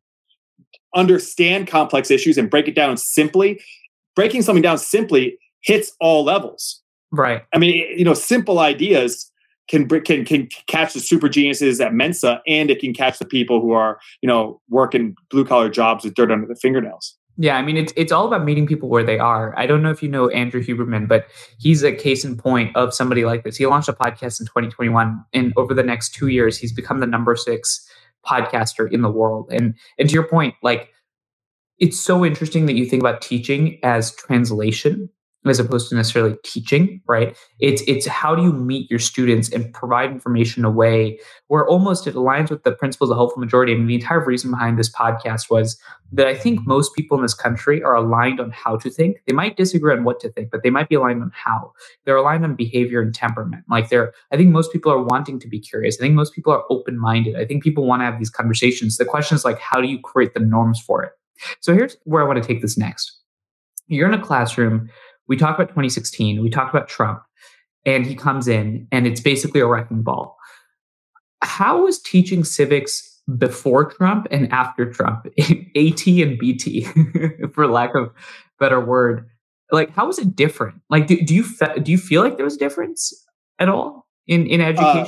understand 0.95 1.67
complex 1.67 2.11
issues 2.11 2.39
and 2.39 2.51
break 2.51 2.67
it 2.67 2.75
down 2.75 2.97
simply 2.97 3.61
breaking 4.19 4.43
something 4.43 4.63
down 4.63 4.79
simply 4.79 5.39
hits 5.61 5.93
all 6.01 6.25
levels. 6.25 6.83
Right. 7.13 7.43
I 7.55 7.59
mean 7.59 7.75
you 7.97 8.05
know 8.05 8.15
simple 8.15 8.59
ideas 8.59 9.31
can 9.69 9.89
can 9.89 10.25
can 10.25 10.49
catch 10.67 10.95
the 10.95 11.01
super 11.01 11.29
geniuses 11.29 11.81
at 11.81 11.95
mensa 11.95 12.43
and 12.47 12.71
it 12.71 12.81
can 12.81 12.93
catch 12.93 13.19
the 13.19 13.25
people 13.25 13.61
who 13.61 13.73
are 13.73 13.99
you 14.23 14.27
know 14.27 14.61
working 14.69 15.15
blue 15.31 15.45
collar 15.45 15.71
jobs 15.71 16.05
with 16.05 16.15
dirt 16.15 16.31
under 16.31 16.47
the 16.47 16.57
fingernails 16.57 17.17
yeah, 17.41 17.57
I 17.57 17.63
mean 17.63 17.77
it's 17.77 17.93
it's 17.97 18.11
all 18.11 18.27
about 18.27 18.45
meeting 18.45 18.67
people 18.67 18.89
where 18.89 19.05
they 19.05 19.19
are. 19.19 19.57
I 19.57 19.67
don't 19.67 19.81
know 19.81 19.91
if 19.91 20.03
you 20.03 20.09
know 20.09 20.29
Andrew 20.31 20.63
Huberman, 20.63 21.07
but 21.07 21.27
he's 21.59 21.85
a 21.85 21.93
case 21.93 22.25
in 22.25 22.37
point 22.37 22.75
of 22.77 22.93
somebody 22.93 23.25
like 23.25 23.45
this. 23.45 23.57
He 23.57 23.65
launched 23.65 23.89
a 23.89 23.93
podcast 23.93 24.41
in 24.41 24.47
2021, 24.47 25.25
and 25.33 25.53
over 25.57 25.73
the 25.73 25.85
next 25.85 26.15
two 26.15 26.27
years, 26.27 26.59
he's 26.59 26.73
become 26.73 26.99
the 26.99 27.07
number 27.07 27.37
six 27.37 27.89
podcaster 28.27 28.91
in 28.91 29.03
the 29.03 29.11
world. 29.11 29.49
And 29.53 29.75
and 29.99 30.09
to 30.09 30.15
your 30.15 30.27
point, 30.27 30.57
like 30.65 30.91
it's 31.79 31.99
so 31.99 32.25
interesting 32.25 32.67
that 32.67 32.75
you 32.75 32.85
think 32.85 33.03
about 33.03 33.23
teaching 33.23 33.79
as 33.85 34.11
translation 34.17 35.09
as 35.47 35.61
opposed 35.61 35.89
to 35.89 35.95
necessarily 35.95 36.37
teaching, 36.45 37.01
right? 37.07 37.37
It's 37.61 37.83
it's 37.87 38.07
how 38.07 38.35
do 38.35 38.43
you 38.43 38.53
meet 38.53 38.91
your 38.91 38.99
students 38.99 39.51
and 39.53 39.73
provide 39.73 40.11
information 40.11 40.63
in 40.63 40.65
a 40.65 40.71
way 40.71 41.19
where 41.47 41.67
almost 41.67 42.07
it 42.07 42.15
aligns 42.15 42.51
with 42.51 42.65
the 42.65 42.73
principles 42.73 43.11
of 43.11 43.17
helpful 43.17 43.41
majority. 43.41 43.73
I 43.73 43.77
mean, 43.77 43.87
the 43.87 43.95
entire 43.95 44.25
reason 44.25 44.51
behind 44.51 44.79
this 44.79 44.91
podcast 44.91 45.49
was 45.49 45.81
that 46.13 46.27
I 46.27 46.35
think 46.35 46.67
most 46.67 46.95
people 46.95 47.17
in 47.17 47.23
this 47.23 47.35
country 47.35 47.83
are 47.83 47.95
aligned 47.95 48.41
on 48.41 48.51
how 48.51 48.77
to 48.79 48.91
think. 48.91 49.19
They 49.27 49.33
might 49.33 49.57
disagree 49.57 49.93
on 49.93 50.05
what 50.05 50.21
to 50.21 50.31
think, 50.31 50.51
but 50.51 50.63
they 50.63 50.71
might 50.71 50.89
be 50.89 50.97
aligned 50.97 51.23
on 51.23 51.31
how. 51.35 51.73
They're 52.05 52.17
aligned 52.17 52.45
on 52.45 52.57
behavior 52.57 53.01
and 53.01 53.15
temperament. 53.15 53.65
Like 53.71 53.91
they're, 53.91 54.13
I 54.33 54.37
think 54.37 54.51
most 54.51 54.73
people 54.73 54.91
are 54.91 55.03
wanting 55.03 55.39
to 55.41 55.49
be 55.49 55.61
curious. 55.61 55.97
I 55.99 56.01
think 56.01 56.15
most 56.15 56.35
people 56.35 56.53
are 56.53 56.65
open 56.71 56.99
minded. 56.99 57.37
I 57.37 57.45
think 57.45 57.63
people 57.63 57.87
want 57.87 58.01
to 58.01 58.07
have 58.07 58.19
these 58.19 58.31
conversations. 58.31 58.97
The 58.97 59.05
question 59.05 59.37
is 59.37 59.45
like, 59.45 59.59
how 59.59 59.81
do 59.81 59.89
you 59.89 60.01
create 60.01 60.35
the 60.35 60.41
norms 60.41 60.81
for 60.81 61.05
it? 61.05 61.13
So 61.61 61.75
here's 61.75 61.97
where 62.05 62.23
I 62.23 62.27
want 62.27 62.43
to 62.43 62.47
take 62.47 62.63
this 62.63 62.77
next. 62.77 63.19
You're 63.87 64.09
in 64.09 64.19
a 64.19 64.23
classroom 64.23 64.91
we 65.29 65.37
talk 65.37 65.55
about 65.55 65.69
2016, 65.69 66.43
we 66.43 66.51
talk 66.51 66.71
about 66.71 66.89
Trump, 66.89 67.23
and 67.85 68.05
he 68.07 68.15
comes 68.15 68.49
in 68.49 68.89
and 68.91 69.07
it's 69.07 69.21
basically 69.21 69.61
a 69.61 69.67
wrecking 69.67 70.03
ball. 70.03 70.37
How 71.43 71.85
was 71.85 72.01
teaching 72.03 72.43
civics 72.45 73.21
before 73.37 73.91
Trump 73.91 74.27
and 74.31 74.51
after 74.53 74.91
Trump, 74.91 75.27
AT 75.39 76.07
and 76.07 76.39
BT, 76.39 76.87
for 77.55 77.67
lack 77.67 77.95
of 77.95 78.11
better 78.59 78.81
word? 78.81 79.29
Like, 79.71 79.91
how 79.91 80.07
was 80.07 80.19
it 80.19 80.35
different? 80.35 80.81
Like, 80.89 81.07
do, 81.07 81.21
do 81.21 81.35
you 81.35 81.45
fe- 81.45 81.79
do 81.81 81.93
you 81.93 81.99
feel 81.99 82.23
like 82.23 82.37
there 82.37 82.45
was 82.45 82.57
a 82.57 82.59
difference 82.59 83.13
at 83.59 83.69
all 83.69 84.07
in 84.27 84.47
in 84.47 84.61
uh, 84.61 84.65
education? 84.65 85.07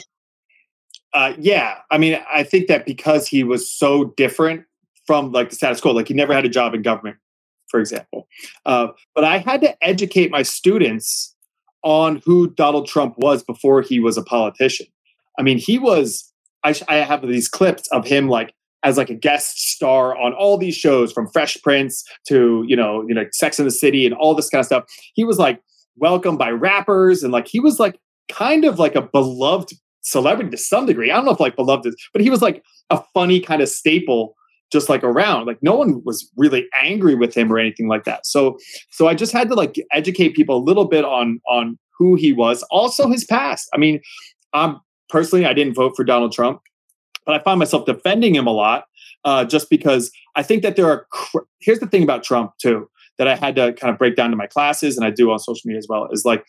Uh, 1.12 1.16
uh, 1.16 1.34
yeah, 1.38 1.78
I 1.90 1.98
mean, 1.98 2.20
I 2.32 2.44
think 2.44 2.68
that 2.68 2.86
because 2.86 3.26
he 3.26 3.42
was 3.42 3.68
so 3.68 4.12
different 4.16 4.64
from 5.06 5.32
like 5.32 5.50
the 5.50 5.56
status 5.56 5.80
quo, 5.80 5.92
like 5.92 6.08
he 6.08 6.14
never 6.14 6.32
had 6.32 6.44
a 6.44 6.48
job 6.48 6.74
in 6.74 6.82
government 6.82 7.16
for 7.70 7.80
example. 7.80 8.26
Uh, 8.66 8.88
but 9.14 9.24
I 9.24 9.38
had 9.38 9.60
to 9.62 9.74
educate 9.82 10.30
my 10.30 10.42
students 10.42 11.34
on 11.82 12.20
who 12.24 12.50
Donald 12.50 12.86
Trump 12.86 13.14
was 13.18 13.42
before 13.42 13.82
he 13.82 14.00
was 14.00 14.16
a 14.18 14.22
politician. 14.22 14.86
I 15.38 15.42
mean, 15.42 15.58
he 15.58 15.78
was. 15.78 16.26
I, 16.62 16.74
I 16.88 16.96
have 16.96 17.26
these 17.26 17.48
clips 17.48 17.88
of 17.90 18.06
him 18.06 18.28
like 18.28 18.52
as 18.82 18.98
like 18.98 19.08
a 19.08 19.14
guest 19.14 19.58
star 19.72 20.16
on 20.16 20.34
all 20.34 20.58
these 20.58 20.74
shows, 20.74 21.12
from 21.12 21.28
Fresh 21.28 21.62
Prince 21.62 22.04
to 22.28 22.64
you 22.66 22.76
know, 22.76 23.04
you 23.08 23.14
know, 23.14 23.24
Sex 23.32 23.58
in 23.58 23.64
the 23.64 23.70
City 23.70 24.04
and 24.04 24.14
all 24.14 24.34
this 24.34 24.50
kind 24.50 24.60
of 24.60 24.66
stuff. 24.66 24.84
He 25.14 25.24
was 25.24 25.38
like 25.38 25.62
welcomed 25.96 26.38
by 26.38 26.50
rappers 26.50 27.22
and 27.22 27.32
like 27.32 27.46
he 27.48 27.60
was 27.60 27.78
like 27.78 27.98
kind 28.30 28.64
of 28.64 28.78
like 28.78 28.94
a 28.94 29.02
beloved 29.02 29.72
celebrity 30.02 30.50
to 30.50 30.56
some 30.56 30.86
degree. 30.86 31.10
I 31.10 31.16
don't 31.16 31.24
know 31.24 31.32
if 31.32 31.40
like 31.40 31.56
beloved 31.56 31.86
is, 31.86 31.96
but 32.12 32.22
he 32.22 32.30
was 32.30 32.42
like 32.42 32.62
a 32.90 33.02
funny 33.14 33.40
kind 33.40 33.62
of 33.62 33.68
staple 33.68 34.34
just 34.72 34.88
like 34.88 35.02
around 35.02 35.46
like 35.46 35.58
no 35.62 35.74
one 35.74 36.02
was 36.04 36.30
really 36.36 36.66
angry 36.80 37.14
with 37.14 37.36
him 37.36 37.52
or 37.52 37.58
anything 37.58 37.88
like 37.88 38.04
that. 38.04 38.26
So 38.26 38.58
so 38.90 39.08
i 39.08 39.14
just 39.14 39.32
had 39.32 39.48
to 39.48 39.54
like 39.54 39.76
educate 39.92 40.34
people 40.34 40.56
a 40.56 40.64
little 40.64 40.86
bit 40.86 41.04
on 41.04 41.40
on 41.48 41.78
who 41.98 42.14
he 42.14 42.32
was 42.32 42.62
also 42.70 43.08
his 43.08 43.24
past. 43.24 43.68
I 43.74 43.78
mean 43.78 44.00
um 44.52 44.80
personally 45.08 45.44
i 45.46 45.52
didn't 45.52 45.74
vote 45.74 45.92
for 45.96 46.04
donald 46.04 46.32
trump 46.32 46.60
but 47.26 47.34
i 47.34 47.42
find 47.42 47.58
myself 47.58 47.84
defending 47.86 48.34
him 48.34 48.46
a 48.46 48.52
lot 48.52 48.84
uh, 49.24 49.44
just 49.44 49.68
because 49.68 50.10
i 50.36 50.42
think 50.42 50.62
that 50.62 50.76
there 50.76 50.86
are 50.86 51.06
cr- 51.10 51.38
here's 51.60 51.80
the 51.80 51.86
thing 51.86 52.02
about 52.02 52.22
trump 52.22 52.52
too 52.60 52.88
that 53.18 53.28
i 53.28 53.34
had 53.34 53.54
to 53.56 53.72
kind 53.74 53.92
of 53.92 53.98
break 53.98 54.16
down 54.16 54.30
to 54.30 54.36
my 54.36 54.46
classes 54.46 54.96
and 54.96 55.04
i 55.04 55.10
do 55.10 55.30
on 55.30 55.38
social 55.38 55.62
media 55.64 55.78
as 55.78 55.86
well 55.88 56.08
is 56.10 56.24
like 56.24 56.44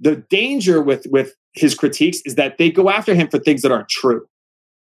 the 0.00 0.16
danger 0.30 0.82
with 0.82 1.06
with 1.10 1.34
his 1.54 1.74
critiques 1.74 2.20
is 2.24 2.36
that 2.36 2.56
they 2.56 2.70
go 2.70 2.88
after 2.88 3.14
him 3.14 3.28
for 3.28 3.38
things 3.38 3.62
that 3.62 3.72
aren't 3.72 3.88
true 3.88 4.26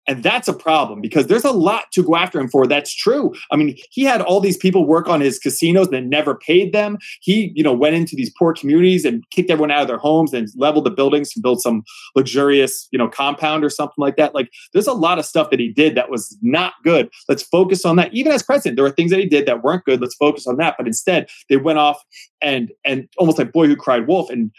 and 0.06 0.22
that's 0.22 0.48
a 0.48 0.52
problem 0.52 1.00
because 1.00 1.26
there's 1.26 1.44
a 1.44 1.50
lot 1.50 1.90
to 1.92 2.02
go 2.02 2.16
after 2.16 2.38
him 2.38 2.48
for. 2.48 2.66
That's 2.66 2.94
true. 2.94 3.34
I 3.50 3.56
mean, 3.56 3.76
he 3.90 4.04
had 4.04 4.20
all 4.20 4.40
these 4.40 4.56
people 4.56 4.86
work 4.86 5.08
on 5.08 5.20
his 5.20 5.38
casinos 5.38 5.88
that 5.88 6.02
never 6.02 6.34
paid 6.34 6.72
them. 6.72 6.98
He, 7.20 7.52
you 7.54 7.62
know, 7.62 7.72
went 7.72 7.96
into 7.96 8.14
these 8.14 8.32
poor 8.38 8.54
communities 8.54 9.04
and 9.04 9.24
kicked 9.30 9.50
everyone 9.50 9.70
out 9.70 9.82
of 9.82 9.88
their 9.88 9.98
homes 9.98 10.32
and 10.32 10.48
leveled 10.56 10.84
the 10.84 10.90
buildings 10.90 11.32
to 11.32 11.40
build 11.40 11.60
some 11.60 11.82
luxurious, 12.14 12.88
you 12.92 12.98
know, 12.98 13.08
compound 13.08 13.64
or 13.64 13.70
something 13.70 13.96
like 13.98 14.16
that. 14.16 14.34
Like 14.34 14.50
there's 14.72 14.86
a 14.86 14.92
lot 14.92 15.18
of 15.18 15.26
stuff 15.26 15.50
that 15.50 15.60
he 15.60 15.72
did 15.72 15.96
that 15.96 16.10
was 16.10 16.36
not 16.40 16.74
good. 16.84 17.10
Let's 17.28 17.42
focus 17.42 17.84
on 17.84 17.96
that. 17.96 18.14
Even 18.14 18.32
as 18.32 18.42
president, 18.42 18.76
there 18.76 18.84
were 18.84 18.90
things 18.90 19.10
that 19.10 19.20
he 19.20 19.26
did 19.26 19.46
that 19.46 19.62
weren't 19.62 19.84
good. 19.84 20.00
Let's 20.00 20.14
focus 20.14 20.46
on 20.46 20.56
that. 20.58 20.76
But 20.78 20.86
instead, 20.86 21.28
they 21.48 21.56
went 21.56 21.78
off 21.78 22.02
and 22.40 22.70
and 22.84 23.08
almost 23.18 23.38
like 23.38 23.52
boy 23.52 23.66
who 23.66 23.76
cried 23.76 24.06
wolf 24.06 24.30
and 24.30 24.50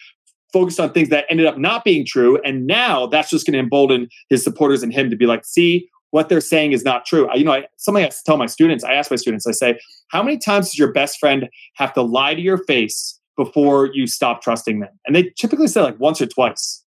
focused 0.54 0.80
on 0.80 0.92
things 0.92 1.10
that 1.10 1.26
ended 1.30 1.46
up 1.46 1.58
not 1.58 1.84
being 1.84 2.06
true. 2.06 2.40
And 2.44 2.66
now 2.66 3.08
that's 3.08 3.30
just 3.30 3.46
going 3.46 3.54
to 3.54 3.60
embolden 3.60 4.08
his 4.30 4.44
supporters 4.44 4.84
and 4.84 4.94
him 4.94 5.10
to 5.10 5.16
be 5.16 5.26
like, 5.26 5.46
see, 5.46 5.90
what 6.12 6.30
they're 6.30 6.42
saying 6.42 6.72
is 6.72 6.84
not 6.84 7.06
true. 7.06 7.28
I, 7.30 7.36
you 7.36 7.44
know, 7.44 7.52
I, 7.52 7.68
something 7.78 8.04
I 8.04 8.10
tell 8.26 8.38
my 8.38 8.46
students, 8.46 8.84
I 8.84 8.94
ask 8.94 9.12
my 9.12 9.18
students, 9.18 9.46
I 9.46 9.52
say, 9.52 9.78
how 10.10 10.24
many 10.24 10.38
times 10.38 10.68
does 10.68 10.80
your 10.80 10.92
best 10.92 11.20
friend 11.20 11.50
have 11.76 11.94
to 11.94 12.02
lie 12.02 12.34
to 12.34 12.42
your 12.42 12.58
face 12.60 13.20
before 13.36 13.90
you 13.94 14.08
stop 14.08 14.42
trusting 14.42 14.80
them? 14.80 14.90
And 15.06 15.16
they 15.16 15.34
typically 15.38 15.68
say 15.68 15.82
like 15.82 16.00
once 16.00 16.22
or 16.22 16.28
twice. 16.28 16.84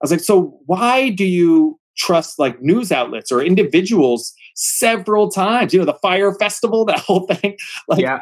I 0.00 0.04
was 0.04 0.10
like, 0.10 0.20
so 0.20 0.58
why 0.66 1.10
do 1.10 1.24
you 1.24 1.78
trust 1.96 2.38
like 2.38 2.60
news 2.60 2.92
outlets 2.92 3.32
or 3.32 3.42
individuals 3.42 4.32
several 4.54 5.30
times? 5.30 5.72
You 5.72 5.78
know, 5.78 5.86
the 5.86 5.98
Fyre 6.02 6.34
Festival, 6.34 6.84
that 6.86 6.98
whole 6.98 7.26
thing. 7.26 7.56
Like, 7.86 8.00
yeah 8.00 8.20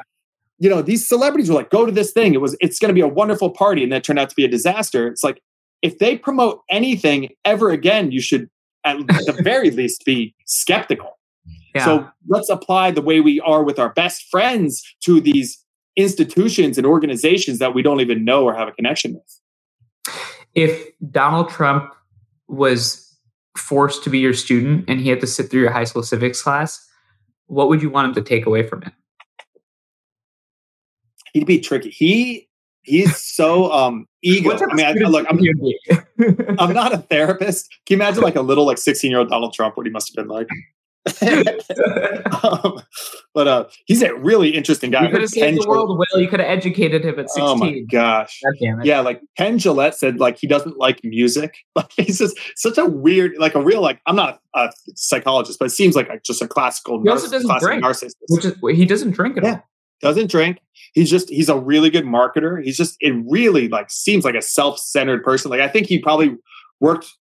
you 0.59 0.71
know, 0.71 0.83
these 0.83 1.07
celebrities 1.07 1.49
were 1.49 1.57
like, 1.57 1.71
go 1.71 1.85
to 1.85 1.93
this 1.93 2.13
thing. 2.13 2.35
It 2.35 2.41
was, 2.41 2.57
it's 2.61 2.79
going 2.79 2.89
to 2.89 2.95
be 2.95 3.01
a 3.01 3.09
wonderful 3.09 3.51
party. 3.51 3.83
And 3.83 3.93
that 3.93 4.05
turned 4.05 4.19
out 4.19 4.31
to 4.31 4.37
be 4.37 4.45
a 4.45 4.49
disaster. 4.49 5.07
It's 5.07 5.23
like, 5.23 5.43
if 5.83 5.99
they 5.99 6.17
promote 6.17 6.63
anything 6.71 7.31
ever 7.45 7.71
again, 7.71 8.11
you 8.11 8.21
should 8.21 8.49
at 8.85 8.99
the 9.07 9.39
very 9.43 9.71
least 9.71 10.05
be 10.05 10.35
skeptical. 10.47 11.19
Yeah. 11.75 11.85
So 11.85 12.09
let's 12.29 12.49
apply 12.49 12.93
the 12.93 13.03
way 13.03 13.21
we 13.21 13.41
are 13.41 13.63
with 13.63 13.79
our 13.79 13.91
best 13.91 14.25
friends 14.31 14.83
to 15.03 15.21
these 15.21 15.63
institutions 15.97 16.79
and 16.79 16.87
organizations 16.87 17.59
that 17.59 17.75
we 17.75 17.83
don't 17.83 18.01
even 18.01 18.25
know 18.25 18.45
or 18.45 18.55
have 18.55 18.69
a 18.69 18.73
connection 18.73 19.15
with. 19.15 20.15
If 20.55 20.89
Donald 21.11 21.51
Trump 21.51 21.93
was 22.49 23.03
forced 23.57 24.05
to 24.05 24.11
be 24.11 24.19
your 24.19 24.35
student 24.35 24.85
and 24.89 25.01
he 25.01 25.09
had 25.09 25.21
to 25.21 25.27
sit 25.27 25.51
through 25.51 25.63
your 25.63 25.71
high 25.71 25.85
school 25.85 26.03
civics 26.03 26.43
class, 26.43 26.87
what 27.47 27.69
would 27.69 27.83
you 27.83 27.91
want 27.91 28.09
him 28.09 28.15
to 28.15 28.23
take 28.23 28.47
away 28.47 28.67
from 28.67 28.83
it? 28.83 28.93
He'd 31.37 31.47
be 31.47 31.61
tricky. 31.61 31.91
He 31.91 32.49
he's 32.83 33.17
so 33.17 33.71
um 33.81 34.07
ego. 34.23 34.57
I 34.71 34.75
mean, 34.75 34.87
I, 34.87 34.93
look, 34.93 35.27
I'm, 35.29 35.39
I'm 36.59 36.73
not 36.73 36.95
a 36.95 36.99
therapist. 36.99 37.71
Can 37.87 37.99
you 37.99 38.03
imagine 38.03 38.23
like 38.23 38.37
a 38.37 38.43
little 38.43 38.65
like 38.65 38.79
16 38.79 39.11
year 39.11 39.21
old 39.21 39.29
Donald 39.29 39.53
Trump? 39.53 39.77
What 39.77 39.87
he 39.87 39.93
must 39.93 40.09
have 40.09 40.27
been 40.27 40.35
like. 40.35 40.49
um, 42.43 42.83
but 43.33 43.47
uh, 43.47 43.65
he's 43.85 44.03
a 44.03 44.13
really 44.17 44.49
interesting 44.49 44.91
guy. 44.91 45.05
You 45.05 45.11
could 45.11 45.21
have 45.21 45.31
saved 45.31 45.63
the 45.63 45.69
world, 45.69 45.97
Will. 45.97 46.21
You 46.21 46.27
could 46.27 46.41
have 46.41 46.49
educated 46.49 47.05
him 47.05 47.21
at 47.21 47.31
16. 47.31 47.45
Oh 47.45 47.55
my 47.55 47.79
gosh. 47.89 48.41
Yeah, 48.83 48.99
like 48.99 49.21
Penn 49.39 49.59
Jillette 49.59 49.95
said, 49.95 50.19
like 50.19 50.37
he 50.37 50.49
doesn't 50.49 50.79
like 50.79 51.05
music. 51.05 51.59
Like 51.77 51.93
he's 51.97 52.19
just 52.19 52.37
such 52.57 52.77
a 52.77 52.87
weird, 52.87 53.35
like 53.39 53.55
a 53.55 53.63
real, 53.63 53.83
like 53.83 54.01
I'm 54.07 54.17
not 54.17 54.41
a 54.55 54.73
psychologist, 54.97 55.61
but 55.61 55.67
it 55.67 55.71
seems 55.71 55.95
like 55.95 56.09
a, 56.09 56.19
just 56.25 56.43
a 56.43 56.49
classical, 56.49 57.01
he 57.01 57.09
also 57.09 57.31
doesn't 57.31 57.61
drink, 57.61 57.85
narcissist. 57.85 58.15
Which 58.29 58.45
is, 58.45 58.57
he 58.77 58.85
doesn't 58.85 59.13
drink 59.13 59.37
at 59.37 59.45
yeah. 59.45 59.51
all 59.51 59.69
doesn't 60.01 60.31
drink. 60.31 60.59
He's 60.93 61.11
just 61.11 61.29
he's 61.29 61.49
a 61.49 61.59
really 61.59 61.91
good 61.91 62.05
marketer. 62.05 62.63
He's 62.63 62.77
just 62.77 62.97
it 63.01 63.15
really 63.29 63.69
like 63.69 63.91
seems 63.91 64.25
like 64.25 64.35
a 64.35 64.43
self-centered 64.43 65.23
person. 65.25 65.51
Like 65.51 65.61
I 65.61 65.69
think 65.69 65.87
he 65.87 65.99
probably 65.99 66.37
worked 66.81 67.13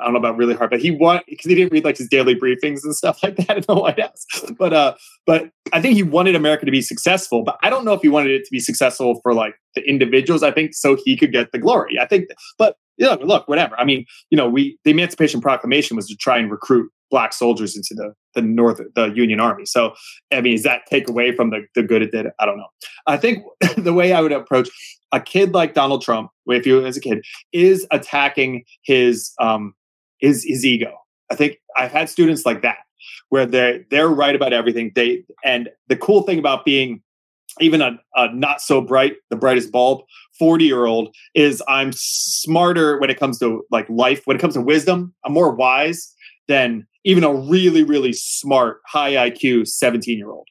I 0.00 0.04
don't 0.04 0.12
know 0.12 0.18
about 0.18 0.36
really 0.36 0.54
hard, 0.54 0.70
but 0.70 0.80
he 0.80 0.90
want 0.90 1.24
because 1.26 1.46
he 1.46 1.54
didn't 1.54 1.72
read 1.72 1.84
like 1.84 1.96
his 1.96 2.08
daily 2.08 2.34
briefings 2.34 2.84
and 2.84 2.94
stuff 2.96 3.22
like 3.22 3.36
that 3.36 3.58
in 3.58 3.64
the 3.66 3.74
White 3.74 4.00
House. 4.00 4.24
But 4.58 4.72
uh, 4.72 4.94
but 5.26 5.50
I 5.72 5.80
think 5.80 5.94
he 5.94 6.02
wanted 6.02 6.34
America 6.34 6.64
to 6.66 6.72
be 6.72 6.82
successful. 6.82 7.42
But 7.42 7.58
I 7.62 7.70
don't 7.70 7.84
know 7.84 7.92
if 7.92 8.02
he 8.02 8.08
wanted 8.08 8.32
it 8.32 8.44
to 8.44 8.50
be 8.50 8.60
successful 8.60 9.20
for 9.22 9.34
like 9.34 9.54
the 9.74 9.82
individuals. 9.88 10.42
I 10.42 10.52
think 10.52 10.74
so 10.74 10.96
he 11.04 11.16
could 11.16 11.32
get 11.32 11.52
the 11.52 11.58
glory. 11.58 11.98
I 11.98 12.06
think, 12.06 12.26
but 12.58 12.76
know, 12.98 13.18
look, 13.22 13.48
whatever. 13.48 13.78
I 13.78 13.84
mean, 13.84 14.06
you 14.30 14.36
know, 14.36 14.48
we 14.48 14.78
the 14.84 14.90
Emancipation 14.90 15.40
Proclamation 15.40 15.96
was 15.96 16.06
to 16.08 16.16
try 16.16 16.38
and 16.38 16.50
recruit 16.50 16.90
black 17.12 17.32
soldiers 17.32 17.76
into 17.76 17.94
the 17.94 18.12
the 18.34 18.42
North 18.42 18.80
the 18.96 19.06
Union 19.08 19.38
Army. 19.38 19.66
So 19.66 19.94
I 20.32 20.40
mean, 20.40 20.54
does 20.54 20.64
that 20.64 20.80
take 20.90 21.08
away 21.08 21.30
from 21.36 21.50
the 21.50 21.64
the 21.76 21.84
good 21.84 22.02
it 22.02 22.10
did? 22.10 22.26
I 22.40 22.46
don't 22.46 22.56
know. 22.56 22.70
I 23.06 23.16
think 23.16 23.44
the 23.76 23.92
way 23.92 24.12
I 24.12 24.20
would 24.20 24.32
approach 24.32 24.68
a 25.12 25.20
kid 25.20 25.52
like 25.52 25.74
Donald 25.74 26.02
Trump, 26.02 26.30
if 26.46 26.66
you 26.66 26.84
as 26.84 26.96
a 26.96 27.00
kid, 27.00 27.24
is 27.52 27.86
attacking 27.92 28.64
his 28.82 29.32
um 29.38 29.74
his 30.18 30.44
his 30.44 30.64
ego. 30.64 30.92
I 31.30 31.36
think 31.36 31.58
I've 31.76 31.92
had 31.92 32.08
students 32.08 32.44
like 32.44 32.62
that 32.62 32.78
where 33.28 33.46
they're 33.46 33.84
they're 33.90 34.08
right 34.08 34.34
about 34.34 34.52
everything. 34.52 34.90
They 34.94 35.24
and 35.44 35.68
the 35.88 35.96
cool 35.96 36.22
thing 36.22 36.40
about 36.40 36.64
being 36.64 37.02
even 37.60 37.82
a, 37.82 37.98
a, 38.16 38.34
not 38.34 38.62
so 38.62 38.80
bright, 38.80 39.16
the 39.28 39.36
brightest 39.36 39.70
bulb 39.70 40.00
40 40.38 40.64
year 40.64 40.86
old 40.86 41.14
is 41.34 41.62
I'm 41.68 41.92
smarter 41.94 42.98
when 42.98 43.10
it 43.10 43.20
comes 43.20 43.38
to 43.40 43.62
like 43.70 43.86
life, 43.90 44.22
when 44.24 44.38
it 44.38 44.40
comes 44.40 44.54
to 44.54 44.62
wisdom. 44.62 45.12
I'm 45.26 45.34
more 45.34 45.54
wise 45.54 46.14
than 46.52 46.86
even 47.04 47.24
a 47.24 47.34
really, 47.34 47.82
really 47.82 48.12
smart, 48.12 48.80
high 48.86 49.12
IQ 49.30 49.66
17 49.66 50.18
year 50.18 50.30
old. 50.30 50.46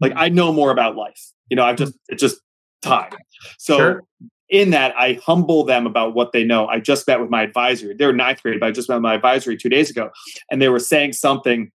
Like 0.00 0.12
mm-hmm. 0.12 0.20
I 0.20 0.28
know 0.28 0.52
more 0.52 0.70
about 0.70 0.96
life. 0.96 1.20
You 1.48 1.56
know, 1.56 1.64
I've 1.64 1.76
just, 1.76 1.94
it's 2.08 2.20
just 2.20 2.40
time. 2.82 3.12
So 3.58 3.76
sure. 3.76 4.02
in 4.48 4.70
that, 4.70 4.94
I 4.98 5.20
humble 5.24 5.64
them 5.64 5.86
about 5.86 6.14
what 6.14 6.32
they 6.32 6.44
know. 6.44 6.66
I 6.66 6.80
just 6.80 7.06
met 7.06 7.20
with 7.20 7.30
my 7.30 7.42
advisory. 7.42 7.94
They're 7.96 8.12
ninth 8.12 8.42
grade, 8.42 8.60
but 8.60 8.66
I 8.66 8.72
just 8.72 8.88
met 8.88 8.96
with 8.96 9.02
my 9.02 9.14
advisory 9.14 9.56
two 9.56 9.68
days 9.68 9.90
ago. 9.90 10.10
And 10.50 10.60
they 10.60 10.68
were 10.68 10.80
saying 10.80 11.12
something 11.12 11.70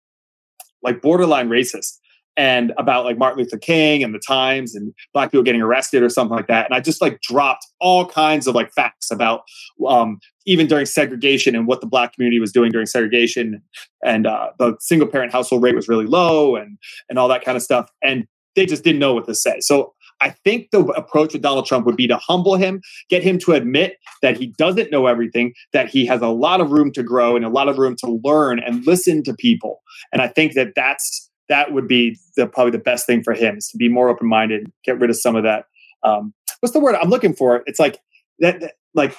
like 0.84 1.02
borderline 1.02 1.50
racist. 1.50 1.98
and 2.36 2.72
about 2.78 3.04
like 3.04 3.18
Martin 3.18 3.40
Luther 3.40 3.58
King 3.58 4.04
and 4.04 4.14
the 4.14 4.20
times 4.20 4.76
and 4.76 4.94
black 5.12 5.32
people 5.32 5.44
getting 5.44 5.62
arrested 5.62 6.04
or 6.04 6.10
something 6.10 6.36
like 6.36 6.48
that. 6.48 6.68
And 6.68 6.76
I 6.76 6.80
just 6.80 7.02
like 7.02 7.20
dropped 7.22 7.66
all 7.80 8.06
kinds 8.06 8.46
of 8.46 8.54
like 8.54 8.72
facts 8.74 9.10
about 9.10 9.42
um, 9.88 10.20
even 10.48 10.66
during 10.66 10.86
segregation 10.86 11.56
and 11.56 11.68
what 11.68 11.82
the 11.82 11.88
black 11.88 12.14
community 12.14 12.40
was 12.40 12.52
doing 12.52 12.72
during 12.72 12.88
segregation 12.88 13.62
and 14.04 14.26
uh, 14.26 14.50
the 14.58 14.76
single 14.80 15.08
parent 15.08 15.32
household 15.32 15.62
rate 15.62 15.76
was 15.76 15.88
really 15.88 16.08
low 16.08 16.56
and 16.56 16.78
and 17.10 17.20
all 17.20 17.28
that 17.28 17.46
kind 17.46 17.56
of 17.56 17.62
stuff. 17.62 17.92
And 18.02 18.26
they 18.56 18.66
just 18.66 18.84
didn't 18.84 19.00
know 19.00 19.14
what 19.14 19.28
to 19.28 19.36
say. 19.36 19.60
So 19.60 19.94
I 20.20 20.32
think 20.32 20.70
the 20.72 20.84
approach 20.84 21.34
with 21.34 21.44
Donald 21.44 21.68
Trump 21.68 21.86
would 21.86 21.96
be 21.96 22.08
to 22.08 22.18
humble 22.18 22.56
him, 22.56 22.82
get 23.08 23.22
him 23.22 23.38
to 23.40 23.52
admit 23.52 23.98
that 24.24 24.36
he 24.36 24.48
doesn't 24.58 24.90
know 24.90 25.06
everything, 25.06 25.54
that 25.74 25.90
he 25.90 26.08
has 26.08 26.22
a 26.22 26.28
lot 26.28 26.60
of 26.60 26.72
room 26.72 26.92
to 26.94 27.04
grow 27.04 27.36
and 27.36 27.46
a 27.46 27.50
lot 27.50 27.70
of 27.70 27.78
room 27.78 27.96
to 27.98 28.20
learn 28.24 28.60
and 28.60 28.88
listen 28.88 29.22
to 29.24 29.36
people. 29.36 29.84
And 30.12 30.22
I 30.22 30.28
think 30.28 30.54
that 30.54 30.74
that's 30.76 31.30
that 31.50 31.72
would 31.72 31.88
be 31.88 32.18
the 32.36 32.48
probably 32.48 32.72
the 32.72 32.80
best 32.80 33.06
thing 33.06 33.24
for 33.24 33.34
him 33.34 33.58
is 33.58 33.68
to 33.70 33.78
be 33.78 33.90
more 33.90 34.10
open 34.10 34.28
minded, 34.28 34.72
get 34.84 35.00
rid 35.00 35.10
of 35.10 35.18
some 35.18 35.36
of 35.36 35.44
that. 35.44 35.66
Um, 36.04 36.34
what's 36.60 36.74
the 36.74 36.80
word 36.80 36.96
I'm 36.96 37.10
looking 37.10 37.34
for? 37.34 37.64
It's 37.68 37.80
like 37.80 38.00
that, 38.40 38.60
that 38.60 38.74
like 38.94 39.16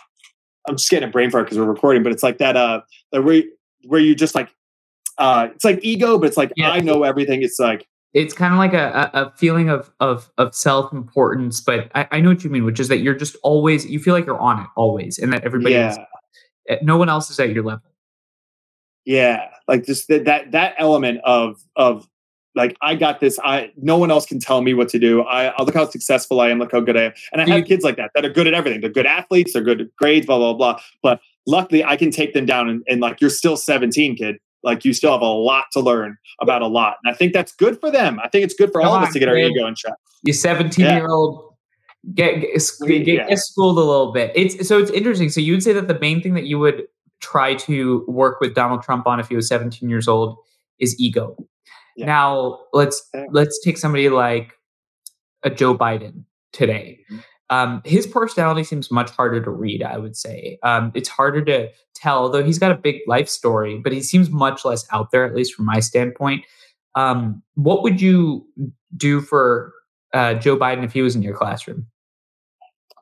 I'm 0.66 0.76
just 0.76 0.90
getting 0.90 1.08
a 1.08 1.12
brain 1.12 1.30
fart 1.30 1.46
because 1.46 1.58
we're 1.58 1.64
recording, 1.64 2.02
but 2.02 2.12
it's 2.12 2.22
like 2.22 2.38
that 2.38 2.56
uh 2.56 2.80
where 3.10 3.42
where 3.86 4.00
you 4.00 4.14
just 4.14 4.34
like 4.34 4.50
uh 5.18 5.48
it's 5.54 5.64
like 5.64 5.80
ego, 5.82 6.18
but 6.18 6.26
it's 6.26 6.36
like 6.36 6.52
yeah. 6.56 6.70
I 6.70 6.80
know 6.80 7.02
everything. 7.02 7.42
It's 7.42 7.58
like 7.58 7.86
it's 8.14 8.32
kind 8.32 8.54
of 8.54 8.58
like 8.58 8.72
a, 8.72 9.10
a 9.12 9.32
feeling 9.36 9.68
of 9.68 9.90
of 10.00 10.30
of 10.38 10.54
self 10.54 10.92
importance, 10.92 11.60
but 11.60 11.90
I, 11.94 12.08
I 12.10 12.20
know 12.20 12.30
what 12.30 12.42
you 12.42 12.50
mean, 12.50 12.64
which 12.64 12.80
is 12.80 12.88
that 12.88 12.98
you're 12.98 13.14
just 13.14 13.36
always 13.42 13.86
you 13.86 13.98
feel 13.98 14.14
like 14.14 14.26
you're 14.26 14.40
on 14.40 14.60
it 14.60 14.66
always, 14.76 15.18
and 15.18 15.32
that 15.32 15.44
everybody, 15.44 15.74
yeah. 15.74 15.90
is, 15.90 15.98
eh, 16.68 16.78
no 16.82 16.96
one 16.96 17.08
else 17.08 17.30
is 17.30 17.38
at 17.38 17.50
your 17.50 17.64
level. 17.64 17.82
Yeah, 19.04 19.48
like 19.66 19.84
just 19.84 20.08
that 20.08 20.24
that 20.24 20.52
that 20.52 20.74
element 20.78 21.20
of 21.24 21.62
of 21.76 22.08
like 22.58 22.76
I 22.82 22.96
got 22.96 23.20
this. 23.20 23.38
I 23.42 23.72
no 23.76 23.96
one 23.96 24.10
else 24.10 24.26
can 24.26 24.40
tell 24.40 24.60
me 24.60 24.74
what 24.74 24.88
to 24.90 24.98
do. 24.98 25.22
I 25.22 25.46
I'll 25.56 25.64
look 25.64 25.74
how 25.74 25.88
successful 25.88 26.40
I 26.40 26.50
am. 26.50 26.58
Look 26.58 26.72
how 26.72 26.80
good 26.80 26.96
I 26.96 27.04
am. 27.04 27.12
And 27.32 27.40
I 27.40 27.48
have 27.56 27.64
kids 27.66 27.84
like 27.84 27.96
that 27.96 28.10
that 28.14 28.24
are 28.24 28.28
good 28.30 28.46
at 28.46 28.52
everything. 28.52 28.80
They're 28.80 28.90
good 28.90 29.06
athletes. 29.06 29.52
They're 29.52 29.62
good 29.62 29.80
at 29.80 29.96
grades. 29.96 30.26
Blah 30.26 30.38
blah 30.38 30.54
blah. 30.54 30.80
But 31.02 31.20
luckily, 31.46 31.84
I 31.84 31.96
can 31.96 32.10
take 32.10 32.34
them 32.34 32.44
down 32.44 32.68
and, 32.68 32.82
and 32.88 33.00
like 33.00 33.20
you're 33.20 33.30
still 33.30 33.56
17, 33.56 34.16
kid. 34.16 34.36
Like 34.64 34.84
you 34.84 34.92
still 34.92 35.12
have 35.12 35.22
a 35.22 35.26
lot 35.26 35.66
to 35.72 35.80
learn 35.80 36.18
about 36.40 36.62
a 36.62 36.66
lot. 36.66 36.96
And 37.04 37.14
I 37.14 37.16
think 37.16 37.32
that's 37.32 37.54
good 37.54 37.78
for 37.78 37.92
them. 37.92 38.18
I 38.22 38.28
think 38.28 38.44
it's 38.44 38.54
good 38.54 38.72
for 38.72 38.80
Come 38.80 38.90
all 38.90 38.96
on, 38.96 39.02
of 39.02 39.08
us 39.08 39.12
to 39.14 39.20
get 39.20 39.28
our 39.28 39.36
ego 39.36 39.66
in 39.66 39.76
check. 39.76 39.94
You 40.24 40.32
17 40.32 40.84
yeah. 40.84 40.96
year 40.96 41.08
old 41.08 41.54
get 42.14 42.40
get, 42.40 42.52
get, 42.88 43.06
yeah. 43.06 43.28
get 43.28 43.38
schooled 43.38 43.78
a 43.78 43.80
little 43.80 44.12
bit. 44.12 44.32
It's 44.34 44.66
so 44.66 44.78
it's 44.78 44.90
interesting. 44.90 45.28
So 45.30 45.40
you 45.40 45.52
would 45.52 45.62
say 45.62 45.72
that 45.72 45.86
the 45.86 45.98
main 46.00 46.20
thing 46.20 46.34
that 46.34 46.44
you 46.46 46.58
would 46.58 46.88
try 47.20 47.54
to 47.54 48.04
work 48.08 48.40
with 48.40 48.54
Donald 48.54 48.82
Trump 48.82 49.06
on 49.06 49.20
if 49.20 49.28
he 49.28 49.36
was 49.36 49.48
17 49.48 49.88
years 49.88 50.08
old 50.08 50.36
is 50.78 50.98
ego. 51.00 51.36
Yeah. 51.98 52.06
Now 52.06 52.60
let's 52.72 53.02
let's 53.32 53.60
take 53.64 53.76
somebody 53.76 54.08
like 54.08 54.52
a 55.42 55.50
Joe 55.50 55.76
Biden 55.76 56.22
today. 56.52 57.00
Mm-hmm. 57.10 57.20
Um, 57.50 57.82
his 57.84 58.06
personality 58.06 58.62
seems 58.62 58.90
much 58.90 59.10
harder 59.10 59.42
to 59.42 59.50
read. 59.50 59.82
I 59.82 59.98
would 59.98 60.16
say 60.16 60.58
um, 60.62 60.92
it's 60.94 61.08
harder 61.08 61.44
to 61.46 61.68
tell, 61.96 62.18
although 62.18 62.44
he's 62.44 62.58
got 62.58 62.70
a 62.70 62.76
big 62.76 63.00
life 63.08 63.28
story. 63.28 63.80
But 63.82 63.92
he 63.92 64.00
seems 64.00 64.30
much 64.30 64.64
less 64.64 64.86
out 64.92 65.10
there, 65.10 65.24
at 65.24 65.34
least 65.34 65.54
from 65.54 65.64
my 65.64 65.80
standpoint. 65.80 66.44
Um, 66.94 67.42
what 67.54 67.82
would 67.82 68.00
you 68.00 68.46
do 68.96 69.20
for 69.20 69.72
uh, 70.14 70.34
Joe 70.34 70.56
Biden 70.56 70.84
if 70.84 70.92
he 70.92 71.02
was 71.02 71.16
in 71.16 71.22
your 71.22 71.34
classroom? 71.34 71.86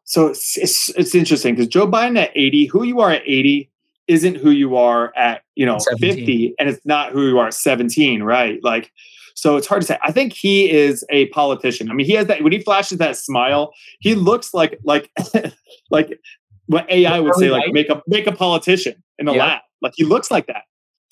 So 0.05 0.29
it's 0.29 0.57
it's, 0.57 0.89
it's 0.91 1.15
interesting 1.15 1.55
because 1.55 1.69
Joe 1.69 1.87
Biden 1.87 2.17
at 2.17 2.31
eighty, 2.35 2.65
who 2.65 2.83
you 2.85 3.01
are 3.01 3.11
at 3.11 3.23
eighty 3.27 3.71
isn't 4.09 4.37
who 4.37 4.51
you 4.51 4.77
are 4.77 5.13
at 5.17 5.43
you 5.55 5.67
know 5.67 5.79
17. 5.79 6.17
50 6.17 6.55
and 6.59 6.69
it's 6.69 6.85
not 6.85 7.13
who 7.13 7.29
you 7.29 7.39
are 7.39 7.49
at 7.49 7.55
17 7.55 8.23
right? 8.23 8.63
Like 8.63 8.93
so 9.35 9.57
it's 9.57 9.67
hard 9.67 9.83
to 9.83 9.87
say. 9.87 9.99
I 10.03 10.13
think 10.13 10.33
he 10.33 10.71
is 10.71 11.05
a 11.11 11.27
politician. 11.27 11.91
I 11.91 11.95
mean 11.95 12.07
he 12.07 12.13
has 12.13 12.27
that 12.27 12.43
when 12.43 12.53
he 12.53 12.61
flashes 12.61 12.99
that 12.99 13.17
smile 13.17 13.73
he 14.01 14.15
looks 14.15 14.55
like 14.55 14.79
like 14.85 15.11
like 15.91 16.19
what 16.67 16.91
ai 16.91 17.21
would 17.21 17.35
say 17.37 17.51
like 17.51 17.73
make 17.73 17.89
a 17.89 18.03
make 18.07 18.27
a 18.27 18.33
politician 18.33 19.03
in 19.19 19.29
a 19.29 19.35
yeah. 19.35 19.45
lab. 19.45 19.61
Like 19.83 19.93
he 19.97 20.05
looks 20.05 20.31
like 20.31 20.47
that. 20.47 20.63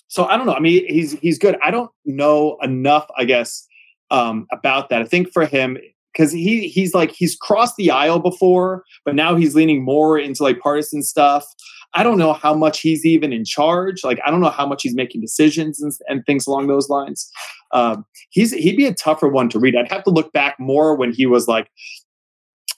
So 0.09 0.27
i 0.27 0.37
don't 0.37 0.47
know. 0.47 0.55
I 0.55 0.61
mean 0.61 0.87
he's 0.89 1.13
he's 1.21 1.39
good. 1.39 1.57
I 1.63 1.71
don't 1.71 1.91
know 2.05 2.59
enough 2.63 3.07
i 3.17 3.25
guess 3.25 3.67
um 4.11 4.47
about 4.53 4.89
that. 4.91 5.03
I 5.03 5.05
think 5.05 5.33
for 5.33 5.47
him 5.47 5.79
because 6.15 6.33
he 6.33 6.69
he's 6.69 6.95
like 6.95 7.11
he's 7.11 7.37
crossed 7.37 7.77
the 7.77 7.91
aisle 7.91 8.21
before, 8.21 8.85
but 9.05 9.15
now 9.15 9.35
he's 9.35 9.55
leaning 9.55 9.85
more 9.85 10.19
into 10.19 10.43
like 10.43 10.61
partisan 10.61 11.03
stuff. 11.03 11.45
I 11.95 12.03
don't 12.03 12.19
know 12.19 12.33
how 12.33 12.55
much 12.55 12.81
he's 12.81 13.07
even 13.07 13.33
in 13.33 13.45
charge. 13.45 14.05
Like 14.05 14.21
I 14.25 14.31
don't 14.31 14.41
know 14.41 14.51
how 14.51 14.67
much 14.67 14.83
he's 14.83 14.95
making 14.95 15.21
decisions 15.21 15.81
and, 15.81 15.93
and 16.09 16.27
things 16.27 16.47
along 16.47 16.67
those 16.67 16.89
lines. 16.89 17.31
Um, 17.73 18.05
he's 18.31 18.53
he'd 18.53 18.77
be 18.77 18.87
a 18.87 18.95
tougher 18.95 19.29
one 19.29 19.49
to 19.51 19.59
read. 19.59 19.77
I'd 19.77 19.91
have 19.91 20.05
to 20.05 20.11
look 20.11 20.33
back 20.33 20.59
more 20.59 20.95
when 20.95 21.13
he 21.13 21.27
was 21.27 21.47
like 21.49 21.71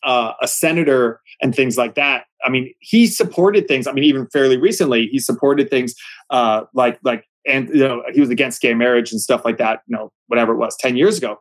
uh, 0.03 0.33
a 0.41 0.49
senator 0.49 1.21
and 1.43 1.55
things 1.55 1.77
like 1.77 1.95
that. 1.95 2.25
I 2.45 2.51
mean, 2.51 2.73
he 2.81 3.07
supported 3.07 3.67
things. 3.69 3.87
I 3.87 3.93
mean, 3.93 4.05
even 4.05 4.27
fairly 4.29 4.57
recently, 4.57 5.07
he 5.09 5.19
supported 5.19 5.71
things 5.71 5.95
uh, 6.31 6.62
like 6.75 6.99
like 7.03 7.25
and 7.47 7.69
you 7.71 7.87
know 7.87 8.03
he 8.12 8.21
was 8.21 8.31
against 8.31 8.61
gay 8.61 8.75
marriage 8.75 9.12
and 9.12 9.21
stuff 9.21 9.45
like 9.45 9.59
that. 9.59 9.81
You 9.87 9.97
know, 9.97 10.12
whatever 10.27 10.53
it 10.53 10.59
was, 10.59 10.77
ten 10.77 10.97
years 10.97 11.19
ago. 11.19 11.41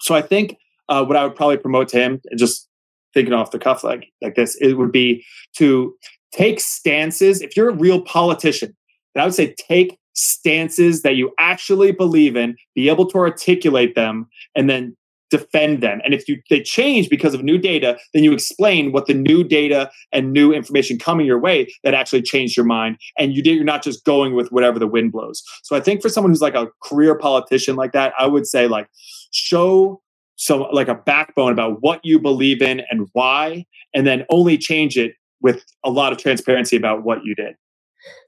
So 0.00 0.14
I 0.14 0.22
think 0.22 0.56
uh, 0.88 1.04
what 1.04 1.16
I 1.16 1.24
would 1.24 1.36
probably 1.36 1.58
promote 1.58 1.88
to 1.88 1.98
him, 1.98 2.20
just 2.36 2.68
thinking 3.14 3.32
off 3.32 3.50
the 3.50 3.58
cuff 3.58 3.84
like 3.84 4.08
like 4.20 4.34
this, 4.34 4.56
it 4.60 4.74
would 4.74 4.92
be 4.92 5.24
to 5.56 5.94
take 6.32 6.60
stances. 6.60 7.40
If 7.40 7.56
you're 7.56 7.70
a 7.70 7.74
real 7.74 8.00
politician, 8.00 8.76
I 9.16 9.24
would 9.24 9.34
say 9.34 9.54
take 9.54 9.98
stances 10.14 11.02
that 11.02 11.16
you 11.16 11.32
actually 11.38 11.92
believe 11.92 12.36
in, 12.36 12.56
be 12.74 12.88
able 12.88 13.06
to 13.10 13.18
articulate 13.18 13.94
them, 13.94 14.28
and 14.54 14.68
then 14.68 14.96
defend 15.30 15.82
them. 15.82 16.00
And 16.04 16.14
if 16.14 16.26
you 16.28 16.40
they 16.48 16.62
change 16.62 17.08
because 17.08 17.34
of 17.34 17.42
new 17.42 17.58
data, 17.58 17.98
then 18.14 18.24
you 18.24 18.32
explain 18.32 18.92
what 18.92 19.06
the 19.06 19.14
new 19.14 19.44
data 19.44 19.90
and 20.12 20.32
new 20.32 20.52
information 20.52 20.98
coming 20.98 21.26
your 21.26 21.38
way 21.38 21.68
that 21.84 21.94
actually 21.94 22.22
changed 22.22 22.56
your 22.56 22.66
mind. 22.66 22.96
And 23.18 23.34
you 23.34 23.42
did, 23.42 23.54
you're 23.54 23.64
not 23.64 23.82
just 23.82 24.04
going 24.04 24.34
with 24.34 24.50
whatever 24.50 24.78
the 24.78 24.86
wind 24.86 25.12
blows. 25.12 25.42
So 25.62 25.76
I 25.76 25.80
think 25.80 26.00
for 26.00 26.08
someone 26.08 26.30
who's 26.30 26.40
like 26.40 26.54
a 26.54 26.68
career 26.82 27.14
politician 27.14 27.76
like 27.76 27.92
that, 27.92 28.14
I 28.18 28.26
would 28.26 28.46
say 28.46 28.68
like 28.68 28.88
show 29.30 30.00
so 30.36 30.62
like 30.70 30.88
a 30.88 30.94
backbone 30.94 31.52
about 31.52 31.82
what 31.82 32.00
you 32.04 32.18
believe 32.20 32.62
in 32.62 32.82
and 32.90 33.08
why 33.12 33.66
and 33.92 34.06
then 34.06 34.24
only 34.30 34.56
change 34.56 34.96
it 34.96 35.14
with 35.40 35.64
a 35.84 35.90
lot 35.90 36.12
of 36.12 36.18
transparency 36.18 36.76
about 36.76 37.04
what 37.04 37.24
you 37.24 37.34
did. 37.34 37.54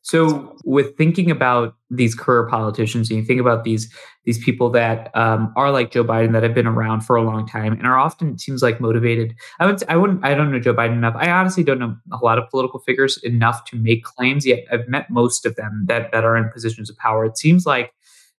So 0.02 0.56
with 0.64 0.96
thinking 0.96 1.30
about 1.30 1.74
these 1.90 2.14
career 2.14 2.48
politicians 2.48 3.10
and 3.10 3.18
you 3.18 3.24
think 3.24 3.40
about 3.40 3.64
these 3.64 3.92
these 4.24 4.42
people 4.42 4.70
that 4.70 5.14
um, 5.16 5.52
are 5.56 5.70
like 5.70 5.90
joe 5.90 6.04
biden 6.04 6.32
that 6.32 6.42
have 6.42 6.54
been 6.54 6.66
around 6.66 7.00
for 7.00 7.16
a 7.16 7.22
long 7.22 7.46
time 7.46 7.72
and 7.72 7.86
are 7.86 7.98
often 7.98 8.30
it 8.30 8.40
seems 8.40 8.62
like 8.62 8.80
motivated 8.80 9.34
i 9.58 9.66
would 9.66 9.82
i 9.88 9.96
wouldn't 9.96 10.24
i 10.24 10.34
don't 10.34 10.52
know 10.52 10.60
joe 10.60 10.74
biden 10.74 10.92
enough. 10.92 11.14
I 11.16 11.30
honestly 11.30 11.64
don't 11.64 11.78
know 11.78 11.96
a 12.12 12.18
lot 12.24 12.38
of 12.38 12.48
political 12.50 12.80
figures 12.80 13.18
enough 13.22 13.64
to 13.66 13.76
make 13.76 14.04
claims 14.04 14.46
yet 14.46 14.64
i've 14.70 14.88
met 14.88 15.10
most 15.10 15.46
of 15.46 15.56
them 15.56 15.84
that 15.88 16.12
that 16.12 16.24
are 16.24 16.36
in 16.36 16.50
positions 16.50 16.90
of 16.90 16.96
power. 16.96 17.24
It 17.24 17.38
seems 17.38 17.66
like 17.66 17.92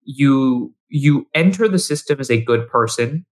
you 0.04 0.74
you 0.88 1.26
enter 1.34 1.68
the 1.68 1.78
system 1.78 2.20
as 2.20 2.30
a 2.30 2.40
good 2.40 2.68
person 2.68 3.26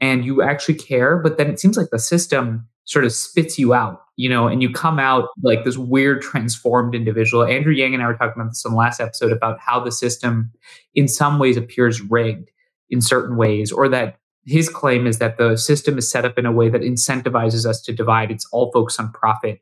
and 0.00 0.24
you 0.24 0.42
actually 0.42 0.74
care 0.74 1.18
but 1.18 1.38
then 1.38 1.48
it 1.48 1.60
seems 1.60 1.76
like 1.76 1.90
the 1.90 1.98
system 1.98 2.66
sort 2.84 3.04
of 3.04 3.12
spits 3.12 3.58
you 3.58 3.74
out 3.74 4.04
you 4.16 4.28
know 4.28 4.46
and 4.46 4.62
you 4.62 4.70
come 4.70 4.98
out 4.98 5.28
like 5.42 5.64
this 5.64 5.76
weird 5.76 6.22
transformed 6.22 6.94
individual. 6.94 7.44
Andrew 7.44 7.72
yang 7.72 7.94
and 7.94 8.02
i 8.02 8.06
were 8.06 8.14
talking 8.14 8.40
about 8.40 8.50
this 8.50 8.64
in 8.64 8.70
the 8.70 8.76
last 8.76 9.00
episode 9.00 9.32
about 9.32 9.58
how 9.58 9.80
the 9.80 9.92
system 9.92 10.50
in 10.94 11.08
some 11.08 11.38
ways 11.38 11.56
appears 11.56 12.00
rigged 12.00 12.50
in 12.90 13.00
certain 13.00 13.36
ways 13.36 13.72
or 13.72 13.88
that 13.88 14.18
his 14.46 14.68
claim 14.68 15.06
is 15.06 15.18
that 15.18 15.38
the 15.38 15.56
system 15.56 15.96
is 15.96 16.10
set 16.10 16.24
up 16.24 16.38
in 16.38 16.46
a 16.46 16.52
way 16.52 16.68
that 16.68 16.82
incentivizes 16.82 17.64
us 17.64 17.80
to 17.80 17.92
divide. 17.92 18.30
It's 18.30 18.46
all 18.52 18.70
focused 18.72 19.00
on 19.00 19.10
profit. 19.12 19.58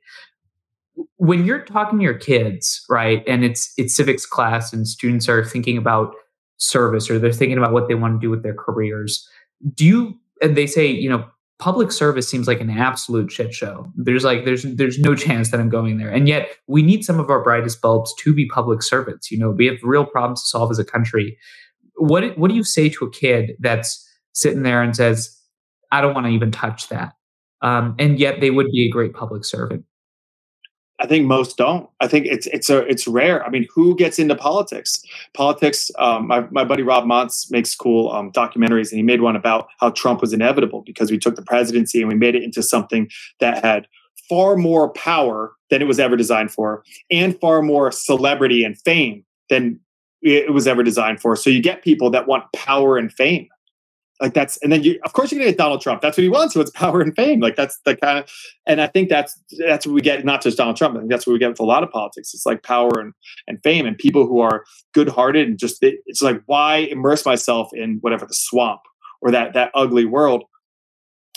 When 1.16 1.44
you're 1.44 1.64
talking 1.64 2.00
to 2.00 2.02
your 2.02 2.18
kids 2.18 2.84
right 2.90 3.22
and 3.26 3.44
it's 3.44 3.72
it's 3.78 3.94
civics 3.94 4.26
class 4.26 4.72
and 4.72 4.86
students 4.86 5.28
are 5.28 5.44
thinking 5.44 5.78
about 5.78 6.14
service 6.56 7.08
or 7.08 7.18
they're 7.18 7.32
thinking 7.32 7.58
about 7.58 7.72
what 7.72 7.88
they 7.88 7.94
want 7.94 8.20
to 8.20 8.24
do 8.24 8.30
with 8.30 8.42
their 8.42 8.54
careers 8.54 9.28
do 9.74 9.84
you 9.84 10.18
and 10.40 10.56
they 10.56 10.66
say, 10.66 10.86
you 10.86 11.08
know, 11.08 11.24
public 11.62 11.92
service 11.92 12.28
seems 12.28 12.48
like 12.48 12.60
an 12.60 12.70
absolute 12.70 13.30
shit 13.30 13.54
show. 13.54 13.88
There's 13.94 14.24
like 14.24 14.44
there's 14.44 14.64
there's 14.64 14.98
no 14.98 15.14
chance 15.14 15.52
that 15.52 15.60
I'm 15.60 15.68
going 15.68 15.96
there. 15.96 16.08
And 16.08 16.26
yet 16.26 16.56
we 16.66 16.82
need 16.82 17.04
some 17.04 17.20
of 17.20 17.30
our 17.30 17.40
brightest 17.40 17.80
bulbs 17.80 18.12
to 18.14 18.34
be 18.34 18.48
public 18.48 18.82
servants. 18.82 19.30
You 19.30 19.38
know, 19.38 19.50
we 19.50 19.66
have 19.66 19.76
real 19.84 20.04
problems 20.04 20.42
to 20.42 20.48
solve 20.48 20.72
as 20.72 20.80
a 20.80 20.84
country. 20.84 21.38
What 21.94 22.36
what 22.36 22.48
do 22.48 22.56
you 22.56 22.64
say 22.64 22.88
to 22.88 23.04
a 23.04 23.10
kid 23.12 23.52
that's 23.60 24.04
sitting 24.32 24.64
there 24.64 24.82
and 24.82 24.96
says, 24.96 25.38
I 25.92 26.00
don't 26.00 26.14
want 26.14 26.26
to 26.26 26.32
even 26.32 26.50
touch 26.50 26.88
that? 26.88 27.12
Um, 27.60 27.94
and 27.96 28.18
yet 28.18 28.40
they 28.40 28.50
would 28.50 28.66
be 28.72 28.88
a 28.88 28.90
great 28.90 29.14
public 29.14 29.44
servant. 29.44 29.84
I 31.02 31.06
think 31.06 31.26
most 31.26 31.56
don't. 31.56 31.90
I 32.00 32.06
think 32.06 32.26
it's 32.26 32.46
it's 32.46 32.70
a 32.70 32.78
it's 32.86 33.08
rare. 33.08 33.44
I 33.44 33.50
mean, 33.50 33.66
who 33.74 33.96
gets 33.96 34.20
into 34.20 34.36
politics? 34.36 35.02
Politics. 35.34 35.90
Um, 35.98 36.28
my 36.28 36.42
my 36.52 36.64
buddy 36.64 36.84
Rob 36.84 37.04
Montz 37.04 37.50
makes 37.50 37.74
cool 37.74 38.10
um, 38.12 38.30
documentaries, 38.30 38.92
and 38.92 38.98
he 38.98 39.02
made 39.02 39.20
one 39.20 39.34
about 39.34 39.66
how 39.80 39.90
Trump 39.90 40.20
was 40.20 40.32
inevitable 40.32 40.82
because 40.86 41.10
we 41.10 41.18
took 41.18 41.34
the 41.34 41.42
presidency 41.42 42.00
and 42.00 42.08
we 42.08 42.14
made 42.14 42.36
it 42.36 42.44
into 42.44 42.62
something 42.62 43.10
that 43.40 43.64
had 43.64 43.88
far 44.28 44.56
more 44.56 44.90
power 44.92 45.52
than 45.70 45.82
it 45.82 45.86
was 45.86 45.98
ever 45.98 46.16
designed 46.16 46.52
for, 46.52 46.84
and 47.10 47.38
far 47.40 47.62
more 47.62 47.90
celebrity 47.90 48.62
and 48.62 48.78
fame 48.78 49.24
than 49.50 49.80
it 50.22 50.52
was 50.52 50.68
ever 50.68 50.84
designed 50.84 51.20
for. 51.20 51.34
So 51.34 51.50
you 51.50 51.60
get 51.60 51.82
people 51.82 52.10
that 52.10 52.28
want 52.28 52.44
power 52.54 52.96
and 52.96 53.12
fame. 53.12 53.48
Like 54.22 54.34
that's, 54.34 54.56
and 54.62 54.72
then 54.72 54.84
you, 54.84 55.00
of 55.04 55.14
course, 55.14 55.32
you're 55.32 55.40
gonna 55.40 55.50
get 55.50 55.58
Donald 55.58 55.80
Trump. 55.80 56.00
That's 56.00 56.16
what 56.16 56.22
he 56.22 56.28
wants. 56.28 56.54
So 56.54 56.60
it's 56.60 56.70
power 56.70 57.00
and 57.00 57.12
fame. 57.16 57.40
Like 57.40 57.56
that's 57.56 57.80
the 57.84 57.96
kind 57.96 58.20
of, 58.20 58.30
and 58.66 58.80
I 58.80 58.86
think 58.86 59.08
that's 59.08 59.36
that's 59.66 59.84
what 59.84 59.94
we 59.94 60.00
get. 60.00 60.24
Not 60.24 60.42
just 60.42 60.56
Donald 60.56 60.76
Trump. 60.76 60.94
I 60.94 61.00
think 61.00 61.10
that's 61.10 61.26
what 61.26 61.32
we 61.32 61.40
get 61.40 61.50
with 61.50 61.58
a 61.58 61.64
lot 61.64 61.82
of 61.82 61.90
politics. 61.90 62.32
It's 62.32 62.46
like 62.46 62.62
power 62.62 63.00
and 63.00 63.14
and 63.48 63.60
fame, 63.64 63.84
and 63.84 63.98
people 63.98 64.28
who 64.28 64.38
are 64.38 64.64
good-hearted 64.94 65.48
and 65.48 65.58
just 65.58 65.82
it, 65.82 65.96
it's 66.06 66.22
like 66.22 66.40
why 66.46 66.76
immerse 66.76 67.26
myself 67.26 67.70
in 67.72 67.98
whatever 68.00 68.24
the 68.24 68.34
swamp 68.34 68.82
or 69.20 69.32
that 69.32 69.54
that 69.54 69.72
ugly 69.74 70.04
world. 70.04 70.44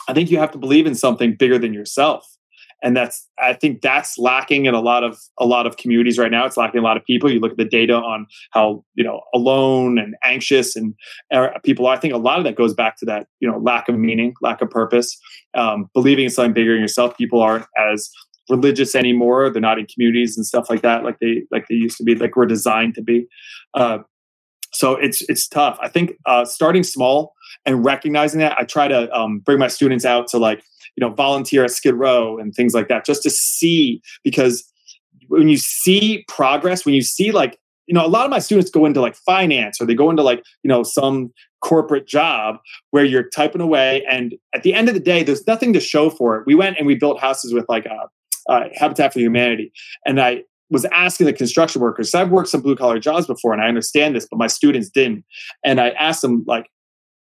I 0.07 0.13
think 0.13 0.29
you 0.29 0.38
have 0.38 0.51
to 0.51 0.59
believe 0.59 0.86
in 0.86 0.93
something 0.93 1.36
bigger 1.36 1.57
than 1.57 1.73
yourself 1.73 2.34
and 2.84 2.95
that's 2.95 3.28
i 3.39 3.53
think 3.53 3.82
that's 3.82 4.17
lacking 4.17 4.65
in 4.65 4.73
a 4.73 4.80
lot 4.80 5.03
of 5.03 5.17
a 5.39 5.45
lot 5.45 5.65
of 5.65 5.78
communities 5.78 6.17
right 6.17 6.32
now. 6.32 6.45
It's 6.45 6.57
lacking 6.57 6.80
a 6.80 6.84
lot 6.84 6.97
of 6.97 7.05
people. 7.05 7.32
You 7.32 7.39
look 7.39 7.51
at 7.51 7.57
the 7.57 7.65
data 7.65 7.95
on 7.95 8.28
how 8.51 8.84
you 8.95 9.03
know 9.03 9.21
alone 9.34 9.97
and 9.97 10.15
anxious 10.23 10.76
and 10.76 10.93
uh, 11.34 11.49
people 11.63 11.86
are. 11.86 11.95
I 11.95 11.99
think 11.99 12.13
a 12.13 12.17
lot 12.17 12.38
of 12.38 12.43
that 12.45 12.55
goes 12.55 12.73
back 12.73 12.97
to 12.99 13.05
that 13.05 13.28
you 13.39 13.49
know 13.49 13.57
lack 13.57 13.89
of 13.89 13.97
meaning 13.97 14.34
lack 14.41 14.61
of 14.61 14.69
purpose. 14.69 15.17
Um, 15.53 15.89
believing 15.93 16.26
in 16.26 16.30
something 16.30 16.53
bigger 16.53 16.73
than 16.73 16.82
yourself. 16.82 17.17
People 17.17 17.41
aren't 17.41 17.65
as 17.78 18.09
religious 18.49 18.95
anymore. 18.95 19.49
They're 19.49 19.61
not 19.61 19.80
in 19.80 19.88
communities 19.88 20.38
and 20.38 20.45
stuff 20.45 20.69
like 20.69 20.82
that 20.82 21.03
like 21.03 21.19
they 21.19 21.43
like 21.51 21.67
they 21.67 21.76
used 21.76 21.97
to 21.97 22.03
be 22.03 22.15
like 22.15 22.36
we're 22.36 22.45
designed 22.45 22.95
to 22.95 23.01
be. 23.01 23.28
Uh, 23.73 23.99
so 24.73 24.95
it's 24.95 25.21
it's 25.30 25.47
tough. 25.47 25.78
I 25.82 25.88
think 25.88 26.13
uh, 26.26 26.45
starting 26.45 26.84
small 26.84 27.34
and 27.65 27.86
recognizing 27.86 28.39
that 28.39 28.57
i 28.57 28.63
try 28.63 28.88
to 28.88 29.11
um, 29.15 29.39
bring 29.39 29.59
my 29.59 29.67
students 29.67 30.05
out 30.05 30.28
to 30.28 30.38
like 30.38 30.63
you 30.95 31.05
know 31.05 31.13
volunteer 31.13 31.63
at 31.63 31.71
skid 31.71 31.95
row 31.95 32.37
and 32.37 32.53
things 32.53 32.73
like 32.73 32.87
that 32.87 33.05
just 33.05 33.23
to 33.23 33.29
see 33.29 34.01
because 34.23 34.63
when 35.27 35.49
you 35.49 35.57
see 35.57 36.23
progress 36.27 36.85
when 36.85 36.95
you 36.95 37.01
see 37.01 37.31
like 37.31 37.59
you 37.87 37.93
know 37.93 38.05
a 38.05 38.07
lot 38.07 38.25
of 38.25 38.31
my 38.31 38.39
students 38.39 38.71
go 38.71 38.85
into 38.85 39.01
like 39.01 39.15
finance 39.15 39.79
or 39.79 39.85
they 39.85 39.95
go 39.95 40.09
into 40.09 40.23
like 40.23 40.43
you 40.63 40.69
know 40.69 40.83
some 40.83 41.31
corporate 41.61 42.07
job 42.07 42.57
where 42.91 43.03
you're 43.03 43.29
typing 43.29 43.61
away 43.61 44.05
and 44.09 44.35
at 44.53 44.63
the 44.63 44.73
end 44.73 44.87
of 44.87 44.93
the 44.93 44.99
day 44.99 45.23
there's 45.23 45.45
nothing 45.47 45.73
to 45.73 45.79
show 45.79 46.09
for 46.09 46.37
it 46.37 46.43
we 46.45 46.55
went 46.55 46.77
and 46.77 46.87
we 46.87 46.95
built 46.95 47.19
houses 47.19 47.53
with 47.53 47.65
like 47.67 47.85
a, 47.85 47.93
uh, 47.93 48.07
uh, 48.47 48.69
habitat 48.75 49.11
for 49.11 49.19
humanity 49.19 49.71
and 50.05 50.21
i 50.21 50.43
was 50.69 50.85
asking 50.85 51.25
the 51.25 51.33
construction 51.33 51.81
workers 51.81 52.13
i've 52.13 52.29
worked 52.29 52.49
some 52.49 52.61
blue 52.61 52.75
collar 52.75 52.99
jobs 52.99 53.25
before 53.25 53.51
and 53.53 53.61
i 53.61 53.67
understand 53.67 54.15
this 54.15 54.27
but 54.29 54.37
my 54.37 54.45
students 54.45 54.89
didn't 54.89 55.25
and 55.63 55.81
i 55.81 55.89
asked 55.91 56.21
them 56.21 56.43
like 56.45 56.67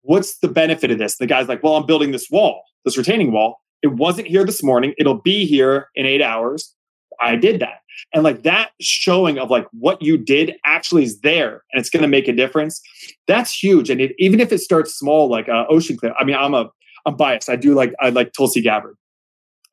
what's 0.01 0.39
the 0.39 0.47
benefit 0.47 0.89
of 0.89 0.97
this 0.97 1.17
the 1.17 1.27
guy's 1.27 1.47
like 1.47 1.61
well 1.61 1.75
i'm 1.75 1.85
building 1.85 2.11
this 2.11 2.27
wall 2.31 2.63
this 2.85 2.97
retaining 2.97 3.31
wall. 3.31 3.60
It 3.81 3.93
wasn't 3.93 4.27
here 4.27 4.45
this 4.45 4.63
morning. 4.63 4.93
It'll 4.97 5.21
be 5.21 5.45
here 5.45 5.89
in 5.95 6.05
eight 6.05 6.21
hours. 6.21 6.75
I 7.19 7.35
did 7.35 7.59
that. 7.59 7.81
And 8.13 8.23
like 8.23 8.43
that 8.43 8.71
showing 8.81 9.37
of 9.37 9.49
like 9.49 9.67
what 9.71 10.01
you 10.01 10.17
did 10.17 10.55
actually 10.65 11.03
is 11.03 11.19
there 11.21 11.63
and 11.71 11.79
it's 11.79 11.89
going 11.89 12.01
to 12.01 12.07
make 12.07 12.27
a 12.27 12.33
difference. 12.33 12.81
That's 13.27 13.53
huge. 13.53 13.89
And 13.89 14.01
it, 14.01 14.13
even 14.17 14.39
if 14.39 14.51
it 14.51 14.59
starts 14.59 14.97
small, 14.97 15.29
like 15.29 15.47
uh, 15.47 15.65
Ocean 15.69 15.97
Clear, 15.97 16.13
I 16.19 16.23
mean, 16.23 16.35
I'm 16.35 16.53
a, 16.53 16.69
I'm 17.05 17.15
biased. 17.15 17.49
I 17.49 17.55
do 17.55 17.73
like, 17.73 17.93
I 17.99 18.09
like 18.09 18.33
Tulsi 18.33 18.61
Gabbard 18.61 18.95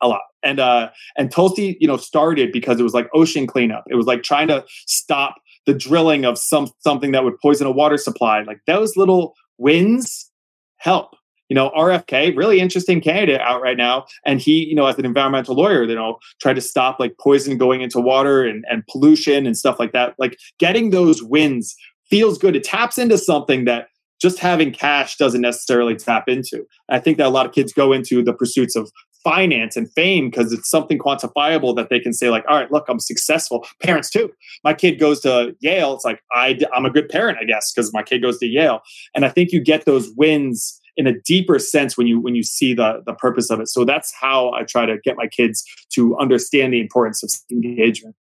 a 0.00 0.08
lot. 0.08 0.22
And, 0.42 0.60
uh, 0.60 0.90
and 1.16 1.30
Tulsi, 1.30 1.76
you 1.80 1.88
know, 1.88 1.96
started 1.96 2.52
because 2.52 2.78
it 2.78 2.82
was 2.82 2.94
like 2.94 3.08
ocean 3.14 3.46
cleanup. 3.46 3.84
It 3.88 3.96
was 3.96 4.06
like 4.06 4.22
trying 4.22 4.48
to 4.48 4.64
stop 4.86 5.36
the 5.66 5.74
drilling 5.74 6.24
of 6.24 6.38
some, 6.38 6.68
something 6.80 7.12
that 7.12 7.24
would 7.24 7.38
poison 7.40 7.66
a 7.66 7.70
water 7.70 7.96
supply. 7.96 8.42
Like 8.42 8.60
those 8.66 8.96
little 8.96 9.34
wins 9.58 10.30
help 10.76 11.14
you 11.48 11.54
know, 11.54 11.70
RFK, 11.70 12.36
really 12.36 12.60
interesting 12.60 13.00
candidate 13.00 13.40
out 13.40 13.62
right 13.62 13.76
now. 13.76 14.06
And 14.24 14.40
he, 14.40 14.66
you 14.66 14.74
know, 14.74 14.86
as 14.86 14.98
an 14.98 15.04
environmental 15.04 15.54
lawyer, 15.54 15.84
you 15.84 15.94
know, 15.94 16.18
tried 16.40 16.54
to 16.54 16.60
stop 16.60 17.00
like 17.00 17.16
poison 17.18 17.58
going 17.58 17.80
into 17.80 18.00
water 18.00 18.44
and, 18.44 18.64
and 18.70 18.86
pollution 18.86 19.46
and 19.46 19.56
stuff 19.56 19.78
like 19.78 19.92
that. 19.92 20.14
Like 20.18 20.38
getting 20.58 20.90
those 20.90 21.22
wins 21.22 21.74
feels 22.10 22.38
good. 22.38 22.56
It 22.56 22.64
taps 22.64 22.98
into 22.98 23.18
something 23.18 23.64
that 23.64 23.88
just 24.20 24.38
having 24.38 24.72
cash 24.72 25.16
doesn't 25.16 25.40
necessarily 25.40 25.94
tap 25.94 26.28
into. 26.28 26.66
I 26.88 26.98
think 26.98 27.18
that 27.18 27.26
a 27.26 27.30
lot 27.30 27.46
of 27.46 27.52
kids 27.52 27.72
go 27.72 27.92
into 27.92 28.22
the 28.22 28.32
pursuits 28.32 28.74
of 28.74 28.90
finance 29.24 29.76
and 29.76 29.90
fame 29.92 30.30
because 30.30 30.52
it's 30.52 30.70
something 30.70 30.98
quantifiable 30.98 31.74
that 31.76 31.88
they 31.90 31.98
can 31.98 32.12
say 32.12 32.30
like 32.30 32.44
all 32.48 32.56
right 32.56 32.70
look 32.70 32.84
i'm 32.88 33.00
successful 33.00 33.66
parents 33.82 34.08
too 34.10 34.30
my 34.62 34.72
kid 34.72 34.98
goes 34.98 35.20
to 35.20 35.54
yale 35.60 35.92
it's 35.92 36.04
like 36.04 36.20
I, 36.32 36.58
i'm 36.72 36.86
a 36.86 36.90
good 36.90 37.08
parent 37.08 37.36
i 37.40 37.44
guess 37.44 37.72
because 37.72 37.92
my 37.92 38.02
kid 38.02 38.22
goes 38.22 38.38
to 38.38 38.46
yale 38.46 38.80
and 39.16 39.24
i 39.24 39.28
think 39.28 39.50
you 39.50 39.60
get 39.60 39.86
those 39.86 40.08
wins 40.16 40.77
in 40.98 41.06
a 41.06 41.18
deeper 41.20 41.58
sense 41.58 41.96
when 41.96 42.06
you 42.06 42.20
when 42.20 42.34
you 42.34 42.42
see 42.42 42.74
the 42.74 43.02
the 43.06 43.14
purpose 43.14 43.48
of 43.48 43.60
it. 43.60 43.68
So 43.68 43.86
that's 43.86 44.12
how 44.20 44.52
I 44.52 44.64
try 44.64 44.84
to 44.84 44.98
get 45.02 45.16
my 45.16 45.28
kids 45.28 45.64
to 45.94 46.18
understand 46.18 46.74
the 46.74 46.80
importance 46.80 47.22
of 47.22 47.30
engagement. 47.50 48.14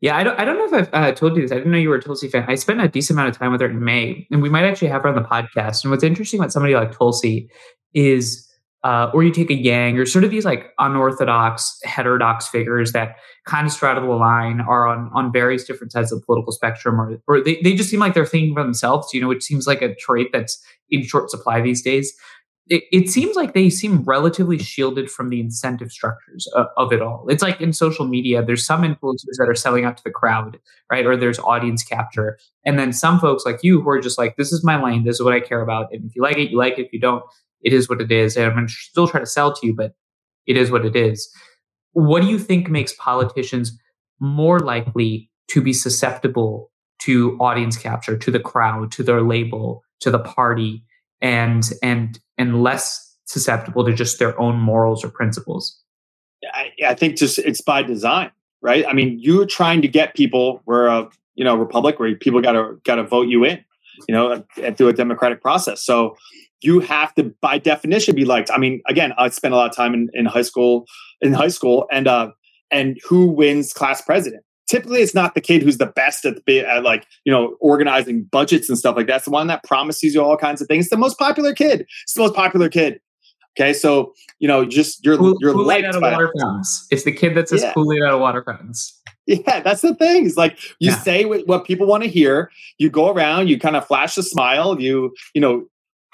Yeah, 0.00 0.16
I 0.16 0.24
don't, 0.24 0.36
I 0.40 0.44
don't 0.44 0.58
know 0.58 0.64
if 0.64 0.72
I've 0.72 0.92
uh, 0.92 1.12
told 1.12 1.36
you 1.36 1.42
this. 1.42 1.52
I 1.52 1.56
didn't 1.58 1.70
know 1.70 1.78
you 1.78 1.88
were 1.88 1.94
a 1.94 2.02
Tulsi 2.02 2.28
fan. 2.28 2.44
I 2.48 2.56
spent 2.56 2.80
a 2.80 2.88
decent 2.88 3.16
amount 3.16 3.28
of 3.28 3.38
time 3.38 3.52
with 3.52 3.60
her 3.60 3.68
in 3.68 3.84
May, 3.84 4.26
and 4.32 4.42
we 4.42 4.48
might 4.48 4.64
actually 4.64 4.88
have 4.88 5.02
her 5.02 5.08
on 5.08 5.14
the 5.14 5.20
podcast. 5.20 5.84
And 5.84 5.92
what's 5.92 6.02
interesting 6.02 6.40
about 6.40 6.50
somebody 6.50 6.74
like 6.74 6.90
Tulsi 6.90 7.48
is 7.94 8.48
uh, 8.84 9.10
or 9.14 9.22
you 9.22 9.30
take 9.30 9.50
a 9.50 9.54
Yang, 9.54 9.98
or 9.98 10.06
sort 10.06 10.24
of 10.24 10.30
these 10.30 10.44
like 10.44 10.72
unorthodox, 10.78 11.78
heterodox 11.84 12.48
figures 12.48 12.92
that 12.92 13.16
kind 13.46 13.66
of 13.66 13.72
straddle 13.72 14.08
the 14.08 14.14
line, 14.14 14.60
are 14.60 14.86
on 14.86 15.10
on 15.14 15.32
various 15.32 15.64
different 15.64 15.92
sides 15.92 16.12
of 16.12 16.20
the 16.20 16.26
political 16.26 16.52
spectrum, 16.52 17.00
or 17.00 17.18
or 17.28 17.40
they, 17.40 17.60
they 17.62 17.74
just 17.74 17.90
seem 17.90 18.00
like 18.00 18.14
they're 18.14 18.26
thinking 18.26 18.54
for 18.54 18.62
themselves. 18.62 19.14
You 19.14 19.20
know, 19.20 19.30
it 19.30 19.42
seems 19.42 19.66
like 19.66 19.82
a 19.82 19.94
trait 19.94 20.28
that's 20.32 20.62
in 20.90 21.02
short 21.04 21.30
supply 21.30 21.60
these 21.60 21.82
days. 21.82 22.12
It, 22.68 22.84
it 22.92 23.10
seems 23.10 23.34
like 23.34 23.54
they 23.54 23.68
seem 23.70 24.04
relatively 24.04 24.56
shielded 24.56 25.10
from 25.10 25.30
the 25.30 25.40
incentive 25.40 25.90
structures 25.90 26.46
of, 26.54 26.66
of 26.76 26.92
it 26.92 27.02
all. 27.02 27.26
It's 27.28 27.42
like 27.42 27.60
in 27.60 27.72
social 27.72 28.06
media, 28.06 28.42
there's 28.42 28.64
some 28.64 28.82
influencers 28.82 29.36
that 29.38 29.48
are 29.48 29.54
selling 29.54 29.84
out 29.84 29.96
to 29.96 30.04
the 30.04 30.12
crowd, 30.12 30.60
right? 30.90 31.04
Or 31.04 31.16
there's 31.16 31.40
audience 31.40 31.82
capture. 31.82 32.38
And 32.64 32.78
then 32.78 32.92
some 32.92 33.18
folks 33.18 33.44
like 33.44 33.58
you 33.62 33.80
who 33.82 33.90
are 33.90 34.00
just 34.00 34.16
like, 34.16 34.36
this 34.36 34.52
is 34.52 34.64
my 34.64 34.82
lane, 34.82 35.04
this 35.04 35.16
is 35.16 35.22
what 35.22 35.34
I 35.34 35.40
care 35.40 35.60
about. 35.60 35.88
And 35.92 36.04
if 36.04 36.14
you 36.14 36.22
like 36.22 36.38
it, 36.38 36.50
you 36.50 36.56
like 36.56 36.78
it. 36.78 36.86
If 36.86 36.92
you 36.92 37.00
don't, 37.00 37.24
it 37.62 37.72
is 37.72 37.88
what 37.88 38.00
it 38.00 38.10
is. 38.10 38.36
And 38.36 38.46
I'm 38.46 38.54
going 38.54 38.66
to 38.66 38.72
still 38.72 39.08
try 39.08 39.20
to 39.20 39.26
sell 39.26 39.52
to 39.54 39.66
you, 39.66 39.74
but 39.74 39.92
it 40.46 40.56
is 40.56 40.70
what 40.70 40.84
it 40.84 40.96
is. 40.96 41.28
What 41.92 42.22
do 42.22 42.28
you 42.28 42.38
think 42.38 42.68
makes 42.68 42.94
politicians 42.94 43.76
more 44.20 44.60
likely 44.60 45.30
to 45.48 45.60
be 45.60 45.72
susceptible 45.72 46.70
to 47.02 47.36
audience 47.40 47.76
capture, 47.76 48.16
to 48.16 48.30
the 48.30 48.40
crowd, 48.40 48.92
to 48.92 49.02
their 49.02 49.22
label, 49.22 49.82
to 50.00 50.10
the 50.10 50.18
party, 50.18 50.82
and 51.20 51.70
and 51.82 52.18
and 52.38 52.62
less 52.62 53.16
susceptible 53.24 53.84
to 53.84 53.92
just 53.92 54.18
their 54.18 54.38
own 54.40 54.58
morals 54.58 55.04
or 55.04 55.08
principles? 55.08 55.78
I, 56.54 56.70
I 56.86 56.94
think 56.94 57.16
just 57.16 57.38
it's 57.38 57.60
by 57.60 57.82
design, 57.82 58.30
right? 58.60 58.84
I 58.86 58.92
mean, 58.92 59.18
you're 59.20 59.46
trying 59.46 59.82
to 59.82 59.88
get 59.88 60.14
people. 60.14 60.62
We're 60.64 60.86
a 60.86 61.08
you 61.34 61.44
know 61.44 61.56
republic 61.56 61.98
where 61.98 62.14
people 62.16 62.40
got 62.40 62.52
to 62.52 62.80
got 62.84 62.96
to 62.96 63.04
vote 63.04 63.28
you 63.28 63.44
in, 63.44 63.64
you 64.08 64.14
know, 64.14 64.44
through 64.76 64.88
a 64.88 64.92
democratic 64.92 65.42
process. 65.42 65.84
So 65.84 66.16
you 66.62 66.80
have 66.80 67.14
to 67.14 67.24
by 67.40 67.58
definition 67.58 68.14
be 68.14 68.24
liked 68.24 68.50
i 68.50 68.58
mean 68.58 68.80
again 68.88 69.12
i 69.18 69.28
spent 69.28 69.54
a 69.54 69.56
lot 69.56 69.68
of 69.68 69.76
time 69.76 69.94
in, 69.94 70.08
in 70.14 70.24
high 70.24 70.42
school 70.42 70.86
in 71.20 71.32
high 71.32 71.48
school 71.48 71.86
and 71.90 72.06
uh 72.06 72.30
and 72.70 72.98
who 73.04 73.26
wins 73.26 73.72
class 73.72 74.00
president 74.02 74.42
typically 74.68 75.00
it's 75.00 75.14
not 75.14 75.34
the 75.34 75.40
kid 75.40 75.62
who's 75.62 75.78
the 75.78 75.86
best 75.86 76.24
at, 76.24 76.44
the, 76.46 76.60
at 76.60 76.82
like 76.82 77.06
you 77.24 77.32
know 77.32 77.56
organizing 77.60 78.24
budgets 78.24 78.68
and 78.68 78.78
stuff 78.78 78.96
like 78.96 79.06
that 79.06 79.16
it's 79.16 79.24
the 79.24 79.30
one 79.30 79.46
that 79.46 79.62
promises 79.64 80.14
you 80.14 80.22
all 80.22 80.36
kinds 80.36 80.60
of 80.60 80.68
things 80.68 80.86
it's 80.86 80.90
the 80.90 80.96
most 80.96 81.18
popular 81.18 81.54
kid 81.54 81.86
it's 82.04 82.14
the 82.14 82.20
most 82.20 82.34
popular 82.34 82.68
kid 82.68 83.00
okay 83.56 83.72
so 83.72 84.12
you 84.38 84.48
know 84.48 84.64
just 84.64 85.04
you're 85.04 85.18
Kool- 85.18 85.36
you're 85.40 85.52
Kool-Aid 85.52 85.84
out 85.84 85.96
of 85.96 86.02
water 86.02 86.32
fountains 86.38 86.86
it's 86.90 87.04
the 87.04 87.12
kid 87.12 87.34
that 87.34 87.48
says 87.48 87.62
yeah. 87.62 87.72
Kool-Aid 87.72 88.02
out 88.02 88.14
of 88.14 88.20
water 88.20 88.42
fountains 88.42 88.98
yeah, 89.26 89.60
that's 89.60 89.82
the 89.82 89.94
thing. 89.94 90.26
It's 90.26 90.36
like 90.36 90.58
you 90.80 90.90
yeah. 90.90 90.98
say 90.98 91.24
what 91.24 91.64
people 91.64 91.86
want 91.86 92.02
to 92.02 92.08
hear. 92.08 92.50
You 92.78 92.90
go 92.90 93.08
around, 93.08 93.48
you 93.48 93.58
kind 93.58 93.76
of 93.76 93.86
flash 93.86 94.18
a 94.18 94.22
smile. 94.22 94.80
You, 94.80 95.14
you 95.32 95.40
know, 95.40 95.64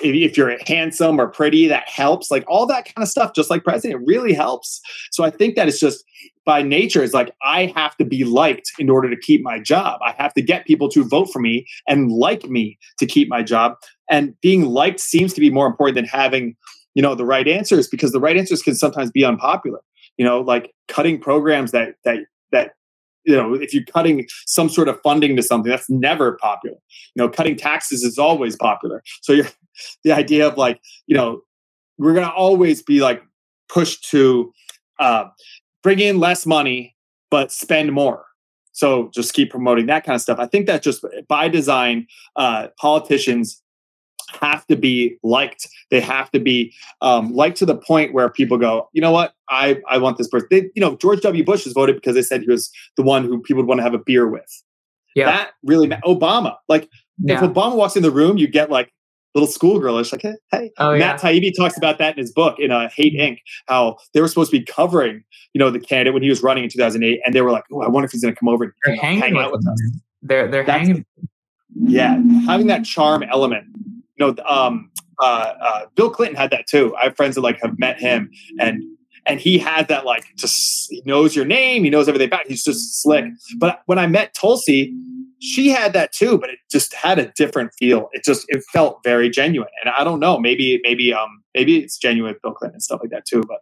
if 0.01 0.36
you're 0.36 0.57
handsome 0.66 1.20
or 1.20 1.28
pretty, 1.28 1.66
that 1.68 1.88
helps. 1.88 2.30
Like 2.30 2.44
all 2.46 2.66
that 2.66 2.84
kind 2.84 3.03
of 3.03 3.09
stuff, 3.09 3.34
just 3.34 3.51
like 3.51 3.64
president, 3.64 4.03
really 4.07 4.32
helps. 4.32 4.80
So 5.11 5.24
I 5.24 5.30
think 5.30 5.57
that 5.57 5.68
it's 5.68 5.80
just 5.80 6.05
by 6.44 6.62
nature, 6.62 7.03
it's 7.03 7.14
like 7.14 7.34
I 7.42 7.66
have 7.76 7.96
to 7.99 8.05
be 8.05 8.24
liked 8.24 8.72
in 8.78 8.88
order 8.88 9.11
to 9.11 9.16
keep 9.16 9.42
my 9.42 9.59
job. 9.59 10.01
I 10.03 10.12
have 10.12 10.32
to 10.34 10.42
get 10.42 10.66
people 10.66 10.88
to 10.90 11.05
vote 11.05 11.26
for 11.26 11.40
me 11.40 11.66
and 11.86 12.11
like 12.11 12.44
me 12.44 12.78
to 12.99 13.07
keep 13.07 13.28
my 13.28 13.42
job. 13.42 13.74
And 14.11 14.34
being 14.40 14.64
liked 14.64 15.01
seems 15.01 15.34
to 15.34 15.40
be 15.40 15.51
more 15.51 15.66
important 15.66 15.96
than 15.96 16.07
having, 16.07 16.57
you 16.94 17.03
know, 17.03 17.14
the 17.14 17.26
right 17.26 17.46
answers 17.46 17.86
because 17.86 18.12
the 18.12 18.20
right 18.20 18.36
answers 18.36 18.62
can 18.62 18.74
sometimes 18.74 19.11
be 19.11 19.24
unpopular. 19.24 19.80
You 20.16 20.24
know, 20.24 20.40
like 20.40 20.72
cutting 20.88 21.20
programs 21.20 21.70
that 21.72 21.96
that 22.05 22.20
that 22.51 22.72
you 23.24 23.34
know 23.34 23.54
if 23.54 23.72
you're 23.74 23.84
cutting 23.84 24.26
some 24.46 24.68
sort 24.68 24.88
of 24.88 25.00
funding 25.02 25.36
to 25.36 25.42
something 25.42 25.70
that's 25.70 25.90
never 25.90 26.36
popular. 26.40 26.76
You 27.14 27.22
know 27.22 27.28
cutting 27.28 27.56
taxes 27.56 28.02
is 28.02 28.18
always 28.18 28.56
popular. 28.56 29.02
So 29.22 29.32
you're 29.32 29.48
the 30.04 30.12
idea 30.12 30.46
of 30.46 30.56
like 30.56 30.80
you 31.06 31.16
know 31.16 31.42
we're 31.98 32.14
going 32.14 32.26
to 32.26 32.32
always 32.32 32.82
be 32.82 33.00
like 33.00 33.22
pushed 33.68 34.08
to 34.10 34.52
uh, 35.00 35.24
bring 35.82 35.98
in 35.98 36.20
less 36.20 36.46
money 36.46 36.94
but 37.30 37.52
spend 37.52 37.92
more. 37.92 38.24
So 38.72 39.10
just 39.12 39.34
keep 39.34 39.50
promoting 39.50 39.86
that 39.86 40.04
kind 40.04 40.14
of 40.14 40.22
stuff. 40.22 40.38
I 40.38 40.46
think 40.46 40.66
that 40.66 40.82
just 40.82 41.04
by 41.28 41.48
design 41.48 42.06
uh, 42.36 42.68
politicians 42.80 43.62
have 44.41 44.66
to 44.66 44.76
be 44.76 45.16
liked. 45.22 45.68
They 45.91 46.01
have 46.01 46.31
to 46.33 46.41
be 46.41 46.72
um, 47.01 47.33
liked 47.33 47.57
to 47.59 47.66
the 47.66 47.76
point 47.76 48.12
where 48.12 48.29
people 48.29 48.59
go, 48.59 48.89
you 48.93 49.01
know 49.01 49.12
what, 49.12 49.35
I 49.49 49.81
I 49.89 49.99
want 49.99 50.18
this 50.18 50.29
person. 50.29 50.49
They, 50.51 50.70
you 50.74 50.81
know, 50.81 50.97
George 50.97 51.20
W. 51.20 51.45
Bush 51.45 51.64
was 51.64 51.72
voted 51.72 51.97
because 51.97 52.14
they 52.14 52.22
said 52.22 52.43
he 52.43 52.51
was 52.51 52.70
the 52.97 53.03
one 53.03 53.24
who 53.24 53.41
people 53.41 53.62
would 53.62 53.68
want 53.68 53.79
to 53.79 53.83
have 53.83 53.95
a 53.95 53.99
beer 53.99 54.29
with. 54.29 54.62
Yeah, 55.14 55.26
that 55.26 55.51
really 55.62 55.89
Obama. 55.89 56.57
Like 56.68 56.89
yeah. 57.18 57.43
if 57.43 57.51
Obama 57.51 57.76
walks 57.76 57.97
in 57.97 58.03
the 58.03 58.11
room, 58.11 58.39
you 58.39 58.47
get 58.47 58.70
like 58.70 58.93
little 59.35 59.49
schoolgirlish, 59.49 60.12
like, 60.12 60.22
hey, 60.22 60.35
hey. 60.51 60.70
Oh, 60.79 60.93
yeah. 60.93 60.99
Matt 60.99 61.20
Taibbi 61.20 61.55
talks 61.57 61.76
about 61.76 61.99
that 61.99 62.16
in 62.16 62.18
his 62.18 62.33
book 62.33 62.59
in 62.59 62.70
uh, 62.70 62.89
Hate 62.95 63.14
Inc. 63.14 63.39
How 63.66 63.97
they 64.14 64.20
were 64.20 64.29
supposed 64.29 64.51
to 64.51 64.59
be 64.59 64.64
covering, 64.64 65.22
you 65.53 65.59
know, 65.59 65.70
the 65.70 65.81
candidate 65.81 66.14
when 66.14 66.22
he 66.22 66.29
was 66.29 66.43
running 66.43 66.64
in 66.64 66.70
2008, 66.70 67.20
and 67.24 67.35
they 67.35 67.41
were 67.41 67.51
like, 67.51 67.64
"Oh, 67.72 67.83
I 67.83 67.89
wonder 67.89 68.07
if 68.07 68.12
he's 68.12 68.22
going 68.22 68.35
to 68.35 68.39
come 68.39 68.49
over 68.49 68.64
and 68.64 68.72
They're 68.85 68.95
you 68.95 69.03
know, 69.03 69.20
hang 69.20 69.37
out 69.37 69.53
with 69.53 69.66
us." 69.66 69.83
They're 70.22 70.49
they're 70.49 70.64
That's- 70.64 70.87
hanging. 70.87 71.07
Yeah, 71.74 72.20
having 72.47 72.66
that 72.68 72.85
charm 72.85 73.22
element. 73.22 73.66
You 74.18 74.26
know, 74.26 74.44
um, 74.44 74.90
uh, 75.20 75.52
uh, 75.60 75.86
Bill 75.94 76.10
Clinton 76.10 76.36
had 76.36 76.50
that 76.50 76.66
too. 76.66 76.94
I 76.96 77.04
have 77.04 77.16
friends 77.16 77.34
that 77.34 77.42
like 77.42 77.60
have 77.62 77.78
met 77.78 77.98
him, 77.98 78.30
and 78.58 78.82
and 79.26 79.40
he 79.40 79.58
had 79.58 79.88
that 79.88 80.04
like 80.04 80.24
just 80.36 80.90
he 80.90 81.02
knows 81.04 81.36
your 81.36 81.44
name, 81.44 81.84
he 81.84 81.90
knows 81.90 82.08
everything 82.08 82.28
about. 82.28 82.44
you. 82.44 82.50
He's 82.50 82.64
just 82.64 83.02
slick. 83.02 83.24
But 83.58 83.82
when 83.86 83.98
I 83.98 84.06
met 84.06 84.34
Tulsi, 84.34 84.94
she 85.40 85.68
had 85.68 85.92
that 85.92 86.12
too, 86.12 86.38
but 86.38 86.50
it 86.50 86.58
just 86.70 86.94
had 86.94 87.18
a 87.18 87.32
different 87.36 87.72
feel. 87.78 88.08
It 88.12 88.24
just 88.24 88.46
it 88.48 88.62
felt 88.72 89.00
very 89.04 89.30
genuine, 89.30 89.68
and 89.84 89.92
I 89.96 90.04
don't 90.04 90.20
know, 90.20 90.38
maybe 90.38 90.80
maybe 90.82 91.12
um 91.12 91.42
maybe 91.54 91.78
it's 91.78 91.98
genuine 91.98 92.32
with 92.32 92.42
Bill 92.42 92.52
Clinton 92.52 92.76
and 92.76 92.82
stuff 92.82 93.00
like 93.02 93.10
that 93.10 93.26
too. 93.26 93.42
But 93.42 93.58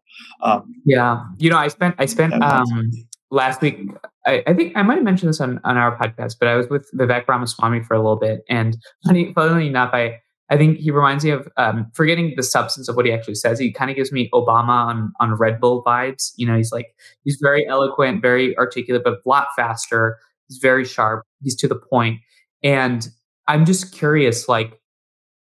um, 0.49 0.75
Yeah, 0.85 1.23
you 1.39 1.51
know, 1.51 1.59
I 1.59 1.69
spent 1.69 1.95
I 1.99 2.07
spent 2.07 2.35
um 2.43 2.91
last 3.31 3.61
week. 3.61 3.79
I, 4.27 4.43
I 4.47 4.55
think 4.55 4.77
I 4.77 4.83
might 4.83 4.97
have 4.97 5.05
mentioned 5.05 5.29
this 5.29 5.41
on 5.41 5.61
on 5.65 5.77
our 5.77 5.97
podcast, 5.99 6.37
but 6.39 6.49
I 6.49 6.57
was 6.57 6.69
with 6.69 6.89
Vivek 6.95 7.29
Ramaswamy 7.29 7.83
for 7.83 7.95
a 7.95 7.99
little 7.99 8.17
bit, 8.17 8.41
and 8.49 8.77
funny, 9.07 9.33
funnily 9.35 9.67
enough, 9.67 9.91
I 9.93 10.21
I 10.49 10.57
think 10.57 10.79
he 10.79 10.91
reminds 10.91 11.25
me 11.25 11.31
of 11.31 11.49
um, 11.57 11.91
forgetting 11.93 12.35
the 12.37 12.43
substance 12.43 12.89
of 12.89 12.95
what 12.95 13.05
he 13.05 13.13
actually 13.13 13.35
says. 13.35 13.59
He 13.59 13.73
kind 13.73 13.91
of 13.91 13.97
gives 13.97 14.13
me 14.13 14.31
Obama 14.33 14.69
on 14.69 15.13
on 15.19 15.35
Red 15.35 15.61
Bull 15.61 15.83
vibes. 15.85 16.33
You 16.37 16.47
know, 16.47 16.57
he's 16.57 16.73
like 16.73 16.95
he's 17.25 17.39
very 17.41 17.67
eloquent, 17.67 18.23
very 18.23 18.57
articulate, 18.57 19.03
but 19.05 19.15
a 19.15 19.29
lot 19.29 19.49
faster. 19.57 20.19
He's 20.49 20.59
very 20.59 20.85
sharp. 20.85 21.25
He's 21.43 21.57
to 21.57 21.69
the 21.69 21.75
point. 21.75 21.91
point, 21.91 22.21
and 22.63 23.09
I'm 23.49 23.65
just 23.65 23.93
curious, 23.93 24.49
like, 24.49 24.81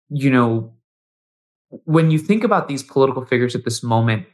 you 0.09 0.29
know, 0.29 0.73
when 1.69 2.11
you 2.11 2.19
think 2.19 2.43
about 2.43 2.67
these 2.67 2.83
political 2.83 3.25
figures 3.25 3.55
at 3.55 3.65
this 3.65 3.83
moment, 3.83 4.25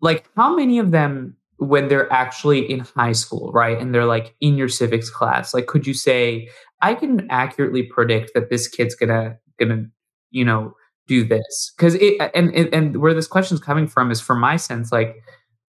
like 0.00 0.28
how 0.36 0.54
many 0.54 0.78
of 0.78 0.90
them 0.90 1.36
when 1.58 1.88
they're 1.88 2.10
actually 2.12 2.70
in 2.70 2.80
high 2.80 3.12
school 3.12 3.50
right? 3.52 3.78
And 3.78 3.94
they're 3.94 4.06
like 4.06 4.34
in 4.40 4.56
your 4.56 4.68
civics 4.68 5.10
class. 5.10 5.52
Like 5.52 5.66
could 5.66 5.86
you 5.86 5.94
say 5.94 6.48
i 6.80 6.94
can 6.94 7.26
accurately 7.28 7.82
predict 7.82 8.32
that 8.34 8.50
this 8.50 8.68
kid's 8.68 8.94
gonna 8.94 9.36
gonna 9.58 9.86
you 10.30 10.44
know 10.44 10.74
do 11.06 11.24
this? 11.24 11.72
Because 11.76 11.94
it 11.96 12.14
and, 12.34 12.54
and 12.54 12.72
and 12.72 12.96
where 12.98 13.14
this 13.14 13.26
question's 13.26 13.60
coming 13.60 13.86
from 13.88 14.10
is 14.10 14.20
from 14.20 14.40
my 14.40 14.56
sense 14.56 14.92
like 14.92 15.16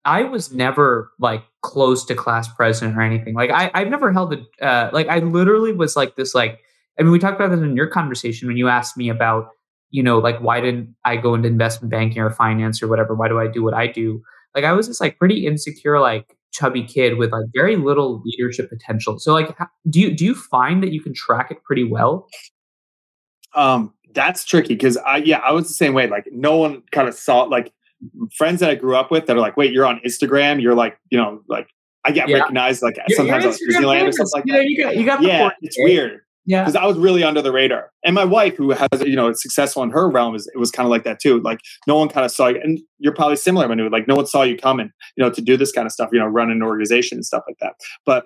i 0.05 0.23
was 0.23 0.51
never 0.51 1.11
like 1.19 1.43
close 1.61 2.03
to 2.05 2.15
class 2.15 2.47
president 2.53 2.97
or 2.97 3.01
anything. 3.01 3.33
Like 3.33 3.49
i 3.49 3.71
i've 3.73 3.89
never 3.89 4.11
held 4.11 4.33
a 4.33 4.65
uh, 4.65 4.89
like 4.93 5.07
i 5.07 5.19
literally 5.19 5.73
was 5.73 5.95
like 5.95 6.15
this 6.15 6.35
like 6.35 6.59
i 6.99 7.03
mean 7.03 7.11
we 7.11 7.19
talked 7.19 7.39
about 7.39 7.49
this 7.49 7.61
in 7.61 7.75
your 7.75 7.87
conversation 7.87 8.47
when 8.47 8.57
you 8.57 8.67
asked 8.67 8.97
me 8.97 9.09
about 9.09 9.49
you 9.89 10.03
know 10.03 10.19
like 10.19 10.39
why 10.39 10.61
didn't 10.61 10.95
i 11.05 11.15
go 11.15 11.33
into 11.33 11.47
investment 11.47 11.91
banking 11.91 12.21
or 12.21 12.29
finance 12.29 12.83
or 12.83 12.87
whatever? 12.87 13.15
Why 13.15 13.27
do 13.27 13.39
i 13.39 13.47
do 13.47 13.63
what 13.63 13.73
i 13.73 13.87
do 13.87 14.21
like 14.55 14.63
I 14.63 14.71
was 14.73 14.87
this 14.87 14.99
like 15.01 15.17
pretty 15.17 15.45
insecure, 15.47 15.99
like 15.99 16.37
chubby 16.51 16.83
kid 16.83 17.17
with 17.17 17.31
like 17.31 17.45
very 17.53 17.75
little 17.77 18.21
leadership 18.25 18.69
potential. 18.69 19.17
So 19.19 19.33
like, 19.33 19.55
do 19.89 19.99
you 19.99 20.13
do 20.13 20.25
you 20.25 20.35
find 20.35 20.83
that 20.83 20.91
you 20.91 21.01
can 21.01 21.13
track 21.13 21.51
it 21.51 21.63
pretty 21.63 21.83
well? 21.83 22.27
um, 23.55 23.93
that's 24.13 24.43
tricky 24.45 24.73
because 24.75 24.97
I 24.97 25.17
yeah 25.17 25.39
I 25.39 25.51
was 25.51 25.67
the 25.67 25.73
same 25.73 25.93
way. 25.93 26.07
Like 26.07 26.25
no 26.31 26.57
one 26.57 26.83
kind 26.91 27.07
of 27.07 27.13
saw 27.13 27.43
like 27.43 27.73
friends 28.37 28.59
that 28.61 28.69
I 28.69 28.75
grew 28.75 28.95
up 28.95 29.11
with 29.11 29.25
that 29.27 29.35
are 29.37 29.39
like, 29.41 29.57
wait, 29.57 29.71
you're 29.73 29.85
on 29.85 29.99
Instagram. 30.05 30.61
You're 30.61 30.75
like, 30.75 30.97
you 31.09 31.17
know, 31.17 31.41
like 31.47 31.67
I 32.03 32.11
get 32.11 32.27
Yeah. 32.29 32.37
recognized 32.39 32.81
like 32.81 32.97
You're- 33.07 33.15
sometimes 33.15 33.43
you're 33.43 33.51
on 33.77 33.83
Instagram 33.83 34.03
Disneyland 34.03 34.07
or 34.09 34.11
something 34.11 34.31
like 34.33 34.45
that. 34.57 34.65
you 34.65 34.83
got 34.83 34.97
you 34.97 35.05
got 35.05 35.21
the 35.21 35.27
Yeah, 35.27 35.49
it's 35.61 35.77
weird 35.79 36.21
Yeah, 36.45 36.63
because 36.63 36.75
I 36.75 36.85
was 36.85 36.97
really 36.97 37.23
under 37.23 37.41
the 37.41 37.51
radar. 37.51 37.91
And 38.03 38.15
my 38.15 38.25
wife, 38.25 38.55
who 38.57 38.71
has 38.71 38.89
you 39.05 39.15
know 39.15 39.31
successful 39.33 39.83
in 39.83 39.91
her 39.91 40.09
realm, 40.09 40.35
is 40.35 40.49
it 40.53 40.57
was 40.57 40.71
kind 40.71 40.85
of 40.85 40.89
like 40.89 41.03
that 41.03 41.19
too. 41.19 41.39
Like 41.41 41.59
no 41.87 41.95
one 41.95 42.09
kind 42.09 42.25
of 42.25 42.31
saw 42.31 42.47
you, 42.47 42.59
and 42.63 42.79
you're 42.97 43.13
probably 43.13 43.35
similar, 43.35 43.67
Manu. 43.67 43.89
Like 43.89 44.07
no 44.07 44.15
one 44.15 44.25
saw 44.25 44.41
you 44.41 44.57
coming, 44.57 44.91
you 45.15 45.23
know, 45.23 45.29
to 45.29 45.41
do 45.41 45.55
this 45.55 45.71
kind 45.71 45.85
of 45.85 45.91
stuff. 45.91 46.09
You 46.11 46.19
know, 46.19 46.25
run 46.25 46.49
an 46.49 46.63
organization 46.63 47.17
and 47.17 47.25
stuff 47.25 47.43
like 47.47 47.57
that. 47.61 47.73
But 48.05 48.25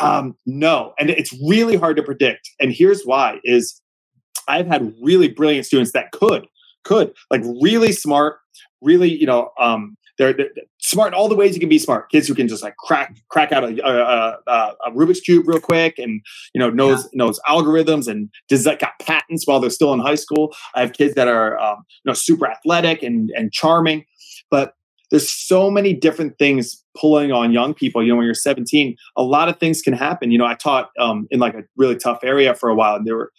um, 0.00 0.36
no, 0.46 0.92
and 0.98 1.10
it's 1.10 1.32
really 1.48 1.76
hard 1.76 1.96
to 1.96 2.02
predict. 2.02 2.50
And 2.60 2.72
here's 2.72 3.04
why: 3.04 3.38
is 3.44 3.80
I've 4.48 4.66
had 4.66 4.92
really 5.02 5.28
brilliant 5.28 5.66
students 5.66 5.92
that 5.92 6.12
could 6.12 6.46
could 6.84 7.14
like 7.30 7.42
really 7.62 7.92
smart, 7.92 8.36
really 8.82 9.10
you 9.10 9.26
know 9.26 9.50
um, 9.58 9.96
they're, 10.30 10.48
they're 10.54 10.64
smart 10.78 11.08
in 11.08 11.14
all 11.14 11.28
the 11.28 11.34
ways 11.34 11.54
you 11.54 11.60
can 11.60 11.68
be 11.68 11.78
smart. 11.78 12.10
Kids 12.10 12.28
who 12.28 12.34
can 12.34 12.48
just 12.48 12.62
like 12.62 12.76
crack 12.76 13.16
crack 13.28 13.52
out 13.52 13.64
a, 13.64 13.86
a, 13.86 14.38
a, 14.46 14.74
a 14.86 14.90
Rubik's 14.92 15.20
cube 15.20 15.48
real 15.48 15.60
quick, 15.60 15.98
and 15.98 16.20
you 16.54 16.58
know 16.58 16.70
knows 16.70 17.08
knows 17.12 17.40
algorithms 17.48 18.08
and 18.08 18.28
does 18.48 18.64
that 18.64 18.78
got 18.78 18.92
patents 19.00 19.46
while 19.46 19.60
they're 19.60 19.70
still 19.70 19.92
in 19.92 20.00
high 20.00 20.14
school. 20.14 20.54
I 20.74 20.80
have 20.80 20.92
kids 20.92 21.14
that 21.14 21.28
are 21.28 21.58
um, 21.58 21.84
you 22.04 22.10
know 22.10 22.14
super 22.14 22.46
athletic 22.46 23.02
and 23.02 23.30
and 23.36 23.52
charming, 23.52 24.04
but 24.50 24.74
there's 25.10 25.30
so 25.30 25.70
many 25.70 25.92
different 25.92 26.38
things 26.38 26.82
pulling 26.98 27.32
on 27.32 27.52
young 27.52 27.74
people. 27.74 28.02
You 28.02 28.08
know, 28.08 28.16
when 28.16 28.24
you're 28.24 28.34
17, 28.34 28.96
a 29.16 29.22
lot 29.22 29.50
of 29.50 29.58
things 29.58 29.82
can 29.82 29.92
happen. 29.92 30.30
You 30.30 30.38
know, 30.38 30.46
I 30.46 30.54
taught 30.54 30.90
um, 30.98 31.28
in 31.30 31.38
like 31.38 31.54
a 31.54 31.64
really 31.76 31.96
tough 31.96 32.20
area 32.24 32.54
for 32.54 32.70
a 32.70 32.74
while, 32.74 32.96
and 32.96 33.06
there 33.06 33.16
were 33.16 33.30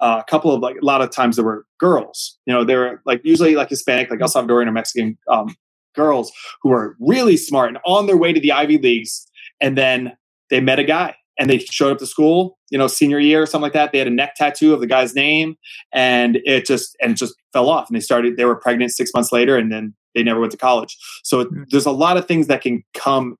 uh, 0.00 0.20
a 0.20 0.30
couple 0.30 0.52
of 0.52 0.60
like 0.60 0.76
a 0.80 0.84
lot 0.84 1.00
of 1.00 1.10
times 1.10 1.36
there 1.36 1.44
were 1.44 1.64
girls. 1.78 2.38
You 2.44 2.52
know, 2.52 2.62
they 2.62 2.76
were 2.76 3.00
like 3.06 3.22
usually 3.24 3.54
like 3.54 3.70
Hispanic, 3.70 4.10
like 4.10 4.20
El 4.20 4.28
Salvadorian 4.28 4.66
or 4.66 4.72
Mexican 4.72 5.16
um, 5.28 5.56
girls 5.94 6.32
who 6.62 6.70
were 6.70 6.96
really 7.00 7.36
smart 7.36 7.68
and 7.68 7.78
on 7.86 8.06
their 8.06 8.16
way 8.16 8.32
to 8.32 8.40
the 8.40 8.52
Ivy 8.52 8.78
Leagues, 8.78 9.26
and 9.60 9.76
then 9.78 10.16
they 10.50 10.60
met 10.60 10.78
a 10.78 10.84
guy 10.84 11.14
and 11.38 11.50
they 11.50 11.58
showed 11.58 11.90
up 11.92 11.98
to 11.98 12.06
school, 12.06 12.58
you 12.70 12.78
know, 12.78 12.86
senior 12.86 13.18
year 13.18 13.42
or 13.42 13.46
something 13.46 13.62
like 13.64 13.72
that. 13.72 13.90
They 13.92 13.98
had 13.98 14.06
a 14.06 14.10
neck 14.10 14.34
tattoo 14.36 14.72
of 14.72 14.80
the 14.80 14.86
guy's 14.86 15.14
name, 15.14 15.56
and 15.92 16.36
it 16.44 16.66
just 16.66 16.96
and 17.00 17.12
it 17.12 17.14
just 17.14 17.34
fell 17.52 17.68
off. 17.68 17.88
And 17.88 17.96
they 17.96 18.00
started. 18.00 18.36
They 18.36 18.44
were 18.44 18.56
pregnant 18.56 18.92
six 18.92 19.12
months 19.14 19.32
later, 19.32 19.56
and 19.56 19.72
then 19.72 19.94
they 20.14 20.22
never 20.22 20.38
went 20.40 20.52
to 20.52 20.58
college. 20.58 20.96
So 21.24 21.44
Mm. 21.44 21.68
there's 21.70 21.86
a 21.86 21.90
lot 21.90 22.16
of 22.16 22.26
things 22.28 22.46
that 22.46 22.62
can 22.62 22.84
come 22.94 23.36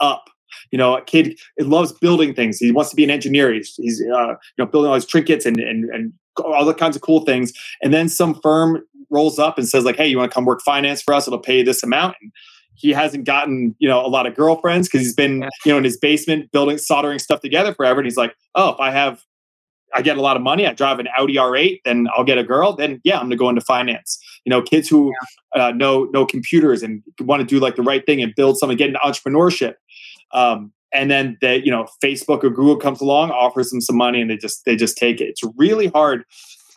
up. 0.00 0.30
You 0.72 0.78
know, 0.78 0.96
a 0.96 1.02
kid 1.02 1.38
it 1.58 1.66
loves 1.66 1.92
building 1.92 2.34
things. 2.34 2.58
He 2.58 2.72
wants 2.72 2.88
to 2.90 2.96
be 2.96 3.04
an 3.04 3.10
engineer. 3.10 3.52
He's, 3.52 3.74
he's 3.76 4.00
uh, 4.00 4.28
you 4.30 4.36
know 4.58 4.66
building 4.66 4.88
all 4.88 4.94
these 4.94 5.04
trinkets 5.04 5.44
and 5.44 5.58
and 5.60 5.84
and 5.90 6.12
all 6.38 6.64
the 6.64 6.72
kinds 6.72 6.96
of 6.96 7.02
cool 7.02 7.20
things. 7.26 7.52
And 7.82 7.92
then 7.92 8.08
some 8.08 8.40
firm 8.40 8.82
rolls 9.10 9.38
up 9.38 9.58
and 9.58 9.68
says 9.68 9.84
like, 9.84 9.96
"Hey, 9.96 10.08
you 10.08 10.18
want 10.18 10.30
to 10.30 10.34
come 10.34 10.44
work 10.44 10.60
finance 10.62 11.02
for 11.02 11.14
us? 11.14 11.26
It'll 11.26 11.38
pay 11.38 11.58
you 11.58 11.64
this 11.64 11.82
amount." 11.82 12.16
And 12.20 12.32
he 12.74 12.90
hasn't 12.90 13.24
gotten 13.24 13.74
you 13.78 13.88
know 13.88 14.04
a 14.04 14.08
lot 14.08 14.26
of 14.26 14.34
girlfriends 14.34 14.88
because 14.88 15.00
he's 15.00 15.14
been 15.14 15.48
you 15.64 15.72
know 15.72 15.78
in 15.78 15.84
his 15.84 15.96
basement 15.96 16.50
building 16.52 16.78
soldering 16.78 17.18
stuff 17.18 17.40
together 17.40 17.74
forever. 17.74 18.00
And 18.00 18.06
he's 18.06 18.16
like, 18.16 18.34
"Oh, 18.54 18.70
if 18.70 18.80
I 18.80 18.90
have." 18.90 19.22
I 19.94 20.02
get 20.02 20.18
a 20.18 20.20
lot 20.20 20.36
of 20.36 20.42
money. 20.42 20.66
I 20.66 20.74
drive 20.74 20.98
an 20.98 21.08
Audi 21.16 21.36
R8, 21.36 21.78
then 21.86 22.08
I'll 22.14 22.22
get 22.22 22.36
a 22.36 22.44
girl. 22.44 22.74
Then 22.74 23.00
yeah, 23.04 23.14
I'm 23.14 23.22
going 23.22 23.30
to 23.30 23.36
go 23.36 23.48
into 23.48 23.62
finance. 23.62 24.18
You 24.44 24.50
know, 24.50 24.60
kids 24.60 24.86
who 24.86 25.14
uh, 25.54 25.70
know 25.70 26.04
know 26.12 26.26
computers 26.26 26.82
and 26.82 27.02
want 27.20 27.40
to 27.40 27.46
do 27.46 27.58
like 27.58 27.76
the 27.76 27.82
right 27.82 28.04
thing 28.04 28.22
and 28.22 28.34
build 28.34 28.58
something, 28.58 28.76
get 28.76 28.88
into 28.88 29.00
entrepreneurship. 29.00 29.76
Um, 30.32 30.72
and 30.92 31.10
then 31.10 31.36
they, 31.40 31.62
you 31.62 31.70
know, 31.70 31.86
Facebook 32.02 32.44
or 32.44 32.50
Google 32.50 32.76
comes 32.76 33.00
along, 33.00 33.30
offers 33.30 33.70
them 33.70 33.80
some 33.80 33.96
money, 33.96 34.20
and 34.20 34.30
they 34.30 34.36
just 34.36 34.64
they 34.64 34.76
just 34.76 34.96
take 34.96 35.20
it. 35.20 35.28
It's 35.28 35.42
really 35.56 35.88
hard. 35.88 36.24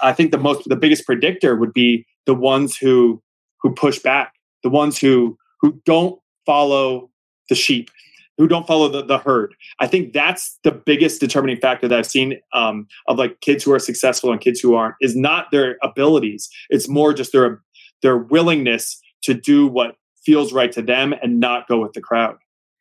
I 0.01 0.13
think 0.13 0.31
the 0.31 0.37
most 0.37 0.67
the 0.67 0.75
biggest 0.75 1.05
predictor 1.05 1.55
would 1.55 1.73
be 1.73 2.05
the 2.25 2.33
ones 2.35 2.77
who 2.77 3.21
who 3.61 3.73
push 3.73 3.99
back, 3.99 4.33
the 4.63 4.69
ones 4.69 4.97
who 4.97 5.37
who 5.61 5.79
don't 5.85 6.19
follow 6.45 7.09
the 7.49 7.55
sheep, 7.55 7.89
who 8.37 8.47
don't 8.47 8.65
follow 8.65 8.87
the, 8.87 9.03
the 9.03 9.17
herd. 9.19 9.53
I 9.79 9.87
think 9.87 10.13
that's 10.13 10.57
the 10.63 10.71
biggest 10.71 11.19
determining 11.19 11.57
factor 11.57 11.87
that 11.87 11.97
I've 11.99 12.05
seen 12.07 12.39
um, 12.53 12.87
of 13.07 13.17
like 13.19 13.39
kids 13.41 13.63
who 13.63 13.71
are 13.73 13.79
successful 13.79 14.31
and 14.31 14.41
kids 14.41 14.59
who 14.59 14.73
aren't 14.75 14.95
is 15.01 15.15
not 15.15 15.51
their 15.51 15.77
abilities. 15.83 16.49
It's 16.69 16.87
more 16.89 17.13
just 17.13 17.31
their 17.31 17.61
their 18.01 18.17
willingness 18.17 18.99
to 19.23 19.33
do 19.35 19.67
what 19.67 19.95
feels 20.25 20.51
right 20.53 20.71
to 20.71 20.81
them 20.81 21.13
and 21.21 21.39
not 21.39 21.67
go 21.67 21.79
with 21.79 21.93
the 21.93 22.01
crowd. 22.01 22.37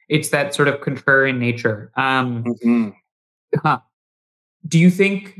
it's 0.08 0.30
that 0.30 0.52
sort 0.54 0.66
of 0.68 0.80
contrarian 0.80 1.38
nature. 1.38 1.90
Um, 1.96 2.42
Mhm. 2.64 2.94
huh. 3.62 3.78
Do 4.66 4.78
you 4.78 4.90
think? 4.90 5.38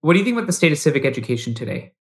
What 0.00 0.12
do 0.14 0.18
you 0.18 0.24
think 0.24 0.36
about 0.36 0.46
the 0.46 0.52
state 0.52 0.72
of 0.72 0.78
civic 0.78 1.04
education 1.04 1.54
today? 1.54 1.92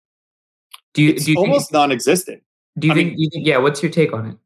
Do 0.95 1.03
you 1.03 1.11
It's 1.11 1.25
do 1.27 1.33
you 1.33 1.39
almost 1.39 1.71
think, 1.71 1.73
non-existent. 1.75 2.43
do 2.79 2.87
you 2.87 2.93
I 2.93 2.97
think, 2.97 3.11
mean- 3.11 3.19
you 3.21 3.31
think 3.31 3.47
yeah? 3.47 3.59
What's 3.59 3.83
your 3.83 3.93
take 3.93 4.13
on 4.13 4.27
it? 4.27 4.37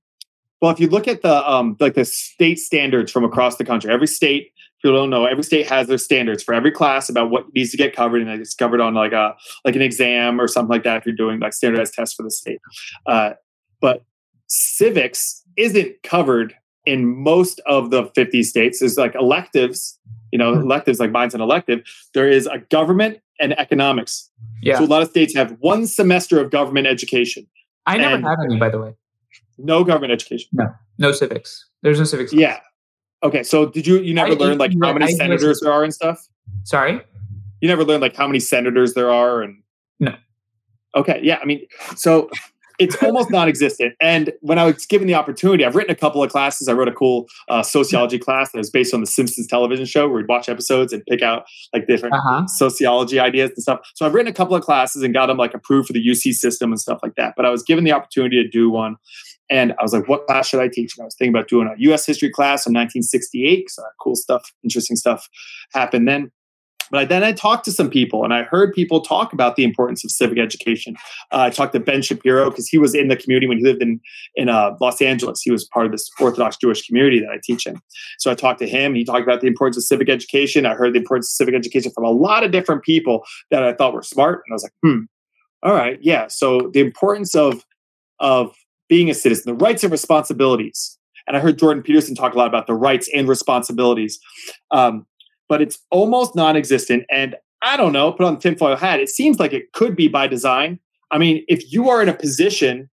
Well, 0.61 0.73
if 0.73 0.81
you 0.81 0.89
look 0.89 1.07
at 1.07 1.23
the 1.23 1.49
um, 1.49 1.77
like 1.79 1.95
the 1.95 2.05
state 2.05 2.59
standards 2.59 3.13
from 3.13 3.23
across 3.25 3.57
the 3.59 3.65
country, 3.65 3.93
every 3.93 4.09
state, 4.09 4.51
if 4.57 4.85
you 4.85 4.91
don't 4.91 5.09
know, 5.09 5.25
every 5.25 5.45
state 5.45 5.69
has 5.69 5.87
their 5.87 5.99
standards 5.99 6.43
for 6.43 6.53
every 6.53 6.73
class 6.73 7.09
about 7.09 7.31
what 7.31 7.45
needs 7.55 7.71
to 7.71 7.77
get 7.77 7.95
covered, 7.95 8.23
and 8.23 8.31
it's 8.41 8.55
covered 8.55 8.81
on 8.81 8.93
like 8.95 9.13
a 9.13 9.37
like 9.65 9.77
an 9.77 9.83
exam 9.83 10.41
or 10.41 10.49
something 10.49 10.71
like 10.71 10.83
that. 10.83 10.97
If 10.97 11.07
you're 11.07 11.15
doing 11.15 11.39
like 11.39 11.53
standardized 11.53 11.95
tests 11.95 12.17
for 12.17 12.25
the 12.25 12.31
state, 12.31 12.61
uh, 13.07 13.35
but 13.81 14.03
civics 14.49 15.45
isn't 15.57 16.03
covered 16.03 16.55
in 16.87 17.05
most 17.07 17.61
of 17.67 17.91
the 17.91 18.07
50 18.15 18.43
states. 18.43 18.83
Is 18.83 18.97
like 18.97 19.15
electives, 19.15 19.99
you 20.33 20.39
know, 20.39 20.55
Hmm. 20.55 20.63
electives 20.63 20.99
like 20.99 21.11
mine's 21.13 21.35
an 21.35 21.41
elective. 21.41 21.83
There 22.15 22.29
is 22.29 22.47
a 22.47 22.59
government 22.71 23.19
and 23.41 23.59
economics. 23.59 24.31
Yeah, 24.63 24.79
So 24.79 24.85
a 24.85 24.87
lot 24.87 25.03
of 25.03 25.09
states 25.09 25.35
have 25.35 25.57
one 25.61 25.87
semester 25.87 26.41
of 26.41 26.51
government 26.51 26.87
education, 26.87 27.47
I 27.87 27.97
never 27.97 28.21
had 28.21 28.37
any, 28.45 28.57
by 28.59 28.69
the 28.69 28.79
way. 28.81 28.95
no 29.57 29.85
government 29.85 30.13
education. 30.13 30.49
No 30.53 30.73
no 30.99 31.13
civics. 31.13 31.67
There's 31.83 31.99
no 31.99 32.05
civics. 32.05 32.33
Yeah. 32.33 32.59
Okay. 33.23 33.43
So 33.43 33.67
did 33.67 33.87
you 33.87 33.99
you 34.01 34.15
never 34.15 34.33
I- 34.33 34.35
learned 34.37 34.61
like 34.61 34.73
I- 34.73 34.87
how 34.87 34.93
many 34.93 35.07
I- 35.07 35.15
senators 35.15 35.61
there 35.61 35.73
are 35.73 35.85
and 35.85 35.95
stuff? 35.95 36.19
Sorry. 36.65 37.01
You 37.61 37.69
never 37.69 37.85
learned 37.85 38.03
like 38.03 38.15
how 38.17 38.27
many 38.27 38.41
senators 38.41 38.95
there 38.95 39.11
are 39.11 39.43
and 39.43 39.63
no. 40.01 40.15
Okay, 40.95 41.21
yeah, 41.23 41.39
I 41.43 41.45
mean, 41.45 41.67
so 41.97 42.31
it's 42.79 43.03
almost 43.03 43.31
non-existent. 43.31 43.95
And 44.01 44.33
when 44.41 44.59
I 44.59 44.65
was 44.65 44.87
given 44.87 45.07
the 45.07 45.15
opportunity, 45.15 45.65
I've 45.65 45.75
written 45.75 45.91
a 45.91 45.97
couple 45.97 46.23
of 46.23 46.31
classes. 46.31 46.69
I 46.69 46.73
wrote 46.73 46.89
a 46.89 46.93
cool 46.93 47.27
uh, 47.49 47.63
sociology 47.63 48.19
class 48.19 48.53
that 48.53 48.59
was 48.59 48.71
based 48.71 48.95
on 48.95 49.01
the 49.01 49.07
Simpsons 49.07 49.47
television 49.47 49.85
show, 49.85 50.09
where 50.09 50.19
we'd 50.19 50.29
watch 50.29 50.49
episodes 50.49 50.93
and 50.93 51.05
pick 51.07 51.23
out 51.23 51.47
like 51.73 51.87
different 51.87 52.15
uh-huh. 52.15 52.47
sociology 52.47 53.19
ideas 53.19 53.51
and 53.51 53.63
stuff. 53.63 53.81
So 53.95 54.07
I've 54.07 54.15
written 54.15 54.31
a 54.31 54.35
couple 54.35 54.55
of 54.55 54.63
classes 54.63 55.03
and 55.03 55.13
got 55.13 55.27
them 55.27 55.37
like 55.37 55.55
approved 55.55 55.89
for 55.89 55.93
the 55.93 56.07
UC 56.07 56.35
system 56.35 56.71
and 56.71 56.81
stuff 56.81 57.01
like 57.03 57.17
that. 57.17 57.35
But 57.37 57.47
I 57.47 57.51
was 57.51 57.63
given 57.63 57.85
the 57.85 57.93
opportunity 57.93 58.43
to 58.43 58.49
do 58.49 58.71
one, 58.71 58.97
and 59.51 59.73
I 59.73 59.83
was 59.83 59.93
like, 59.93 60.09
"What 60.09 60.27
class 60.27 60.49
should 60.49 60.61
I 60.61 60.69
teach?" 60.69 60.97
And 60.97 61.03
I 61.03 61.07
was 61.07 61.17
thinking 61.17 61.35
about 61.35 61.49
doing 61.49 61.69
a 61.69 61.75
U.S. 61.79 62.07
history 62.07 62.31
class 62.31 62.67
in 62.67 62.73
1968 62.73 63.57
because 63.57 63.85
cool 64.01 64.15
stuff, 64.15 64.53
interesting 64.63 64.97
stuff 64.97 65.29
happened 65.73 66.07
then. 66.07 66.31
But 66.91 67.01
I, 67.01 67.05
then 67.05 67.25
I 67.25 67.33
talked 67.33 67.65
to 67.67 67.73
some 67.73 67.91
people 67.91 68.25
and 68.25 68.33
I 68.33 68.43
heard 68.43 68.73
people 68.73 69.01
talk 69.01 69.33
about 69.33 69.57
the 69.57 69.65
importance 69.65 70.05
of 70.05 70.11
civic 70.11 70.39
education. 70.39 70.95
Uh, 71.33 71.41
I 71.43 71.51
talked 71.51 71.73
to 71.75 71.81
Ben 71.81 72.03
Shapiro 72.03 72.51
because 72.51 72.69
he 72.69 72.79
was 72.79 72.95
in 72.95 73.09
the 73.09 73.17
community 73.17 73.47
when 73.47 73.59
he 73.59 73.65
lived 73.65 73.83
in 73.83 74.01
in 74.35 74.49
uh, 74.49 74.77
Los 74.81 75.01
Angeles. 75.01 75.41
He 75.43 75.51
was 75.51 75.65
part 75.67 75.87
of 75.87 75.93
this 75.93 76.09
Orthodox 76.21 76.57
Jewish 76.57 76.87
community 76.87 77.21
that 77.21 77.31
I 77.31 77.39
teach 77.43 77.67
in. 77.67 77.81
So 78.19 78.31
I 78.31 78.35
talked 78.35 78.61
to 78.61 78.69
him. 78.69 78.95
He 78.95 79.05
talked 79.05 79.23
about 79.23 79.41
the 79.41 79.47
importance 79.47 79.77
of 79.77 79.85
civic 79.85 80.09
education. 80.09 80.67
I 80.67 80.75
heard 80.75 80.95
the 80.95 80.99
importance 80.99 81.29
of 81.29 81.35
civic 81.37 81.55
education 81.55 81.93
from 81.93 82.05
a 82.05 82.11
lot 82.11 82.45
of 82.45 82.51
different 82.51 82.83
people 82.83 83.25
that 83.51 83.63
I 83.63 83.73
thought 83.75 83.95
were 83.95 84.03
smart, 84.03 84.43
and 84.47 84.53
I 84.53 84.55
was 84.55 84.63
like, 84.63 84.73
hmm, 84.83 85.01
all 85.63 85.75
right, 85.75 85.99
yeah. 86.01 86.29
So 86.29 86.71
the 86.73 86.81
importance 86.81 87.35
of 87.35 87.65
of 88.21 88.55
being 88.89 89.11
a 89.11 89.15
citizen, 89.15 89.57
the 89.57 89.65
rights 89.65 89.83
and 89.85 89.93
responsibilities. 89.93 90.99
And 91.27 91.37
I 91.37 91.41
heard 91.41 91.59
Jordan 91.59 91.83
Peterson 91.83 92.15
talk 92.15 92.35
a 92.35 92.39
lot 92.39 92.49
about 92.49 92.67
the 92.67 92.75
rights 92.75 93.09
and 93.15 93.29
responsibilities. 93.29 94.19
Um, 94.71 95.07
but 95.49 95.63
it's 95.63 95.79
almost 95.91 96.35
non-existent. 96.37 97.05
And 97.11 97.37
I 97.63 97.77
don't 97.77 97.93
know, 97.93 98.13
put 98.13 98.27
on 98.27 98.35
the 98.35 98.41
tinfoil 98.41 98.77
hat. 98.77 99.01
It 99.01 99.09
seems 99.09 99.39
like 99.39 99.53
it 99.53 99.73
could 99.73 99.97
be 99.97 100.09
by 100.09 100.27
design. 100.27 100.79
I 101.11 101.19
mean, 101.19 101.45
if 101.49 101.73
you 101.73 101.89
are 101.89 102.03
in 102.03 102.09
a 102.09 102.15
position, 102.15 102.89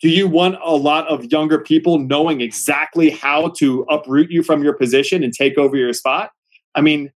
do 0.00 0.08
you 0.08 0.26
want 0.26 0.56
a 0.64 0.74
lot 0.74 1.06
of 1.08 1.24
younger 1.30 1.58
people 1.58 1.98
knowing 1.98 2.40
exactly 2.40 3.10
how 3.10 3.48
to 3.58 3.82
uproot 3.90 4.30
you 4.30 4.42
from 4.42 4.62
your 4.62 4.72
position 4.72 5.22
and 5.22 5.32
take 5.32 5.58
over 5.58 5.76
your 5.76 5.92
spot? 5.92 6.30
I 6.74 6.80
mean, 6.80 7.12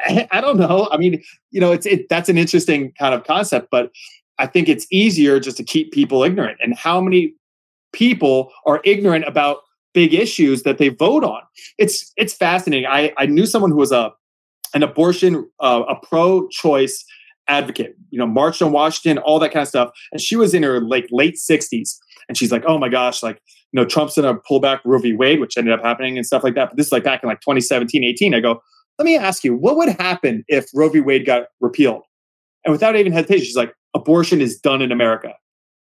I 0.30 0.40
don't 0.40 0.58
know. 0.58 0.88
I 0.90 0.96
mean, 0.96 1.22
you 1.50 1.60
know, 1.60 1.72
it's 1.72 1.86
it 1.86 2.08
that's 2.08 2.28
an 2.28 2.38
interesting 2.38 2.92
kind 2.98 3.14
of 3.14 3.24
concept, 3.24 3.68
but 3.70 3.90
I 4.38 4.46
think 4.46 4.68
it's 4.68 4.86
easier 4.90 5.40
just 5.40 5.56
to 5.56 5.64
keep 5.64 5.92
people 5.92 6.22
ignorant. 6.22 6.58
And 6.62 6.76
how 6.76 7.00
many 7.00 7.34
people 7.92 8.52
are 8.66 8.80
ignorant 8.84 9.24
about 9.26 9.58
big 9.94 10.14
issues 10.14 10.62
that 10.62 10.78
they 10.78 10.88
vote 10.88 11.24
on. 11.24 11.40
It's 11.78 12.12
it's 12.16 12.34
fascinating. 12.34 12.86
I 12.86 13.12
I 13.16 13.26
knew 13.26 13.46
someone 13.46 13.70
who 13.70 13.78
was 13.78 13.92
a 13.92 14.12
an 14.74 14.82
abortion 14.82 15.48
uh, 15.60 15.82
a 15.88 15.96
pro-choice 16.06 17.04
advocate. 17.48 17.94
You 18.10 18.18
know, 18.18 18.26
marched 18.26 18.62
on 18.62 18.72
Washington, 18.72 19.18
all 19.18 19.38
that 19.38 19.52
kind 19.52 19.62
of 19.62 19.68
stuff. 19.68 19.90
And 20.12 20.20
she 20.20 20.36
was 20.36 20.54
in 20.54 20.62
her 20.62 20.80
like 20.80 21.06
late 21.10 21.36
sixties, 21.36 21.98
and 22.28 22.36
she's 22.36 22.52
like, 22.52 22.64
"Oh 22.66 22.78
my 22.78 22.88
gosh, 22.88 23.22
like." 23.22 23.40
You 23.70 23.78
know, 23.78 23.84
Trump's 23.84 24.14
gonna 24.14 24.38
pull 24.48 24.60
back 24.60 24.80
Roe 24.86 24.98
v. 24.98 25.12
Wade, 25.12 25.40
which 25.40 25.58
ended 25.58 25.74
up 25.74 25.84
happening 25.84 26.16
and 26.16 26.24
stuff 26.24 26.42
like 26.42 26.54
that. 26.54 26.70
But 26.70 26.78
this 26.78 26.86
is 26.86 26.92
like 26.92 27.04
back 27.04 27.22
in 27.22 27.28
like 27.28 27.42
2017, 27.42 28.02
18. 28.02 28.34
I 28.34 28.40
go, 28.40 28.62
let 28.98 29.04
me 29.04 29.16
ask 29.16 29.44
you, 29.44 29.54
what 29.54 29.76
would 29.76 29.90
happen 29.90 30.44
if 30.48 30.66
Roe 30.74 30.88
v. 30.88 31.00
Wade 31.00 31.24
got 31.24 31.44
repealed? 31.60 32.02
And 32.64 32.72
without 32.72 32.96
even 32.96 33.12
hesitation, 33.12 33.44
she's 33.44 33.56
like, 33.56 33.72
abortion 33.94 34.40
is 34.40 34.58
done 34.58 34.82
in 34.82 34.90
America. 34.90 35.32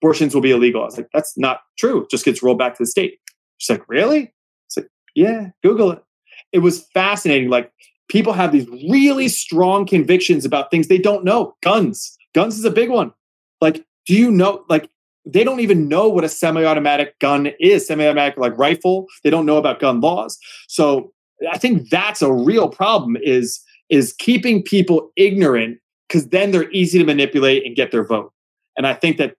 Abortions 0.01 0.33
will 0.33 0.41
be 0.41 0.51
illegal. 0.51 0.81
I 0.81 0.85
was 0.85 0.97
like, 0.97 1.09
that's 1.13 1.37
not 1.37 1.59
true. 1.77 2.03
It 2.03 2.09
just 2.09 2.25
gets 2.25 2.41
rolled 2.41 2.57
back 2.57 2.75
to 2.75 2.83
the 2.83 2.87
state. 2.87 3.19
She's 3.61 3.69
like, 3.69 3.87
really? 3.87 4.33
It's 4.65 4.77
like, 4.77 4.87
yeah, 5.13 5.49
Google 5.61 5.91
it. 5.91 6.03
It 6.51 6.59
was 6.59 6.87
fascinating. 6.95 7.49
Like 7.49 7.71
people 8.09 8.33
have 8.33 8.51
these 8.51 8.67
really 8.89 9.27
strong 9.27 9.85
convictions 9.85 10.45
about 10.45 10.71
things 10.71 10.87
they 10.87 10.97
don't 10.97 11.23
know. 11.23 11.55
Guns. 11.61 12.17
Guns 12.33 12.57
is 12.57 12.65
a 12.65 12.71
big 12.71 12.89
one. 12.89 13.13
Like, 13.61 13.85
do 14.07 14.15
you 14.15 14.31
know, 14.31 14.65
like, 14.67 14.89
they 15.23 15.43
don't 15.43 15.59
even 15.59 15.87
know 15.87 16.09
what 16.09 16.23
a 16.23 16.29
semi-automatic 16.29 17.19
gun 17.19 17.51
is, 17.59 17.85
semi-automatic 17.85 18.39
like 18.39 18.57
rifle. 18.57 19.05
They 19.23 19.29
don't 19.29 19.45
know 19.45 19.57
about 19.57 19.79
gun 19.79 20.01
laws. 20.01 20.39
So 20.67 21.13
I 21.51 21.59
think 21.59 21.91
that's 21.91 22.23
a 22.23 22.33
real 22.33 22.67
problem 22.67 23.15
is 23.21 23.61
is 23.91 24.13
keeping 24.13 24.63
people 24.63 25.11
ignorant 25.17 25.77
because 26.07 26.29
then 26.29 26.49
they're 26.49 26.71
easy 26.71 26.97
to 26.97 27.05
manipulate 27.05 27.63
and 27.63 27.75
get 27.75 27.91
their 27.91 28.03
vote. 28.03 28.33
And 28.75 28.87
I 28.87 28.95
think 28.95 29.17
that 29.17 29.35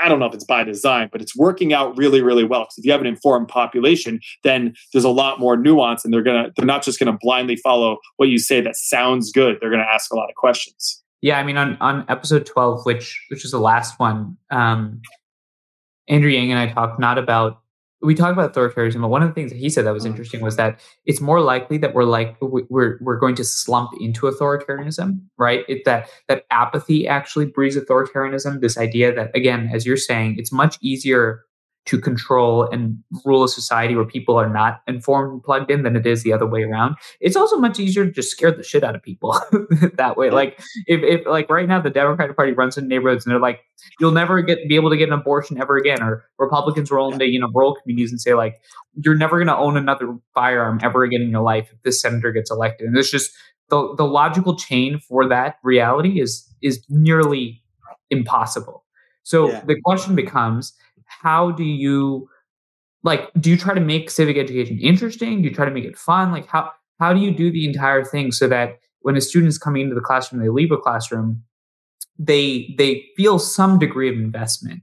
I 0.00 0.08
don't 0.08 0.18
know 0.18 0.26
if 0.26 0.34
it's 0.34 0.44
by 0.44 0.64
design, 0.64 1.08
but 1.12 1.20
it's 1.20 1.36
working 1.36 1.72
out 1.72 1.96
really, 1.96 2.22
really 2.22 2.44
well. 2.44 2.62
Because 2.62 2.78
if 2.78 2.84
you 2.84 2.92
have 2.92 3.00
an 3.00 3.06
informed 3.06 3.48
population, 3.48 4.20
then 4.42 4.74
there's 4.92 5.04
a 5.04 5.10
lot 5.10 5.40
more 5.40 5.56
nuance, 5.56 6.04
and 6.04 6.12
they're 6.12 6.22
gonna 6.22 6.50
they're 6.56 6.66
not 6.66 6.82
just 6.82 6.98
gonna 6.98 7.16
blindly 7.20 7.56
follow 7.56 7.98
what 8.16 8.28
you 8.28 8.38
say 8.38 8.60
that 8.60 8.76
sounds 8.76 9.32
good. 9.32 9.58
They're 9.60 9.70
gonna 9.70 9.86
ask 9.90 10.12
a 10.12 10.16
lot 10.16 10.28
of 10.28 10.34
questions. 10.34 11.02
Yeah, 11.20 11.38
I 11.38 11.44
mean, 11.44 11.56
on 11.56 11.76
on 11.80 12.04
episode 12.08 12.46
twelve, 12.46 12.84
which 12.84 13.24
which 13.30 13.44
is 13.44 13.50
the 13.50 13.60
last 13.60 13.98
one, 13.98 14.36
um, 14.50 15.00
Andrew 16.08 16.30
Yang 16.30 16.52
and 16.52 16.58
I 16.58 16.72
talked 16.72 16.98
not 16.98 17.18
about 17.18 17.61
we 18.02 18.14
talk 18.14 18.32
about 18.32 18.52
authoritarianism, 18.52 19.00
but 19.00 19.08
one 19.08 19.22
of 19.22 19.28
the 19.28 19.34
things 19.34 19.52
that 19.52 19.58
he 19.58 19.70
said 19.70 19.86
that 19.86 19.94
was 19.94 20.04
mm. 20.04 20.08
interesting 20.08 20.40
was 20.40 20.56
that 20.56 20.80
it's 21.06 21.20
more 21.20 21.40
likely 21.40 21.78
that 21.78 21.94
we're 21.94 22.04
like 22.04 22.36
we're 22.40 22.98
we're 23.00 23.18
going 23.18 23.34
to 23.36 23.44
slump 23.44 23.90
into 24.00 24.26
authoritarianism, 24.26 25.20
right? 25.38 25.64
It, 25.68 25.84
that 25.84 26.08
that 26.28 26.44
apathy 26.50 27.06
actually 27.06 27.46
breeds 27.46 27.76
authoritarianism. 27.76 28.60
This 28.60 28.76
idea 28.76 29.14
that 29.14 29.34
again, 29.36 29.70
as 29.72 29.86
you're 29.86 29.96
saying, 29.96 30.36
it's 30.38 30.52
much 30.52 30.78
easier 30.82 31.44
to 31.84 31.98
control 31.98 32.68
and 32.70 32.96
rule 33.24 33.42
a 33.42 33.48
society 33.48 33.96
where 33.96 34.04
people 34.04 34.36
are 34.36 34.48
not 34.48 34.82
informed 34.86 35.32
and 35.32 35.42
plugged 35.42 35.70
in 35.70 35.82
than 35.82 35.96
it 35.96 36.06
is 36.06 36.22
the 36.22 36.32
other 36.32 36.46
way 36.46 36.62
around. 36.62 36.94
It's 37.20 37.34
also 37.34 37.56
much 37.56 37.80
easier 37.80 38.04
to 38.04 38.12
just 38.12 38.30
scare 38.30 38.52
the 38.52 38.62
shit 38.62 38.84
out 38.84 38.94
of 38.94 39.02
people 39.02 39.36
that 39.94 40.16
way. 40.16 40.30
Like 40.30 40.60
if, 40.86 41.02
if 41.02 41.26
like 41.26 41.50
right 41.50 41.66
now 41.66 41.80
the 41.80 41.90
Democratic 41.90 42.36
Party 42.36 42.52
runs 42.52 42.78
in 42.78 42.86
neighborhoods 42.86 43.26
and 43.26 43.32
they're 43.32 43.40
like, 43.40 43.60
you'll 43.98 44.12
never 44.12 44.42
get 44.42 44.58
be 44.68 44.76
able 44.76 44.90
to 44.90 44.96
get 44.96 45.08
an 45.08 45.14
abortion 45.14 45.60
ever 45.60 45.76
again, 45.76 46.00
or 46.02 46.24
Republicans 46.38 46.90
roll 46.90 47.12
into 47.12 47.26
you 47.26 47.40
know 47.40 47.50
rural 47.52 47.74
communities 47.82 48.12
and 48.12 48.20
say 48.20 48.34
like, 48.34 48.60
you're 49.04 49.16
never 49.16 49.38
going 49.38 49.48
to 49.48 49.56
own 49.56 49.76
another 49.76 50.16
firearm 50.34 50.78
ever 50.82 51.02
again 51.02 51.22
in 51.22 51.30
your 51.30 51.42
life 51.42 51.68
if 51.72 51.82
this 51.82 52.00
senator 52.00 52.30
gets 52.30 52.50
elected. 52.50 52.86
And 52.86 52.96
it's 52.96 53.10
just 53.10 53.32
the 53.70 53.92
the 53.96 54.04
logical 54.04 54.56
chain 54.56 55.00
for 55.00 55.28
that 55.28 55.56
reality 55.64 56.20
is 56.20 56.48
is 56.62 56.84
nearly 56.88 57.60
impossible. 58.10 58.84
So 59.24 59.48
yeah. 59.48 59.62
the 59.64 59.80
question 59.84 60.14
becomes 60.14 60.72
how 61.20 61.50
do 61.50 61.64
you 61.64 62.28
like 63.02 63.30
do 63.40 63.50
you 63.50 63.56
try 63.56 63.74
to 63.74 63.80
make 63.80 64.10
civic 64.10 64.36
education 64.36 64.78
interesting? 64.80 65.42
Do 65.42 65.48
you 65.48 65.54
try 65.54 65.64
to 65.64 65.70
make 65.70 65.84
it 65.84 65.96
fun? 65.96 66.32
Like 66.32 66.46
how 66.46 66.70
how 66.98 67.12
do 67.12 67.20
you 67.20 67.32
do 67.32 67.50
the 67.50 67.66
entire 67.66 68.04
thing 68.04 68.32
so 68.32 68.48
that 68.48 68.78
when 69.00 69.16
a 69.16 69.20
student 69.20 69.48
is 69.48 69.58
coming 69.58 69.82
into 69.82 69.94
the 69.94 70.00
classroom 70.00 70.42
they 70.42 70.48
leave 70.48 70.70
a 70.72 70.76
classroom 70.76 71.42
they 72.18 72.74
they 72.78 73.04
feel 73.16 73.38
some 73.38 73.78
degree 73.78 74.08
of 74.08 74.14
investment 74.14 74.82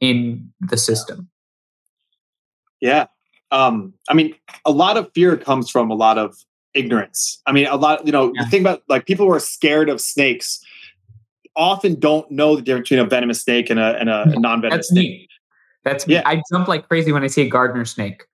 in 0.00 0.52
the 0.60 0.76
system? 0.76 1.28
Yeah. 2.80 3.06
Um 3.50 3.94
i 4.08 4.14
mean 4.14 4.34
a 4.64 4.70
lot 4.70 4.96
of 4.96 5.10
fear 5.14 5.36
comes 5.36 5.70
from 5.70 5.90
a 5.90 5.94
lot 5.94 6.18
of 6.18 6.36
ignorance. 6.74 7.40
I 7.46 7.52
mean 7.52 7.66
a 7.66 7.76
lot 7.76 8.06
you 8.06 8.12
know 8.12 8.32
yeah. 8.34 8.44
the 8.44 8.50
thing 8.50 8.60
about 8.60 8.82
like 8.88 9.06
people 9.06 9.26
who 9.26 9.32
are 9.32 9.40
scared 9.40 9.88
of 9.88 10.00
snakes 10.00 10.60
often 11.56 11.98
don't 11.98 12.30
know 12.30 12.56
the 12.56 12.62
difference 12.62 12.88
between 12.88 13.04
a 13.04 13.08
venomous 13.08 13.42
snake 13.42 13.70
and 13.70 13.78
a, 13.78 13.98
and 13.98 14.08
a, 14.08 14.38
non-venomous 14.38 14.88
snake. 14.88 15.08
me. 15.08 15.28
That's 15.84 16.06
me. 16.06 16.14
Yeah. 16.14 16.22
I 16.24 16.42
jump 16.52 16.68
like 16.68 16.88
crazy 16.88 17.12
when 17.12 17.22
I 17.22 17.28
see 17.28 17.42
a 17.42 17.48
gardener 17.48 17.84
snake. 17.84 18.24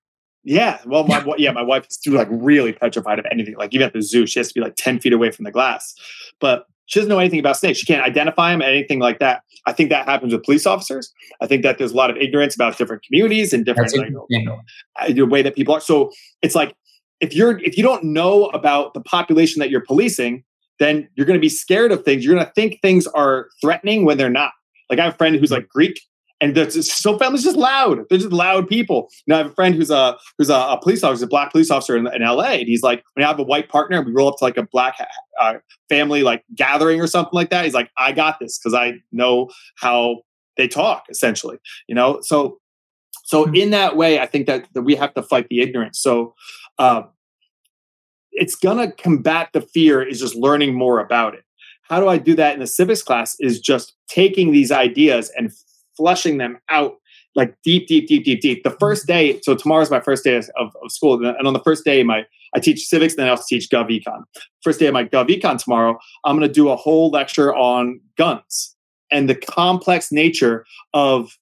Yeah. 0.43 0.79
Well, 0.87 1.05
my 1.07 1.25
yeah, 1.39 1.51
my 1.51 1.63
wife 1.63 1.87
is 1.91 1.97
too 1.97 2.13
like 2.13 2.29
really 2.31 2.73
petrified 2.73 3.19
of 3.19 3.27
anything. 3.31 3.57
Like 3.57 3.75
even 3.75 3.87
at 3.87 3.93
the 3.93 4.03
zoo, 4.03 4.27
she 4.27 4.39
has 4.39 4.49
to 4.49 4.55
be 4.55 4.61
like 4.61 4.77
10 4.77 5.01
feet 5.01 5.13
away 5.13 5.31
from 5.31 5.45
the 5.45 5.51
glass. 5.51 5.95
But 6.41 6.67
she 6.87 7.01
doesn't 7.01 7.11
know 7.11 7.19
anything 7.19 7.41
about 7.41 7.57
snakes. 7.57 7.79
She 7.79 7.87
can't 7.87 8.05
identify 8.05 8.53
them, 8.53 8.63
anything 8.63 9.01
like 9.01 9.19
that. 9.19 9.43
I 9.67 9.73
think 9.73 9.91
that 9.91 10.07
happens 10.07 10.33
with 10.33 10.45
police 10.45 10.65
officers. 10.65 11.13
I 11.41 11.49
think 11.49 11.63
that 11.65 11.79
there's 11.79 11.91
a 11.91 11.97
lot 11.97 12.11
of 12.11 12.17
ignorance 12.17 12.55
about 12.55 12.79
different 12.79 13.03
communities 13.03 13.53
and 13.53 13.65
different 13.65 13.97
like, 13.97 14.11
you 14.29 14.51
uh, 14.51 15.09
know, 15.09 15.13
the 15.13 15.23
way 15.23 15.43
that 15.43 15.57
people 15.57 15.75
are. 15.75 15.81
So 15.81 16.13
it's 16.43 16.55
like 16.55 16.77
if 17.21 17.35
you're 17.35 17.59
if 17.59 17.77
you 17.77 17.83
don't 17.83 18.05
know 18.05 18.47
about 18.47 18.95
the 18.95 19.01
population 19.01 19.59
that 19.61 19.71
you're 19.71 19.85
policing, 19.85 20.45
then 20.79 21.09
you're 21.15 21.27
going 21.27 21.39
to 21.39 21.41
be 21.41 21.49
scared 21.49 21.91
of 21.91 22.05
things. 22.05 22.25
You're 22.25 22.35
going 22.35 22.47
to 22.47 22.53
think 22.53 22.81
things 22.83 23.07
are 23.09 23.49
threatening 23.61 24.05
when 24.05 24.17
they're 24.17 24.31
not. 24.31 24.53
Like 24.89 25.01
I 25.01 25.05
have 25.05 25.15
a 25.15 25.17
friend 25.17 25.35
who's 25.35 25.51
mm-hmm. 25.51 25.63
like 25.63 25.69
Greek 25.69 26.01
and 26.41 26.55
there's 26.55 26.93
so 26.93 27.19
family's 27.19 27.45
just 27.45 27.57
loud. 27.57 28.01
They're 28.09 28.19
just 28.19 28.33
loud 28.33 28.69
people. 28.69 29.09
Know, 29.27 29.37
I 29.37 29.39
have 29.39 29.47
a 29.49 29.55
friend 29.55 29.75
who's 29.75 29.91
a 29.91 30.19
who's 30.37 30.51
a, 30.51 30.55
a 30.55 30.79
police 30.81 31.03
officer, 31.03 31.25
a 31.25 31.29
black 31.29 31.51
police 31.51 31.71
officer 31.71 31.97
in, 31.97 32.07
in, 32.09 32.23
LA, 32.23 32.53
and 32.53 32.67
he's 32.67 32.83
like, 32.83 33.03
when 33.15 33.25
I 33.25 33.29
have 33.29 33.39
a 33.39 33.45
white 33.45 33.69
partner, 33.69 34.03
we 34.03 34.13
roll 34.13 34.29
up 34.29 34.37
to 34.39 34.45
like 34.45 34.57
a 34.57 34.65
black 34.65 34.97
uh, 35.41 35.55
family 35.89 36.23
like 36.23 36.45
gathering 36.55 37.01
or 37.01 37.07
something 37.07 37.33
like 37.33 37.51
that. 37.51 37.65
He's 37.65 37.75
like, 37.75 37.91
I 37.97 38.13
got 38.13 38.39
this 38.39 38.59
because 38.59 38.75
I 38.75 38.95
know 39.13 39.51
how 39.77 40.23
they 40.57 40.69
talk, 40.69 41.05
essentially. 41.11 41.59
You 41.89 41.95
know, 41.95 42.21
so 42.23 42.59
so 43.25 43.45
mm-hmm. 43.45 43.55
in 43.55 43.71
that 43.71 43.97
way, 43.97 44.21
I 44.21 44.27
think 44.27 44.47
that, 44.47 44.67
that 44.75 44.83
we 44.83 44.95
have 44.97 45.15
to 45.15 45.23
fight 45.23 45.49
the 45.49 45.61
ignorance. 45.61 46.01
So. 46.01 46.35
Uh, 46.79 47.03
it's 48.39 48.55
gonna 48.55 48.93
combat 48.93 49.49
the 49.55 49.63
fear 49.63 50.03
is 50.03 50.21
just 50.21 50.35
learning 50.35 50.75
more 50.75 51.01
about 51.01 51.33
it 51.33 51.47
how 51.89 52.01
do 52.01 52.09
I 52.09 52.19
do 52.19 52.35
that 52.35 52.55
in 52.55 52.61
the 52.61 52.67
civics 52.67 53.03
class? 53.03 53.37
Is 53.41 53.61
just 53.61 53.95
taking 54.09 54.53
these 54.53 54.73
ideas 54.73 55.31
and 55.37 55.53
flushing 55.97 56.39
them 56.39 56.59
out 56.71 56.97
like 57.35 57.55
deep, 57.63 57.87
deep, 57.87 58.09
deep, 58.09 58.25
deep, 58.25 58.41
deep. 58.41 58.65
The 58.65 58.71
first 58.71 59.07
day, 59.07 59.39
so 59.43 59.55
tomorrow's 59.55 59.91
my 59.91 60.01
first 60.01 60.25
day 60.25 60.37
of, 60.37 60.47
of 60.57 60.73
school, 60.89 61.25
and 61.25 61.47
on 61.47 61.53
the 61.53 61.61
first 61.61 61.85
day, 61.85 62.03
my 62.03 62.25
I 62.55 62.61
teach 62.61 62.87
civics, 62.87 63.13
and 63.15 63.21
then 63.21 63.27
I 63.29 63.31
also 63.31 63.45
teach 63.49 63.69
Gov 63.69 63.91
Econ. 63.91 64.23
First 64.63 64.81
day 64.81 64.87
of 64.87 64.95
my 64.95 65.05
Gov 65.05 65.29
Econ 65.29 65.63
tomorrow, 65.63 65.99
I'm 66.25 66.39
going 66.39 66.49
to 66.49 66.53
do 66.53 66.71
a 66.71 66.77
whole 66.77 67.11
lecture 67.11 67.55
on 67.55 68.01
guns 68.17 68.75
and 69.11 69.29
the 69.29 69.35
complex 69.35 70.11
nature 70.11 70.65
of 70.95 71.37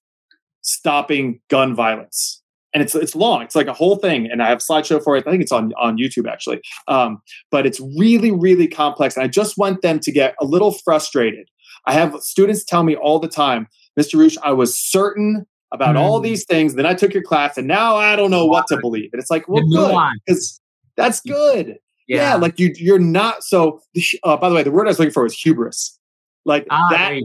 stopping 0.61 1.39
gun 1.49 1.73
violence. 1.73 2.41
And 2.73 2.83
it's 2.83 2.93
it's 2.93 3.15
long. 3.15 3.41
It's 3.43 3.55
like 3.55 3.67
a 3.67 3.73
whole 3.73 3.95
thing, 3.95 4.29
and 4.29 4.43
I 4.43 4.49
have 4.49 4.57
a 4.57 4.61
slideshow 4.61 5.01
for 5.01 5.15
it. 5.15 5.25
I 5.25 5.31
think 5.31 5.41
it's 5.41 5.53
on 5.53 5.71
on 5.79 5.97
YouTube 5.97 6.29
actually. 6.29 6.59
Um, 6.89 7.21
but 7.49 7.65
it's 7.65 7.79
really 7.97 8.31
really 8.31 8.67
complex, 8.67 9.15
and 9.15 9.23
I 9.23 9.29
just 9.29 9.57
want 9.57 9.81
them 9.81 9.99
to 10.01 10.11
get 10.11 10.35
a 10.41 10.45
little 10.45 10.73
frustrated. 10.83 11.47
I 11.87 11.93
have 11.93 12.19
students 12.19 12.65
tell 12.65 12.83
me 12.83 12.97
all 12.97 13.19
the 13.19 13.29
time, 13.29 13.67
Mr. 13.99 14.15
Reusch, 14.15 14.37
I 14.43 14.51
was 14.51 14.77
certain 14.77 15.45
about 15.71 15.95
mm. 15.95 15.99
all 15.99 16.19
these 16.19 16.45
things. 16.45 16.75
Then 16.75 16.85
I 16.85 16.93
took 16.93 17.13
your 17.13 17.23
class, 17.23 17.57
and 17.57 17.67
now 17.67 17.95
I 17.95 18.15
don't 18.15 18.31
know 18.31 18.45
what 18.45 18.67
to 18.67 18.77
believe. 18.77 19.09
And 19.13 19.21
it's 19.21 19.31
like, 19.31 19.47
well, 19.47 19.63
good, 19.67 19.95
because 20.25 20.61
that's 20.95 21.21
good. 21.21 21.77
Yeah. 22.07 22.17
yeah. 22.17 22.35
like 22.35 22.59
you, 22.59 22.73
you're 22.75 22.99
not. 22.99 23.43
So, 23.43 23.81
uh, 24.23 24.37
by 24.37 24.49
the 24.49 24.55
way, 24.55 24.63
the 24.63 24.71
word 24.71 24.87
I 24.87 24.89
was 24.89 24.99
looking 24.99 25.13
for 25.13 25.23
was 25.23 25.33
hubris. 25.33 25.99
Like 26.45 26.67
ah, 26.69 26.87
that. 26.91 27.15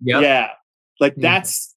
Yep. 0.00 0.22
Yeah, 0.22 0.50
like 1.00 1.14
mm. 1.16 1.22
that's. 1.22 1.74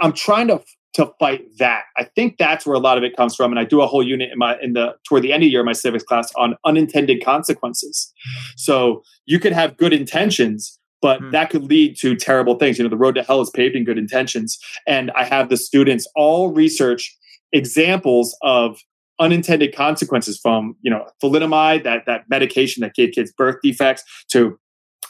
I'm 0.00 0.12
trying 0.12 0.48
to 0.48 0.62
to 0.94 1.12
fight 1.18 1.42
that. 1.58 1.84
I 1.96 2.04
think 2.04 2.36
that's 2.38 2.66
where 2.66 2.74
a 2.74 2.80
lot 2.80 2.98
of 2.98 3.04
it 3.04 3.16
comes 3.16 3.36
from. 3.36 3.52
And 3.52 3.58
I 3.58 3.64
do 3.64 3.80
a 3.80 3.86
whole 3.86 4.02
unit 4.02 4.30
in 4.32 4.38
my 4.38 4.58
in 4.60 4.72
the 4.72 4.94
toward 5.04 5.22
the 5.22 5.32
end 5.32 5.42
of 5.42 5.46
the 5.46 5.50
year 5.50 5.62
my 5.62 5.72
civics 5.72 6.04
class 6.04 6.32
on 6.36 6.56
unintended 6.64 7.24
consequences. 7.24 8.12
So 8.56 9.02
you 9.26 9.38
could 9.38 9.52
have 9.52 9.76
good 9.76 9.92
intentions, 9.92 10.78
but 11.00 11.20
mm. 11.20 11.32
that 11.32 11.50
could 11.50 11.64
lead 11.64 11.96
to 11.98 12.14
terrible 12.14 12.56
things. 12.56 12.78
You 12.78 12.84
know, 12.84 12.90
the 12.90 12.96
road 12.96 13.14
to 13.16 13.22
hell 13.22 13.40
is 13.40 13.50
paved 13.50 13.74
in 13.74 13.84
good 13.84 13.98
intentions. 13.98 14.58
And 14.86 15.10
I 15.12 15.24
have 15.24 15.48
the 15.48 15.56
students 15.56 16.06
all 16.14 16.52
research 16.52 17.16
examples 17.52 18.36
of 18.42 18.78
unintended 19.18 19.74
consequences 19.74 20.38
from, 20.38 20.76
you 20.82 20.90
know, 20.90 21.06
thalidomide, 21.22 21.84
that 21.84 22.04
that 22.06 22.24
medication 22.28 22.80
that 22.82 22.94
gave 22.94 23.12
kids 23.12 23.32
birth 23.32 23.56
defects, 23.62 24.02
to 24.32 24.58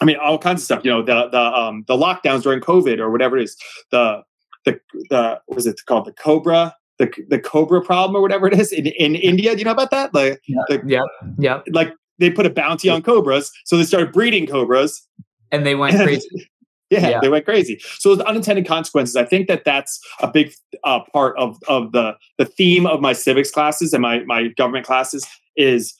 I 0.01 0.05
mean, 0.07 0.17
all 0.17 0.39
kinds 0.39 0.63
of 0.63 0.65
stuff. 0.65 0.85
You 0.85 0.91
know, 0.91 1.03
the 1.03 1.29
the 1.29 1.41
um, 1.41 1.85
the 1.87 1.97
lockdowns 1.97 2.43
during 2.43 2.61
COVID 2.61 2.99
or 2.99 3.11
whatever 3.11 3.37
it 3.37 3.45
is. 3.45 3.57
The 3.91 4.23
the 4.65 4.81
the 5.11 5.41
what 5.47 5.59
is 5.59 5.67
it 5.67 5.81
called? 5.87 6.07
The 6.07 6.13
Cobra 6.13 6.75
the 7.01 7.11
the 7.29 7.39
Cobra 7.39 7.83
problem 7.83 8.15
or 8.15 8.21
whatever 8.21 8.47
it 8.47 8.59
is 8.59 8.71
in, 8.73 8.87
in 8.87 9.17
India. 9.17 9.53
Do 9.53 9.59
you 9.59 9.65
know 9.65 9.73
about 9.73 9.91
that? 9.91 10.15
Like, 10.15 10.41
yeah, 10.47 10.63
the, 10.69 10.83
yeah, 10.87 11.03
yeah. 11.39 11.61
Like 11.73 11.93
they 12.19 12.31
put 12.31 12.47
a 12.47 12.51
bounty 12.51 12.89
on 12.89 13.03
cobras, 13.03 13.51
so 13.65 13.77
they 13.77 13.85
started 13.85 14.13
breeding 14.13 14.47
cobras, 14.47 15.07
and 15.53 15.67
they 15.67 15.75
went 15.75 15.97
crazy. 16.03 16.49
yeah, 16.91 17.09
yeah, 17.09 17.21
they 17.21 17.29
went 17.29 17.45
crazy. 17.45 17.81
So 17.99 18.15
the 18.15 18.27
unintended 18.27 18.67
consequences. 18.67 19.17
I 19.17 19.25
think 19.25 19.49
that 19.49 19.65
that's 19.65 20.01
a 20.21 20.29
big 20.29 20.53
uh, 20.85 21.01
part 21.13 21.39
of 21.39 21.59
of 21.69 21.93
the 21.93 22.17
the 22.39 22.45
theme 22.45 22.87
of 22.87 23.01
my 23.01 23.13
civics 23.13 23.51
classes 23.51 23.93
and 23.93 24.03
my 24.03 24.21
my 24.25 24.49
government 24.49 24.87
classes 24.87 25.27
is 25.57 25.95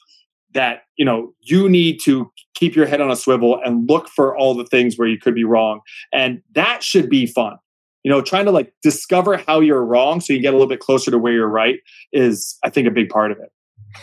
that 0.53 0.83
you 0.97 1.05
know 1.05 1.33
you 1.41 1.69
need 1.69 1.99
to 2.03 2.31
keep 2.55 2.75
your 2.75 2.85
head 2.85 3.01
on 3.01 3.11
a 3.11 3.15
swivel 3.15 3.59
and 3.63 3.89
look 3.89 4.07
for 4.09 4.35
all 4.35 4.53
the 4.53 4.65
things 4.65 4.97
where 4.97 5.07
you 5.07 5.17
could 5.17 5.35
be 5.35 5.43
wrong 5.43 5.81
and 6.13 6.41
that 6.53 6.83
should 6.83 7.09
be 7.09 7.25
fun 7.25 7.57
you 8.03 8.11
know 8.11 8.21
trying 8.21 8.45
to 8.45 8.51
like 8.51 8.73
discover 8.81 9.37
how 9.37 9.59
you're 9.59 9.83
wrong 9.83 10.19
so 10.19 10.33
you 10.33 10.41
get 10.41 10.53
a 10.53 10.57
little 10.57 10.67
bit 10.67 10.79
closer 10.79 11.11
to 11.11 11.17
where 11.17 11.33
you're 11.33 11.47
right 11.47 11.79
is 12.11 12.57
i 12.63 12.69
think 12.69 12.87
a 12.87 12.91
big 12.91 13.09
part 13.09 13.31
of 13.31 13.37
it 13.39 13.51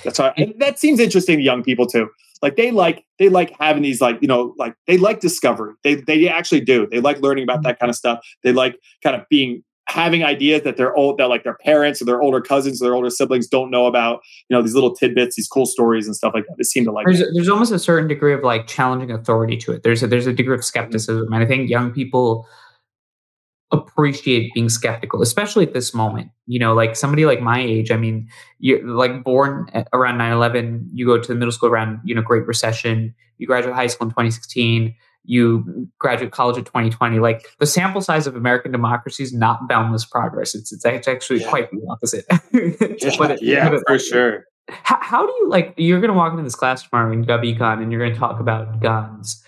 that's 0.04 0.18
why 0.18 0.34
that 0.58 0.78
seems 0.78 1.00
interesting 1.00 1.38
to 1.38 1.42
young 1.42 1.62
people 1.62 1.86
too. 1.86 2.08
Like 2.42 2.56
they 2.56 2.70
like 2.70 3.04
they 3.18 3.28
like 3.28 3.52
having 3.58 3.82
these 3.82 4.00
like 4.00 4.18
you 4.20 4.28
know 4.28 4.54
like 4.58 4.74
they 4.86 4.98
like 4.98 5.20
discovery. 5.20 5.74
They 5.82 5.96
they 5.96 6.28
actually 6.28 6.60
do. 6.60 6.86
They 6.90 7.00
like 7.00 7.20
learning 7.20 7.44
about 7.44 7.62
that 7.64 7.78
kind 7.78 7.90
of 7.90 7.96
stuff. 7.96 8.20
They 8.42 8.52
like 8.52 8.78
kind 9.02 9.16
of 9.16 9.22
being 9.28 9.62
having 9.88 10.22
ideas 10.22 10.62
that 10.64 10.76
their 10.76 10.94
old 10.94 11.18
that 11.18 11.28
like 11.28 11.44
their 11.44 11.56
parents 11.64 12.00
or 12.02 12.04
their 12.04 12.20
older 12.20 12.40
cousins 12.40 12.80
or 12.80 12.84
their 12.84 12.94
older 12.94 13.08
siblings 13.08 13.46
don't 13.48 13.70
know 13.70 13.86
about 13.86 14.20
you 14.48 14.56
know 14.56 14.62
these 14.62 14.74
little 14.74 14.94
tidbits 14.94 15.34
these 15.36 15.48
cool 15.48 15.66
stories 15.66 16.06
and 16.06 16.14
stuff 16.14 16.32
like 16.34 16.44
that. 16.46 16.54
They 16.58 16.64
seem 16.64 16.84
to 16.84 16.92
like 16.92 17.06
there's, 17.06 17.22
there's 17.34 17.48
almost 17.48 17.72
a 17.72 17.78
certain 17.78 18.06
degree 18.06 18.34
of 18.34 18.42
like 18.42 18.66
challenging 18.66 19.10
authority 19.10 19.56
to 19.58 19.72
it. 19.72 19.82
There's 19.82 20.02
a 20.02 20.06
there's 20.06 20.26
a 20.26 20.32
degree 20.32 20.54
of 20.54 20.60
mm-hmm. 20.60 20.66
skepticism 20.66 21.32
and 21.32 21.42
i 21.42 21.46
think 21.46 21.68
young 21.68 21.90
people 21.90 22.46
appreciate 23.70 24.52
being 24.54 24.68
skeptical, 24.68 25.22
especially 25.22 25.66
at 25.66 25.74
this 25.74 25.92
moment. 25.92 26.30
You 26.46 26.58
know, 26.58 26.74
like 26.74 26.96
somebody 26.96 27.26
like 27.26 27.40
my 27.40 27.60
age, 27.60 27.90
I 27.90 27.96
mean, 27.96 28.28
you're 28.58 28.84
like 28.86 29.22
born 29.22 29.68
eh, 29.74 29.84
around 29.92 30.18
9 30.18 30.32
11, 30.32 30.90
you 30.94 31.06
go 31.06 31.18
to 31.18 31.28
the 31.28 31.34
middle 31.34 31.52
school 31.52 31.68
around, 31.68 32.00
you 32.04 32.14
know, 32.14 32.22
Great 32.22 32.46
Recession, 32.46 33.14
you 33.36 33.46
graduate 33.46 33.74
high 33.74 33.86
school 33.86 34.06
in 34.06 34.10
2016, 34.10 34.94
you 35.24 35.88
graduate 35.98 36.32
college 36.32 36.56
in 36.56 36.64
2020. 36.64 37.18
Like 37.18 37.46
the 37.58 37.66
sample 37.66 38.00
size 38.00 38.26
of 38.26 38.34
American 38.34 38.72
democracy 38.72 39.22
is 39.22 39.32
not 39.34 39.68
boundless 39.68 40.04
progress. 40.06 40.54
It's, 40.54 40.72
it's 40.72 41.06
actually 41.06 41.40
yeah. 41.40 41.50
quite 41.50 41.70
the 41.70 41.86
opposite. 41.90 42.24
yeah, 42.30 42.40
it, 42.52 43.42
yeah 43.42 43.78
for 43.86 43.98
sure. 43.98 44.44
How, 44.70 44.98
how, 45.00 45.26
do 45.26 45.32
you 45.32 45.48
like, 45.48 45.74
you're 45.76 46.00
going 46.00 46.12
to 46.12 46.16
walk 46.16 46.32
into 46.32 46.42
this 46.44 46.54
class 46.54 46.86
tomorrow 46.86 47.12
in 47.12 47.24
GovEcon 47.24 47.82
and 47.82 47.90
you're 47.90 48.00
going 48.00 48.12
to 48.12 48.18
talk 48.18 48.38
about 48.38 48.80
guns 48.80 49.42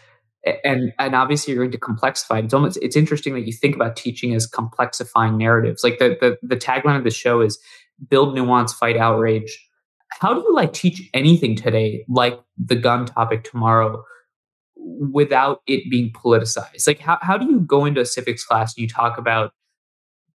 and 0.44 0.92
and 0.98 1.14
obviously 1.14 1.52
you're 1.52 1.62
going 1.62 1.72
to 1.72 1.78
complexify. 1.78 2.42
It's 2.42 2.54
almost 2.54 2.78
it's 2.82 2.96
interesting 2.96 3.34
that 3.34 3.46
you 3.46 3.52
think 3.52 3.74
about 3.74 3.96
teaching 3.96 4.34
as 4.34 4.48
complexifying 4.48 5.36
narratives. 5.36 5.84
Like 5.84 5.98
the 5.98 6.16
the, 6.20 6.38
the 6.42 6.56
tagline 6.56 6.96
of 6.96 7.04
the 7.04 7.10
show 7.10 7.40
is 7.40 7.58
build 8.08 8.34
nuance, 8.34 8.72
fight 8.72 8.96
outrage. 8.96 9.66
How 10.20 10.34
do 10.34 10.40
you 10.40 10.54
like 10.54 10.72
teach 10.72 11.08
anything 11.14 11.56
today, 11.56 12.04
like 12.08 12.40
the 12.58 12.74
gun 12.74 13.06
topic 13.06 13.44
tomorrow, 13.44 14.02
without 14.76 15.60
it 15.66 15.88
being 15.90 16.12
politicized? 16.12 16.86
Like 16.86 17.00
how 17.00 17.18
how 17.20 17.36
do 17.36 17.46
you 17.46 17.60
go 17.60 17.84
into 17.84 18.00
a 18.00 18.06
civics 18.06 18.44
class 18.44 18.74
and 18.76 18.82
you 18.82 18.88
talk 18.88 19.18
about 19.18 19.52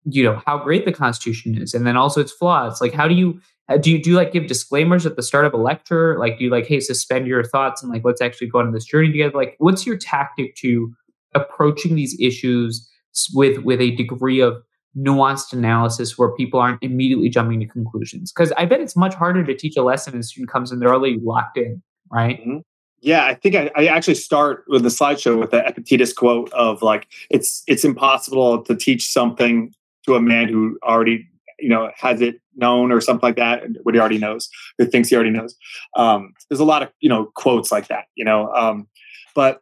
you 0.05 0.23
know 0.23 0.41
how 0.45 0.57
great 0.57 0.85
the 0.85 0.91
constitution 0.91 1.57
is 1.57 1.73
and 1.73 1.87
then 1.87 1.95
also 1.95 2.19
its 2.19 2.31
flaws 2.31 2.81
like 2.81 2.93
how 2.93 3.07
do 3.07 3.13
you 3.15 3.39
do 3.81 3.91
you 3.91 4.01
do 4.01 4.11
you 4.11 4.15
like 4.15 4.31
give 4.31 4.47
disclaimers 4.47 5.05
at 5.05 5.15
the 5.15 5.23
start 5.23 5.45
of 5.45 5.53
a 5.53 5.57
lecture? 5.57 6.17
Like, 6.19 6.37
do 6.37 6.43
you 6.43 6.49
like, 6.49 6.67
hey, 6.67 6.79
suspend 6.79 7.27
your 7.27 7.43
thoughts 7.43 7.81
and 7.81 7.91
like, 7.91 8.03
let's 8.03 8.21
actually 8.21 8.47
go 8.47 8.59
on 8.59 8.71
this 8.73 8.85
journey 8.85 9.11
together? 9.11 9.35
Like, 9.35 9.55
what's 9.59 9.85
your 9.85 9.97
tactic 9.97 10.55
to 10.57 10.93
approaching 11.33 11.95
these 11.95 12.17
issues 12.19 12.87
with 13.33 13.59
with 13.59 13.79
a 13.79 13.91
degree 13.91 14.41
of 14.41 14.61
nuanced 14.97 15.53
analysis 15.53 16.17
where 16.17 16.31
people 16.35 16.59
aren't 16.59 16.83
immediately 16.83 17.29
jumping 17.29 17.61
to 17.61 17.65
conclusions? 17.65 18.33
Because 18.33 18.51
I 18.57 18.65
bet 18.65 18.81
it's 18.81 18.97
much 18.97 19.13
harder 19.13 19.43
to 19.45 19.55
teach 19.55 19.77
a 19.77 19.83
lesson 19.83 20.13
and 20.13 20.21
a 20.21 20.25
student 20.25 20.51
comes 20.51 20.71
in 20.71 20.79
they're 20.79 20.93
already 20.93 21.19
locked 21.23 21.57
in, 21.57 21.81
right? 22.11 22.41
Mm-hmm. 22.41 22.57
Yeah, 22.99 23.25
I 23.25 23.33
think 23.33 23.55
I, 23.55 23.69
I, 23.75 23.87
actually 23.87 24.15
start 24.15 24.63
with 24.69 24.83
the 24.83 24.89
slideshow 24.89 25.37
with 25.37 25.51
the 25.51 25.65
Epictetus 25.67 26.13
quote 26.13 26.49
of 26.53 26.81
like, 26.81 27.09
it's 27.29 27.61
it's 27.67 27.83
impossible 27.83 28.63
to 28.63 28.75
teach 28.75 29.11
something 29.11 29.73
to 30.05 30.15
a 30.15 30.21
man 30.21 30.47
who 30.47 30.79
already 30.83 31.27
you 31.59 31.67
know 31.67 31.91
has 31.97 32.21
it 32.21 32.39
known 32.55 32.91
or 32.91 33.01
something 33.01 33.27
like 33.27 33.35
that 33.35 33.63
what 33.83 33.95
he 33.95 33.99
already 33.99 34.17
knows 34.17 34.49
who 34.77 34.85
thinks 34.85 35.09
he 35.09 35.15
already 35.15 35.29
knows. 35.29 35.55
Um, 35.95 36.33
there's 36.49 36.59
a 36.59 36.65
lot 36.65 36.83
of 36.83 36.89
you 36.99 37.09
know 37.09 37.31
quotes 37.35 37.71
like 37.71 37.87
that 37.87 38.05
you 38.15 38.25
know 38.25 38.51
um, 38.53 38.87
but 39.35 39.61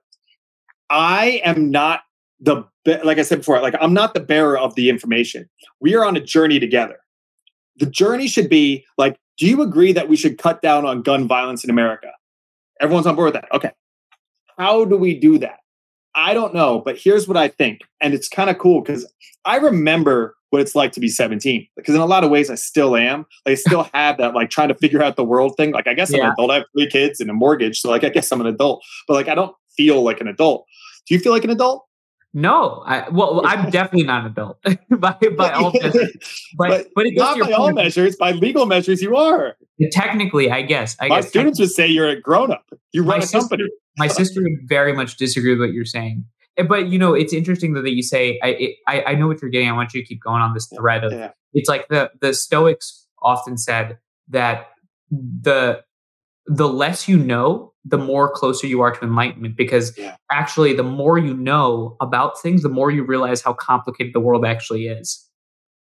i 0.89 1.41
am 1.45 1.71
not 1.71 2.01
the 2.39 2.63
like 3.03 3.17
i 3.17 3.21
said 3.21 3.39
before 3.39 3.61
like 3.61 3.75
i'm 3.79 3.93
not 3.93 4.13
the 4.13 4.19
bearer 4.19 4.57
of 4.57 4.75
the 4.75 4.89
information. 4.89 5.49
We 5.79 5.95
are 5.95 6.05
on 6.05 6.17
a 6.17 6.21
journey 6.21 6.59
together. 6.59 6.97
The 7.77 7.85
journey 7.85 8.27
should 8.27 8.49
be 8.49 8.85
like 8.97 9.17
do 9.37 9.47
you 9.47 9.61
agree 9.61 9.93
that 9.93 10.09
we 10.09 10.17
should 10.17 10.37
cut 10.37 10.61
down 10.61 10.85
on 10.85 11.01
gun 11.01 11.27
violence 11.27 11.63
in 11.63 11.69
america? 11.69 12.11
Everyone's 12.79 13.07
on 13.07 13.15
board 13.15 13.33
with 13.33 13.41
that? 13.41 13.53
Okay. 13.53 13.71
How 14.57 14.85
do 14.85 14.97
we 14.97 15.17
do 15.17 15.37
that 15.39 15.60
i 16.15 16.33
don't 16.33 16.53
know 16.53 16.79
but 16.79 16.97
here's 16.97 17.27
what 17.27 17.37
i 17.37 17.47
think 17.47 17.81
and 18.01 18.13
it's 18.13 18.27
kind 18.27 18.49
of 18.49 18.57
cool 18.57 18.81
because 18.81 19.11
i 19.45 19.57
remember 19.57 20.35
what 20.51 20.61
it's 20.61 20.75
like 20.75 20.91
to 20.91 20.99
be 20.99 21.07
17 21.07 21.65
because 21.75 21.95
in 21.95 22.01
a 22.01 22.05
lot 22.05 22.23
of 22.23 22.29
ways 22.29 22.49
I 22.49 22.55
still 22.55 22.95
am. 22.95 23.25
Like, 23.45 23.53
I 23.53 23.55
still 23.55 23.89
have 23.93 24.17
that 24.17 24.35
like 24.35 24.49
trying 24.49 24.67
to 24.67 24.75
figure 24.75 25.01
out 25.01 25.15
the 25.15 25.23
world 25.23 25.55
thing. 25.57 25.71
Like 25.71 25.87
I 25.87 25.93
guess 25.93 26.13
I'm 26.13 26.19
an 26.19 26.33
adult. 26.33 26.51
I 26.51 26.55
have 26.55 26.65
three 26.77 26.87
kids 26.87 27.19
and 27.19 27.29
a 27.29 27.33
mortgage, 27.33 27.79
so 27.79 27.89
like 27.89 28.03
I 28.03 28.09
guess 28.09 28.31
I'm 28.31 28.41
an 28.41 28.47
adult. 28.47 28.83
But 29.07 29.15
like 29.15 29.27
I 29.27 29.35
don't 29.35 29.55
feel 29.75 30.03
like 30.03 30.21
an 30.21 30.27
adult. 30.27 30.65
Do 31.07 31.15
you 31.15 31.19
feel 31.19 31.31
like 31.31 31.43
an 31.43 31.49
adult? 31.49 31.85
No, 32.33 32.83
I, 32.85 33.09
well, 33.09 33.41
I'm 33.45 33.69
definitely 33.69 34.03
not 34.05 34.25
an 34.25 34.31
adult 34.31 34.63
by, 34.89 35.17
by 35.37 35.51
all 35.51 35.71
measures. 35.81 36.11
But, 36.57 36.69
but, 36.69 36.87
but 36.95 37.05
not 37.11 37.39
by 37.39 37.51
all 37.51 37.71
measures, 37.71 38.15
by 38.15 38.31
legal 38.31 38.65
measures, 38.65 39.01
you 39.01 39.15
are. 39.15 39.55
Technically, 39.91 40.51
I 40.51 40.61
guess. 40.61 40.95
I 40.99 41.07
My 41.07 41.21
guess 41.21 41.29
students 41.29 41.59
would 41.59 41.71
say 41.71 41.87
you're 41.87 42.09
a 42.09 42.19
grown 42.19 42.51
up. 42.51 42.65
You 42.91 43.01
run 43.01 43.17
my 43.19 43.23
a 43.23 43.27
sister, 43.27 43.39
company. 43.39 43.69
my 43.97 44.07
sister 44.07 44.41
would 44.41 44.59
very 44.67 44.93
much 44.93 45.17
disagree 45.17 45.51
with 45.51 45.59
what 45.59 45.73
you're 45.73 45.85
saying. 45.85 46.25
Eh, 46.57 46.63
but 46.63 46.87
you 46.87 46.99
know, 46.99 47.13
it's 47.13 47.33
interesting 47.33 47.73
though 47.73 47.81
that 47.81 47.93
you 47.93 48.03
say, 48.03 48.39
I, 48.43 48.75
I, 48.87 49.03
I 49.07 49.15
know 49.15 49.27
what 49.27 49.41
you're 49.41 49.51
getting. 49.51 49.69
I 49.69 49.73
want 49.73 49.93
you 49.93 50.01
to 50.01 50.07
keep 50.07 50.21
going 50.21 50.41
on 50.41 50.53
this 50.53 50.67
thread 50.67 51.03
of. 51.03 51.11
Yeah. 51.11 51.31
It's 51.53 51.67
like 51.67 51.87
the 51.89 52.11
the 52.21 52.33
Stoics 52.33 53.07
often 53.21 53.57
said 53.57 53.97
that 54.29 54.69
the 55.09 55.83
the 56.45 56.67
less 56.67 57.07
you 57.07 57.17
know, 57.17 57.70
the 57.83 57.97
more 57.97 58.29
closer 58.29 58.67
you 58.67 58.81
are 58.81 58.91
to 58.91 59.03
enlightenment. 59.03 59.57
Because 59.57 59.97
yeah. 59.97 60.15
actually, 60.31 60.73
the 60.73 60.83
more 60.83 61.17
you 61.17 61.33
know 61.33 61.97
about 62.01 62.39
things, 62.41 62.63
the 62.63 62.69
more 62.69 62.91
you 62.91 63.03
realize 63.03 63.41
how 63.41 63.53
complicated 63.53 64.13
the 64.13 64.19
world 64.19 64.45
actually 64.45 64.87
is. 64.87 65.27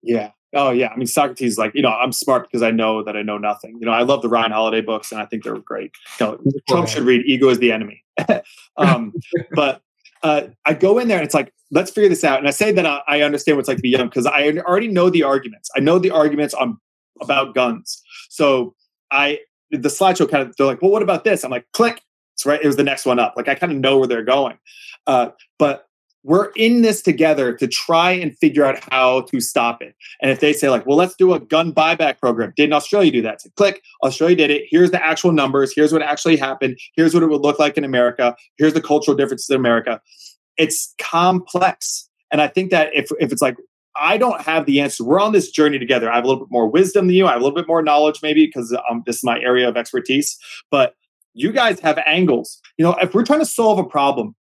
Yeah. 0.02 0.32
Oh 0.54 0.72
yeah. 0.72 0.90
I 0.90 0.98
mean, 0.98 1.08
Socrates, 1.08 1.58
like 1.58 1.72
you 1.74 1.82
know, 1.82 1.90
I'm 1.90 2.12
smart 2.12 2.44
because 2.44 2.62
I 2.62 2.72
know 2.72 3.04
that 3.04 3.16
I 3.16 3.22
know 3.22 3.38
nothing. 3.38 3.78
You 3.80 3.86
know, 3.86 3.94
I 3.94 4.02
love 4.02 4.22
the 4.22 4.30
Ryan 4.30 4.52
Holiday 4.52 4.82
books, 4.82 5.12
and 5.12 5.22
I 5.22 5.26
think 5.26 5.44
they're 5.44 5.58
great. 5.58 5.92
You 6.20 6.26
know, 6.26 6.40
Trump 6.70 6.88
should 6.90 7.04
read 7.04 7.26
"Ego 7.26 7.50
is 7.50 7.60
the 7.60 7.72
Enemy." 7.72 8.04
um, 8.78 9.14
but 9.56 9.82
uh, 10.24 10.48
I 10.66 10.74
go 10.74 11.00
in 11.00 11.08
there 11.08 11.18
and 11.18 11.26
it's 11.26 11.34
like 11.34 11.54
let's 11.72 11.90
figure 11.90 12.10
this 12.10 12.24
out. 12.24 12.40
And 12.40 12.48
I 12.48 12.52
say 12.52 12.72
that 12.74 12.86
I, 12.86 13.02
I 13.08 13.22
understand 13.22 13.58
what 13.58 13.62
it's 13.62 13.70
like 13.70 13.78
to 13.78 13.82
be 13.82 13.90
young 13.90 14.08
because 14.08 14.26
I 14.26 14.50
already 14.60 14.90
know 14.90 15.10
the 15.10 15.24
arguments. 15.24 15.70
I 15.76 15.80
know 15.80 16.00
the 16.00 16.12
arguments 16.12 16.54
on 16.54 16.78
about 17.22 17.56
guns. 17.56 18.02
So 18.30 18.76
I 19.10 19.40
the 19.72 19.90
slideshow 19.90 20.30
kind 20.30 20.48
of 20.48 20.56
they're 20.58 20.68
like, 20.68 20.82
well, 20.82 20.92
what 20.92 21.02
about 21.02 21.24
this? 21.24 21.44
I'm 21.44 21.52
like, 21.52 21.66
click. 21.74 22.02
It's 22.36 22.46
right. 22.46 22.62
It 22.62 22.68
was 22.68 22.78
the 22.78 22.84
next 22.84 23.06
one 23.06 23.20
up. 23.20 23.34
Like 23.36 23.48
I 23.48 23.56
kind 23.56 23.72
of 23.72 23.80
know 23.80 23.98
where 23.98 24.08
they're 24.08 24.24
going. 24.24 24.58
Uh, 25.08 25.30
but 25.58 25.88
we're 26.24 26.52
in 26.56 26.84
this 26.84 27.02
together 27.02 27.52
to 27.54 27.68
try 27.68 28.12
and 28.12 28.38
figure 28.38 28.64
out 28.64 28.80
how 28.92 29.22
to 29.22 29.42
stop 29.42 29.82
it. 29.82 29.96
And 30.22 30.30
if 30.30 30.40
they 30.40 30.54
say 30.54 30.70
like, 30.70 30.86
well, 30.86 30.98
let's 30.98 31.16
do 31.16 31.34
a 31.34 31.40
gun 31.40 31.74
buyback 31.74 32.20
program. 32.20 32.54
Didn't 32.56 32.74
Australia 32.74 33.12
do 33.12 33.22
that? 33.24 33.42
So 33.42 33.50
click, 33.56 33.82
Australia 34.04 34.36
did 34.36 34.52
it. 34.52 34.66
Here's 34.70 34.92
the 34.92 35.04
actual 35.04 35.32
numbers. 35.32 35.74
Here's 35.76 35.92
what 35.92 36.04
actually 36.04 36.38
happened. 36.38 36.78
Here's 36.96 37.14
what 37.14 37.24
it 37.24 37.30
would 37.30 37.42
look 37.42 37.58
like 37.58 37.78
in 37.78 37.84
America. 37.84 38.36
Here's 38.58 38.74
the 38.74 38.82
cultural 38.82 39.18
differences 39.18 39.50
in 39.50 39.56
America. 39.56 40.00
It's 40.58 40.94
complex. 41.00 42.08
And 42.30 42.40
I 42.40 42.48
think 42.48 42.70
that 42.70 42.90
if, 42.94 43.10
if 43.20 43.32
it's 43.32 43.42
like, 43.42 43.58
I 44.02 44.18
don't 44.18 44.42
have 44.42 44.66
the 44.66 44.82
answer. 44.82 45.04
We're 45.04 45.20
on 45.20 45.32
this 45.32 45.52
journey 45.52 45.78
together. 45.78 46.12
I 46.12 46.16
have 46.16 46.24
a 46.24 46.28
little 46.28 46.44
bit 46.44 46.52
more 46.52 46.68
wisdom 46.68 47.08
than 47.08 47.16
you. 47.16 47.28
I 47.28 47.34
have 47.34 47.42
a 47.42 47.44
little 47.44 47.56
bit 47.56 47.68
more 47.68 47.84
knowledge, 47.84 48.20
maybe 48.24 48.48
because 48.48 48.76
um, 48.90 49.04
this 49.06 49.18
is 49.18 49.24
my 49.24 49.40
area 49.40 49.70
of 49.70 49.78
expertise. 49.78 50.38
But 50.72 50.96
you 51.34 51.52
guys 51.52 51.80
have 51.82 52.00
angles. 52.06 52.60
You 52.78 52.86
know, 52.86 52.96
if 53.02 53.14
we're 53.14 53.24
trying 53.24 53.40
to 53.40 53.46
solve 53.46 53.78
a 53.78 53.84
problem, 53.84 54.36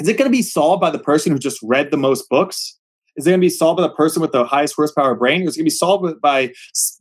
is 0.00 0.08
it 0.08 0.16
going 0.16 0.30
to 0.30 0.36
be 0.36 0.42
solved 0.42 0.80
by 0.80 0.90
the 0.90 0.98
person 0.98 1.32
who 1.32 1.38
just 1.38 1.58
read 1.62 1.90
the 1.90 1.96
most 1.96 2.28
books? 2.28 2.78
Is 3.16 3.26
it 3.26 3.30
going 3.30 3.40
to 3.40 3.44
be 3.44 3.50
solved 3.50 3.78
by 3.78 3.82
the 3.82 3.94
person 3.94 4.20
with 4.20 4.32
the 4.32 4.44
highest 4.44 4.74
horsepower 4.74 5.14
brain? 5.14 5.42
Or 5.42 5.48
is 5.48 5.56
it 5.56 5.60
going 5.60 5.64
to 5.64 5.70
be 5.70 5.70
solved 5.70 6.20
by 6.20 6.52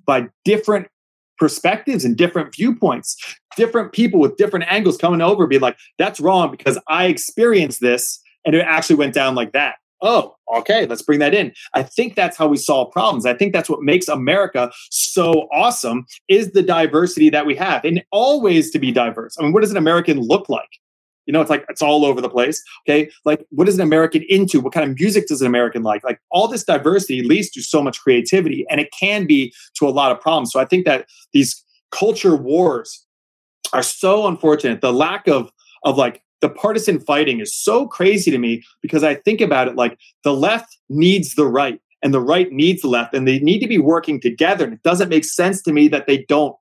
by 0.06 0.28
different 0.44 0.88
perspectives 1.38 2.06
and 2.06 2.16
different 2.16 2.56
viewpoints, 2.56 3.18
different 3.58 3.92
people 3.92 4.20
with 4.20 4.38
different 4.38 4.66
angles 4.70 4.98
coming 4.98 5.22
over, 5.22 5.48
being 5.48 5.62
like, 5.62 5.78
"That's 5.98 6.20
wrong 6.20 6.52
because 6.52 6.78
I 6.88 7.06
experienced 7.06 7.82
this 7.82 8.22
and 8.46 8.56
it 8.56 8.62
actually 8.62 8.98
went 8.98 9.14
down 9.14 9.36
like 9.36 9.54
that." 9.54 9.76
Oh, 10.06 10.36
okay, 10.58 10.86
let's 10.86 11.02
bring 11.02 11.18
that 11.18 11.34
in. 11.34 11.52
I 11.74 11.82
think 11.82 12.14
that's 12.14 12.38
how 12.38 12.48
we 12.48 12.58
solve 12.58 12.92
problems. 12.92 13.26
I 13.26 13.34
think 13.34 13.54
that's 13.54 13.70
what 13.70 13.82
makes 13.82 14.08
America 14.08 14.72
so 14.92 15.48
awesome 15.52 16.06
is 16.28 16.52
the 16.52 16.62
diversity 16.62 17.32
that 17.32 17.48
we 17.48 17.56
have 17.56 17.84
and 17.84 18.04
always 18.12 18.70
to 18.72 18.80
be 18.80 18.92
diverse. 18.92 19.36
I 19.40 19.44
mean, 19.44 19.52
what 19.52 19.62
does 19.62 19.72
an 19.72 19.78
American 19.78 20.20
look 20.20 20.48
like? 20.48 20.70
You 21.26 21.34
know, 21.34 21.42
it's 21.42 21.50
like 21.50 21.66
it's 21.70 21.82
all 21.82 22.06
over 22.06 22.22
the 22.22 22.30
place. 22.30 22.64
Okay. 22.88 23.10
Like, 23.26 23.44
what 23.50 23.68
is 23.68 23.74
an 23.74 23.82
American 23.82 24.24
into? 24.30 24.60
What 24.60 24.74
kind 24.74 24.88
of 24.88 25.00
music 25.00 25.28
does 25.28 25.42
an 25.42 25.48
American 25.48 25.82
like? 25.82 26.04
Like, 26.04 26.20
all 26.30 26.48
this 26.48 26.64
diversity 26.64 27.24
leads 27.24 27.50
to 27.52 27.64
so 27.64 27.82
much 27.82 28.00
creativity 28.00 28.64
and 28.70 28.80
it 28.80 28.90
can 28.98 29.26
be 29.26 29.52
to 29.80 29.88
a 29.88 29.90
lot 29.90 30.12
of 30.12 30.22
problems. 30.22 30.52
So 30.52 30.60
I 30.60 30.66
think 30.66 30.86
that 30.86 31.08
these 31.34 31.64
culture 31.90 32.36
wars 32.36 33.08
are 33.74 33.82
so 33.82 34.28
unfortunate. 34.28 34.82
The 34.82 34.94
lack 34.94 35.28
of, 35.28 35.52
of 35.84 35.98
like, 35.98 36.22
the 36.42 36.50
partisan 36.50 37.00
fighting 37.00 37.40
is 37.40 37.56
so 37.56 37.88
crazy 37.88 38.32
to 38.32 38.38
me 38.38 38.64
because 38.82 39.04
I 39.04 39.16
think 39.16 39.42
about 39.42 39.68
it 39.68 39.76
like 39.76 39.98
the 40.24 40.34
left 40.34 40.78
needs 40.90 41.36
the 41.36 41.48
right 41.48 41.80
and 42.02 42.14
the 42.14 42.22
right 42.22 42.52
needs 42.52 42.82
the 42.82 42.88
left 42.88 43.14
and 43.14 43.28
they 43.28 43.40
need 43.40 43.60
to 43.60 43.68
be 43.68 43.78
working 43.78 44.20
together. 44.22 44.66
And 44.66 44.74
it 44.74 44.84
doesn't 44.84 45.10
make 45.10 45.26
sense 45.26 45.62
to 45.64 45.74
me 45.74 45.88
that 45.90 46.08
they 46.08 46.26
don't. 46.28 46.56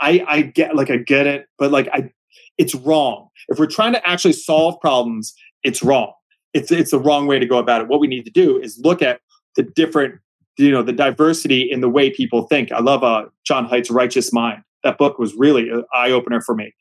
I, 0.00 0.24
I 0.26 0.42
get 0.42 0.74
like 0.74 0.90
I 0.90 0.96
get 0.96 1.26
it, 1.26 1.46
but 1.58 1.70
like 1.70 1.88
I 1.92 2.10
it's 2.56 2.74
wrong. 2.74 3.28
If 3.48 3.58
we're 3.58 3.66
trying 3.66 3.92
to 3.92 4.08
actually 4.08 4.32
solve 4.32 4.80
problems, 4.80 5.34
it's 5.62 5.82
wrong. 5.82 6.12
It's 6.54 6.70
it's 6.70 6.92
the 6.92 6.98
wrong 6.98 7.26
way 7.26 7.38
to 7.38 7.46
go 7.46 7.58
about 7.58 7.82
it. 7.82 7.88
What 7.88 8.00
we 8.00 8.06
need 8.06 8.24
to 8.24 8.30
do 8.30 8.58
is 8.58 8.80
look 8.82 9.02
at 9.02 9.20
the 9.56 9.62
different, 9.62 10.20
you 10.56 10.70
know, 10.70 10.82
the 10.82 10.92
diversity 10.92 11.70
in 11.70 11.80
the 11.80 11.88
way 11.88 12.10
people 12.10 12.46
think. 12.46 12.72
I 12.72 12.80
love 12.80 13.04
uh, 13.04 13.26
John 13.44 13.68
Haidt's 13.68 13.90
Righteous 13.90 14.32
Mind. 14.32 14.62
That 14.82 14.98
book 14.98 15.18
was 15.18 15.34
really 15.34 15.68
an 15.68 15.84
eye 15.94 16.10
opener 16.10 16.40
for 16.40 16.54
me, 16.54 16.74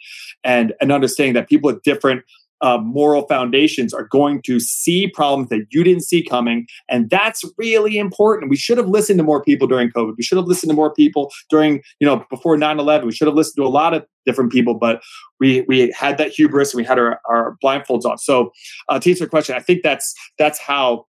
and 0.43 0.73
and 0.81 0.91
understanding 0.91 1.33
that 1.33 1.49
people 1.49 1.71
with 1.71 1.83
different 1.83 2.23
uh, 2.61 2.77
moral 2.77 3.25
foundations 3.27 3.93
are 3.93 4.03
going 4.03 4.41
to 4.41 4.59
see 4.59 5.07
problems 5.07 5.49
that 5.49 5.65
you 5.69 5.83
didn't 5.83 6.03
see 6.03 6.23
coming. 6.23 6.67
And 6.89 7.09
that's 7.09 7.43
really 7.57 7.97
important. 7.97 8.49
We 8.49 8.57
should 8.57 8.77
have 8.77 8.89
listened 8.89 9.17
to 9.19 9.23
more 9.23 9.41
people 9.41 9.67
during 9.67 9.89
COVID. 9.91 10.15
We 10.17 10.23
should 10.23 10.37
have 10.37 10.47
listened 10.47 10.69
to 10.69 10.75
more 10.75 10.93
people 10.93 11.31
during, 11.49 11.81
you 11.99 12.07
know, 12.07 12.25
before 12.29 12.57
9 12.57 12.79
11. 12.79 13.05
We 13.05 13.13
should 13.13 13.27
have 13.27 13.35
listened 13.35 13.55
to 13.57 13.65
a 13.65 13.69
lot 13.69 13.93
of 13.93 14.05
different 14.25 14.51
people, 14.51 14.73
but 14.73 15.01
we 15.39 15.61
we 15.67 15.91
had 15.91 16.17
that 16.17 16.31
hubris 16.31 16.73
and 16.73 16.77
we 16.79 16.85
had 16.85 16.99
our, 16.99 17.21
our 17.29 17.57
blindfolds 17.63 18.05
on. 18.05 18.17
So 18.17 18.51
uh, 18.89 18.99
to 18.99 19.09
answer 19.09 19.23
your 19.23 19.29
question, 19.29 19.55
I 19.55 19.61
think 19.61 19.81
that's 19.83 20.13
that's 20.37 20.59
how 20.59 21.05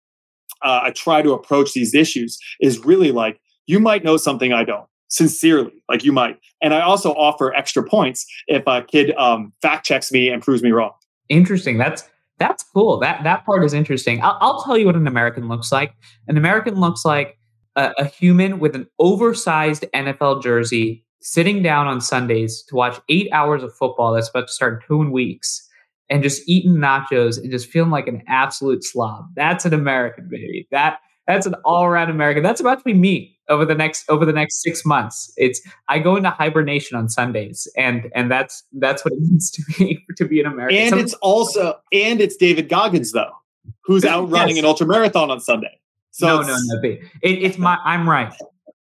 uh, 0.62 0.80
I 0.84 0.90
try 0.92 1.20
to 1.20 1.32
approach 1.32 1.72
these 1.74 1.94
issues 1.94 2.38
is 2.60 2.84
really 2.84 3.12
like, 3.12 3.38
you 3.66 3.78
might 3.80 4.02
know 4.02 4.16
something 4.16 4.52
I 4.52 4.64
don't 4.64 4.86
sincerely, 5.14 5.72
like 5.88 6.04
you 6.04 6.12
might. 6.12 6.38
And 6.60 6.74
I 6.74 6.80
also 6.80 7.12
offer 7.14 7.54
extra 7.54 7.84
points 7.84 8.26
if 8.48 8.64
a 8.66 8.82
kid 8.82 9.14
um, 9.16 9.52
fact 9.62 9.86
checks 9.86 10.10
me 10.10 10.28
and 10.28 10.42
proves 10.42 10.62
me 10.62 10.72
wrong. 10.72 10.92
Interesting. 11.28 11.78
That's 11.78 12.08
that's 12.38 12.64
cool. 12.74 12.98
That 12.98 13.22
that 13.22 13.46
part 13.46 13.64
is 13.64 13.72
interesting. 13.72 14.20
I'll, 14.22 14.36
I'll 14.40 14.62
tell 14.64 14.76
you 14.76 14.86
what 14.86 14.96
an 14.96 15.06
American 15.06 15.48
looks 15.48 15.70
like. 15.70 15.94
An 16.26 16.36
American 16.36 16.80
looks 16.80 17.04
like 17.04 17.38
a, 17.76 17.92
a 17.96 18.04
human 18.06 18.58
with 18.58 18.74
an 18.74 18.86
oversized 18.98 19.84
NFL 19.94 20.42
jersey, 20.42 21.04
sitting 21.20 21.62
down 21.62 21.86
on 21.86 22.00
Sundays 22.00 22.64
to 22.68 22.74
watch 22.74 23.00
eight 23.08 23.28
hours 23.32 23.62
of 23.62 23.72
football 23.76 24.12
that's 24.12 24.28
about 24.28 24.48
to 24.48 24.52
start 24.52 24.82
in 24.82 24.88
two 24.88 25.10
weeks, 25.10 25.64
and 26.10 26.24
just 26.24 26.42
eating 26.48 26.74
nachos 26.74 27.38
and 27.38 27.52
just 27.52 27.68
feeling 27.70 27.90
like 27.90 28.08
an 28.08 28.22
absolute 28.26 28.82
slob. 28.82 29.26
That's 29.36 29.64
an 29.64 29.72
American 29.72 30.28
baby. 30.28 30.66
That 30.72 30.98
that's 31.26 31.46
an 31.46 31.54
all 31.64 31.84
around 31.84 32.10
American. 32.10 32.42
That's 32.42 32.60
about 32.60 32.78
to 32.78 32.84
be 32.84 32.94
me 32.94 33.38
over 33.48 33.64
the 33.64 33.74
next 33.74 34.08
over 34.08 34.24
the 34.24 34.32
next 34.32 34.62
six 34.62 34.84
months. 34.84 35.32
It's 35.36 35.60
I 35.88 35.98
go 35.98 36.16
into 36.16 36.30
hibernation 36.30 36.96
on 36.96 37.08
Sundays, 37.08 37.68
and 37.76 38.10
and 38.14 38.30
that's 38.30 38.62
that's 38.72 39.04
what 39.04 39.12
it 39.12 39.20
means 39.20 39.50
to 39.52 39.62
be 39.78 40.04
to 40.16 40.24
be 40.26 40.40
an 40.40 40.46
American. 40.46 40.78
And 40.78 41.00
it's 41.00 41.14
also 41.14 41.78
and 41.92 42.20
it's 42.20 42.36
David 42.36 42.68
Goggins 42.68 43.12
though, 43.12 43.32
who's 43.84 44.04
out 44.04 44.28
running 44.30 44.56
yes. 44.56 44.64
an 44.64 44.68
ultra 44.68 44.86
marathon 44.86 45.30
on 45.30 45.40
Sunday. 45.40 45.80
So 46.10 46.26
no, 46.26 46.42
no, 46.42 46.56
no. 46.56 46.80
It, 46.82 47.00
it's 47.22 47.58
my. 47.58 47.78
I'm 47.84 48.08
right. 48.08 48.32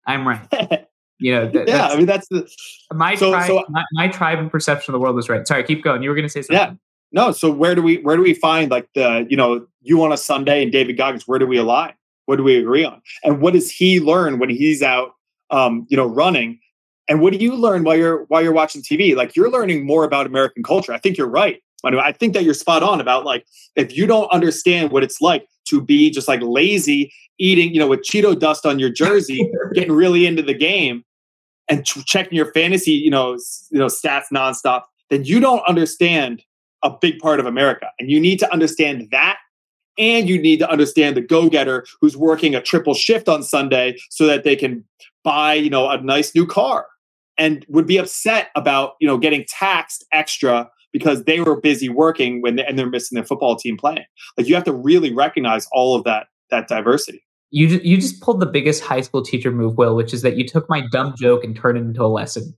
I'm 0.06 0.28
right. 0.28 0.88
You 1.20 1.32
know. 1.36 1.50
Th- 1.50 1.70
yeah, 1.70 1.88
I 1.88 1.96
mean 1.96 2.06
that's 2.06 2.28
the 2.28 2.50
my 2.91 3.16
so, 3.16 3.32
tribe. 3.32 3.48
So, 3.48 3.64
my, 3.70 3.84
my, 3.94 4.08
tribe 4.10 4.39
and 4.39 4.52
perception 4.52 4.94
of 4.94 5.00
the 5.00 5.02
world 5.02 5.18
is 5.20 5.30
right. 5.30 5.48
Sorry, 5.48 5.64
keep 5.64 5.82
going. 5.82 6.04
You 6.04 6.10
were 6.10 6.16
going 6.16 6.26
to 6.26 6.30
say 6.30 6.41
something. 6.41 6.58
Yeah. 6.58 6.74
No. 7.14 7.32
So 7.32 7.50
where 7.50 7.76
do 7.76 7.82
we 7.82 7.98
where 7.98 8.18
do 8.18 8.24
we 8.24 8.34
find 8.34 8.70
like 8.70 8.89
the 8.94 9.26
you 9.30 9.38
know 9.38 9.66
you 9.82 10.04
on 10.04 10.12
a 10.12 10.18
Sunday 10.18 10.64
and 10.64 10.72
David 10.72 10.98
Goggins? 10.98 11.26
Where 11.26 11.39
do 11.39 11.48
we 11.48 11.56
align? 11.56 11.94
What 12.26 12.38
do 12.38 12.44
we 12.44 12.58
agree 12.58 12.86
on? 12.86 13.02
And 13.24 13.42
what 13.42 13.54
does 13.54 13.70
he 13.70 14.00
learn 14.00 14.40
when 14.40 14.50
he's 14.50 14.82
out, 14.82 15.14
um, 15.50 15.86
you 15.90 15.98
know, 15.98 16.06
running? 16.06 16.60
And 17.10 17.20
what 17.20 17.34
do 17.34 17.40
you 17.40 17.56
learn 17.56 17.84
while 17.84 17.98
you're 17.98 18.24
while 18.26 18.42
you're 18.42 18.54
watching 18.54 18.82
TV? 18.82 19.16
Like 19.16 19.36
you're 19.36 19.52
learning 19.52 19.86
more 19.86 20.06
about 20.06 20.26
American 20.26 20.64
culture. 20.64 20.94
I 20.94 21.00
think 21.00 21.18
you're 21.18 21.28
right. 21.28 21.62
I 21.84 22.14
think 22.14 22.34
that 22.34 22.44
you're 22.44 22.54
spot 22.54 22.82
on 22.82 23.02
about 23.02 23.26
like 23.26 23.46
if 23.76 23.96
you 23.96 24.08
don't 24.08 24.32
understand 24.32 24.92
what 24.92 25.04
it's 25.04 25.20
like 25.20 25.48
to 25.66 25.82
be 25.82 26.10
just 26.10 26.28
like 26.28 26.40
lazy 26.42 27.12
eating, 27.40 27.74
you 27.74 27.80
know, 27.80 27.88
with 27.88 28.02
Cheeto 28.02 28.38
dust 28.38 28.66
on 28.66 28.80
your 28.80 28.90
jersey, 28.90 29.52
getting 29.74 29.92
really 29.92 30.26
into 30.26 30.42
the 30.42 30.54
game, 30.54 31.04
and 31.68 31.86
ch- 31.86 32.06
checking 32.06 32.38
your 32.38 32.52
fantasy, 32.54 32.92
you 32.92 33.10
know, 33.10 33.34
you 33.70 33.80
know, 33.80 33.88
stats 33.88 34.26
nonstop, 34.34 34.84
then 35.10 35.26
you 35.26 35.40
don't 35.40 35.64
understand 35.68 36.44
a 36.84 36.90
big 36.90 37.20
part 37.20 37.40
of 37.40 37.46
America, 37.46 37.88
and 38.00 38.10
you 38.10 38.20
need 38.20 38.40
to 38.40 38.52
understand 38.52 39.10
that 39.12 39.38
and 39.98 40.28
you 40.28 40.41
need 40.41 40.60
to 40.60 40.70
understand 40.70 41.16
the 41.16 41.22
go-getter 41.22 41.86
who's 42.02 42.18
working 42.18 42.56
a 42.56 42.62
triple 42.62 42.94
shift 42.94 43.30
on 43.30 43.44
Sunday 43.44 43.98
so 44.10 44.26
that 44.26 44.44
they 44.44 44.56
can 44.56 44.84
buy, 45.24 45.54
you 45.54 45.70
know, 45.70 45.89
a 45.89 46.02
nice 46.02 46.34
new 46.34 46.46
car 46.46 46.88
and 47.38 47.66
would 47.70 47.88
be 47.88 47.98
upset 47.98 48.50
about, 48.56 48.94
you 49.00 49.08
know, 49.08 49.18
getting 49.18 49.46
taxed 49.48 50.06
extra 50.12 50.70
because 50.91 51.24
they 51.24 51.41
were 51.41 51.60
busy 51.60 51.89
working 51.89 52.41
when 52.41 52.56
they, 52.56 52.66
and 52.66 52.78
they're 52.78 52.89
missing 52.89 53.16
their 53.16 53.26
football 53.26 53.56
team 53.56 53.78
playing. 53.78 54.06
Like 54.38 54.48
you 54.48 54.56
have 54.56 54.64
to 54.66 54.74
really 54.74 55.14
recognize 55.14 55.68
all 55.72 55.96
of 55.96 56.04
that 56.04 56.28
that 56.50 56.68
diversity. 56.68 57.24
You 57.50 57.68
just, 57.68 57.84
you 57.84 57.98
just 57.98 58.22
pulled 58.22 58.39
the 58.39 58.46
biggest 58.46 58.84
high 58.84 59.02
school 59.02 59.24
teacher 59.24 59.52
move, 59.52 59.78
Will, 59.78 59.96
which 59.96 60.14
is 60.14 60.22
that 60.22 60.38
you 60.38 60.48
took 60.48 60.70
my 60.70 60.84
dumb 60.91 61.14
joke 61.18 61.44
and 61.44 61.56
turned 61.56 61.78
it 61.78 61.82
into 61.82 62.04
a 62.04 62.08
lesson. 62.08 62.56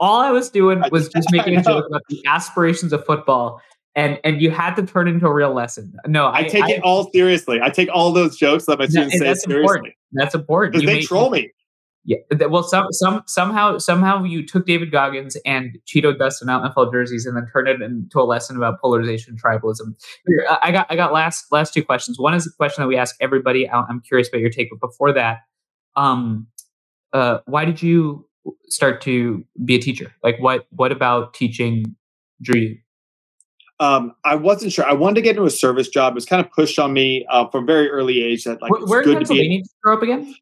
All 0.00 0.20
I 0.20 0.30
was 0.30 0.50
doing 0.50 0.82
was 0.90 1.08
just 1.14 1.30
making 1.30 1.56
a 1.56 1.62
joke 1.62 1.86
about 1.86 2.02
the 2.08 2.22
aspirations 2.26 2.92
of 2.92 3.04
football 3.06 3.60
and 3.96 4.18
and 4.24 4.40
you 4.40 4.50
had 4.50 4.74
to 4.74 4.82
turn 4.84 5.08
into 5.08 5.26
a 5.26 5.32
real 5.32 5.52
lesson. 5.52 5.94
No, 6.06 6.26
I, 6.26 6.38
I 6.38 6.42
take 6.44 6.64
I, 6.64 6.72
it 6.72 6.82
all 6.82 7.10
seriously. 7.12 7.60
I 7.62 7.70
take 7.70 7.88
all 7.92 8.12
those 8.12 8.36
jokes 8.36 8.66
that 8.66 8.78
my 8.78 8.86
students 8.86 9.18
say 9.18 9.34
seriously. 9.34 9.56
Important. 9.56 9.94
That's 10.12 10.34
important 10.34 10.74
because 10.74 10.86
they 10.86 11.02
troll 11.02 11.30
me. 11.30 11.50
Yeah, 12.06 12.18
well, 12.48 12.62
some 12.62 12.86
some 12.90 13.22
somehow 13.26 13.78
somehow 13.78 14.24
you 14.24 14.46
took 14.46 14.66
David 14.66 14.92
Goggins 14.92 15.38
and 15.46 15.78
Cheeto 15.86 16.16
dust 16.16 16.42
and 16.42 16.50
NFL 16.50 16.92
jerseys 16.92 17.24
and 17.24 17.34
then 17.34 17.46
turned 17.50 17.66
it 17.66 17.80
into 17.80 18.20
a 18.20 18.24
lesson 18.24 18.58
about 18.58 18.78
polarization 18.78 19.32
and 19.32 19.42
tribalism. 19.42 19.94
Here, 20.26 20.46
I 20.62 20.70
got 20.70 20.86
I 20.90 20.96
got 20.96 21.14
last 21.14 21.46
last 21.50 21.72
two 21.72 21.82
questions. 21.82 22.18
One 22.18 22.34
is 22.34 22.46
a 22.46 22.52
question 22.56 22.82
that 22.82 22.88
we 22.88 22.98
ask 22.98 23.16
everybody. 23.20 23.70
I'm 23.70 24.02
curious 24.02 24.28
about 24.28 24.40
your 24.40 24.50
take, 24.50 24.68
but 24.70 24.86
before 24.86 25.14
that, 25.14 25.38
um, 25.96 26.46
uh, 27.14 27.38
why 27.46 27.64
did 27.64 27.82
you 27.82 28.28
start 28.68 29.00
to 29.02 29.42
be 29.64 29.76
a 29.76 29.78
teacher? 29.78 30.12
Like, 30.22 30.38
what 30.40 30.66
what 30.70 30.92
about 30.92 31.32
teaching 31.32 31.96
drew 32.42 32.60
you? 32.60 32.78
Um, 33.80 34.14
I 34.24 34.36
wasn't 34.36 34.72
sure. 34.72 34.84
I 34.84 34.92
wanted 34.92 35.16
to 35.16 35.22
get 35.22 35.30
into 35.30 35.44
a 35.44 35.50
service 35.50 35.88
job. 35.88 36.12
It 36.12 36.14
was 36.14 36.26
kind 36.26 36.44
of 36.44 36.50
pushed 36.52 36.78
on 36.78 36.92
me 36.92 37.26
uh, 37.30 37.48
from 37.48 37.66
very 37.66 37.90
early 37.90 38.22
age 38.22 38.44
that 38.44 38.62
like 38.62 38.70
where, 38.70 38.86
where 38.86 39.02
good 39.02 39.12
in 39.12 39.18
Pennsylvania 39.18 39.58
did 39.58 39.66
you 39.66 39.78
grow 39.82 39.96
up 39.96 40.02
again? 40.02 40.34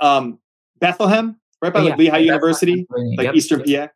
Um, 0.00 0.38
Bethlehem, 0.80 1.38
right 1.60 1.72
by 1.72 1.80
oh, 1.80 1.86
yeah. 1.88 1.96
Lehigh 1.96 2.18
University, 2.18 2.86
like 3.16 3.26
yep. 3.26 3.34
Eastern 3.34 3.62
yep. 3.66 3.92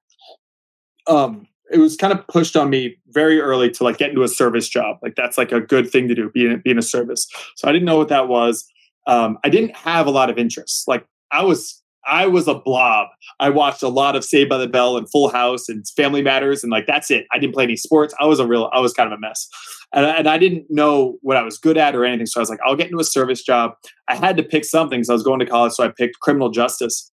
PA. 1.06 1.24
Um, 1.24 1.48
it 1.70 1.78
was 1.78 1.96
kind 1.96 2.12
of 2.12 2.26
pushed 2.28 2.54
on 2.54 2.68
me 2.68 2.96
very 3.08 3.40
early 3.40 3.70
to 3.70 3.84
like 3.84 3.96
get 3.96 4.10
into 4.10 4.22
a 4.22 4.28
service 4.28 4.68
job. 4.68 4.98
Like 5.02 5.14
that's 5.16 5.38
like 5.38 5.52
a 5.52 5.60
good 5.60 5.90
thing 5.90 6.06
to 6.08 6.14
do, 6.14 6.30
being 6.30 6.60
being 6.62 6.78
a 6.78 6.82
service. 6.82 7.26
So 7.56 7.68
I 7.68 7.72
didn't 7.72 7.86
know 7.86 7.96
what 7.96 8.08
that 8.08 8.28
was. 8.28 8.68
Um, 9.06 9.38
I 9.42 9.48
didn't 9.48 9.74
have 9.74 10.06
a 10.06 10.10
lot 10.10 10.28
of 10.28 10.38
interests. 10.38 10.86
Like 10.86 11.06
I 11.30 11.42
was 11.42 11.81
I 12.06 12.26
was 12.26 12.48
a 12.48 12.54
blob. 12.54 13.08
I 13.38 13.50
watched 13.50 13.82
a 13.82 13.88
lot 13.88 14.16
of 14.16 14.24
Saved 14.24 14.50
by 14.50 14.58
the 14.58 14.66
Bell 14.66 14.96
and 14.96 15.08
Full 15.10 15.28
House 15.28 15.68
and 15.68 15.84
Family 15.96 16.22
Matters, 16.22 16.62
and 16.62 16.70
like 16.70 16.86
that's 16.86 17.10
it. 17.10 17.26
I 17.32 17.38
didn't 17.38 17.54
play 17.54 17.64
any 17.64 17.76
sports. 17.76 18.14
I 18.18 18.26
was 18.26 18.40
a 18.40 18.46
real, 18.46 18.70
I 18.72 18.80
was 18.80 18.92
kind 18.92 19.12
of 19.12 19.16
a 19.16 19.20
mess, 19.20 19.48
and, 19.94 20.04
and 20.04 20.28
I 20.28 20.38
didn't 20.38 20.66
know 20.68 21.18
what 21.22 21.36
I 21.36 21.42
was 21.42 21.58
good 21.58 21.76
at 21.76 21.94
or 21.94 22.04
anything. 22.04 22.26
So 22.26 22.40
I 22.40 22.42
was 22.42 22.50
like, 22.50 22.60
I'll 22.66 22.76
get 22.76 22.86
into 22.86 22.98
a 22.98 23.04
service 23.04 23.42
job. 23.42 23.72
I 24.08 24.16
had 24.16 24.36
to 24.36 24.42
pick 24.42 24.64
something 24.64 25.00
because 25.00 25.10
I 25.10 25.14
was 25.14 25.22
going 25.22 25.40
to 25.40 25.46
college, 25.46 25.72
so 25.72 25.84
I 25.84 25.88
picked 25.88 26.20
criminal 26.20 26.50
justice. 26.50 27.10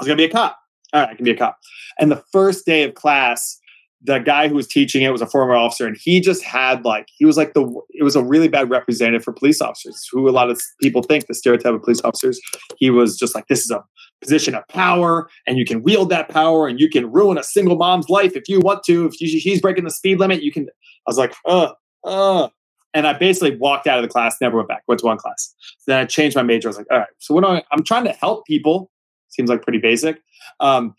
I 0.00 0.04
was 0.04 0.08
going 0.08 0.18
to 0.18 0.22
be 0.22 0.30
a 0.30 0.32
cop. 0.32 0.58
All 0.92 1.00
right, 1.00 1.10
I 1.10 1.14
can 1.14 1.24
be 1.24 1.30
a 1.30 1.36
cop. 1.36 1.58
And 1.98 2.10
the 2.10 2.22
first 2.32 2.66
day 2.66 2.82
of 2.84 2.94
class, 2.94 3.58
the 4.04 4.18
guy 4.18 4.48
who 4.48 4.54
was 4.54 4.66
teaching 4.66 5.02
it 5.02 5.10
was 5.10 5.22
a 5.22 5.26
former 5.26 5.54
officer 5.54 5.86
and 5.86 5.96
he 6.00 6.20
just 6.20 6.42
had 6.42 6.84
like 6.84 7.06
he 7.16 7.24
was 7.24 7.36
like 7.36 7.54
the 7.54 7.62
it 7.90 8.02
was 8.02 8.16
a 8.16 8.22
really 8.22 8.48
bad 8.48 8.68
representative 8.68 9.22
for 9.22 9.32
police 9.32 9.60
officers 9.60 10.08
who 10.10 10.28
a 10.28 10.32
lot 10.32 10.50
of 10.50 10.60
people 10.80 11.02
think 11.02 11.26
the 11.26 11.34
stereotype 11.34 11.74
of 11.74 11.82
police 11.82 12.00
officers 12.02 12.40
he 12.78 12.90
was 12.90 13.16
just 13.16 13.34
like 13.34 13.46
this 13.46 13.60
is 13.60 13.70
a 13.70 13.82
position 14.22 14.54
of 14.54 14.66
power 14.68 15.28
and 15.46 15.58
you 15.58 15.64
can 15.64 15.82
wield 15.82 16.08
that 16.10 16.28
power 16.28 16.68
and 16.68 16.80
you 16.80 16.88
can 16.88 17.10
ruin 17.10 17.36
a 17.36 17.42
single 17.42 17.76
mom's 17.76 18.08
life 18.08 18.36
if 18.36 18.48
you 18.48 18.60
want 18.60 18.84
to. 18.84 19.06
If 19.06 19.14
she's 19.14 19.60
breaking 19.60 19.84
the 19.84 19.90
speed 19.90 20.20
limit 20.20 20.42
you 20.42 20.52
can 20.52 20.68
i 20.68 21.10
was 21.10 21.18
like 21.18 21.34
uh 21.46 21.72
uh. 22.04 22.48
And 22.94 23.06
i 23.06 23.12
basically 23.12 23.56
walked 23.56 23.86
out 23.86 23.98
of 23.98 24.02
the 24.02 24.08
class 24.08 24.36
never 24.40 24.56
went 24.56 24.68
back 24.68 24.82
went 24.86 25.00
to 25.00 25.06
one 25.06 25.18
class. 25.18 25.54
Then 25.86 25.98
i 25.98 26.04
changed 26.04 26.36
my 26.36 26.42
major. 26.42 26.68
I 26.68 26.70
was 26.70 26.78
like 26.78 26.86
all 26.90 26.98
right 26.98 27.08
so 27.18 27.34
what 27.34 27.44
I, 27.44 27.62
i'm 27.72 27.84
trying 27.84 28.04
to 28.04 28.12
help 28.12 28.46
people. 28.46 28.90
Seems 29.28 29.48
like 29.50 29.62
pretty 29.62 29.78
basic. 29.78 30.20
Um, 30.60 30.94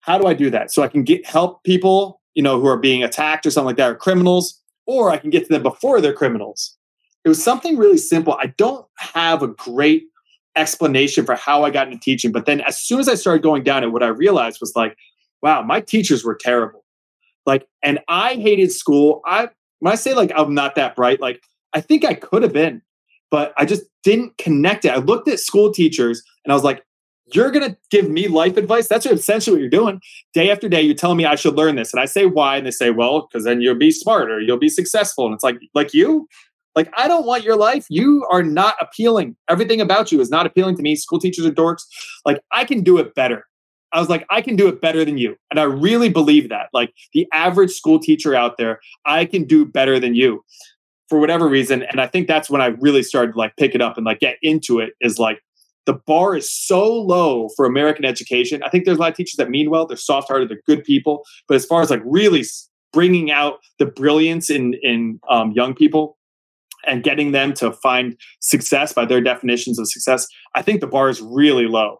how 0.00 0.18
do 0.18 0.26
i 0.26 0.34
do 0.34 0.50
that? 0.50 0.72
So 0.72 0.82
i 0.82 0.88
can 0.88 1.04
get 1.04 1.26
help 1.26 1.62
people 1.64 2.20
you 2.34 2.42
know, 2.42 2.60
who 2.60 2.66
are 2.66 2.78
being 2.78 3.02
attacked 3.02 3.46
or 3.46 3.50
something 3.50 3.66
like 3.66 3.76
that 3.76 3.90
are 3.90 3.94
criminals, 3.94 4.60
or 4.86 5.10
I 5.10 5.18
can 5.18 5.30
get 5.30 5.44
to 5.46 5.52
them 5.52 5.62
before 5.62 6.00
they're 6.00 6.12
criminals. 6.12 6.76
It 7.24 7.28
was 7.28 7.42
something 7.42 7.76
really 7.76 7.98
simple. 7.98 8.34
I 8.34 8.46
don't 8.56 8.86
have 8.98 9.42
a 9.42 9.48
great 9.48 10.04
explanation 10.56 11.24
for 11.24 11.34
how 11.34 11.64
I 11.64 11.70
got 11.70 11.88
into 11.88 11.98
teaching, 11.98 12.32
but 12.32 12.46
then 12.46 12.60
as 12.62 12.80
soon 12.80 13.00
as 13.00 13.08
I 13.08 13.14
started 13.14 13.42
going 13.42 13.62
down 13.62 13.84
it, 13.84 13.92
what 13.92 14.02
I 14.02 14.08
realized 14.08 14.58
was 14.60 14.74
like, 14.76 14.96
wow, 15.42 15.62
my 15.62 15.80
teachers 15.80 16.24
were 16.24 16.34
terrible. 16.34 16.84
Like, 17.46 17.66
and 17.82 17.98
I 18.08 18.34
hated 18.34 18.72
school. 18.72 19.20
I 19.26 19.48
when 19.80 19.92
I 19.92 19.96
say 19.96 20.14
like 20.14 20.30
I'm 20.36 20.54
not 20.54 20.74
that 20.76 20.94
bright, 20.94 21.20
like 21.20 21.42
I 21.72 21.80
think 21.80 22.04
I 22.04 22.14
could 22.14 22.42
have 22.42 22.52
been, 22.52 22.82
but 23.30 23.52
I 23.56 23.64
just 23.64 23.82
didn't 24.04 24.38
connect 24.38 24.84
it. 24.84 24.90
I 24.90 24.96
looked 24.96 25.28
at 25.28 25.40
school 25.40 25.72
teachers 25.72 26.22
and 26.44 26.52
I 26.52 26.54
was 26.54 26.64
like, 26.64 26.84
you're 27.34 27.50
to 27.50 27.76
give 27.90 28.10
me 28.10 28.28
life 28.28 28.56
advice. 28.56 28.88
That's 28.88 29.06
essentially 29.06 29.54
what 29.54 29.60
you're 29.60 29.70
doing. 29.70 30.00
Day 30.34 30.50
after 30.50 30.68
day, 30.68 30.82
you're 30.82 30.94
telling 30.94 31.16
me 31.16 31.24
I 31.24 31.34
should 31.34 31.54
learn 31.54 31.76
this. 31.76 31.92
And 31.92 32.00
I 32.00 32.04
say, 32.04 32.26
why? 32.26 32.56
And 32.56 32.66
they 32.66 32.70
say, 32.70 32.90
well, 32.90 33.26
because 33.26 33.44
then 33.44 33.60
you'll 33.60 33.74
be 33.74 33.90
smarter, 33.90 34.40
you'll 34.40 34.58
be 34.58 34.68
successful. 34.68 35.26
And 35.26 35.34
it's 35.34 35.44
like, 35.44 35.58
like 35.74 35.94
you? 35.94 36.28
Like, 36.74 36.90
I 36.96 37.06
don't 37.08 37.26
want 37.26 37.44
your 37.44 37.56
life. 37.56 37.86
You 37.90 38.26
are 38.30 38.42
not 38.42 38.76
appealing. 38.80 39.36
Everything 39.48 39.80
about 39.80 40.10
you 40.10 40.20
is 40.20 40.30
not 40.30 40.46
appealing 40.46 40.76
to 40.76 40.82
me. 40.82 40.96
School 40.96 41.18
teachers 41.18 41.44
are 41.44 41.50
dorks. 41.50 41.82
Like, 42.24 42.40
I 42.50 42.64
can 42.64 42.82
do 42.82 42.98
it 42.98 43.14
better. 43.14 43.46
I 43.92 44.00
was 44.00 44.08
like, 44.08 44.24
I 44.30 44.40
can 44.40 44.56
do 44.56 44.68
it 44.68 44.80
better 44.80 45.04
than 45.04 45.18
you. 45.18 45.36
And 45.50 45.60
I 45.60 45.64
really 45.64 46.08
believe 46.08 46.48
that. 46.48 46.68
Like, 46.72 46.94
the 47.12 47.26
average 47.32 47.72
school 47.72 47.98
teacher 47.98 48.34
out 48.34 48.56
there, 48.56 48.80
I 49.04 49.26
can 49.26 49.44
do 49.44 49.66
better 49.66 50.00
than 50.00 50.14
you 50.14 50.42
for 51.08 51.18
whatever 51.20 51.46
reason. 51.46 51.82
And 51.82 52.00
I 52.00 52.06
think 52.06 52.26
that's 52.26 52.48
when 52.48 52.62
I 52.62 52.68
really 52.80 53.02
started 53.02 53.32
to 53.32 53.38
like 53.38 53.54
pick 53.56 53.74
it 53.74 53.82
up 53.82 53.98
and 53.98 54.06
like 54.06 54.20
get 54.20 54.36
into 54.40 54.80
it 54.80 54.94
is 55.02 55.18
like, 55.18 55.40
the 55.84 55.94
bar 56.06 56.36
is 56.36 56.50
so 56.50 56.90
low 56.90 57.48
for 57.56 57.66
American 57.66 58.04
education. 58.04 58.62
I 58.62 58.70
think 58.70 58.84
there's 58.86 58.96
a 58.96 59.00
lot 59.00 59.10
of 59.10 59.16
teachers 59.16 59.36
that 59.36 59.50
mean 59.50 59.68
well, 59.68 59.84
they're 59.84 59.96
soft 59.96 60.28
hearted, 60.28 60.48
they're 60.48 60.62
good 60.66 60.84
people. 60.84 61.24
But 61.48 61.56
as 61.56 61.66
far 61.66 61.82
as 61.82 61.90
like 61.90 62.00
really 62.04 62.44
bringing 62.92 63.30
out 63.30 63.58
the 63.78 63.86
brilliance 63.86 64.48
in, 64.48 64.74
in 64.82 65.20
um, 65.28 65.52
young 65.52 65.74
people 65.74 66.16
and 66.86 67.02
getting 67.02 67.32
them 67.32 67.52
to 67.54 67.72
find 67.72 68.16
success 68.40 68.92
by 68.92 69.04
their 69.04 69.20
definitions 69.20 69.78
of 69.78 69.88
success, 69.88 70.26
I 70.54 70.62
think 70.62 70.80
the 70.80 70.86
bar 70.86 71.08
is 71.08 71.20
really 71.20 71.66
low. 71.66 71.98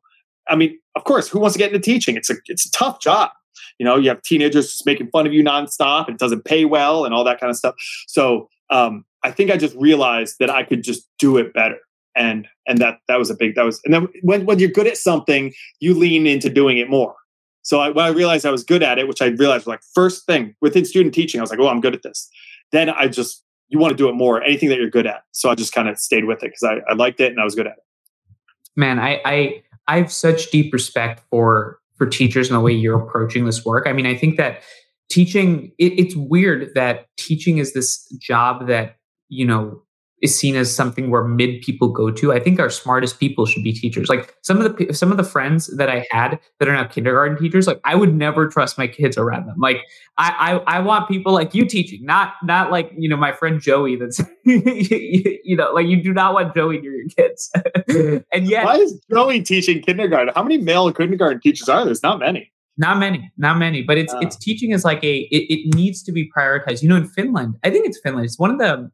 I 0.48 0.56
mean, 0.56 0.78
of 0.96 1.04
course, 1.04 1.28
who 1.28 1.38
wants 1.38 1.54
to 1.54 1.58
get 1.58 1.72
into 1.72 1.84
teaching? 1.84 2.16
It's 2.16 2.30
a, 2.30 2.34
it's 2.46 2.66
a 2.66 2.70
tough 2.72 3.00
job. 3.00 3.30
You 3.78 3.86
know, 3.86 3.96
you 3.96 4.08
have 4.08 4.22
teenagers 4.22 4.68
just 4.68 4.86
making 4.86 5.10
fun 5.10 5.26
of 5.26 5.32
you 5.32 5.42
nonstop. 5.42 6.08
It 6.08 6.18
doesn't 6.18 6.44
pay 6.44 6.64
well 6.64 7.04
and 7.04 7.14
all 7.14 7.24
that 7.24 7.40
kind 7.40 7.50
of 7.50 7.56
stuff. 7.56 7.74
So 8.06 8.48
um, 8.70 9.04
I 9.22 9.30
think 9.30 9.50
I 9.50 9.56
just 9.56 9.76
realized 9.76 10.36
that 10.40 10.50
I 10.50 10.62
could 10.62 10.82
just 10.82 11.08
do 11.18 11.36
it 11.36 11.52
better 11.54 11.78
and 12.14 12.46
and 12.66 12.78
that 12.78 12.98
that 13.08 13.18
was 13.18 13.30
a 13.30 13.34
big 13.34 13.54
that 13.54 13.64
was 13.64 13.80
and 13.84 13.94
then 13.94 14.08
when 14.22 14.44
when 14.44 14.58
you're 14.58 14.70
good 14.70 14.86
at 14.86 14.96
something 14.96 15.52
you 15.80 15.94
lean 15.94 16.26
into 16.26 16.50
doing 16.50 16.78
it 16.78 16.90
more 16.90 17.14
so 17.62 17.80
I, 17.80 17.90
when 17.90 18.04
i 18.04 18.08
realized 18.08 18.44
i 18.44 18.50
was 18.50 18.64
good 18.64 18.82
at 18.82 18.98
it 18.98 19.08
which 19.08 19.22
i 19.22 19.26
realized 19.26 19.66
like 19.66 19.80
first 19.94 20.26
thing 20.26 20.54
within 20.60 20.84
student 20.84 21.14
teaching 21.14 21.40
i 21.40 21.42
was 21.42 21.50
like 21.50 21.60
oh 21.60 21.68
i'm 21.68 21.80
good 21.80 21.94
at 21.94 22.02
this 22.02 22.28
then 22.70 22.90
i 22.90 23.08
just 23.08 23.42
you 23.72 23.78
want 23.78 23.90
to 23.90 23.96
do 23.96 24.08
it 24.08 24.12
more 24.12 24.42
anything 24.42 24.68
that 24.68 24.78
you're 24.78 24.90
good 24.90 25.06
at. 25.06 25.24
So 25.32 25.50
i 25.50 25.54
just 25.54 25.72
kind 25.72 25.88
of 25.88 25.98
stayed 25.98 26.26
with 26.26 26.42
it 26.42 26.52
because 26.52 26.62
I, 26.62 26.90
I 26.90 26.94
liked 26.94 27.20
it 27.20 27.32
and 27.32 27.40
i 27.40 27.44
was 27.44 27.54
good 27.54 27.66
at 27.66 27.72
it. 27.78 27.84
Man 28.76 28.98
i 28.98 29.20
i 29.24 29.62
i 29.88 29.96
have 29.98 30.12
such 30.12 30.50
deep 30.50 30.72
respect 30.72 31.22
for 31.30 31.78
for 31.96 32.06
teachers 32.06 32.48
and 32.48 32.56
the 32.56 32.60
way 32.60 32.72
you're 32.72 33.00
approaching 33.00 33.46
this 33.46 33.64
work. 33.64 33.86
I 33.86 33.92
mean 33.92 34.06
i 34.06 34.14
think 34.14 34.36
that 34.36 34.62
teaching 35.10 35.72
it, 35.78 35.92
it's 35.98 36.14
weird 36.16 36.74
that 36.74 37.06
teaching 37.16 37.58
is 37.58 37.72
this 37.72 38.06
job 38.18 38.66
that 38.68 38.96
you 39.28 39.46
know 39.46 39.82
is 40.22 40.38
seen 40.38 40.54
as 40.54 40.74
something 40.74 41.10
where 41.10 41.24
mid 41.24 41.60
people 41.62 41.88
go 41.88 42.10
to. 42.10 42.32
I 42.32 42.38
think 42.38 42.60
our 42.60 42.70
smartest 42.70 43.18
people 43.18 43.44
should 43.44 43.64
be 43.64 43.72
teachers. 43.72 44.08
Like 44.08 44.34
some 44.42 44.60
of 44.60 44.76
the 44.76 44.94
some 44.94 45.10
of 45.10 45.16
the 45.16 45.24
friends 45.24 45.66
that 45.76 45.90
I 45.90 46.06
had 46.10 46.38
that 46.60 46.68
are 46.68 46.72
now 46.72 46.84
kindergarten 46.84 47.36
teachers, 47.36 47.66
like 47.66 47.80
I 47.84 47.96
would 47.96 48.14
never 48.14 48.46
trust 48.46 48.78
my 48.78 48.86
kids 48.86 49.18
around 49.18 49.46
them. 49.46 49.56
Like 49.58 49.78
I 50.18 50.60
I, 50.66 50.76
I 50.76 50.80
want 50.80 51.08
people 51.08 51.32
like 51.32 51.54
you 51.54 51.66
teaching, 51.66 52.04
not 52.04 52.34
not 52.44 52.70
like 52.70 52.92
you 52.96 53.08
know 53.08 53.16
my 53.16 53.32
friend 53.32 53.60
Joey. 53.60 53.96
That's 53.96 54.20
you 54.44 55.56
know 55.56 55.72
like 55.72 55.88
you 55.88 56.00
do 56.02 56.12
not 56.12 56.34
want 56.34 56.54
Joey 56.54 56.80
near 56.80 56.92
your 56.92 57.08
kids. 57.08 57.52
and 58.32 58.46
yet, 58.46 58.64
why 58.64 58.76
is 58.76 59.04
Joey 59.10 59.42
teaching 59.42 59.82
kindergarten? 59.82 60.32
How 60.34 60.44
many 60.44 60.58
male 60.58 60.92
kindergarten 60.92 61.40
teachers 61.40 61.68
are 61.68 61.78
there? 61.78 61.86
There's 61.86 62.02
not 62.02 62.20
many. 62.20 62.51
Not 62.78 62.98
many, 62.98 63.30
not 63.36 63.58
many, 63.58 63.82
but 63.82 63.98
it's 63.98 64.14
it's 64.20 64.36
teaching 64.36 64.70
is 64.70 64.84
like 64.84 65.04
a 65.04 65.28
it, 65.30 65.44
it 65.50 65.74
needs 65.74 66.02
to 66.04 66.12
be 66.12 66.30
prioritized. 66.34 66.82
You 66.82 66.88
know, 66.88 66.96
in 66.96 67.06
Finland, 67.06 67.56
I 67.62 67.70
think 67.70 67.86
it's 67.86 68.00
Finland. 68.02 68.24
It's 68.24 68.38
one 68.38 68.50
of 68.50 68.58
the 68.58 68.90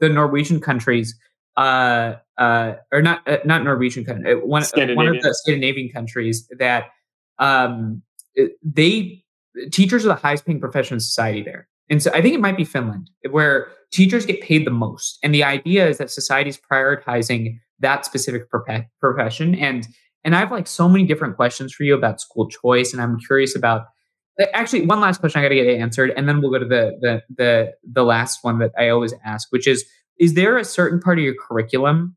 the 0.00 0.08
Norwegian 0.08 0.60
countries, 0.60 1.16
uh, 1.56 2.14
uh, 2.38 2.74
or 2.90 3.02
not 3.02 3.26
uh, 3.28 3.38
not 3.44 3.62
Norwegian 3.62 4.04
country, 4.04 4.32
uh, 4.32 4.38
one 4.38 4.64
one 4.96 5.06
of 5.06 5.22
the 5.22 5.32
Scandinavian 5.42 5.90
countries 5.90 6.48
that 6.58 6.86
um, 7.38 8.02
they 8.64 9.22
teachers 9.70 10.04
are 10.04 10.08
the 10.08 10.14
highest 10.14 10.44
paying 10.44 10.60
profession 10.60 10.94
in 10.94 11.00
society 11.00 11.42
there. 11.42 11.68
And 11.88 12.02
so 12.02 12.10
I 12.14 12.22
think 12.22 12.34
it 12.34 12.40
might 12.40 12.56
be 12.56 12.64
Finland, 12.64 13.10
where 13.30 13.68
teachers 13.90 14.24
get 14.24 14.40
paid 14.40 14.66
the 14.66 14.70
most. 14.70 15.18
And 15.22 15.34
the 15.34 15.44
idea 15.44 15.88
is 15.88 15.98
that 15.98 16.10
society 16.10 16.50
is 16.50 16.58
prioritizing 16.58 17.58
that 17.80 18.04
specific 18.04 18.42
profession. 19.00 19.54
And 19.56 19.88
and 20.24 20.34
I 20.34 20.40
have 20.40 20.50
like 20.50 20.66
so 20.66 20.88
many 20.88 21.04
different 21.04 21.36
questions 21.36 21.72
for 21.72 21.84
you 21.84 21.94
about 21.94 22.20
school 22.20 22.48
choice, 22.48 22.92
and 22.92 23.02
I'm 23.02 23.18
curious 23.18 23.56
about. 23.56 23.86
Actually, 24.54 24.86
one 24.86 25.00
last 25.00 25.20
question 25.20 25.40
I 25.40 25.44
got 25.44 25.50
to 25.50 25.54
get 25.54 25.66
answered, 25.66 26.12
and 26.16 26.26
then 26.26 26.40
we'll 26.40 26.50
go 26.50 26.58
to 26.58 26.64
the 26.64 26.96
the 27.00 27.22
the 27.36 27.72
the 27.84 28.04
last 28.04 28.38
one 28.42 28.58
that 28.58 28.72
I 28.78 28.88
always 28.88 29.12
ask, 29.24 29.48
which 29.50 29.66
is: 29.66 29.84
Is 30.18 30.34
there 30.34 30.56
a 30.56 30.64
certain 30.64 31.00
part 31.00 31.18
of 31.18 31.24
your 31.24 31.34
curriculum 31.34 32.16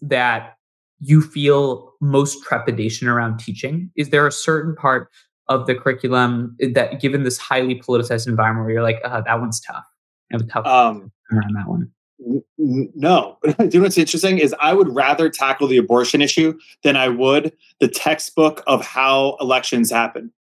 that 0.00 0.56
you 1.00 1.20
feel 1.20 1.92
most 2.00 2.42
trepidation 2.44 3.08
around 3.08 3.38
teaching? 3.38 3.90
Is 3.96 4.10
there 4.10 4.26
a 4.26 4.32
certain 4.32 4.74
part 4.74 5.10
of 5.48 5.66
the 5.66 5.74
curriculum 5.74 6.56
that, 6.72 7.00
given 7.00 7.24
this 7.24 7.36
highly 7.36 7.78
politicized 7.78 8.26
environment, 8.26 8.64
where 8.64 8.74
you're 8.74 8.82
like, 8.82 9.00
oh, 9.04 9.22
that 9.26 9.40
one's 9.40 9.60
tough? 9.60 9.84
I 10.32 10.36
have 10.36 10.42
a 10.42 10.46
tough 10.46 10.66
um, 10.66 11.12
around 11.30 11.54
that 11.56 11.68
one 11.68 11.90
no. 12.58 13.38
Do 13.44 13.54
you 13.64 13.78
know 13.78 13.82
what's 13.82 13.98
interesting 13.98 14.38
is 14.38 14.54
I 14.60 14.72
would 14.72 14.94
rather 14.94 15.28
tackle 15.28 15.66
the 15.66 15.76
abortion 15.76 16.22
issue 16.22 16.58
than 16.82 16.96
I 16.96 17.08
would 17.08 17.52
the 17.80 17.88
textbook 17.88 18.62
of 18.66 18.84
how 18.84 19.36
elections 19.40 19.90
happen, 19.90 20.32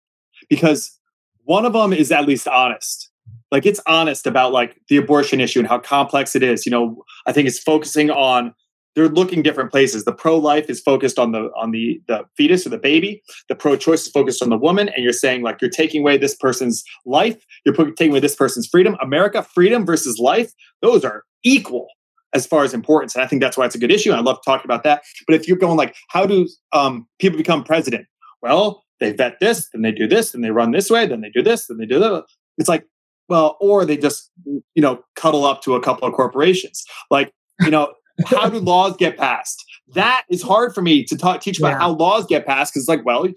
because 0.48 0.98
one 1.44 1.64
of 1.64 1.72
them 1.72 1.92
is 1.92 2.12
at 2.12 2.26
least 2.26 2.46
honest. 2.46 3.10
Like 3.50 3.66
it's 3.66 3.80
honest 3.86 4.26
about 4.26 4.52
like 4.52 4.80
the 4.88 4.96
abortion 4.96 5.40
issue 5.40 5.58
and 5.58 5.68
how 5.68 5.78
complex 5.78 6.34
it 6.34 6.42
is. 6.42 6.64
You 6.64 6.72
know, 6.72 7.04
I 7.26 7.32
think 7.32 7.48
it's 7.48 7.58
focusing 7.58 8.10
on 8.10 8.54
they're 8.94 9.08
looking 9.08 9.42
different 9.42 9.70
places. 9.70 10.04
The 10.04 10.12
pro-life 10.12 10.68
is 10.68 10.80
focused 10.80 11.18
on 11.18 11.32
the 11.32 11.50
on 11.56 11.70
the 11.70 12.00
the 12.08 12.24
fetus 12.36 12.66
or 12.66 12.70
the 12.70 12.78
baby. 12.78 13.22
The 13.48 13.54
pro-choice 13.54 14.06
is 14.06 14.08
focused 14.08 14.42
on 14.42 14.50
the 14.50 14.58
woman, 14.58 14.88
and 14.90 15.02
you're 15.02 15.12
saying 15.12 15.42
like 15.42 15.60
you're 15.60 15.70
taking 15.70 16.02
away 16.02 16.18
this 16.18 16.34
person's 16.34 16.84
life. 17.06 17.44
You're 17.64 17.74
taking 17.74 18.10
away 18.10 18.20
this 18.20 18.36
person's 18.36 18.66
freedom. 18.66 18.96
America, 19.00 19.42
freedom 19.42 19.86
versus 19.86 20.18
life. 20.18 20.52
Those 20.80 21.04
are 21.04 21.24
equal 21.42 21.88
as 22.34 22.46
far 22.46 22.64
as 22.64 22.72
importance, 22.72 23.14
and 23.14 23.22
I 23.22 23.26
think 23.26 23.42
that's 23.42 23.56
why 23.56 23.66
it's 23.66 23.74
a 23.74 23.78
good 23.78 23.92
issue. 23.92 24.10
And 24.10 24.18
I 24.18 24.22
love 24.22 24.38
talking 24.44 24.66
about 24.66 24.84
that. 24.84 25.02
But 25.26 25.36
if 25.36 25.48
you're 25.48 25.58
going 25.58 25.76
like, 25.76 25.94
how 26.08 26.26
do 26.26 26.48
um, 26.72 27.06
people 27.18 27.36
become 27.36 27.64
president? 27.64 28.06
Well, 28.40 28.84
they 29.00 29.12
vet 29.12 29.38
this, 29.40 29.68
then 29.72 29.82
they 29.82 29.92
do 29.92 30.06
this, 30.06 30.32
then 30.32 30.42
they 30.42 30.50
run 30.50 30.70
this 30.70 30.90
way, 30.90 31.06
then 31.06 31.20
they 31.20 31.30
do 31.30 31.42
this, 31.42 31.66
then 31.66 31.78
they 31.78 31.86
do 31.86 31.98
that. 31.98 32.24
It's 32.58 32.68
like, 32.68 32.86
well, 33.28 33.56
or 33.60 33.84
they 33.84 33.96
just 33.96 34.30
you 34.44 34.82
know 34.82 35.02
cuddle 35.16 35.44
up 35.44 35.62
to 35.62 35.74
a 35.74 35.80
couple 35.80 36.06
of 36.06 36.14
corporations. 36.14 36.84
Like 37.10 37.32
you 37.60 37.70
know 37.70 37.92
how 38.26 38.48
do 38.48 38.58
laws 38.58 38.96
get 38.96 39.16
passed? 39.16 39.64
That 39.94 40.24
is 40.30 40.42
hard 40.42 40.74
for 40.74 40.82
me 40.82 41.04
to 41.04 41.16
talk, 41.16 41.40
teach 41.40 41.58
about 41.58 41.72
yeah. 41.72 41.78
how 41.78 41.90
laws 41.90 42.26
get 42.26 42.46
passed 42.46 42.72
because, 42.72 42.88
like, 42.88 43.04
well, 43.04 43.26
you 43.26 43.34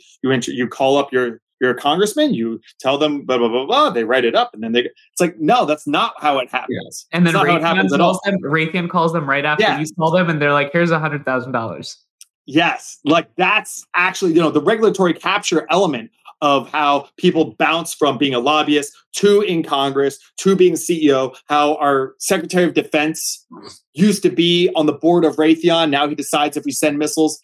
you 0.48 0.68
call 0.68 0.98
up 0.98 1.12
your 1.12 1.42
you're 1.62 1.74
congressman, 1.74 2.34
you 2.34 2.60
tell 2.80 2.98
them 2.98 3.22
blah 3.22 3.38
blah 3.38 3.48
blah 3.48 3.66
blah. 3.66 3.90
They 3.90 4.04
write 4.04 4.26
it 4.26 4.36
up, 4.36 4.54
and 4.54 4.62
then 4.64 4.74
they. 4.74 4.82
It's 4.82 5.22
like 5.22 5.40
no, 5.40 5.66
that's 5.66 5.88
not 5.88 6.14
how 6.20 6.38
it 6.40 6.50
happens. 6.52 7.08
And 7.12 7.26
then 7.26 7.34
That's 7.34 7.46
not 7.46 7.50
how 7.50 7.56
it 7.56 7.60
Raytheon 7.60 7.76
happens 7.76 7.94
at 7.94 8.00
calls 8.00 8.20
all. 8.26 8.32
them. 8.32 8.42
Raytheon 8.42 8.90
calls 8.90 9.14
them 9.14 9.30
right 9.30 9.46
after 9.46 9.64
Yeah. 9.64 9.80
you 9.80 9.86
call 9.98 10.12
them, 10.12 10.30
and 10.30 10.42
they're 10.42 10.54
like, 10.54 10.72
"Here's 10.72 10.92
a 10.92 11.00
hundred 11.00 11.26
thousand 11.26 11.54
dollars." 11.54 11.98
Yes, 12.46 13.00
like 13.06 13.28
that's 13.38 13.84
actually 13.96 14.34
you 14.34 14.42
know 14.42 14.52
the 14.52 14.62
regulatory 14.62 15.14
capture 15.14 15.66
element 15.72 16.12
of 16.42 16.70
how 16.70 17.08
people 17.18 17.56
bounce 17.58 17.94
from 17.94 18.18
being 18.18 18.34
a 18.34 18.40
lobbyist 18.40 18.94
to 19.14 19.42
in 19.42 19.64
Congress 19.64 20.20
to 20.38 20.56
being 20.56 20.74
CEO. 20.74 21.36
How 21.48 21.76
our 21.76 22.16
Secretary 22.20 22.66
of 22.66 22.74
Defense 22.74 23.46
used 23.94 24.24
to 24.24 24.30
be 24.30 24.70
on 24.76 24.86
the 24.86 24.94
board 24.94 25.26
of 25.26 25.38
Raytheon. 25.38 25.90
Now 25.90 26.08
he 26.08 26.16
decides 26.16 26.58
if 26.58 26.66
we 26.66 26.72
send 26.72 26.98
missiles. 26.98 27.40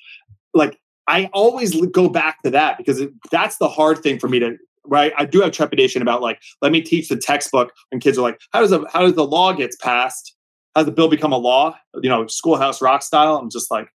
Like 0.53 0.79
I 1.07 1.29
always 1.33 1.79
go 1.87 2.09
back 2.09 2.41
to 2.43 2.51
that 2.51 2.77
because 2.77 3.01
that's 3.31 3.57
the 3.57 3.69
hard 3.69 3.99
thing 3.99 4.19
for 4.19 4.27
me 4.27 4.39
to. 4.39 4.57
Right, 4.83 5.13
I 5.15 5.25
do 5.25 5.41
have 5.41 5.51
trepidation 5.51 6.01
about 6.01 6.23
like 6.23 6.41
let 6.63 6.71
me 6.71 6.81
teach 6.81 7.07
the 7.07 7.15
textbook 7.15 7.71
when 7.91 8.01
kids 8.01 8.17
are 8.17 8.23
like, 8.23 8.39
how 8.51 8.61
does 8.61 8.71
a 8.71 8.83
how 8.91 9.01
does 9.01 9.13
the 9.13 9.23
law 9.23 9.53
gets 9.53 9.75
passed? 9.75 10.35
How 10.75 10.81
does 10.81 10.87
the 10.87 10.91
bill 10.91 11.07
become 11.07 11.31
a 11.31 11.37
law? 11.37 11.77
You 12.01 12.09
know, 12.09 12.25
schoolhouse 12.25 12.81
rock 12.81 13.03
style. 13.03 13.37
I'm 13.37 13.51
just 13.51 13.69
like, 13.69 13.89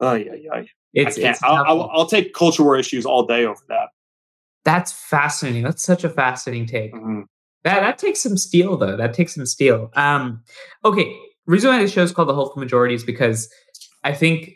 oh 0.00 0.12
yeah, 0.12 0.34
yeah. 0.34 0.64
It's, 0.92 1.16
I 1.16 1.20
can't. 1.20 1.34
it's 1.36 1.42
I'll. 1.42 1.64
I'll, 1.64 1.90
I'll 1.94 2.06
take 2.06 2.34
culture 2.34 2.62
war 2.62 2.76
issues 2.76 3.06
all 3.06 3.24
day 3.24 3.46
over 3.46 3.60
that. 3.68 3.88
That's 4.64 4.92
fascinating. 4.92 5.62
That's 5.62 5.82
such 5.82 6.04
a 6.04 6.08
fascinating 6.08 6.66
take. 6.66 6.94
Mhm. 6.94 7.24
That 7.64 7.80
that 7.80 7.98
takes 7.98 8.20
some 8.20 8.36
steel 8.36 8.76
though. 8.76 8.96
That 8.96 9.14
takes 9.14 9.34
some 9.34 9.46
steel. 9.46 9.90
Um, 9.94 10.42
okay. 10.84 11.16
Reason 11.46 11.70
why 11.70 11.80
this 11.80 11.92
show 11.92 12.02
is 12.02 12.12
called 12.12 12.28
the 12.28 12.34
Hopeful 12.34 12.60
Majority 12.60 12.94
is 12.94 13.02
because 13.04 13.52
I 14.04 14.12
think 14.12 14.52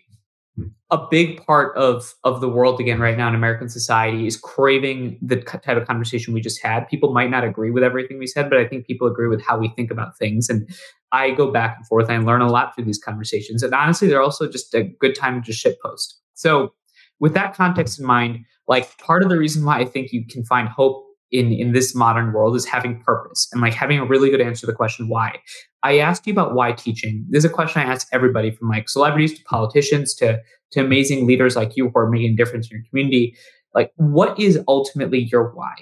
a 0.91 0.99
big 1.11 1.45
part 1.45 1.77
of 1.77 2.15
of 2.24 2.41
the 2.41 2.49
world 2.49 2.81
again 2.81 3.01
right 3.01 3.16
now 3.19 3.28
in 3.28 3.35
American 3.35 3.69
society 3.69 4.27
is 4.27 4.37
craving 4.37 5.19
the 5.20 5.37
type 5.37 5.77
of 5.77 5.87
conversation 5.87 6.33
we 6.33 6.41
just 6.41 6.62
had. 6.62 6.89
People 6.89 7.12
might 7.12 7.31
not 7.31 7.43
agree 7.45 7.70
with 7.70 7.83
everything 7.83 8.19
we 8.19 8.27
said, 8.27 8.49
but 8.49 8.59
I 8.59 8.66
think 8.66 8.87
people 8.87 9.07
agree 9.09 9.28
with 9.28 9.43
how 9.43 9.59
we 9.59 9.69
think 9.70 9.91
about 9.91 10.16
things. 10.16 10.49
And 10.49 10.69
I 11.12 11.33
go 11.33 11.51
back 11.51 11.77
and 11.78 11.87
forth. 11.87 12.09
and 12.09 12.23
I 12.23 12.24
learn 12.24 12.41
a 12.41 12.51
lot 12.51 12.74
through 12.74 12.85
these 12.85 12.99
conversations. 12.99 13.62
And 13.62 13.74
honestly, 13.74 14.07
they're 14.09 14.23
also 14.23 14.49
just 14.49 14.74
a 14.74 14.85
good 14.85 15.15
time 15.16 15.43
to 15.43 15.47
just 15.47 15.61
shit 15.61 15.77
post. 15.83 16.20
So 16.35 16.73
with 17.20 17.34
that 17.34 17.55
context 17.55 17.98
in 17.98 18.06
mind, 18.06 18.44
like 18.68 18.97
part 18.98 19.22
of 19.22 19.28
the 19.28 19.38
reason 19.38 19.64
why 19.64 19.78
I 19.78 19.84
think 19.84 20.12
you 20.12 20.26
can 20.26 20.44
find 20.44 20.68
hope 20.68 21.05
in 21.32 21.52
in 21.52 21.72
this 21.72 21.94
modern 21.94 22.32
world 22.32 22.55
is 22.55 22.64
having 22.64 23.01
purpose 23.02 23.48
and 23.52 23.60
like 23.60 23.74
having 23.74 23.98
a 23.98 24.05
really 24.05 24.30
good 24.30 24.40
answer 24.40 24.60
to 24.60 24.66
the 24.66 24.72
question 24.72 25.09
why. 25.09 25.38
I 25.82 25.98
asked 25.98 26.26
you 26.26 26.32
about 26.32 26.55
why 26.55 26.72
teaching. 26.72 27.24
This 27.28 27.44
is 27.44 27.51
a 27.51 27.55
question 27.55 27.82
I 27.82 27.84
ask 27.84 28.06
everybody 28.12 28.51
from 28.51 28.68
like 28.68 28.88
celebrities 28.88 29.36
to 29.38 29.44
politicians 29.44 30.14
to 30.16 30.40
to 30.72 30.80
amazing 30.80 31.26
leaders 31.26 31.56
like 31.56 31.76
you 31.76 31.88
who 31.88 31.98
are 31.98 32.10
making 32.10 32.34
a 32.34 32.36
difference 32.36 32.70
in 32.70 32.76
your 32.76 32.86
community. 32.88 33.36
Like, 33.74 33.93
what 33.97 34.38
is 34.40 34.59
ultimately 34.66 35.20
your 35.30 35.52
why? 35.55 35.74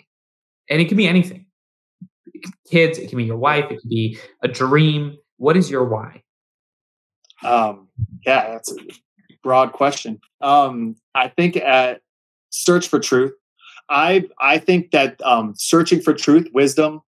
And 0.68 0.80
it 0.80 0.88
can 0.88 0.96
be 0.96 1.06
anything. 1.06 1.46
Kids, 2.70 2.98
it 2.98 3.08
can 3.08 3.18
be 3.18 3.24
your 3.24 3.36
wife, 3.36 3.66
it 3.70 3.80
can 3.80 3.88
be 3.88 4.18
a 4.42 4.48
dream. 4.48 5.16
What 5.36 5.56
is 5.56 5.70
your 5.70 5.84
why? 5.84 6.22
Um, 7.42 7.88
yeah, 8.26 8.50
that's 8.50 8.74
broad 9.44 9.72
question. 9.72 10.20
Um, 10.40 10.96
I 11.14 11.28
think 11.28 11.56
at 11.56 12.00
search 12.50 12.88
for 12.88 12.98
truth. 12.98 13.32
I 13.88 14.24
I 14.40 14.58
think 14.58 14.90
that 14.90 15.20
um, 15.22 15.54
searching 15.56 16.00
for 16.00 16.14
truth, 16.14 16.48
wisdom. 16.52 17.02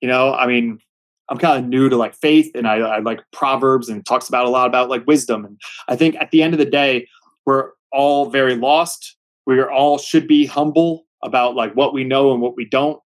You 0.00 0.08
know, 0.08 0.34
I 0.34 0.46
mean, 0.46 0.80
I'm 1.28 1.38
kind 1.38 1.62
of 1.62 1.68
new 1.68 1.88
to 1.88 1.96
like 1.96 2.14
faith, 2.14 2.50
and 2.56 2.66
I, 2.66 2.78
I 2.78 2.98
like 2.98 3.20
Proverbs 3.32 3.88
and 3.88 4.04
talks 4.04 4.28
about 4.28 4.46
a 4.46 4.48
lot 4.48 4.66
about 4.66 4.88
like 4.88 5.06
wisdom. 5.06 5.44
And 5.44 5.60
I 5.88 5.94
think 5.94 6.16
at 6.16 6.30
the 6.32 6.42
end 6.42 6.54
of 6.54 6.58
the 6.58 6.64
day, 6.64 7.06
we're 7.46 7.70
all 7.92 8.30
very 8.30 8.56
lost. 8.56 9.16
We 9.46 9.58
are 9.58 9.70
all 9.70 9.98
should 9.98 10.26
be 10.26 10.46
humble 10.46 11.04
about 11.22 11.54
like 11.54 11.74
what 11.74 11.92
we 11.92 12.02
know 12.02 12.32
and 12.32 12.40
what 12.40 12.56
we 12.56 12.64
don't. 12.64 13.00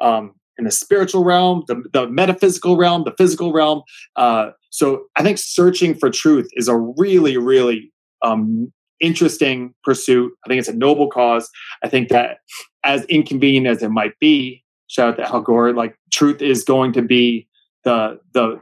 Um, 0.00 0.34
in 0.58 0.64
the 0.64 0.70
spiritual 0.70 1.24
realm, 1.24 1.64
the, 1.66 1.82
the 1.92 2.08
metaphysical 2.08 2.76
realm, 2.76 3.04
the 3.04 3.14
physical 3.16 3.52
realm. 3.52 3.82
Uh, 4.16 4.50
so 4.70 5.04
I 5.16 5.22
think 5.22 5.38
searching 5.38 5.94
for 5.94 6.10
truth 6.10 6.48
is 6.54 6.68
a 6.68 6.76
really, 6.76 7.36
really 7.36 7.91
um, 8.22 8.72
interesting 9.00 9.74
pursuit. 9.84 10.32
I 10.44 10.48
think 10.48 10.60
it's 10.60 10.68
a 10.68 10.74
noble 10.74 11.08
cause. 11.08 11.50
I 11.84 11.88
think 11.88 12.08
that 12.08 12.38
as 12.84 13.04
inconvenient 13.06 13.66
as 13.66 13.82
it 13.82 13.90
might 13.90 14.18
be, 14.20 14.64
shout 14.86 15.10
out 15.10 15.16
to 15.16 15.28
Al 15.28 15.42
Gore, 15.42 15.72
like 15.72 15.96
truth 16.12 16.40
is 16.40 16.64
going 16.64 16.92
to 16.92 17.02
be 17.02 17.46
the 17.84 18.18
the 18.32 18.60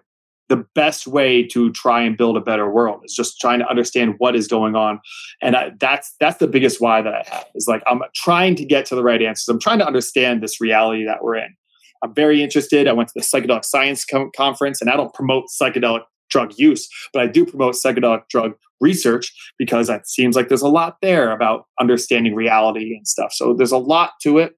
the 0.48 0.66
best 0.74 1.06
way 1.06 1.46
to 1.46 1.70
try 1.70 2.02
and 2.02 2.16
build 2.16 2.36
a 2.36 2.40
better 2.40 2.68
world. 2.68 3.02
Is 3.04 3.14
just 3.14 3.38
trying 3.40 3.60
to 3.60 3.68
understand 3.68 4.16
what 4.18 4.34
is 4.34 4.48
going 4.48 4.74
on. 4.74 5.00
And 5.40 5.54
I, 5.54 5.70
that's 5.78 6.14
that's 6.18 6.38
the 6.38 6.48
biggest 6.48 6.80
why 6.80 7.02
that 7.02 7.14
i 7.14 7.22
have 7.28 7.46
is 7.54 7.68
like 7.68 7.82
i'm 7.86 8.02
trying 8.14 8.56
to 8.56 8.64
get 8.64 8.86
to 8.86 8.94
the 8.94 9.04
right 9.04 9.22
answers. 9.22 9.48
I'm 9.48 9.60
trying 9.60 9.78
to 9.78 9.86
understand 9.86 10.42
this 10.42 10.60
reality 10.60 11.04
that 11.04 11.22
we're 11.22 11.36
in. 11.36 11.54
I'm 12.02 12.14
very 12.14 12.42
interested. 12.42 12.88
I 12.88 12.92
went 12.92 13.10
to 13.10 13.14
the 13.14 13.20
psychedelic 13.20 13.64
science 13.64 14.04
com- 14.04 14.30
conference 14.34 14.80
and 14.80 14.90
i 14.90 14.96
don't 14.96 15.14
promote 15.14 15.44
psychedelic 15.60 16.02
drug 16.30 16.52
use 16.56 16.88
but 17.12 17.22
i 17.22 17.26
do 17.26 17.44
promote 17.44 17.74
psychedelic 17.74 18.22
drug 18.28 18.52
research 18.80 19.32
because 19.58 19.90
it 19.90 20.08
seems 20.08 20.34
like 20.34 20.48
there's 20.48 20.62
a 20.62 20.68
lot 20.68 20.96
there 21.02 21.32
about 21.32 21.66
understanding 21.78 22.34
reality 22.34 22.96
and 22.96 23.06
stuff. 23.06 23.30
So 23.30 23.52
there's 23.52 23.72
a 23.72 23.76
lot 23.76 24.12
to 24.22 24.38
it 24.38 24.54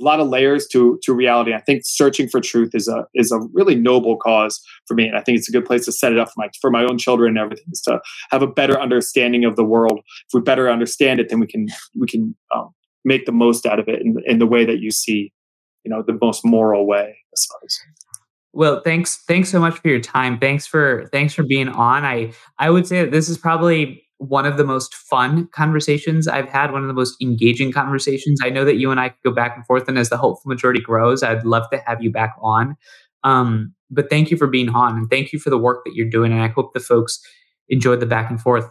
a 0.00 0.04
lot 0.04 0.20
of 0.20 0.28
layers 0.28 0.66
to 0.68 0.98
to 1.02 1.12
reality. 1.12 1.54
I 1.54 1.60
think 1.60 1.82
searching 1.84 2.28
for 2.28 2.40
truth 2.40 2.70
is 2.74 2.88
a 2.88 3.06
is 3.14 3.30
a 3.30 3.38
really 3.52 3.74
noble 3.74 4.16
cause 4.16 4.60
for 4.86 4.94
me 4.94 5.06
and 5.06 5.16
i 5.16 5.20
think 5.20 5.38
it's 5.38 5.48
a 5.48 5.52
good 5.52 5.64
place 5.64 5.84
to 5.84 5.92
set 5.92 6.12
it 6.12 6.18
up 6.18 6.28
for 6.28 6.34
my 6.38 6.48
for 6.60 6.70
my 6.70 6.84
own 6.84 6.98
children 6.98 7.30
and 7.30 7.38
everything 7.38 7.66
is 7.70 7.80
to 7.82 8.00
have 8.30 8.42
a 8.42 8.46
better 8.46 8.80
understanding 8.80 9.44
of 9.44 9.56
the 9.56 9.64
world. 9.64 10.00
If 10.00 10.34
we 10.34 10.40
better 10.40 10.70
understand 10.70 11.20
it 11.20 11.28
then 11.28 11.40
we 11.40 11.46
can 11.46 11.68
we 11.98 12.06
can 12.06 12.34
um, 12.54 12.70
make 13.04 13.26
the 13.26 13.32
most 13.32 13.66
out 13.66 13.78
of 13.78 13.88
it 13.88 14.00
in, 14.02 14.16
in 14.26 14.38
the 14.38 14.46
way 14.46 14.64
that 14.64 14.80
you 14.80 14.90
see 14.90 15.32
you 15.84 15.90
know 15.90 16.02
the 16.02 16.18
most 16.20 16.44
moral 16.44 16.86
way 16.86 17.16
i 17.16 17.36
suppose 17.36 17.78
Well, 18.54 18.80
thanks 18.82 19.16
thanks 19.28 19.50
so 19.50 19.60
much 19.60 19.78
for 19.78 19.88
your 19.88 20.00
time. 20.00 20.38
Thanks 20.38 20.66
for 20.66 21.08
thanks 21.12 21.34
for 21.34 21.42
being 21.42 21.68
on. 21.68 22.04
I 22.04 22.32
I 22.58 22.70
would 22.70 22.86
say 22.86 23.02
that 23.02 23.10
this 23.10 23.28
is 23.28 23.36
probably 23.36 24.02
one 24.18 24.46
of 24.46 24.56
the 24.56 24.64
most 24.64 24.94
fun 24.94 25.48
conversations 25.48 26.28
I've 26.28 26.48
had, 26.48 26.72
one 26.72 26.82
of 26.82 26.88
the 26.88 26.94
most 26.94 27.20
engaging 27.20 27.72
conversations. 27.72 28.40
I 28.42 28.50
know 28.50 28.64
that 28.64 28.76
you 28.76 28.90
and 28.90 29.00
I 29.00 29.08
could 29.10 29.22
go 29.24 29.32
back 29.32 29.56
and 29.56 29.66
forth, 29.66 29.88
and 29.88 29.98
as 29.98 30.08
the 30.08 30.16
hopeful 30.16 30.48
majority 30.48 30.80
grows, 30.80 31.22
I'd 31.22 31.44
love 31.44 31.68
to 31.70 31.82
have 31.86 32.02
you 32.02 32.12
back 32.12 32.34
on. 32.40 32.76
Um, 33.24 33.74
but 33.90 34.08
thank 34.08 34.30
you 34.30 34.36
for 34.36 34.46
being 34.46 34.68
on, 34.70 34.96
and 34.96 35.10
thank 35.10 35.32
you 35.32 35.38
for 35.38 35.50
the 35.50 35.58
work 35.58 35.84
that 35.84 35.94
you're 35.94 36.08
doing. 36.08 36.32
And 36.32 36.42
I 36.42 36.48
hope 36.48 36.74
the 36.74 36.80
folks 36.80 37.20
enjoyed 37.68 38.00
the 38.00 38.06
back 38.06 38.30
and 38.30 38.40
forth. 38.40 38.68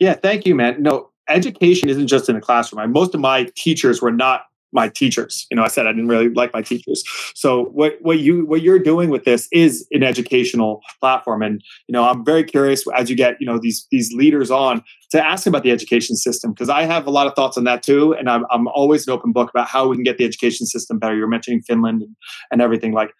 yeah 0.00 0.14
thank 0.14 0.46
you 0.46 0.54
man 0.54 0.82
no 0.82 1.10
education 1.28 1.88
isn't 1.88 2.06
just 2.08 2.28
in 2.28 2.34
the 2.34 2.40
classroom 2.40 2.80
I, 2.80 2.86
most 2.86 3.14
of 3.14 3.20
my 3.20 3.48
teachers 3.54 4.02
were 4.02 4.10
not 4.12 4.42
my 4.72 4.88
teachers. 4.88 5.46
You 5.50 5.56
know 5.56 5.62
i 5.62 5.68
said 5.68 5.86
i 5.86 5.92
didn't 5.92 6.08
really 6.08 6.28
like 6.30 6.52
my 6.52 6.62
teachers. 6.62 7.04
So 7.34 7.64
what 7.66 7.94
what 8.00 8.18
you 8.18 8.44
what 8.46 8.62
you're 8.62 8.78
doing 8.78 9.10
with 9.10 9.24
this 9.24 9.48
is 9.52 9.86
an 9.92 10.02
educational 10.02 10.80
platform. 11.00 11.42
And 11.42 11.62
you 11.86 11.92
know 11.92 12.04
i'm 12.04 12.24
very 12.24 12.44
curious 12.44 12.84
as 12.94 13.10
you 13.10 13.16
get 13.16 13.36
you 13.40 13.46
know 13.46 13.58
these 13.58 13.86
these 13.90 14.12
leaders 14.12 14.50
on 14.50 14.82
to 15.10 15.24
ask 15.24 15.46
about 15.46 15.62
the 15.62 15.70
education 15.70 16.16
system 16.16 16.52
because 16.52 16.70
i 16.70 16.82
have 16.82 17.06
a 17.06 17.10
lot 17.10 17.26
of 17.26 17.34
thoughts 17.34 17.56
on 17.56 17.64
that 17.64 17.82
too. 17.82 18.14
And 18.14 18.28
i'm, 18.28 18.44
I'm 18.50 18.68
always 18.68 19.06
an 19.06 19.12
open 19.12 19.32
book 19.32 19.50
about 19.50 19.68
how 19.68 19.88
we 19.88 19.96
can 19.96 20.04
get 20.04 20.18
the 20.18 20.24
education 20.24 20.66
system 20.66 20.98
better. 20.98 21.16
You're 21.16 21.28
mentioning 21.28 21.62
finland 21.62 22.02
and, 22.02 22.16
and 22.50 22.62
everything. 22.62 22.92
Like 22.92 23.12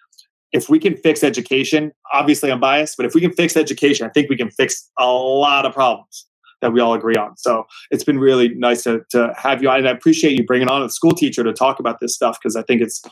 if 0.52 0.68
we 0.68 0.78
can 0.78 0.96
fix 0.96 1.24
education 1.24 1.92
obviously 2.12 2.52
i'm 2.52 2.60
biased 2.60 2.96
but 2.96 3.06
if 3.06 3.14
we 3.14 3.20
can 3.20 3.32
fix 3.32 3.56
education 3.56 4.06
i 4.06 4.10
think 4.10 4.28
we 4.28 4.36
can 4.36 4.50
fix 4.50 4.90
a 4.98 5.06
lot 5.06 5.64
of 5.64 5.72
problems 5.72 6.26
that 6.62 6.72
we 6.72 6.80
all 6.80 6.94
agree 6.94 7.16
on. 7.16 7.36
So 7.36 7.66
it's 7.90 8.04
been 8.04 8.18
really 8.18 8.48
nice 8.54 8.84
to, 8.84 9.02
to 9.10 9.34
have 9.36 9.62
you 9.62 9.68
on. 9.68 9.78
And 9.78 9.88
I 9.88 9.90
appreciate 9.90 10.38
you 10.38 10.44
bringing 10.44 10.68
on 10.68 10.82
a 10.82 10.88
school 10.88 11.12
teacher 11.12 11.44
to 11.44 11.52
talk 11.52 11.78
about 11.78 12.00
this 12.00 12.14
stuff 12.14 12.38
because 12.40 12.56
I 12.56 12.62
think 12.62 12.80
it's 12.80 13.02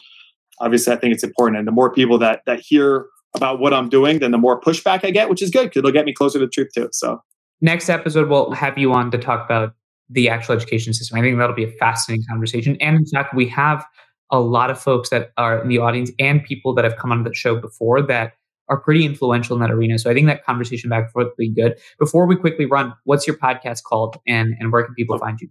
obviously 0.61 0.95
I 0.95 0.97
think 0.97 1.13
it's 1.13 1.25
important. 1.25 1.59
And 1.59 1.69
the 1.69 1.73
more 1.73 1.93
people 1.93 2.19
that 2.19 2.41
that 2.47 2.61
hear 2.61 3.07
about 3.35 3.61
what 3.61 3.75
I'm 3.75 3.89
doing, 3.89 4.21
then 4.21 4.31
the 4.31 4.39
more 4.39 4.61
pushback 4.61 5.05
I 5.05 5.11
get, 5.11 5.29
which 5.29 5.43
is 5.43 5.51
good 5.51 5.65
because 5.65 5.81
it'll 5.81 5.93
get 5.93 6.07
me 6.07 6.15
closer 6.15 6.39
to 6.39 6.47
the 6.47 6.51
truth 6.51 6.71
too. 6.75 6.89
So 6.93 7.23
Next 7.61 7.91
episode, 7.91 8.29
we'll 8.29 8.53
have 8.53 8.79
you 8.79 8.93
on 8.93 9.11
to 9.11 9.19
talk 9.19 9.45
about 9.45 9.75
the 10.09 10.29
actual 10.29 10.55
education 10.55 10.93
system. 10.95 11.19
I 11.19 11.21
think 11.21 11.39
that'll 11.39 11.55
be 11.55 11.65
a 11.65 11.73
fascinating 11.73 12.25
conversation. 12.29 12.77
And 12.81 12.97
in 12.97 13.07
fact, 13.07 13.35
we 13.35 13.47
have 13.49 13.85
a 14.31 14.41
lot 14.41 14.71
of 14.71 14.81
folks 14.81 15.11
that 15.11 15.31
are 15.37 15.61
in 15.63 15.69
the 15.69 15.79
audience 15.79 16.11
and 16.19 16.43
people 16.43 16.75
that 16.75 16.85
have 16.85 16.97
come 16.97 17.13
on 17.13 17.23
the 17.23 17.35
show 17.35 17.57
before 17.57 18.01
that 18.03 18.33
are 18.71 18.81
pretty 18.81 19.05
influential 19.05 19.55
in 19.55 19.61
that 19.61 19.71
arena. 19.71 19.99
So 19.99 20.11
I 20.11 20.15
think 20.15 20.27
that 20.29 20.45
conversation 20.45 20.89
back 20.89 21.05
and 21.05 21.13
forth 21.13 21.27
will 21.27 21.35
be 21.37 21.51
good. 21.51 21.77
Before 21.99 22.27
we 22.27 22.37
quickly 22.37 22.65
run, 22.65 22.95
what's 23.05 23.27
your 23.27 23.37
podcast 23.37 23.83
called 23.83 24.17
and, 24.27 24.55
and 24.59 24.73
where 24.73 24.85
can 24.85 24.95
people 24.95 25.19
find 25.19 25.39
you? 25.41 25.49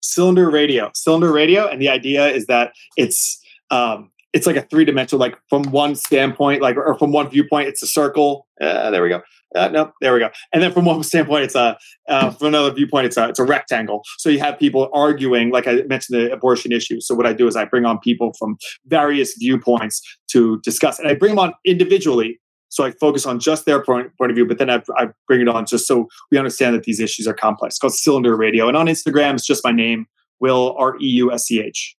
cylinder 0.00 0.50
radio, 0.50 0.90
cylinder 0.94 1.32
radio. 1.32 1.66
And 1.66 1.80
the 1.80 1.88
idea 1.88 2.28
is 2.28 2.46
that 2.46 2.72
it's 2.96 3.42
um 3.70 4.10
it's 4.36 4.46
like 4.46 4.56
a 4.56 4.62
three 4.62 4.84
dimensional, 4.84 5.18
like 5.18 5.38
from 5.48 5.62
one 5.70 5.94
standpoint, 5.94 6.60
like 6.60 6.76
or 6.76 6.94
from 6.98 7.10
one 7.10 7.30
viewpoint, 7.30 7.68
it's 7.68 7.82
a 7.82 7.86
circle. 7.86 8.46
Uh, 8.60 8.90
there 8.90 9.02
we 9.02 9.08
go. 9.08 9.22
Uh, 9.54 9.68
no, 9.68 9.90
there 10.02 10.12
we 10.12 10.20
go. 10.20 10.28
And 10.52 10.62
then 10.62 10.72
from 10.72 10.84
one 10.84 11.02
standpoint, 11.02 11.44
it's 11.44 11.54
a 11.54 11.78
uh, 12.06 12.30
from 12.32 12.48
another 12.48 12.70
viewpoint, 12.70 13.06
it's 13.06 13.16
a 13.16 13.30
it's 13.30 13.38
a 13.38 13.44
rectangle. 13.44 14.02
So 14.18 14.28
you 14.28 14.38
have 14.40 14.58
people 14.58 14.90
arguing, 14.92 15.50
like 15.50 15.66
I 15.66 15.76
mentioned, 15.86 16.20
the 16.20 16.30
abortion 16.30 16.70
issue. 16.70 17.00
So 17.00 17.14
what 17.14 17.26
I 17.26 17.32
do 17.32 17.46
is 17.46 17.56
I 17.56 17.64
bring 17.64 17.86
on 17.86 17.98
people 17.98 18.34
from 18.38 18.58
various 18.84 19.34
viewpoints 19.38 20.02
to 20.32 20.60
discuss, 20.62 20.98
and 20.98 21.08
I 21.08 21.14
bring 21.14 21.30
them 21.30 21.38
on 21.38 21.54
individually. 21.64 22.38
So 22.68 22.84
I 22.84 22.90
focus 22.90 23.24
on 23.24 23.40
just 23.40 23.64
their 23.64 23.82
point, 23.82 24.14
point 24.18 24.30
of 24.30 24.34
view, 24.34 24.44
but 24.44 24.58
then 24.58 24.68
I, 24.68 24.82
I 24.98 25.06
bring 25.26 25.40
it 25.40 25.48
on 25.48 25.64
just 25.64 25.86
so 25.86 26.08
we 26.30 26.36
understand 26.36 26.74
that 26.74 26.82
these 26.82 27.00
issues 27.00 27.26
are 27.26 27.32
complex. 27.32 27.76
It's 27.76 27.78
called 27.78 27.94
Cylinder 27.94 28.36
Radio, 28.36 28.68
and 28.68 28.76
on 28.76 28.84
Instagram, 28.86 29.34
it's 29.34 29.46
just 29.46 29.64
my 29.64 29.72
name, 29.72 30.06
Will 30.40 30.76
R 30.78 30.96
E 31.00 31.06
U 31.06 31.32
S 31.32 31.46
C 31.46 31.62
H. 31.62 31.95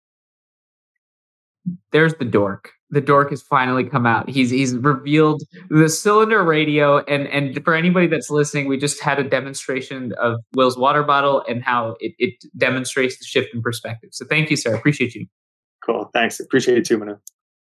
There's 1.91 2.15
the 2.15 2.25
dork. 2.25 2.71
The 2.89 3.01
dork 3.01 3.31
has 3.31 3.41
finally 3.41 3.83
come 3.83 4.05
out. 4.05 4.29
He's 4.29 4.49
he's 4.49 4.75
revealed 4.75 5.43
the 5.69 5.89
cylinder 5.89 6.43
radio, 6.43 6.99
and 7.05 7.27
and 7.27 7.63
for 7.63 7.73
anybody 7.73 8.07
that's 8.07 8.29
listening, 8.29 8.67
we 8.67 8.77
just 8.77 9.01
had 9.01 9.19
a 9.19 9.23
demonstration 9.23 10.13
of 10.13 10.39
Will's 10.55 10.77
water 10.77 11.03
bottle 11.03 11.43
and 11.49 11.63
how 11.63 11.95
it, 11.99 12.13
it 12.17 12.35
demonstrates 12.55 13.19
the 13.19 13.25
shift 13.25 13.53
in 13.53 13.61
perspective. 13.61 14.11
So 14.13 14.25
thank 14.25 14.49
you, 14.49 14.55
sir. 14.55 14.73
Appreciate 14.73 15.15
you. 15.15 15.25
Cool. 15.85 16.09
Thanks. 16.13 16.39
Appreciate 16.39 16.77
it 16.77 16.85
too, 16.85 16.97
Manu. 16.97 17.17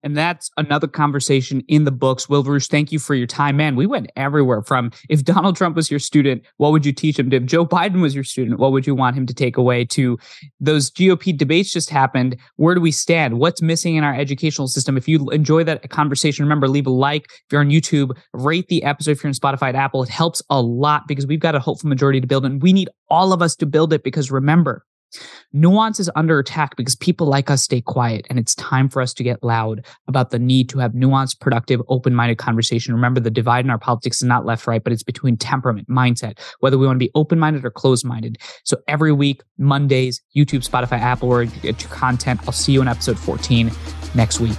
And 0.04 0.18
that's 0.18 0.52
another 0.58 0.88
conversation 0.88 1.64
in 1.68 1.86
the 1.86 1.92
books. 1.92 2.28
Will 2.28 2.44
Reusch, 2.44 2.68
thank 2.68 2.92
you 2.92 3.00
for 3.00 3.16
your 3.16 3.28
time. 3.28 3.58
Man, 3.58 3.76
we 3.76 3.86
went 3.86 4.12
everywhere 4.16 4.62
from 4.62 4.92
if 5.10 5.24
Donald 5.24 5.56
Trump 5.56 5.76
was 5.76 5.90
your 5.90 6.00
student, 6.00 6.44
what 6.58 6.72
would 6.72 6.86
you 6.86 6.92
teach 6.92 7.18
him? 7.18 7.32
If 7.32 7.46
Joe 7.46 7.66
Biden 7.66 8.02
was 8.02 8.14
your 8.14 8.24
student, 8.24 8.60
what 8.60 8.74
would 8.74 8.86
you 8.86 8.96
want 8.96 9.16
him 9.16 9.26
to 9.26 9.34
take 9.34 9.58
away? 9.58 9.86
To 9.86 10.20
those 10.60 10.92
GOP 10.92 11.36
debates 11.36 11.72
just 11.72 11.90
happened. 11.90 12.36
Where 12.58 12.76
do 12.76 12.82
we 12.82 12.92
stand? 12.92 13.40
What's 13.40 13.62
missing 13.62 13.96
in 13.96 14.04
our 14.04 14.14
educational 14.14 14.68
system? 14.68 14.98
If 14.98 15.08
you 15.08 15.30
enjoy 15.30 15.64
that 15.64 15.90
conversation, 15.90 16.44
remember, 16.44 16.68
leave 16.68 16.88
a 16.88 16.92
like. 16.92 17.26
If 17.30 17.52
you're 17.52 17.62
on 17.62 17.70
YouTube, 17.70 18.18
rate 18.34 18.68
the 18.68 18.84
episode. 18.84 19.12
If 19.12 19.24
you're 19.24 19.30
on 19.30 19.34
Spotify 19.34 19.70
and 19.70 19.78
Apple, 19.78 20.04
it 20.04 20.10
helps 20.10 20.42
a 20.50 20.62
lot 20.62 21.08
because 21.08 21.26
we've 21.26 21.40
got 21.40 21.56
a 21.56 21.60
hopeful 21.60 21.90
majority 21.90 22.20
to 22.20 22.28
build. 22.28 22.46
And 22.46 22.62
we 22.62 22.74
need 22.74 22.90
all 23.10 23.32
of 23.32 23.42
us 23.42 23.56
to 23.58 23.66
build 23.66 23.94
it 23.94 24.04
because 24.04 24.32
remember, 24.32 24.86
Nuance 25.52 26.00
is 26.00 26.10
under 26.16 26.40
attack 26.40 26.76
because 26.76 26.96
people 26.96 27.28
like 27.28 27.50
us 27.50 27.64
stay 27.64 27.82
quiet, 27.82 28.26
and 28.30 28.40
it's 28.40 28.56
time 28.56 28.90
for 28.90 29.02
us 29.02 29.14
to 29.14 29.24
get 29.24 29.44
loud 29.44 29.86
about 30.08 30.32
the 30.32 30.40
need 30.40 30.70
to 30.70 30.80
have 30.80 30.94
nuanced, 30.94 31.40
productive, 31.40 31.82
open 31.90 32.16
minded 32.16 32.38
conversation. 32.38 32.94
Remember, 32.94 33.20
the 33.20 33.30
divide 33.30 33.66
in 33.66 33.72
our 33.72 33.78
politics 33.78 34.18
is 34.18 34.28
not 34.28 34.46
left 34.46 34.68
right, 34.68 34.84
but 34.84 34.94
it's 34.94 35.04
between 35.04 35.38
temperament, 35.38 35.88
mindset, 35.90 36.40
whether 36.60 36.78
we 36.78 36.86
want 36.86 36.96
to 36.96 37.06
be 37.06 37.12
open 37.16 37.40
minded 37.40 37.66
or 37.66 37.72
closed 37.72 38.06
minded. 38.06 38.38
So 38.64 38.78
every 38.88 39.12
week, 39.12 39.42
Mondays, 39.58 40.22
YouTube, 40.36 40.68
Spotify, 40.68 41.00
Apple, 41.00 41.30
where 41.30 41.44
you 41.44 41.60
get 41.62 41.82
your 41.82 41.92
content. 41.92 42.42
I'll 42.46 42.52
see 42.54 42.72
you 42.72 42.82
in 42.82 42.88
episode 42.88 43.20
14 43.20 43.72
next 44.16 44.40
week. 44.40 44.58